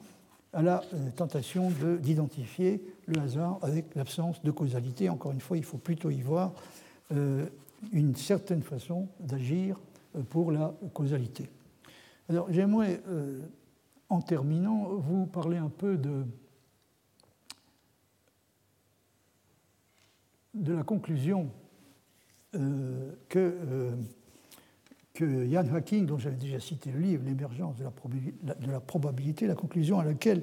à 0.53 0.63
la 0.63 0.83
euh, 0.95 1.11
tentation 1.17 1.71
d'identifier 2.01 2.85
le 3.07 3.21
hasard 3.21 3.59
avec 3.63 3.95
l'absence 3.95 4.43
de 4.43 4.51
causalité. 4.51 5.09
Encore 5.09 5.33
une 5.33 5.41
fois, 5.41 5.57
il 5.57 5.65
faut 5.65 5.79
plutôt 5.79 6.11
y 6.11 6.21
voir 6.21 6.53
une 7.93 8.15
certaine 8.17 8.63
façon 8.63 9.09
d'agir 9.19 9.81
pour 10.29 10.53
la 10.53 10.75
causalité. 10.93 11.49
Alors 12.29 12.53
j'aimerais, 12.53 13.01
en 14.11 14.21
terminant, 14.21 14.91
vous 14.91 15.25
parler 15.25 15.57
un 15.57 15.71
peu 15.71 15.97
de 15.97 16.27
de 20.59 20.75
la 20.75 20.83
conclusion 20.83 21.51
euh, 22.55 23.13
que, 23.29 23.39
euh, 23.39 23.91
que 25.15 25.49
Jan 25.51 25.67
Hacking, 25.75 26.07
dont 26.07 26.19
j'avais 26.19 26.37
déjà 26.37 26.61
cité 26.61 26.91
le 26.91 27.01
livre, 27.01 27.25
L'émergence 27.25 27.77
de, 27.77 27.85
la 27.85 28.81
probabilité, 28.81 29.47
la 29.47 29.55
conclusion 29.55 29.99
à 29.99 30.05
laquelle 30.05 30.43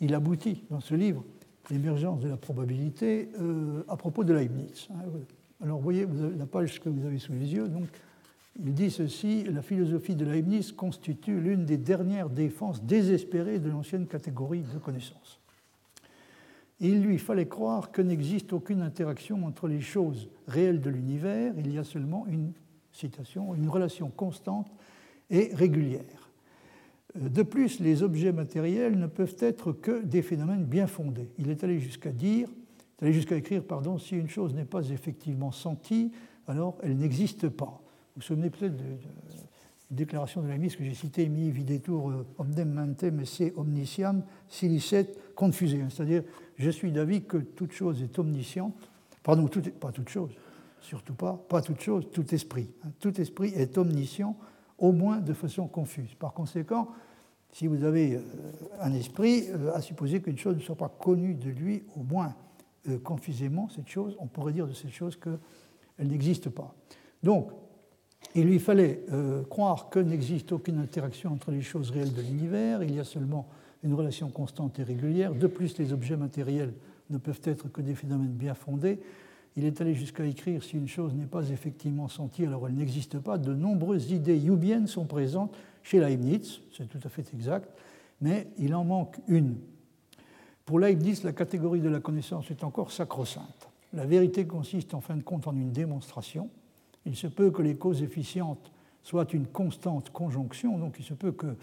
il 0.00 0.14
aboutit 0.14 0.64
dans 0.70 0.80
ce 0.80 0.94
livre, 0.94 1.24
L'émergence 1.70 2.20
de 2.20 2.28
la 2.28 2.36
probabilité, 2.36 3.30
euh, 3.40 3.84
à 3.88 3.96
propos 3.96 4.24
de 4.24 4.32
Leibniz. 4.32 4.88
Hein, 4.90 5.04
Alors 5.62 5.80
voyez, 5.80 6.06
la 6.36 6.46
page 6.46 6.80
que 6.80 6.88
vous 6.88 7.06
avez 7.06 7.18
sous 7.18 7.32
les 7.32 7.54
yeux, 7.54 7.70
il 8.58 8.74
dit 8.74 8.90
ceci, 8.90 9.44
la 9.44 9.62
philosophie 9.62 10.16
de 10.16 10.24
Leibniz 10.24 10.72
constitue 10.72 11.40
l'une 11.40 11.64
des 11.64 11.78
dernières 11.78 12.28
défenses 12.28 12.82
désespérées 12.82 13.58
de 13.58 13.70
l'ancienne 13.70 14.06
catégorie 14.06 14.62
de 14.62 14.78
connaissances 14.78 15.41
il 16.82 17.02
lui 17.02 17.18
fallait 17.18 17.46
croire 17.46 17.92
que 17.92 18.02
n'existe 18.02 18.52
aucune 18.52 18.82
interaction 18.82 19.46
entre 19.46 19.68
les 19.68 19.80
choses 19.80 20.28
réelles 20.48 20.80
de 20.80 20.90
l'univers, 20.90 21.54
il 21.56 21.72
y 21.72 21.78
a 21.78 21.84
seulement 21.84 22.26
une 22.26 22.52
citation, 22.92 23.54
une 23.54 23.68
relation 23.68 24.10
constante 24.10 24.66
et 25.30 25.50
régulière. 25.54 26.30
Euh, 27.16 27.28
de 27.28 27.42
plus, 27.42 27.78
les 27.78 28.02
objets 28.02 28.32
matériels 28.32 28.98
ne 28.98 29.06
peuvent 29.06 29.36
être 29.38 29.72
que 29.72 30.02
des 30.02 30.22
phénomènes 30.22 30.64
bien 30.64 30.88
fondés. 30.88 31.30
Il 31.38 31.50
est 31.50 31.62
allé 31.62 31.78
jusqu'à 31.78 32.10
dire, 32.10 32.48
allé 33.00 33.12
jusqu'à 33.12 33.36
écrire, 33.36 33.64
pardon, 33.64 33.98
si 33.98 34.16
une 34.16 34.28
chose 34.28 34.52
n'est 34.52 34.64
pas 34.64 34.88
effectivement 34.90 35.52
sentie, 35.52 36.10
alors 36.48 36.78
elle 36.82 36.96
n'existe 36.96 37.48
pas. 37.48 37.80
Vous 38.14 38.16
vous 38.16 38.22
souvenez 38.22 38.50
peut-être 38.50 38.76
de, 38.76 38.84
déclaration 39.92 40.42
de 40.42 40.48
la 40.48 40.56
mise 40.56 40.74
que 40.74 40.84
j'ai 40.84 40.94
citée, 40.94 41.28
mi 41.28 41.50
videtur 41.50 42.10
euh, 42.10 42.26
omnem 42.38 42.72
mentem 42.72 43.22
omnisciam 43.56 44.24
silicet 44.48 45.12
confusé, 45.34 45.84
c'est-à-dire 45.90 46.22
je 46.56 46.70
suis 46.70 46.92
d'avis 46.92 47.22
que 47.24 47.38
toute 47.38 47.72
chose 47.72 48.02
est 48.02 48.18
omnisciente, 48.18 48.90
pardon, 49.22 49.48
pas 49.80 49.92
toute 49.92 50.08
chose, 50.08 50.30
surtout 50.80 51.14
pas, 51.14 51.34
pas 51.48 51.62
toute 51.62 51.80
chose, 51.80 52.08
tout 52.12 52.34
esprit. 52.34 52.70
Hein. 52.84 52.90
Tout 53.00 53.20
esprit 53.20 53.52
est 53.54 53.78
omniscient, 53.78 54.36
au 54.78 54.92
moins 54.92 55.18
de 55.18 55.32
façon 55.32 55.68
confuse. 55.68 56.14
Par 56.14 56.32
conséquent, 56.32 56.88
si 57.52 57.66
vous 57.66 57.84
avez 57.84 58.16
euh, 58.16 58.20
un 58.80 58.92
esprit, 58.92 59.44
euh, 59.48 59.74
à 59.74 59.80
supposer 59.80 60.20
qu'une 60.20 60.38
chose 60.38 60.56
ne 60.56 60.60
soit 60.60 60.76
pas 60.76 60.88
connue 60.88 61.34
de 61.34 61.50
lui, 61.50 61.84
au 61.96 62.02
moins 62.02 62.34
confusément, 63.04 63.68
cette 63.68 63.88
chose, 63.88 64.16
on 64.18 64.26
pourrait 64.26 64.52
dire 64.52 64.66
de 64.66 64.72
cette 64.72 64.90
chose 64.90 65.16
qu'elle 65.16 66.08
n'existe 66.08 66.48
pas. 66.48 66.74
Donc, 67.22 67.52
il 68.34 68.44
lui 68.44 68.58
fallait 68.58 69.04
euh, 69.12 69.42
croire 69.44 69.88
que 69.90 69.98
n'existe 69.98 70.52
aucune 70.52 70.78
interaction 70.78 71.32
entre 71.32 71.50
les 71.50 71.62
choses 71.62 71.90
réelles 71.90 72.14
de 72.14 72.22
l'univers, 72.22 72.82
il 72.82 72.94
y 72.94 73.00
a 73.00 73.04
seulement 73.04 73.48
une 73.82 73.94
relation 73.94 74.30
constante 74.30 74.78
et 74.78 74.82
régulière. 74.82 75.34
De 75.34 75.46
plus, 75.46 75.78
les 75.78 75.92
objets 75.92 76.16
matériels 76.16 76.72
ne 77.10 77.18
peuvent 77.18 77.40
être 77.44 77.70
que 77.70 77.80
des 77.80 77.94
phénomènes 77.94 78.32
bien 78.32 78.54
fondés. 78.54 79.00
Il 79.56 79.64
est 79.64 79.80
allé 79.80 79.94
jusqu'à 79.94 80.24
écrire 80.24 80.62
si 80.62 80.76
une 80.76 80.88
chose 80.88 81.14
n'est 81.14 81.26
pas 81.26 81.50
effectivement 81.50 82.08
sentie, 82.08 82.46
alors 82.46 82.66
elle 82.66 82.74
n'existe 82.74 83.18
pas. 83.18 83.38
De 83.38 83.54
nombreuses 83.54 84.10
idées 84.10 84.38
youbiennes 84.38 84.86
sont 84.86 85.04
présentes 85.04 85.54
chez 85.82 86.00
Leibniz, 86.00 86.60
c'est 86.76 86.88
tout 86.88 87.00
à 87.04 87.08
fait 87.08 87.34
exact, 87.34 87.68
mais 88.20 88.48
il 88.56 88.74
en 88.74 88.84
manque 88.84 89.18
une. 89.26 89.56
Pour 90.64 90.78
Leibniz, 90.78 91.24
la 91.24 91.32
catégorie 91.32 91.80
de 91.80 91.88
la 91.88 92.00
connaissance 92.00 92.50
est 92.50 92.64
encore 92.64 92.92
sacro-sainte. 92.92 93.68
La 93.92 94.06
vérité 94.06 94.46
consiste 94.46 94.94
en 94.94 95.00
fin 95.00 95.16
de 95.16 95.22
compte 95.22 95.46
en 95.48 95.54
une 95.54 95.72
démonstration 95.72 96.48
il 97.06 97.16
se 97.16 97.26
peut 97.26 97.50
que 97.50 97.62
les 97.62 97.76
causes 97.76 98.02
efficientes 98.02 98.70
soient 99.02 99.26
une 99.32 99.46
constante 99.46 100.10
conjonction, 100.10 100.78
donc 100.78 100.96
il 100.98 101.04
se 101.04 101.14
peut 101.14 101.32
que 101.32 101.56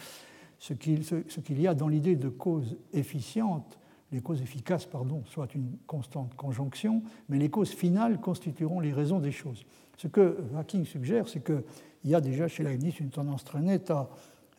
ce 0.59 0.73
qu'il 0.73 1.61
y 1.61 1.67
a 1.67 1.73
dans 1.73 1.87
l'idée 1.87 2.15
de 2.15 2.29
cause 2.29 2.77
efficiente, 2.93 3.79
les 4.11 4.21
causes 4.21 4.41
efficaces, 4.41 4.85
pardon, 4.85 5.23
soient 5.25 5.47
une 5.55 5.77
constante 5.87 6.35
conjonction, 6.35 7.01
mais 7.29 7.37
les 7.37 7.49
causes 7.49 7.69
finales 7.69 8.19
constitueront 8.19 8.79
les 8.79 8.91
raisons 8.91 9.19
des 9.19 9.31
choses. 9.31 9.65
Ce 9.97 10.07
que 10.07 10.37
Hacking 10.57 10.85
suggère, 10.85 11.27
c'est 11.27 11.43
qu'il 11.43 11.63
y 12.05 12.15
a 12.15 12.21
déjà 12.21 12.47
chez 12.47 12.63
Leibniz 12.63 12.99
une 12.99 13.09
tendance 13.09 13.43
très 13.43 13.61
nette 13.61 13.91
à 13.91 14.09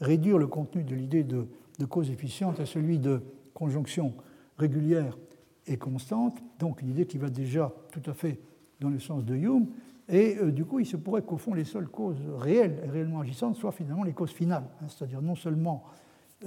réduire 0.01 0.39
le 0.39 0.47
contenu 0.47 0.85
de 0.85 0.94
l'idée 0.94 1.24
de, 1.24 1.47
de 1.78 1.85
cause 1.85 2.10
efficiente 2.10 2.60
à 2.60 2.66
celui 2.66 2.98
de 2.98 3.22
conjonction 3.52 4.14
régulière 4.59 5.18
et 5.66 5.77
constante, 5.77 6.39
donc 6.59 6.82
une 6.82 6.90
idée 6.90 7.06
qui 7.06 7.18
va 7.18 7.28
déjà 7.28 7.72
tout 7.93 8.02
à 8.06 8.14
fait 8.14 8.39
dans 8.81 8.89
le 8.89 8.98
sens 8.98 9.24
de 9.24 9.35
Hume, 9.35 9.66
et 10.11 10.37
euh, 10.39 10.51
du 10.51 10.65
coup, 10.65 10.81
il 10.81 10.87
se 10.87 10.97
pourrait 10.97 11.23
qu'au 11.23 11.37
fond, 11.37 11.55
les 11.55 11.65
seules 11.65 11.89
causes 11.89 12.20
réelles 12.39 12.82
et 12.85 12.91
réellement 12.91 13.20
agissantes 13.20 13.57
soient 13.57 13.73
finalement 13.73 14.03
les 14.03 14.12
causes 14.12 14.32
finales, 14.32 14.65
hein, 14.82 14.87
c'est-à-dire 14.89 15.23
non 15.23 15.37
seulement 15.37 15.85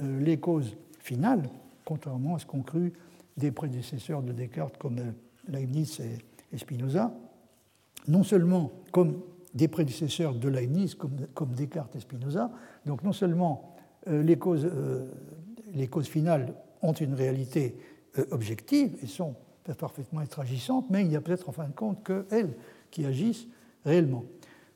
euh, 0.02 0.20
les 0.20 0.38
causes 0.38 0.76
finales, 1.00 1.44
contrairement 1.86 2.36
à 2.36 2.40
ce 2.40 2.46
qu'ont 2.46 2.62
cru 2.62 2.92
des 3.38 3.52
prédécesseurs 3.52 4.22
de 4.22 4.34
Descartes 4.34 4.78
comme 4.78 5.00
euh, 5.00 5.12
Leibniz 5.48 6.02
et, 6.02 6.58
Spinoza, 6.58 7.14
non 8.08 8.24
seulement 8.24 8.72
comme 8.92 9.22
des 9.56 9.68
prédécesseurs 9.68 10.36
de 10.36 10.50
Leibniz 10.50 10.96
comme, 10.96 11.54
Descartes 11.56 11.96
et 11.96 12.00
Spinoza, 12.00 12.52
donc 12.86 13.04
non 13.04 13.12
seulement 13.12 13.76
les, 14.06 14.38
causes, 14.38 14.70
les 15.74 15.88
causes 15.88 16.08
finales 16.08 16.54
ont 16.84 16.94
une 16.94 17.16
réalité 17.16 17.76
objective 18.30 18.96
et 19.02 19.08
sont, 19.08 19.36
parfaitement 19.80 20.22
être 20.22 20.40
agissantes, 20.42 20.86
mais 20.92 21.04
il 21.04 21.12
y 21.12 21.16
a 21.16 21.22
peut-être 21.22 21.50
en 21.50 21.54
fin 21.54 21.68
de 21.68 21.74
compte 21.74 22.04
qu'elles 22.04 22.56
qui 22.92 23.06
agissent 23.06 23.48
réellement. 23.86 24.26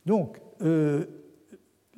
Donc, 0.05 0.39
euh, 0.61 1.05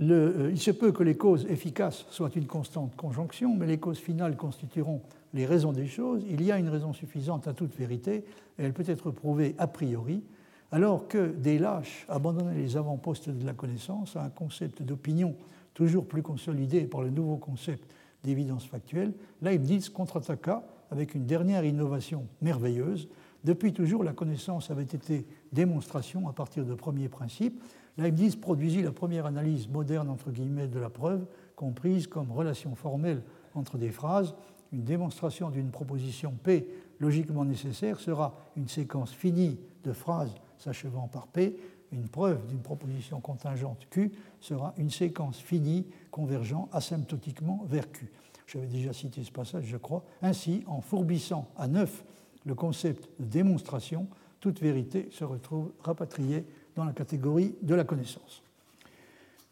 euh, 0.01 0.49
il 0.51 0.59
se 0.59 0.71
peut 0.71 0.91
que 0.91 1.03
les 1.03 1.17
causes 1.17 1.45
efficaces 1.49 2.05
soient 2.09 2.31
une 2.35 2.47
constante 2.47 2.95
conjonction, 2.95 3.55
mais 3.55 3.67
les 3.67 3.77
causes 3.77 3.99
finales 3.99 4.37
constitueront 4.37 5.01
les 5.33 5.45
raisons 5.45 5.73
des 5.73 5.87
choses. 5.87 6.23
Il 6.29 6.43
y 6.43 6.51
a 6.51 6.57
une 6.57 6.69
raison 6.69 6.93
suffisante 6.93 7.47
à 7.47 7.53
toute 7.53 7.75
vérité, 7.75 8.23
et 8.57 8.63
elle 8.63 8.73
peut 8.73 8.85
être 8.87 9.11
prouvée 9.11 9.55
a 9.57 9.67
priori, 9.67 10.23
alors 10.71 11.07
que 11.07 11.31
des 11.31 11.59
lâches 11.59 12.05
abandonnaient 12.07 12.55
les 12.55 12.77
avant-postes 12.77 13.29
de 13.29 13.45
la 13.45 13.53
connaissance 13.53 14.15
à 14.15 14.23
un 14.23 14.29
concept 14.29 14.83
d'opinion 14.83 15.35
toujours 15.73 16.05
plus 16.05 16.21
consolidé 16.21 16.81
par 16.81 17.01
le 17.01 17.09
nouveau 17.09 17.37
concept 17.37 17.93
d'évidence 18.23 18.65
factuelle, 18.65 19.13
Leibniz 19.41 19.89
contre-attaqua 19.89 20.63
avec 20.91 21.15
une 21.15 21.25
dernière 21.25 21.63
innovation 21.63 22.27
merveilleuse, 22.41 23.07
depuis 23.43 23.71
toujours, 23.71 24.03
la 24.03 24.13
connaissance 24.13 24.69
avait 24.69 24.83
été 24.83 25.25
démonstration 25.51 26.27
à 26.27 26.33
partir 26.33 26.65
de 26.65 26.73
premiers 26.73 27.09
principes. 27.09 27.61
Leibniz 27.97 28.35
produisit 28.35 28.81
la 28.81 28.91
première 28.91 29.25
analyse 29.25 29.67
moderne 29.67 30.09
entre 30.09 30.31
guillemets 30.31 30.67
de 30.67 30.79
la 30.79 30.89
preuve, 30.89 31.25
comprise 31.55 32.07
comme 32.07 32.31
relation 32.31 32.75
formelle 32.75 33.21
entre 33.55 33.77
des 33.77 33.91
phrases. 33.91 34.35
Une 34.71 34.83
démonstration 34.83 35.49
d'une 35.49 35.71
proposition 35.71 36.31
P 36.31 36.67
logiquement 36.99 37.45
nécessaire 37.45 37.99
sera 37.99 38.35
une 38.55 38.67
séquence 38.67 39.11
finie 39.11 39.57
de 39.83 39.93
phrases 39.93 40.35
s'achevant 40.57 41.07
par 41.07 41.27
P. 41.27 41.57
Une 41.91 42.07
preuve 42.07 42.45
d'une 42.45 42.61
proposition 42.61 43.19
contingente 43.19 43.87
Q 43.89 44.11
sera 44.39 44.73
une 44.77 44.91
séquence 44.91 45.39
finie 45.39 45.87
convergeant 46.11 46.69
asymptotiquement 46.71 47.65
vers 47.67 47.91
Q. 47.91 48.11
J'avais 48.45 48.67
déjà 48.67 48.93
cité 48.93 49.23
ce 49.23 49.31
passage, 49.31 49.65
je 49.65 49.77
crois. 49.77 50.03
Ainsi, 50.21 50.63
en 50.67 50.81
fourbissant 50.81 51.47
à 51.57 51.67
neuf 51.67 52.03
le 52.49 52.55
concept 52.55 53.07
de 53.19 53.25
démonstration, 53.25 54.07
toute 54.39 54.59
vérité 54.59 55.07
se 55.11 55.23
retrouve 55.23 55.71
rapatriée 55.81 56.43
dans 56.75 56.83
la 56.83 56.93
catégorie 56.93 57.55
de 57.61 57.75
la 57.75 57.83
connaissance. 57.83 58.41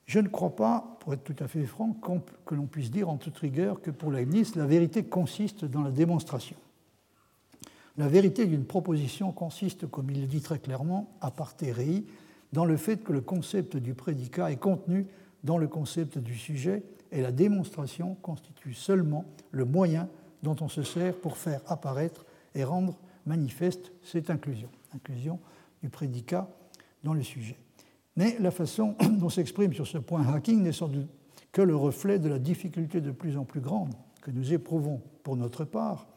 Je 0.08 0.20
ne 0.20 0.28
crois 0.28 0.56
pas, 0.56 0.98
pour 1.00 1.14
être 1.14 1.24
tout 1.24 1.36
à 1.44 1.48
fait 1.48 1.66
franc, 1.66 1.96
que 2.46 2.56
l'on 2.56 2.66
puisse 2.66 2.90
dire 2.90 3.08
en 3.10 3.18
toute 3.18 3.38
rigueur 3.38 3.82
que 3.82 3.92
pour 3.92 4.12
Leibniz, 4.12 4.56
la 4.56 4.66
vérité 4.66 5.04
consiste 5.04 5.64
dans 5.66 5.84
la 5.84 5.92
démonstration. 5.92 6.56
La 7.98 8.08
vérité 8.08 8.46
d'une 8.46 8.66
proposition 8.66 9.32
consiste, 9.32 9.88
comme 9.88 10.10
il 10.10 10.22
le 10.22 10.28
dit 10.28 10.42
très 10.42 10.60
clairement, 10.60 11.12
à 11.22 11.32
rei, 11.62 12.04
dans 12.54 12.66
le 12.66 12.78
fait 12.78 13.04
que 13.04 13.14
le 13.14 13.22
concept 13.22 13.78
du 13.78 13.94
prédicat 13.94 14.52
est 14.52 14.58
contenu 14.58 15.06
dans 15.44 15.58
le 15.58 15.68
concept 15.68 16.18
du 16.18 16.36
sujet 16.36 16.84
et 17.12 17.22
la 17.22 17.32
démonstration 17.32 18.16
constitue 18.22 18.74
seulement 18.74 19.26
le 19.52 19.66
moyen 19.66 20.08
dont 20.42 20.56
on 20.62 20.70
se 20.70 20.84
sert 20.84 21.16
pour 21.16 21.38
faire 21.38 21.62
apparaître 21.68 22.26
et 22.58 22.64
rendre 22.64 22.98
manifeste 23.26 23.94
cette 24.04 24.30
inclusion, 24.30 24.70
inclusion 24.94 25.40
du 25.82 25.90
prédicat 25.90 26.50
dans 27.04 27.14
le 27.14 27.24
sujet. 27.24 27.58
Mais 28.16 28.36
la 28.40 28.52
façon 28.52 28.96
dont 29.20 29.30
s'exprime 29.30 29.74
sur 29.74 29.88
ce 29.88 30.00
point 30.00 30.28
Hacking 30.28 30.64
n'est 30.64 30.74
sans 30.74 30.88
doute 30.88 31.08
que 31.52 31.62
le 31.62 31.76
reflet 31.76 32.20
de 32.20 32.28
la 32.28 32.40
difficulté 32.40 33.00
de 33.00 33.12
plus 33.12 33.38
en 33.38 33.46
plus 33.46 33.62
grande 33.62 33.94
que 34.22 34.32
nous 34.32 34.54
éprouvons 34.54 35.02
pour 35.24 35.38
notre 35.38 35.64
part, 35.64 36.08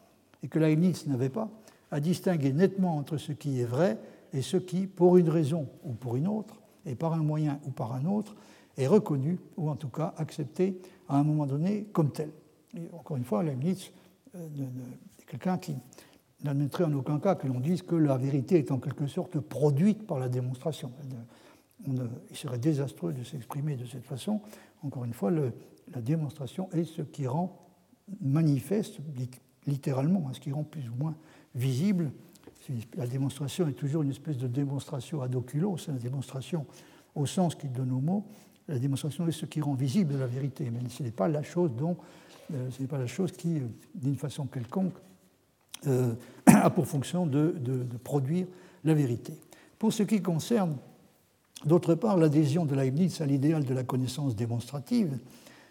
et 0.43 0.47
que 0.47 0.59
Leibniz 0.59 1.07
n'avait 1.07 1.29
pas, 1.29 1.49
à 1.91 1.99
distinguer 1.99 2.51
nettement 2.51 2.97
entre 2.97 3.17
ce 3.17 3.31
qui 3.31 3.61
est 3.61 3.65
vrai 3.65 3.99
et 4.33 4.41
ce 4.41 4.57
qui, 4.57 4.87
pour 4.87 5.17
une 5.17 5.29
raison 5.29 5.67
ou 5.83 5.93
pour 5.93 6.15
une 6.15 6.27
autre, 6.27 6.59
et 6.85 6.95
par 6.95 7.13
un 7.13 7.23
moyen 7.23 7.59
ou 7.65 7.69
par 7.69 7.93
un 7.93 8.05
autre, 8.05 8.35
est 8.77 8.87
reconnu, 8.87 9.39
ou 9.57 9.69
en 9.69 9.75
tout 9.75 9.89
cas 9.89 10.13
accepté 10.17 10.79
à 11.07 11.17
un 11.17 11.23
moment 11.23 11.45
donné 11.45 11.85
comme 11.93 12.11
tel. 12.11 12.31
Et 12.75 12.89
encore 12.93 13.17
une 13.17 13.25
fois, 13.25 13.43
Leibniz 13.43 13.91
euh, 14.35 14.47
est 15.19 15.25
quelqu'un 15.25 15.57
qui 15.57 15.75
n'admettrait 16.43 16.83
en 16.83 16.93
aucun 16.93 17.19
cas 17.19 17.35
que 17.35 17.47
l'on 17.47 17.59
dise 17.59 17.81
que 17.81 17.95
la 17.95 18.17
vérité 18.17 18.57
est 18.57 18.71
en 18.71 18.79
quelque 18.79 19.07
sorte 19.07 19.39
produite 19.39 20.05
par 20.07 20.19
la 20.19 20.29
démonstration. 20.29 20.91
il 21.85 22.35
serait 22.35 22.59
désastreux 22.59 23.13
de 23.13 23.23
s'exprimer 23.23 23.75
de 23.75 23.85
cette 23.85 24.05
façon. 24.05 24.41
Encore 24.83 25.05
une 25.05 25.13
fois, 25.13 25.31
la 25.31 26.01
démonstration 26.01 26.69
est 26.71 26.83
ce 26.83 27.01
qui 27.01 27.27
rend 27.27 27.61
manifeste, 28.21 28.99
littéralement, 29.67 30.25
hein, 30.27 30.33
ce 30.33 30.39
qui 30.39 30.51
rend 30.51 30.63
plus 30.63 30.89
ou 30.89 30.95
moins 30.95 31.15
visible. 31.55 32.11
La 32.95 33.07
démonstration 33.07 33.67
est 33.67 33.73
toujours 33.73 34.03
une 34.03 34.11
espèce 34.11 34.37
de 34.37 34.47
démonstration 34.47 35.21
ad 35.21 35.35
oculo, 35.35 35.77
c'est 35.77 35.91
la 35.91 35.97
démonstration 35.97 36.65
au 37.15 37.25
sens 37.25 37.55
qu'il 37.55 37.71
donne 37.71 37.91
au 37.91 37.99
mot. 37.99 38.25
La 38.67 38.79
démonstration 38.79 39.27
est 39.27 39.31
ce 39.31 39.45
qui 39.45 39.61
rend 39.61 39.73
visible 39.73 40.17
la 40.17 40.27
vérité, 40.27 40.69
mais 40.69 40.87
ce 40.89 41.03
n'est 41.03 41.11
pas 41.11 41.27
la 41.27 41.43
chose 41.43 41.71
dont, 41.75 41.97
euh, 42.53 42.69
ce 42.69 42.81
n'est 42.81 42.87
pas 42.87 42.99
la 42.99 43.07
chose 43.07 43.31
qui, 43.31 43.57
euh, 43.57 43.67
d'une 43.95 44.15
façon 44.15 44.45
quelconque, 44.45 44.93
euh, 45.87 46.13
a 46.45 46.69
pour 46.69 46.87
fonction 46.87 47.25
de, 47.25 47.53
produire 48.03 48.47
la 48.83 48.93
vérité. 48.93 49.33
Pour 49.79 49.93
ce 49.93 50.03
qui 50.03 50.21
concerne, 50.21 50.75
d'autre 51.65 51.95
part, 51.95 52.17
l'adhésion 52.17 52.65
de 52.65 52.75
Leibniz 52.75 53.21
à 53.21 53.25
l'idéal 53.25 53.65
de 53.65 53.73
la 53.73 53.83
connaissance 53.83 54.35
démonstrative, 54.35 55.17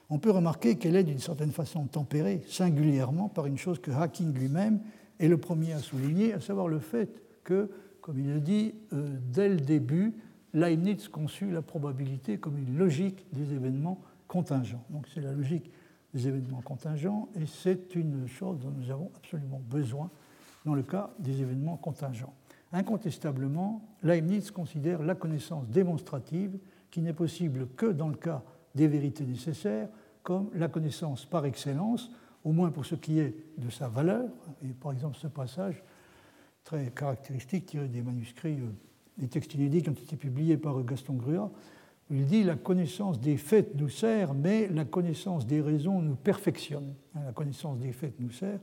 on 0.08 0.18
peut 0.18 0.30
remarquer 0.30 0.76
qu'elle 0.76 0.96
est 0.96 1.04
d'une 1.04 1.20
certaine 1.20 1.52
façon 1.52 1.84
tempérée 1.84 2.42
singulièrement 2.48 3.28
par 3.28 3.46
une 3.46 3.58
chose 3.58 3.78
que 3.78 3.92
Hacking 3.92 4.32
lui-même 4.34 4.80
est 5.20 5.28
le 5.28 5.38
premier 5.38 5.72
à 5.72 5.78
souligner, 5.78 6.32
à 6.32 6.40
savoir 6.40 6.66
le 6.66 6.80
fait 6.80 7.22
que, 7.44 7.70
comme 8.00 8.18
il 8.18 8.32
le 8.32 8.40
dit, 8.40 8.74
euh, 8.92 9.16
dès 9.32 9.48
le 9.48 9.56
début, 9.60 10.14
Leibniz 10.52 11.08
conçut 11.08 11.50
la 11.50 11.62
probabilité 11.62 12.38
comme 12.38 12.58
une 12.58 12.76
logique 12.76 13.24
des 13.32 13.54
événements 13.54 14.00
contingents. 14.26 14.84
Donc 14.90 15.06
c'est 15.12 15.20
la 15.20 15.32
logique 15.32 15.70
des 16.12 16.28
événements 16.28 16.60
contingents, 16.60 17.28
et 17.34 17.46
c'est 17.46 17.94
une 17.94 18.26
chose 18.26 18.58
dont 18.60 18.70
nous 18.70 18.90
avons 18.90 19.10
absolument 19.16 19.60
besoin 19.68 20.10
dans 20.64 20.74
le 20.74 20.82
cas 20.82 21.10
des 21.18 21.40
événements 21.40 21.76
contingents. 21.76 22.34
Incontestablement, 22.72 23.82
Leibniz 24.02 24.50
considère 24.50 25.02
la 25.02 25.14
connaissance 25.14 25.68
démonstrative, 25.68 26.58
qui 26.90 27.00
n'est 27.00 27.12
possible 27.12 27.68
que 27.76 27.86
dans 27.86 28.08
le 28.08 28.16
cas 28.16 28.42
des 28.74 28.88
vérités 28.88 29.24
nécessaires, 29.24 29.88
comme 30.22 30.50
la 30.54 30.68
connaissance 30.68 31.24
par 31.24 31.46
excellence, 31.46 32.10
au 32.44 32.52
moins 32.52 32.70
pour 32.70 32.86
ce 32.86 32.94
qui 32.94 33.18
est 33.18 33.34
de 33.58 33.70
sa 33.70 33.88
valeur. 33.88 34.28
Et 34.62 34.68
par 34.68 34.92
exemple, 34.92 35.16
ce 35.18 35.26
passage 35.26 35.82
très 36.64 36.90
caractéristique 36.90 37.66
tiré 37.66 37.88
des 37.88 38.02
manuscrits, 38.02 38.60
euh, 38.60 38.70
des 39.18 39.28
textes 39.28 39.54
inédits 39.54 39.82
qui 39.82 39.90
ont 39.90 39.94
été 39.94 40.16
publiés 40.16 40.56
par 40.56 40.82
Gaston 40.84 41.14
Gruat, 41.14 41.50
il 42.10 42.26
dit 42.26 42.42
la 42.42 42.56
connaissance 42.56 43.20
des 43.20 43.36
faits 43.36 43.74
nous 43.76 43.88
sert, 43.88 44.34
mais 44.34 44.68
la 44.68 44.84
connaissance 44.84 45.46
des 45.46 45.60
raisons 45.60 46.02
nous 46.02 46.16
perfectionne. 46.16 46.94
Hein, 47.14 47.20
la 47.26 47.32
connaissance 47.32 47.78
des 47.78 47.92
faits 47.92 48.14
nous 48.18 48.30
sert, 48.30 48.58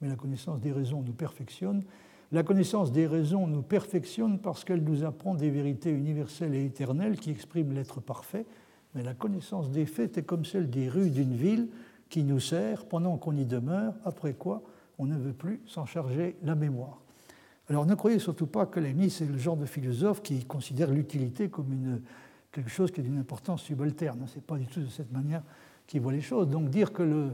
mais 0.00 0.08
la 0.08 0.16
connaissance 0.16 0.60
des 0.60 0.72
raisons 0.72 1.02
nous 1.02 1.12
perfectionne. 1.12 1.82
La 2.30 2.42
connaissance 2.42 2.92
des 2.92 3.06
raisons 3.06 3.46
nous 3.46 3.62
perfectionne 3.62 4.38
parce 4.38 4.64
qu'elle 4.64 4.84
nous 4.84 5.04
apprend 5.04 5.34
des 5.34 5.50
vérités 5.50 5.90
universelles 5.90 6.54
et 6.54 6.64
éternelles 6.64 7.18
qui 7.18 7.30
expriment 7.30 7.72
l'être 7.72 8.00
parfait, 8.00 8.44
mais 8.94 9.02
la 9.02 9.14
connaissance 9.14 9.70
des 9.70 9.86
faits 9.86 10.18
est 10.18 10.22
comme 10.22 10.44
celle 10.44 10.68
des 10.68 10.88
rues 10.88 11.10
d'une 11.10 11.34
ville 11.34 11.68
qui 12.08 12.22
nous 12.22 12.40
sert 12.40 12.84
pendant 12.84 13.16
qu'on 13.16 13.36
y 13.36 13.46
demeure, 13.46 13.94
après 14.04 14.34
quoi 14.34 14.62
on 14.98 15.06
ne 15.06 15.16
veut 15.16 15.32
plus 15.32 15.62
s'en 15.66 15.86
charger 15.86 16.36
la 16.42 16.54
mémoire. 16.54 17.00
Alors 17.70 17.86
ne 17.86 17.94
croyez 17.94 18.18
surtout 18.18 18.46
pas 18.46 18.66
que 18.66 18.78
Lémy, 18.78 19.08
c'est 19.08 19.24
le 19.24 19.38
genre 19.38 19.56
de 19.56 19.64
philosophe 19.64 20.22
qui 20.22 20.44
considère 20.44 20.90
l'utilité 20.90 21.48
comme 21.48 21.72
une 21.72 22.02
quelque 22.52 22.70
chose 22.70 22.90
qui 22.90 23.00
est 23.00 23.04
d'une 23.04 23.18
importance 23.18 23.62
subalterne. 23.62 24.26
Ce 24.26 24.36
n'est 24.36 24.42
pas 24.42 24.56
du 24.56 24.66
tout 24.66 24.80
de 24.80 24.88
cette 24.88 25.12
manière 25.12 25.42
qu'il 25.86 26.00
voit 26.00 26.12
les 26.12 26.20
choses. 26.20 26.48
Donc 26.48 26.70
dire 26.70 26.92
que, 26.92 27.30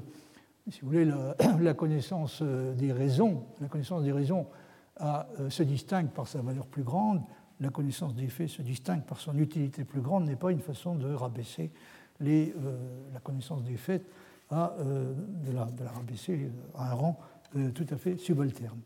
si 0.71 0.81
vous 0.81 0.89
voulez, 0.89 1.05
la, 1.61 1.75
connaissance 1.75 2.41
euh, 2.43 2.75
des 2.75 2.93
raisons, 2.93 3.45
la 3.61 3.69
connaissance 3.69 4.03
des 4.03 4.13
raisons 4.13 4.47
euh, 5.01 5.51
se 5.51 5.63
distingue 5.63 6.09
par 6.09 6.27
sa 6.27 6.41
valeur 6.41 6.67
plus 6.67 6.83
grande, 6.83 7.23
la 7.61 7.71
connaissance 7.71 8.15
des 8.15 8.29
faits 8.29 8.49
se 8.49 8.63
distingue 8.63 9.03
par 9.03 9.19
son 9.19 9.37
utilité 9.39 9.85
plus 9.85 10.01
grande, 10.01 10.27
n'est 10.27 10.37
pas 10.37 10.53
une 10.53 10.61
façon 10.61 10.95
de 10.95 11.13
rabaisser 11.13 11.71
euh, 12.23 12.51
la 13.13 13.21
connaissance 13.21 13.63
des 13.63 13.77
faits 13.77 14.05
à, 14.51 14.77
de, 14.79 15.53
la, 15.53 15.67
rabaisser 15.93 16.53
à 16.77 16.93
un 16.93 16.95
rang 16.95 17.19
tout 17.75 17.87
à 17.91 17.97
fait 17.97 18.17
subalterne. 18.17 18.79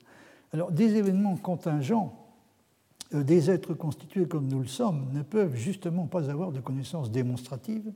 Alors, 0.53 0.73
des 0.73 0.95
événements 0.95 1.37
contingents 1.37 2.30
des 3.13 3.51
êtres 3.51 3.75
constitués 3.75 4.27
comme 4.27 4.47
nous 4.47 4.61
le 4.61 4.67
sommes 4.67 5.09
ne 5.13 5.23
peuvent 5.23 5.57
justement 5.57 6.07
pas 6.07 6.31
avoir 6.31 6.53
de 6.53 6.61
connaissances 6.61 7.11
démonstratives, 7.11 7.93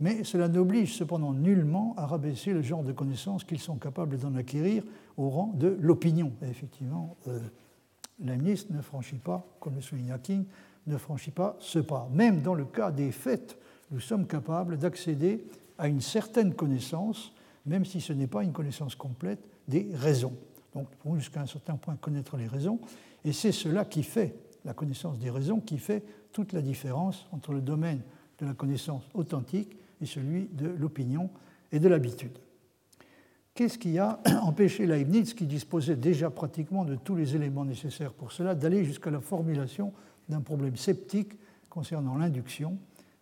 mais 0.00 0.24
cela 0.24 0.48
n'oblige 0.48 0.96
cependant 0.96 1.32
nullement 1.32 1.94
à 1.96 2.06
rabaisser 2.06 2.52
le 2.52 2.62
genre 2.62 2.82
de 2.82 2.92
connaissances 2.92 3.44
qu'ils 3.44 3.60
sont 3.60 3.76
capables 3.76 4.18
d'en 4.18 4.34
acquérir 4.34 4.82
au 5.16 5.30
rang 5.30 5.52
de 5.54 5.78
l'opinion. 5.80 6.32
effectivement, 6.42 7.16
euh, 7.28 7.38
Leibniz 8.20 8.68
ne 8.70 8.80
franchit 8.80 9.16
pas, 9.16 9.46
comme 9.60 9.76
le 9.76 9.80
souligne 9.80 10.16
King, 10.22 10.44
ne 10.86 10.96
franchit 10.96 11.30
pas 11.30 11.56
ce 11.60 11.78
pas. 11.78 12.08
Même 12.12 12.42
dans 12.42 12.54
le 12.54 12.64
cas 12.64 12.90
des 12.90 13.12
faits, 13.12 13.56
nous 13.90 14.00
sommes 14.00 14.26
capables 14.26 14.78
d'accéder 14.78 15.44
à 15.78 15.88
une 15.88 16.00
certaine 16.00 16.54
connaissance, 16.54 17.32
même 17.66 17.84
si 17.84 18.00
ce 18.00 18.12
n'est 18.12 18.26
pas 18.26 18.42
une 18.42 18.52
connaissance 18.52 18.94
complète, 18.94 19.40
des 19.68 19.88
raisons. 19.94 20.34
Donc, 20.74 20.88
pour 20.96 21.16
jusqu'à 21.16 21.40
un 21.40 21.46
certain 21.46 21.76
point 21.76 21.96
connaître 21.96 22.36
les 22.36 22.46
raisons, 22.46 22.80
et 23.24 23.32
c'est 23.32 23.52
cela 23.52 23.84
qui 23.84 24.02
fait, 24.02 24.34
la 24.64 24.74
connaissance 24.74 25.18
des 25.18 25.30
raisons, 25.30 25.60
qui 25.60 25.78
fait 25.78 26.02
toute 26.32 26.52
la 26.52 26.62
différence 26.62 27.26
entre 27.32 27.52
le 27.52 27.60
domaine 27.60 28.00
de 28.38 28.46
la 28.46 28.54
connaissance 28.54 29.04
authentique 29.14 29.76
et 30.00 30.06
celui 30.06 30.48
de 30.52 30.68
l'opinion 30.68 31.30
et 31.72 31.78
de 31.78 31.88
l'habitude. 31.88 32.38
Qu'est-ce 33.54 33.78
qui 33.78 33.98
a 33.98 34.20
empêché 34.42 34.86
Leibniz, 34.86 35.32
qui 35.32 35.46
disposait 35.46 35.96
déjà 35.96 36.28
pratiquement 36.28 36.84
de 36.84 36.96
tous 36.96 37.14
les 37.14 37.36
éléments 37.36 37.64
nécessaires 37.64 38.12
pour 38.12 38.32
cela, 38.32 38.54
d'aller 38.54 38.84
jusqu'à 38.84 39.10
la 39.10 39.20
formulation 39.20 39.92
d'un 40.28 40.40
problème 40.40 40.76
sceptique 40.76 41.32
concernant 41.70 42.16
l'induction, 42.16 42.78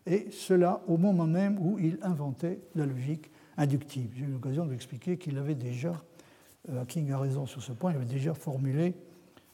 et 0.06 0.28
cela 0.30 0.82
au 0.88 0.96
moment 0.96 1.26
même 1.26 1.58
où 1.60 1.78
il 1.78 1.98
inventait 2.02 2.60
la 2.74 2.86
logique 2.86 3.30
inductive? 3.56 4.10
J'ai 4.16 4.24
eu 4.24 4.28
l'occasion 4.28 4.64
de 4.64 4.70
lui 4.70 4.76
expliquer 4.76 5.16
qu'il 5.16 5.38
avait 5.38 5.54
déjà, 5.54 6.02
euh, 6.70 6.84
King 6.86 7.12
a 7.12 7.18
raison 7.18 7.46
sur 7.46 7.62
ce 7.62 7.72
point, 7.72 7.92
il 7.92 7.96
avait 7.96 8.04
déjà 8.06 8.34
formulé 8.34 8.94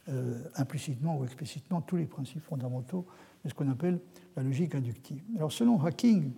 euh, 0.09 0.43
implicitement 0.56 1.18
ou 1.18 1.24
explicitement 1.24 1.80
tous 1.80 1.97
les 1.97 2.06
principes 2.06 2.43
fondamentaux 2.43 3.06
de 3.44 3.51
ce 3.51 3.55
qu'on 3.55 3.70
appelle 3.70 4.01
la 4.36 4.43
logique 4.43 4.74
inductive. 4.74 5.22
Alors 5.36 5.52
selon 5.52 5.82
Hacking, 5.82 6.32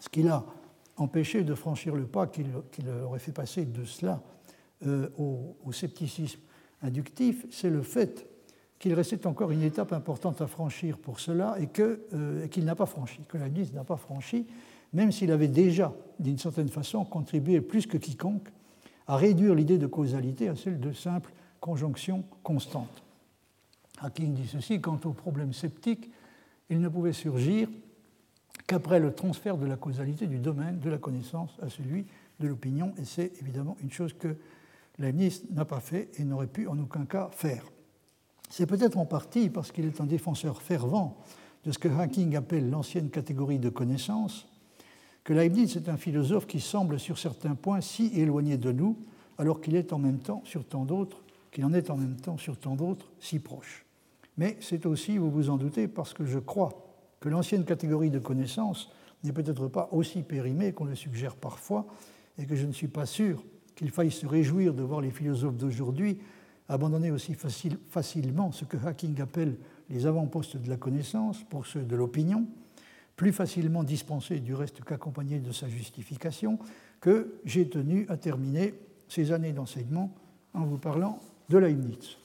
ce 0.00 0.08
qui 0.08 0.22
l'a 0.22 0.44
empêché 0.96 1.44
de 1.44 1.54
franchir 1.54 1.94
le 1.94 2.06
pas 2.06 2.26
qu'il 2.26 2.48
aurait 3.04 3.18
fait 3.18 3.32
passer 3.32 3.64
de 3.64 3.84
cela 3.84 4.22
euh, 4.86 5.08
au, 5.18 5.72
scepticisme 5.72 6.40
inductif, 6.82 7.46
c'est 7.50 7.70
le 7.70 7.82
fait 7.82 8.26
qu'il 8.78 8.94
restait 8.94 9.26
encore 9.26 9.50
une 9.50 9.62
étape 9.62 9.92
importante 9.92 10.40
à 10.40 10.46
franchir 10.46 10.98
pour 10.98 11.20
cela 11.20 11.56
et 11.60 11.68
euh, 11.78 12.48
qu'il 12.48 12.64
n'a 12.64 12.74
pas 12.74 12.86
franchi, 12.86 13.20
que 13.28 13.36
Leibniz 13.36 13.72
n'a 13.72 13.84
pas 13.84 13.96
franchi, 13.96 14.46
même 14.92 15.12
s'il 15.12 15.30
avait 15.30 15.48
déjà, 15.48 15.94
d'une 16.18 16.38
certaine 16.38 16.70
façon, 16.70 17.04
contribué 17.04 17.60
plus 17.60 17.86
que 17.86 17.98
quiconque 17.98 18.48
à 19.06 19.16
réduire 19.16 19.54
l'idée 19.54 19.78
de 19.78 19.86
causalité 19.86 20.48
à 20.48 20.56
celle 20.56 20.80
de 20.80 20.92
simple 20.92 21.32
conjonction 21.60 22.24
constante. 22.42 23.02
Hacking 24.00 24.34
dit 24.34 24.48
ceci, 24.48 24.80
quant 24.80 24.98
au 25.04 25.12
problème 25.12 25.52
sceptique, 25.52 26.10
il 26.70 26.80
ne 26.80 26.88
pouvait 26.88 27.12
surgir 27.12 27.68
qu'après 28.66 29.00
le 29.00 29.12
transfert 29.12 29.56
de 29.56 29.66
la 29.66 29.76
causalité 29.76 30.26
du 30.26 30.38
domaine 30.38 30.78
de 30.78 30.90
la 30.90 30.98
connaissance 30.98 31.50
à 31.60 31.68
celui 31.68 32.06
de 32.38 32.48
l'opinion, 32.48 32.94
et 32.96 33.04
c'est 33.04 33.32
évidemment 33.40 33.76
une 33.82 33.90
chose 33.90 34.14
que 34.14 34.36
Leibniz 34.98 35.44
n'a 35.50 35.64
pas 35.64 35.80
fait 35.80 36.08
et 36.18 36.24
n'aurait 36.24 36.46
pu 36.46 36.66
en 36.66 36.78
aucun 36.78 37.04
cas 37.04 37.30
faire. 37.32 37.64
C'est 38.48 38.66
peut-être 38.66 38.98
en 38.98 39.06
partie 39.06 39.48
parce 39.50 39.72
qu'il 39.72 39.84
est 39.84 40.00
un 40.00 40.06
défenseur 40.06 40.62
fervent 40.62 41.16
de 41.64 41.72
ce 41.72 41.78
que 41.78 41.88
Hacking 41.88 42.36
appelle 42.36 42.70
l'ancienne 42.70 43.10
catégorie 43.10 43.58
de 43.58 43.68
connaissances, 43.68 44.46
que 45.24 45.32
Leibniz 45.32 45.76
est 45.76 45.88
un 45.88 45.96
philosophe 45.96 46.46
qui 46.46 46.60
semble 46.60 46.98
sur 46.98 47.18
certains 47.18 47.54
points 47.54 47.80
si 47.80 48.10
éloigné 48.14 48.56
de 48.56 48.72
nous, 48.72 48.96
alors 49.36 49.60
qu'il 49.60 49.76
est 49.76 49.92
en 49.92 49.98
même 49.98 50.18
temps 50.18 50.42
sur 50.44 50.64
tant 50.64 50.84
d'autres, 50.84 51.22
qu'il 51.50 51.64
en 51.64 51.72
est 51.72 51.90
en 51.90 51.96
même 51.96 52.16
temps 52.16 52.38
sur 52.38 52.58
tant 52.58 52.76
d'autres 52.76 53.12
si 53.20 53.38
proche. 53.38 53.84
Mais 54.36 54.56
c'est 54.60 54.86
aussi, 54.86 55.18
vous 55.18 55.30
vous 55.30 55.50
en 55.50 55.56
doutez, 55.56 55.88
parce 55.88 56.14
que 56.14 56.24
je 56.24 56.38
crois 56.38 56.70
que 57.20 57.28
l'ancienne 57.28 57.64
catégorie 57.64 58.10
de 58.10 58.18
connaissances 58.18 58.90
n'est 59.24 59.32
peut-être 59.32 59.68
pas 59.68 59.88
aussi 59.92 60.22
périmée 60.22 60.72
qu'on 60.72 60.84
le 60.84 60.94
suggère 60.94 61.36
parfois, 61.36 61.86
et 62.38 62.46
que 62.46 62.56
je 62.56 62.66
ne 62.66 62.72
suis 62.72 62.88
pas 62.88 63.06
sûr 63.06 63.44
qu'il 63.74 63.90
faille 63.90 64.10
se 64.10 64.26
réjouir 64.26 64.72
de 64.72 64.82
voir 64.82 65.00
les 65.00 65.10
philosophes 65.10 65.56
d'aujourd'hui 65.56 66.18
abandonner 66.70 67.10
aussi 67.10 67.34
facilement 67.34 68.52
ce 68.52 68.64
que 68.64 68.76
Hacking 68.76 69.20
appelle 69.20 69.56
les 69.90 70.06
avant-postes 70.06 70.56
de 70.56 70.68
la 70.68 70.76
connaissance 70.76 71.42
pour 71.42 71.66
ceux 71.66 71.82
de 71.82 71.96
l'opinion, 71.96 72.46
plus 73.16 73.32
facilement 73.32 73.82
dispensés 73.82 74.38
du 74.38 74.54
reste 74.54 74.82
qu'accompagnés 74.84 75.40
de 75.40 75.50
sa 75.50 75.68
justification, 75.68 76.60
que 77.00 77.40
j'ai 77.44 77.68
tenu 77.68 78.06
à 78.08 78.16
terminer 78.16 78.74
ces 79.08 79.32
années 79.32 79.52
d'enseignement 79.52 80.14
en 80.54 80.64
vous 80.64 80.78
parlant 80.78 81.18
de 81.50 81.58
Leibniz. 81.58 82.16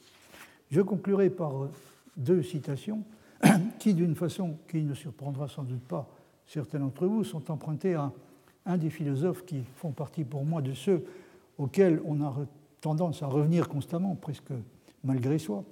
Je 0.70 0.82
conclurai 0.82 1.30
par 1.32 1.64
euh, 1.64 1.72
deux 2.16 2.44
citations 2.44 3.04
qui, 3.80 3.94
d'une 3.94 4.16
façon 4.16 4.58
qui 4.70 4.84
ne 4.84 4.94
surprendra 4.94 5.48
sans 5.48 5.64
doute 5.64 5.82
pas 5.82 6.08
certains 6.46 6.80
d'entre 6.80 7.08
vous, 7.08 7.24
sont 7.24 7.52
empruntées 7.52 7.96
à 7.96 8.12
un 8.68 8.78
des 8.78 8.92
philosophes 8.92 9.44
qui 9.44 9.64
font 9.76 9.92
partie 9.92 10.24
pour 10.24 10.46
moi 10.46 10.62
de 10.62 10.74
ceux 10.74 11.04
auxquels 11.58 12.02
on 12.06 12.22
a 12.22 12.36
tendance 12.82 13.24
à 13.24 13.28
revenir 13.28 13.68
constamment, 13.68 14.16
presque 14.16 14.54
malgré 15.04 15.40
soi. 15.40 15.64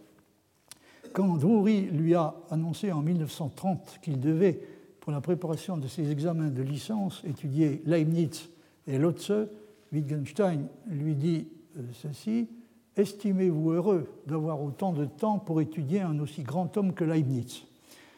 Quand 1.14 1.38
Drury 1.38 1.82
lui 1.82 2.16
a 2.16 2.34
annoncé 2.50 2.92
en 2.92 3.04
1930 3.04 4.00
qu'il 4.02 4.20
devait, 4.20 4.60
pour 5.00 5.12
la 5.12 5.22
préparation 5.22 5.78
de 5.78 5.88
ses 5.88 6.10
examens 6.10 6.50
de 6.50 6.64
licence, 6.64 7.22
étudier 7.24 7.84
Leibniz 7.86 8.50
et 8.88 8.98
Lotze, 8.98 9.48
Wittgenstein 9.92 10.66
lui 10.88 11.14
dit 11.14 11.48
euh, 11.78 11.82
ceci 11.94 12.48
Estimez-vous 12.96 13.72
heureux 13.72 14.08
d'avoir 14.28 14.62
autant 14.62 14.94
de 14.94 15.06
temps 15.06 15.40
pour 15.40 15.62
étudier 15.62 16.02
un 16.02 16.20
aussi 16.20 16.44
grand 16.44 16.78
homme 16.78 16.94
que 16.94 17.04
Leibniz? 17.04 17.64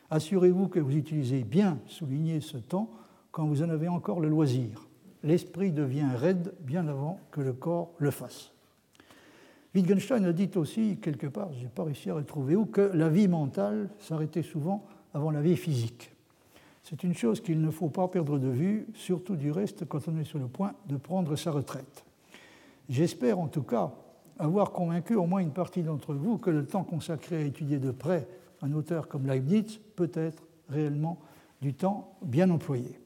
Assurez-vous 0.10 0.68
que 0.68 0.80
vous 0.80 0.96
utilisez 0.96 1.44
bien, 1.44 1.80
souligner 1.88 2.42
ce 2.42 2.58
temps, 2.58 2.90
quand 3.32 3.46
vous 3.46 3.64
en 3.64 3.70
avez 3.70 3.88
encore 3.88 4.20
le 4.20 4.30
loisir. 4.30 4.88
L'esprit 5.24 5.72
devient 5.72 6.10
raide 6.16 6.54
bien 6.60 6.88
avant 6.88 7.20
que 7.32 7.42
le 7.42 7.54
corps 7.54 7.92
le 7.98 8.12
fasse. 8.12 8.52
Wittgenstein 9.74 10.24
a 10.26 10.34
dit 10.34 10.52
aussi, 10.56 10.98
quelque 11.02 11.28
part, 11.28 11.52
je 11.54 11.64
n'ai 11.64 11.70
pas 11.70 11.84
réussi 11.84 12.10
à 12.10 12.16
retrouver 12.16 12.56
où, 12.56 12.66
que 12.66 12.92
la 12.94 13.10
vie 13.10 13.28
mentale 13.28 13.90
s'arrêtait 14.00 14.44
souvent 14.44 14.86
avant 15.14 15.32
la 15.32 15.42
vie 15.42 15.58
physique. 15.58 16.12
C'est 16.84 17.04
une 17.04 17.16
chose 17.16 17.42
qu'il 17.42 17.62
ne 17.62 17.72
faut 17.72 17.90
pas 17.90 18.08
perdre 18.08 18.38
de 18.38 18.50
vue, 18.50 18.88
surtout 18.94 19.36
du 19.36 19.52
reste 19.52 19.86
quand 19.86 20.08
on 20.08 20.18
est 20.20 20.24
sur 20.24 20.40
le 20.40 20.48
point 20.48 20.74
de 20.88 20.98
prendre 20.98 21.36
sa 21.36 21.52
retraite. 21.52 22.06
J'espère 22.88 23.40
en 23.40 23.48
tout 23.48 23.64
cas 23.64 23.92
avoir 24.40 24.72
convaincu 24.72 25.16
au 25.16 25.26
moins 25.26 25.40
une 25.40 25.54
partie 25.54 25.84
d'entre 25.84 26.14
vous 26.14 26.38
que 26.38 26.50
le 26.50 26.66
temps 26.66 26.84
consacré 26.84 27.38
à 27.38 27.42
étudier 27.42 27.80
de 27.80 27.92
près 27.92 28.28
un 28.62 28.74
auteur 28.74 29.08
comme 29.08 29.28
Leibniz 29.28 29.80
peut 29.96 30.12
être 30.14 30.48
réellement 30.70 31.20
du 31.62 31.74
temps 31.74 32.18
bien 32.22 32.50
employé. 32.50 33.00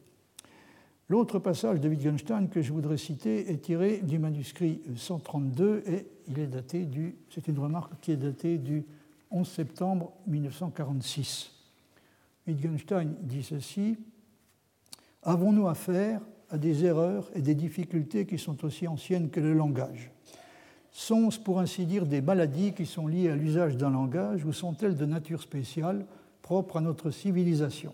L'autre 1.09 1.39
passage 1.39 1.81
de 1.81 1.89
Wittgenstein 1.89 2.49
que 2.49 2.61
je 2.61 2.71
voudrais 2.71 2.97
citer 2.97 3.51
est 3.51 3.57
tiré 3.57 3.97
du 3.97 4.19
manuscrit 4.19 4.81
132 4.95 5.83
et 5.87 6.07
il 6.27 6.39
est 6.39 6.47
daté 6.47 6.85
du, 6.85 7.15
c'est 7.29 7.47
une 7.47 7.57
remarque 7.57 7.93
qui 7.99 8.11
est 8.11 8.17
datée 8.17 8.57
du 8.57 8.85
11 9.31 9.47
septembre 9.47 10.13
1946. 10.27 11.51
Wittgenstein 12.47 13.15
dit 13.21 13.43
ceci 13.43 13.97
Avons-nous 15.23 15.67
affaire 15.67 16.21
à 16.49 16.57
des 16.57 16.85
erreurs 16.85 17.29
et 17.33 17.41
des 17.41 17.55
difficultés 17.55 18.25
qui 18.25 18.37
sont 18.37 18.63
aussi 18.63 18.87
anciennes 18.87 19.29
que 19.29 19.39
le 19.39 19.53
langage? 19.53 20.11
Sont-ce 20.91 21.39
pour 21.39 21.59
ainsi 21.59 21.85
dire 21.85 22.05
des 22.05 22.21
maladies 22.21 22.73
qui 22.73 22.85
sont 22.85 23.07
liées 23.07 23.29
à 23.29 23.35
l'usage 23.35 23.77
d'un 23.77 23.91
langage 23.91 24.45
ou 24.45 24.53
sont-elles 24.53 24.97
de 24.97 25.05
nature 25.05 25.41
spéciale 25.41 26.05
propre 26.41 26.77
à 26.77 26.81
notre 26.81 27.11
civilisation? 27.11 27.93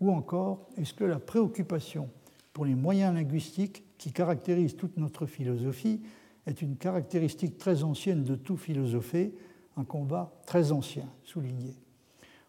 Ou 0.00 0.10
encore, 0.10 0.68
est-ce 0.76 0.94
que 0.94 1.04
la 1.04 1.18
préoccupation 1.18 2.08
pour 2.52 2.64
les 2.64 2.74
moyens 2.74 3.14
linguistiques 3.14 3.82
qui 3.98 4.12
caractérisent 4.12 4.76
toute 4.76 4.96
notre 4.96 5.26
philosophie 5.26 6.00
est 6.46 6.60
une 6.60 6.76
caractéristique 6.76 7.58
très 7.58 7.82
ancienne 7.82 8.22
de 8.22 8.34
tout 8.34 8.56
philosophé, 8.56 9.32
un 9.76 9.84
combat 9.84 10.30
très 10.46 10.72
ancien, 10.72 11.06
souligné? 11.24 11.74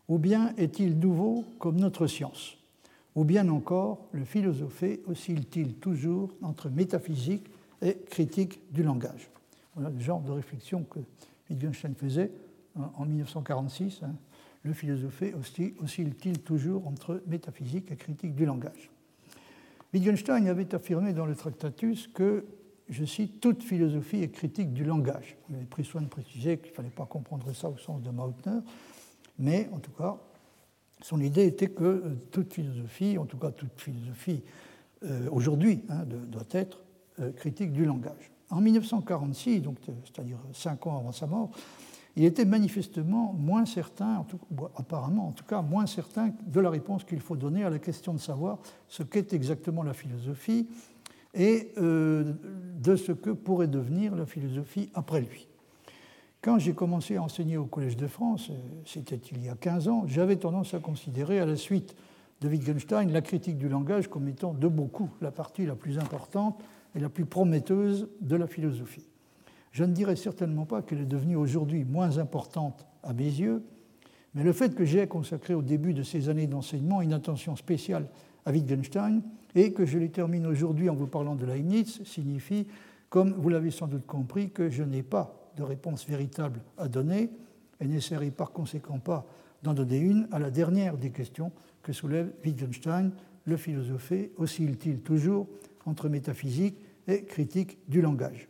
Ou 0.09 0.19
bien 0.19 0.53
est-il 0.57 0.99
nouveau 0.99 1.45
comme 1.59 1.77
notre 1.77 2.07
science? 2.07 2.57
Ou 3.15 3.23
bien 3.23 3.47
encore, 3.47 4.05
le 4.11 4.25
philosophé 4.25 5.01
oscille-t-il 5.07 5.75
toujours 5.75 6.31
entre 6.41 6.69
métaphysique 6.69 7.47
et 7.81 7.95
critique 8.09 8.59
du 8.73 8.83
langage? 8.83 9.29
Voilà 9.75 9.89
le 9.89 9.99
genre 9.99 10.21
de 10.21 10.31
réflexion 10.31 10.83
que 10.83 10.99
Wittgenstein 11.49 11.95
faisait 11.95 12.31
en 12.75 13.05
1946 13.05 14.01
le 14.63 14.73
philosophé 14.73 15.33
oscille-t-il 15.33 16.39
toujours 16.39 16.87
entre 16.87 17.21
métaphysique 17.27 17.91
et 17.91 17.95
critique 17.95 18.35
du 18.35 18.45
langage 18.45 18.89
Wittgenstein 19.93 20.47
avait 20.47 20.73
affirmé 20.75 21.13
dans 21.13 21.25
le 21.25 21.35
Tractatus 21.35 22.07
que, 22.07 22.45
je 22.89 23.05
cite, 23.05 23.39
toute 23.39 23.63
philosophie 23.63 24.21
est 24.23 24.29
critique 24.29 24.73
du 24.73 24.83
langage. 24.83 25.37
Il 25.49 25.55
avait 25.55 25.65
pris 25.65 25.85
soin 25.85 26.01
de 26.01 26.07
préciser 26.07 26.57
qu'il 26.57 26.71
ne 26.71 26.75
fallait 26.75 26.89
pas 26.89 27.05
comprendre 27.05 27.53
ça 27.53 27.69
au 27.69 27.77
sens 27.77 28.01
de 28.01 28.09
Mautner, 28.09 28.59
mais 29.39 29.69
en 29.71 29.79
tout 29.79 29.91
cas, 29.91 30.17
son 31.01 31.21
idée 31.21 31.45
était 31.45 31.69
que 31.69 31.83
euh, 31.83 32.15
toute 32.31 32.53
philosophie, 32.53 33.17
en 33.17 33.25
tout 33.25 33.37
cas 33.37 33.51
toute 33.51 33.79
philosophie 33.79 34.43
euh, 35.03 35.29
aujourd'hui, 35.31 35.83
hein, 35.87 36.03
doit 36.05 36.47
être 36.51 36.83
euh, 37.19 37.31
critique 37.31 37.71
du 37.71 37.85
langage. 37.85 38.31
En 38.49 38.61
1946, 38.61 39.61
donc 39.61 39.77
c'est-à-dire 40.03 40.37
cinq 40.53 40.85
ans 40.87 40.97
avant 40.97 41.11
sa 41.11 41.25
mort, 41.27 41.49
il 42.15 42.23
était 42.23 42.45
manifestement 42.45 43.33
moins 43.33 43.65
certain, 43.65 44.25
apparemment 44.77 45.27
en 45.27 45.31
tout 45.31 45.43
cas, 45.43 45.61
moins 45.61 45.85
certain 45.85 46.31
de 46.45 46.59
la 46.59 46.69
réponse 46.69 47.03
qu'il 47.03 47.19
faut 47.19 47.35
donner 47.35 47.63
à 47.63 47.69
la 47.69 47.79
question 47.79 48.13
de 48.13 48.19
savoir 48.19 48.59
ce 48.87 49.03
qu'est 49.03 49.33
exactement 49.33 49.83
la 49.83 49.93
philosophie 49.93 50.67
et 51.33 51.73
euh, 51.77 52.33
de 52.79 52.95
ce 52.95 53.11
que 53.11 53.31
pourrait 53.31 53.67
devenir 53.67 54.15
la 54.15 54.25
philosophie 54.25 54.89
après 54.93 55.21
lui. 55.21 55.49
Quand 56.41 56.59
j'ai 56.59 56.73
commencé 56.73 57.17
à 57.17 57.23
enseigner 57.23 57.57
au 57.57 57.65
Collège 57.65 57.97
de 57.97 58.07
France, 58.07 58.49
euh, 58.49 58.53
c'était 58.85 59.19
il 59.33 59.43
y 59.43 59.49
a 59.49 59.55
15 59.55 59.89
ans, 59.89 60.03
j'avais 60.05 60.37
tendance 60.37 60.73
à 60.73 60.79
considérer 60.79 61.39
à 61.39 61.45
la 61.45 61.57
suite 61.57 61.95
de 62.39 62.47
Wittgenstein 62.47 63.11
la 63.11 63.21
critique 63.21 63.57
du 63.57 63.67
langage 63.67 64.07
comme 64.07 64.27
étant 64.29 64.53
de 64.53 64.67
beaucoup 64.69 65.09
la 65.19 65.31
partie 65.31 65.65
la 65.65 65.75
plus 65.75 65.99
importante 65.99 66.63
et 66.95 66.99
la 66.99 67.09
plus 67.09 67.25
prometteuse 67.25 68.07
de 68.21 68.35
la 68.35 68.47
philosophie. 68.47 69.07
Je 69.71 69.83
ne 69.83 69.93
dirais 69.93 70.15
certainement 70.15 70.65
pas 70.65 70.81
qu'elle 70.81 71.01
est 71.01 71.05
devenue 71.05 71.35
aujourd'hui 71.35 71.83
moins 71.83 72.17
importante 72.17 72.85
à 73.03 73.13
mes 73.13 73.25
yeux, 73.25 73.61
mais 74.33 74.43
le 74.43 74.53
fait 74.53 74.73
que 74.73 74.85
j'ai 74.85 75.05
consacré 75.07 75.53
au 75.53 75.61
début 75.61 75.93
de 75.93 76.03
ces 76.03 76.29
années 76.29 76.47
d'enseignement 76.47 77.01
une 77.01 77.13
attention 77.13 77.55
spéciale 77.55 78.07
à 78.45 78.51
Wittgenstein 78.51 79.21
et 79.55 79.73
que 79.73 79.85
je 79.85 79.97
les 79.97 80.09
termine 80.09 80.45
aujourd'hui 80.45 80.89
en 80.89 80.95
vous 80.95 81.07
parlant 81.07 81.35
de 81.35 81.45
Leibniz 81.45 82.01
signifie, 82.03 82.67
comme 83.09 83.33
vous 83.33 83.49
l'avez 83.49 83.71
sans 83.71 83.87
doute 83.87 84.05
compris, 84.05 84.49
que 84.49 84.69
je 84.69 84.83
n'ai 84.83 85.03
pas 85.03 85.51
de 85.57 85.63
réponse 85.63 86.07
véritable 86.07 86.61
à 86.77 86.87
donner 86.87 87.31
et 87.79 87.87
n'essaierai 87.87 88.31
par 88.31 88.51
conséquent 88.51 88.99
pas 88.99 89.25
d'en 89.63 89.73
donner 89.73 89.99
une 89.99 90.27
à 90.31 90.39
la 90.39 90.51
dernière 90.51 90.97
des 90.97 91.11
questions 91.11 91.51
que 91.81 91.93
soulève 91.93 92.31
Wittgenstein. 92.43 93.11
Le 93.45 93.57
philosophé 93.57 94.31
oscille-t-il 94.37 95.01
toujours 95.01 95.47
entre 95.85 96.09
métaphysique 96.09 96.77
et 97.07 97.23
critique 97.23 97.77
du 97.87 98.01
langage 98.01 98.49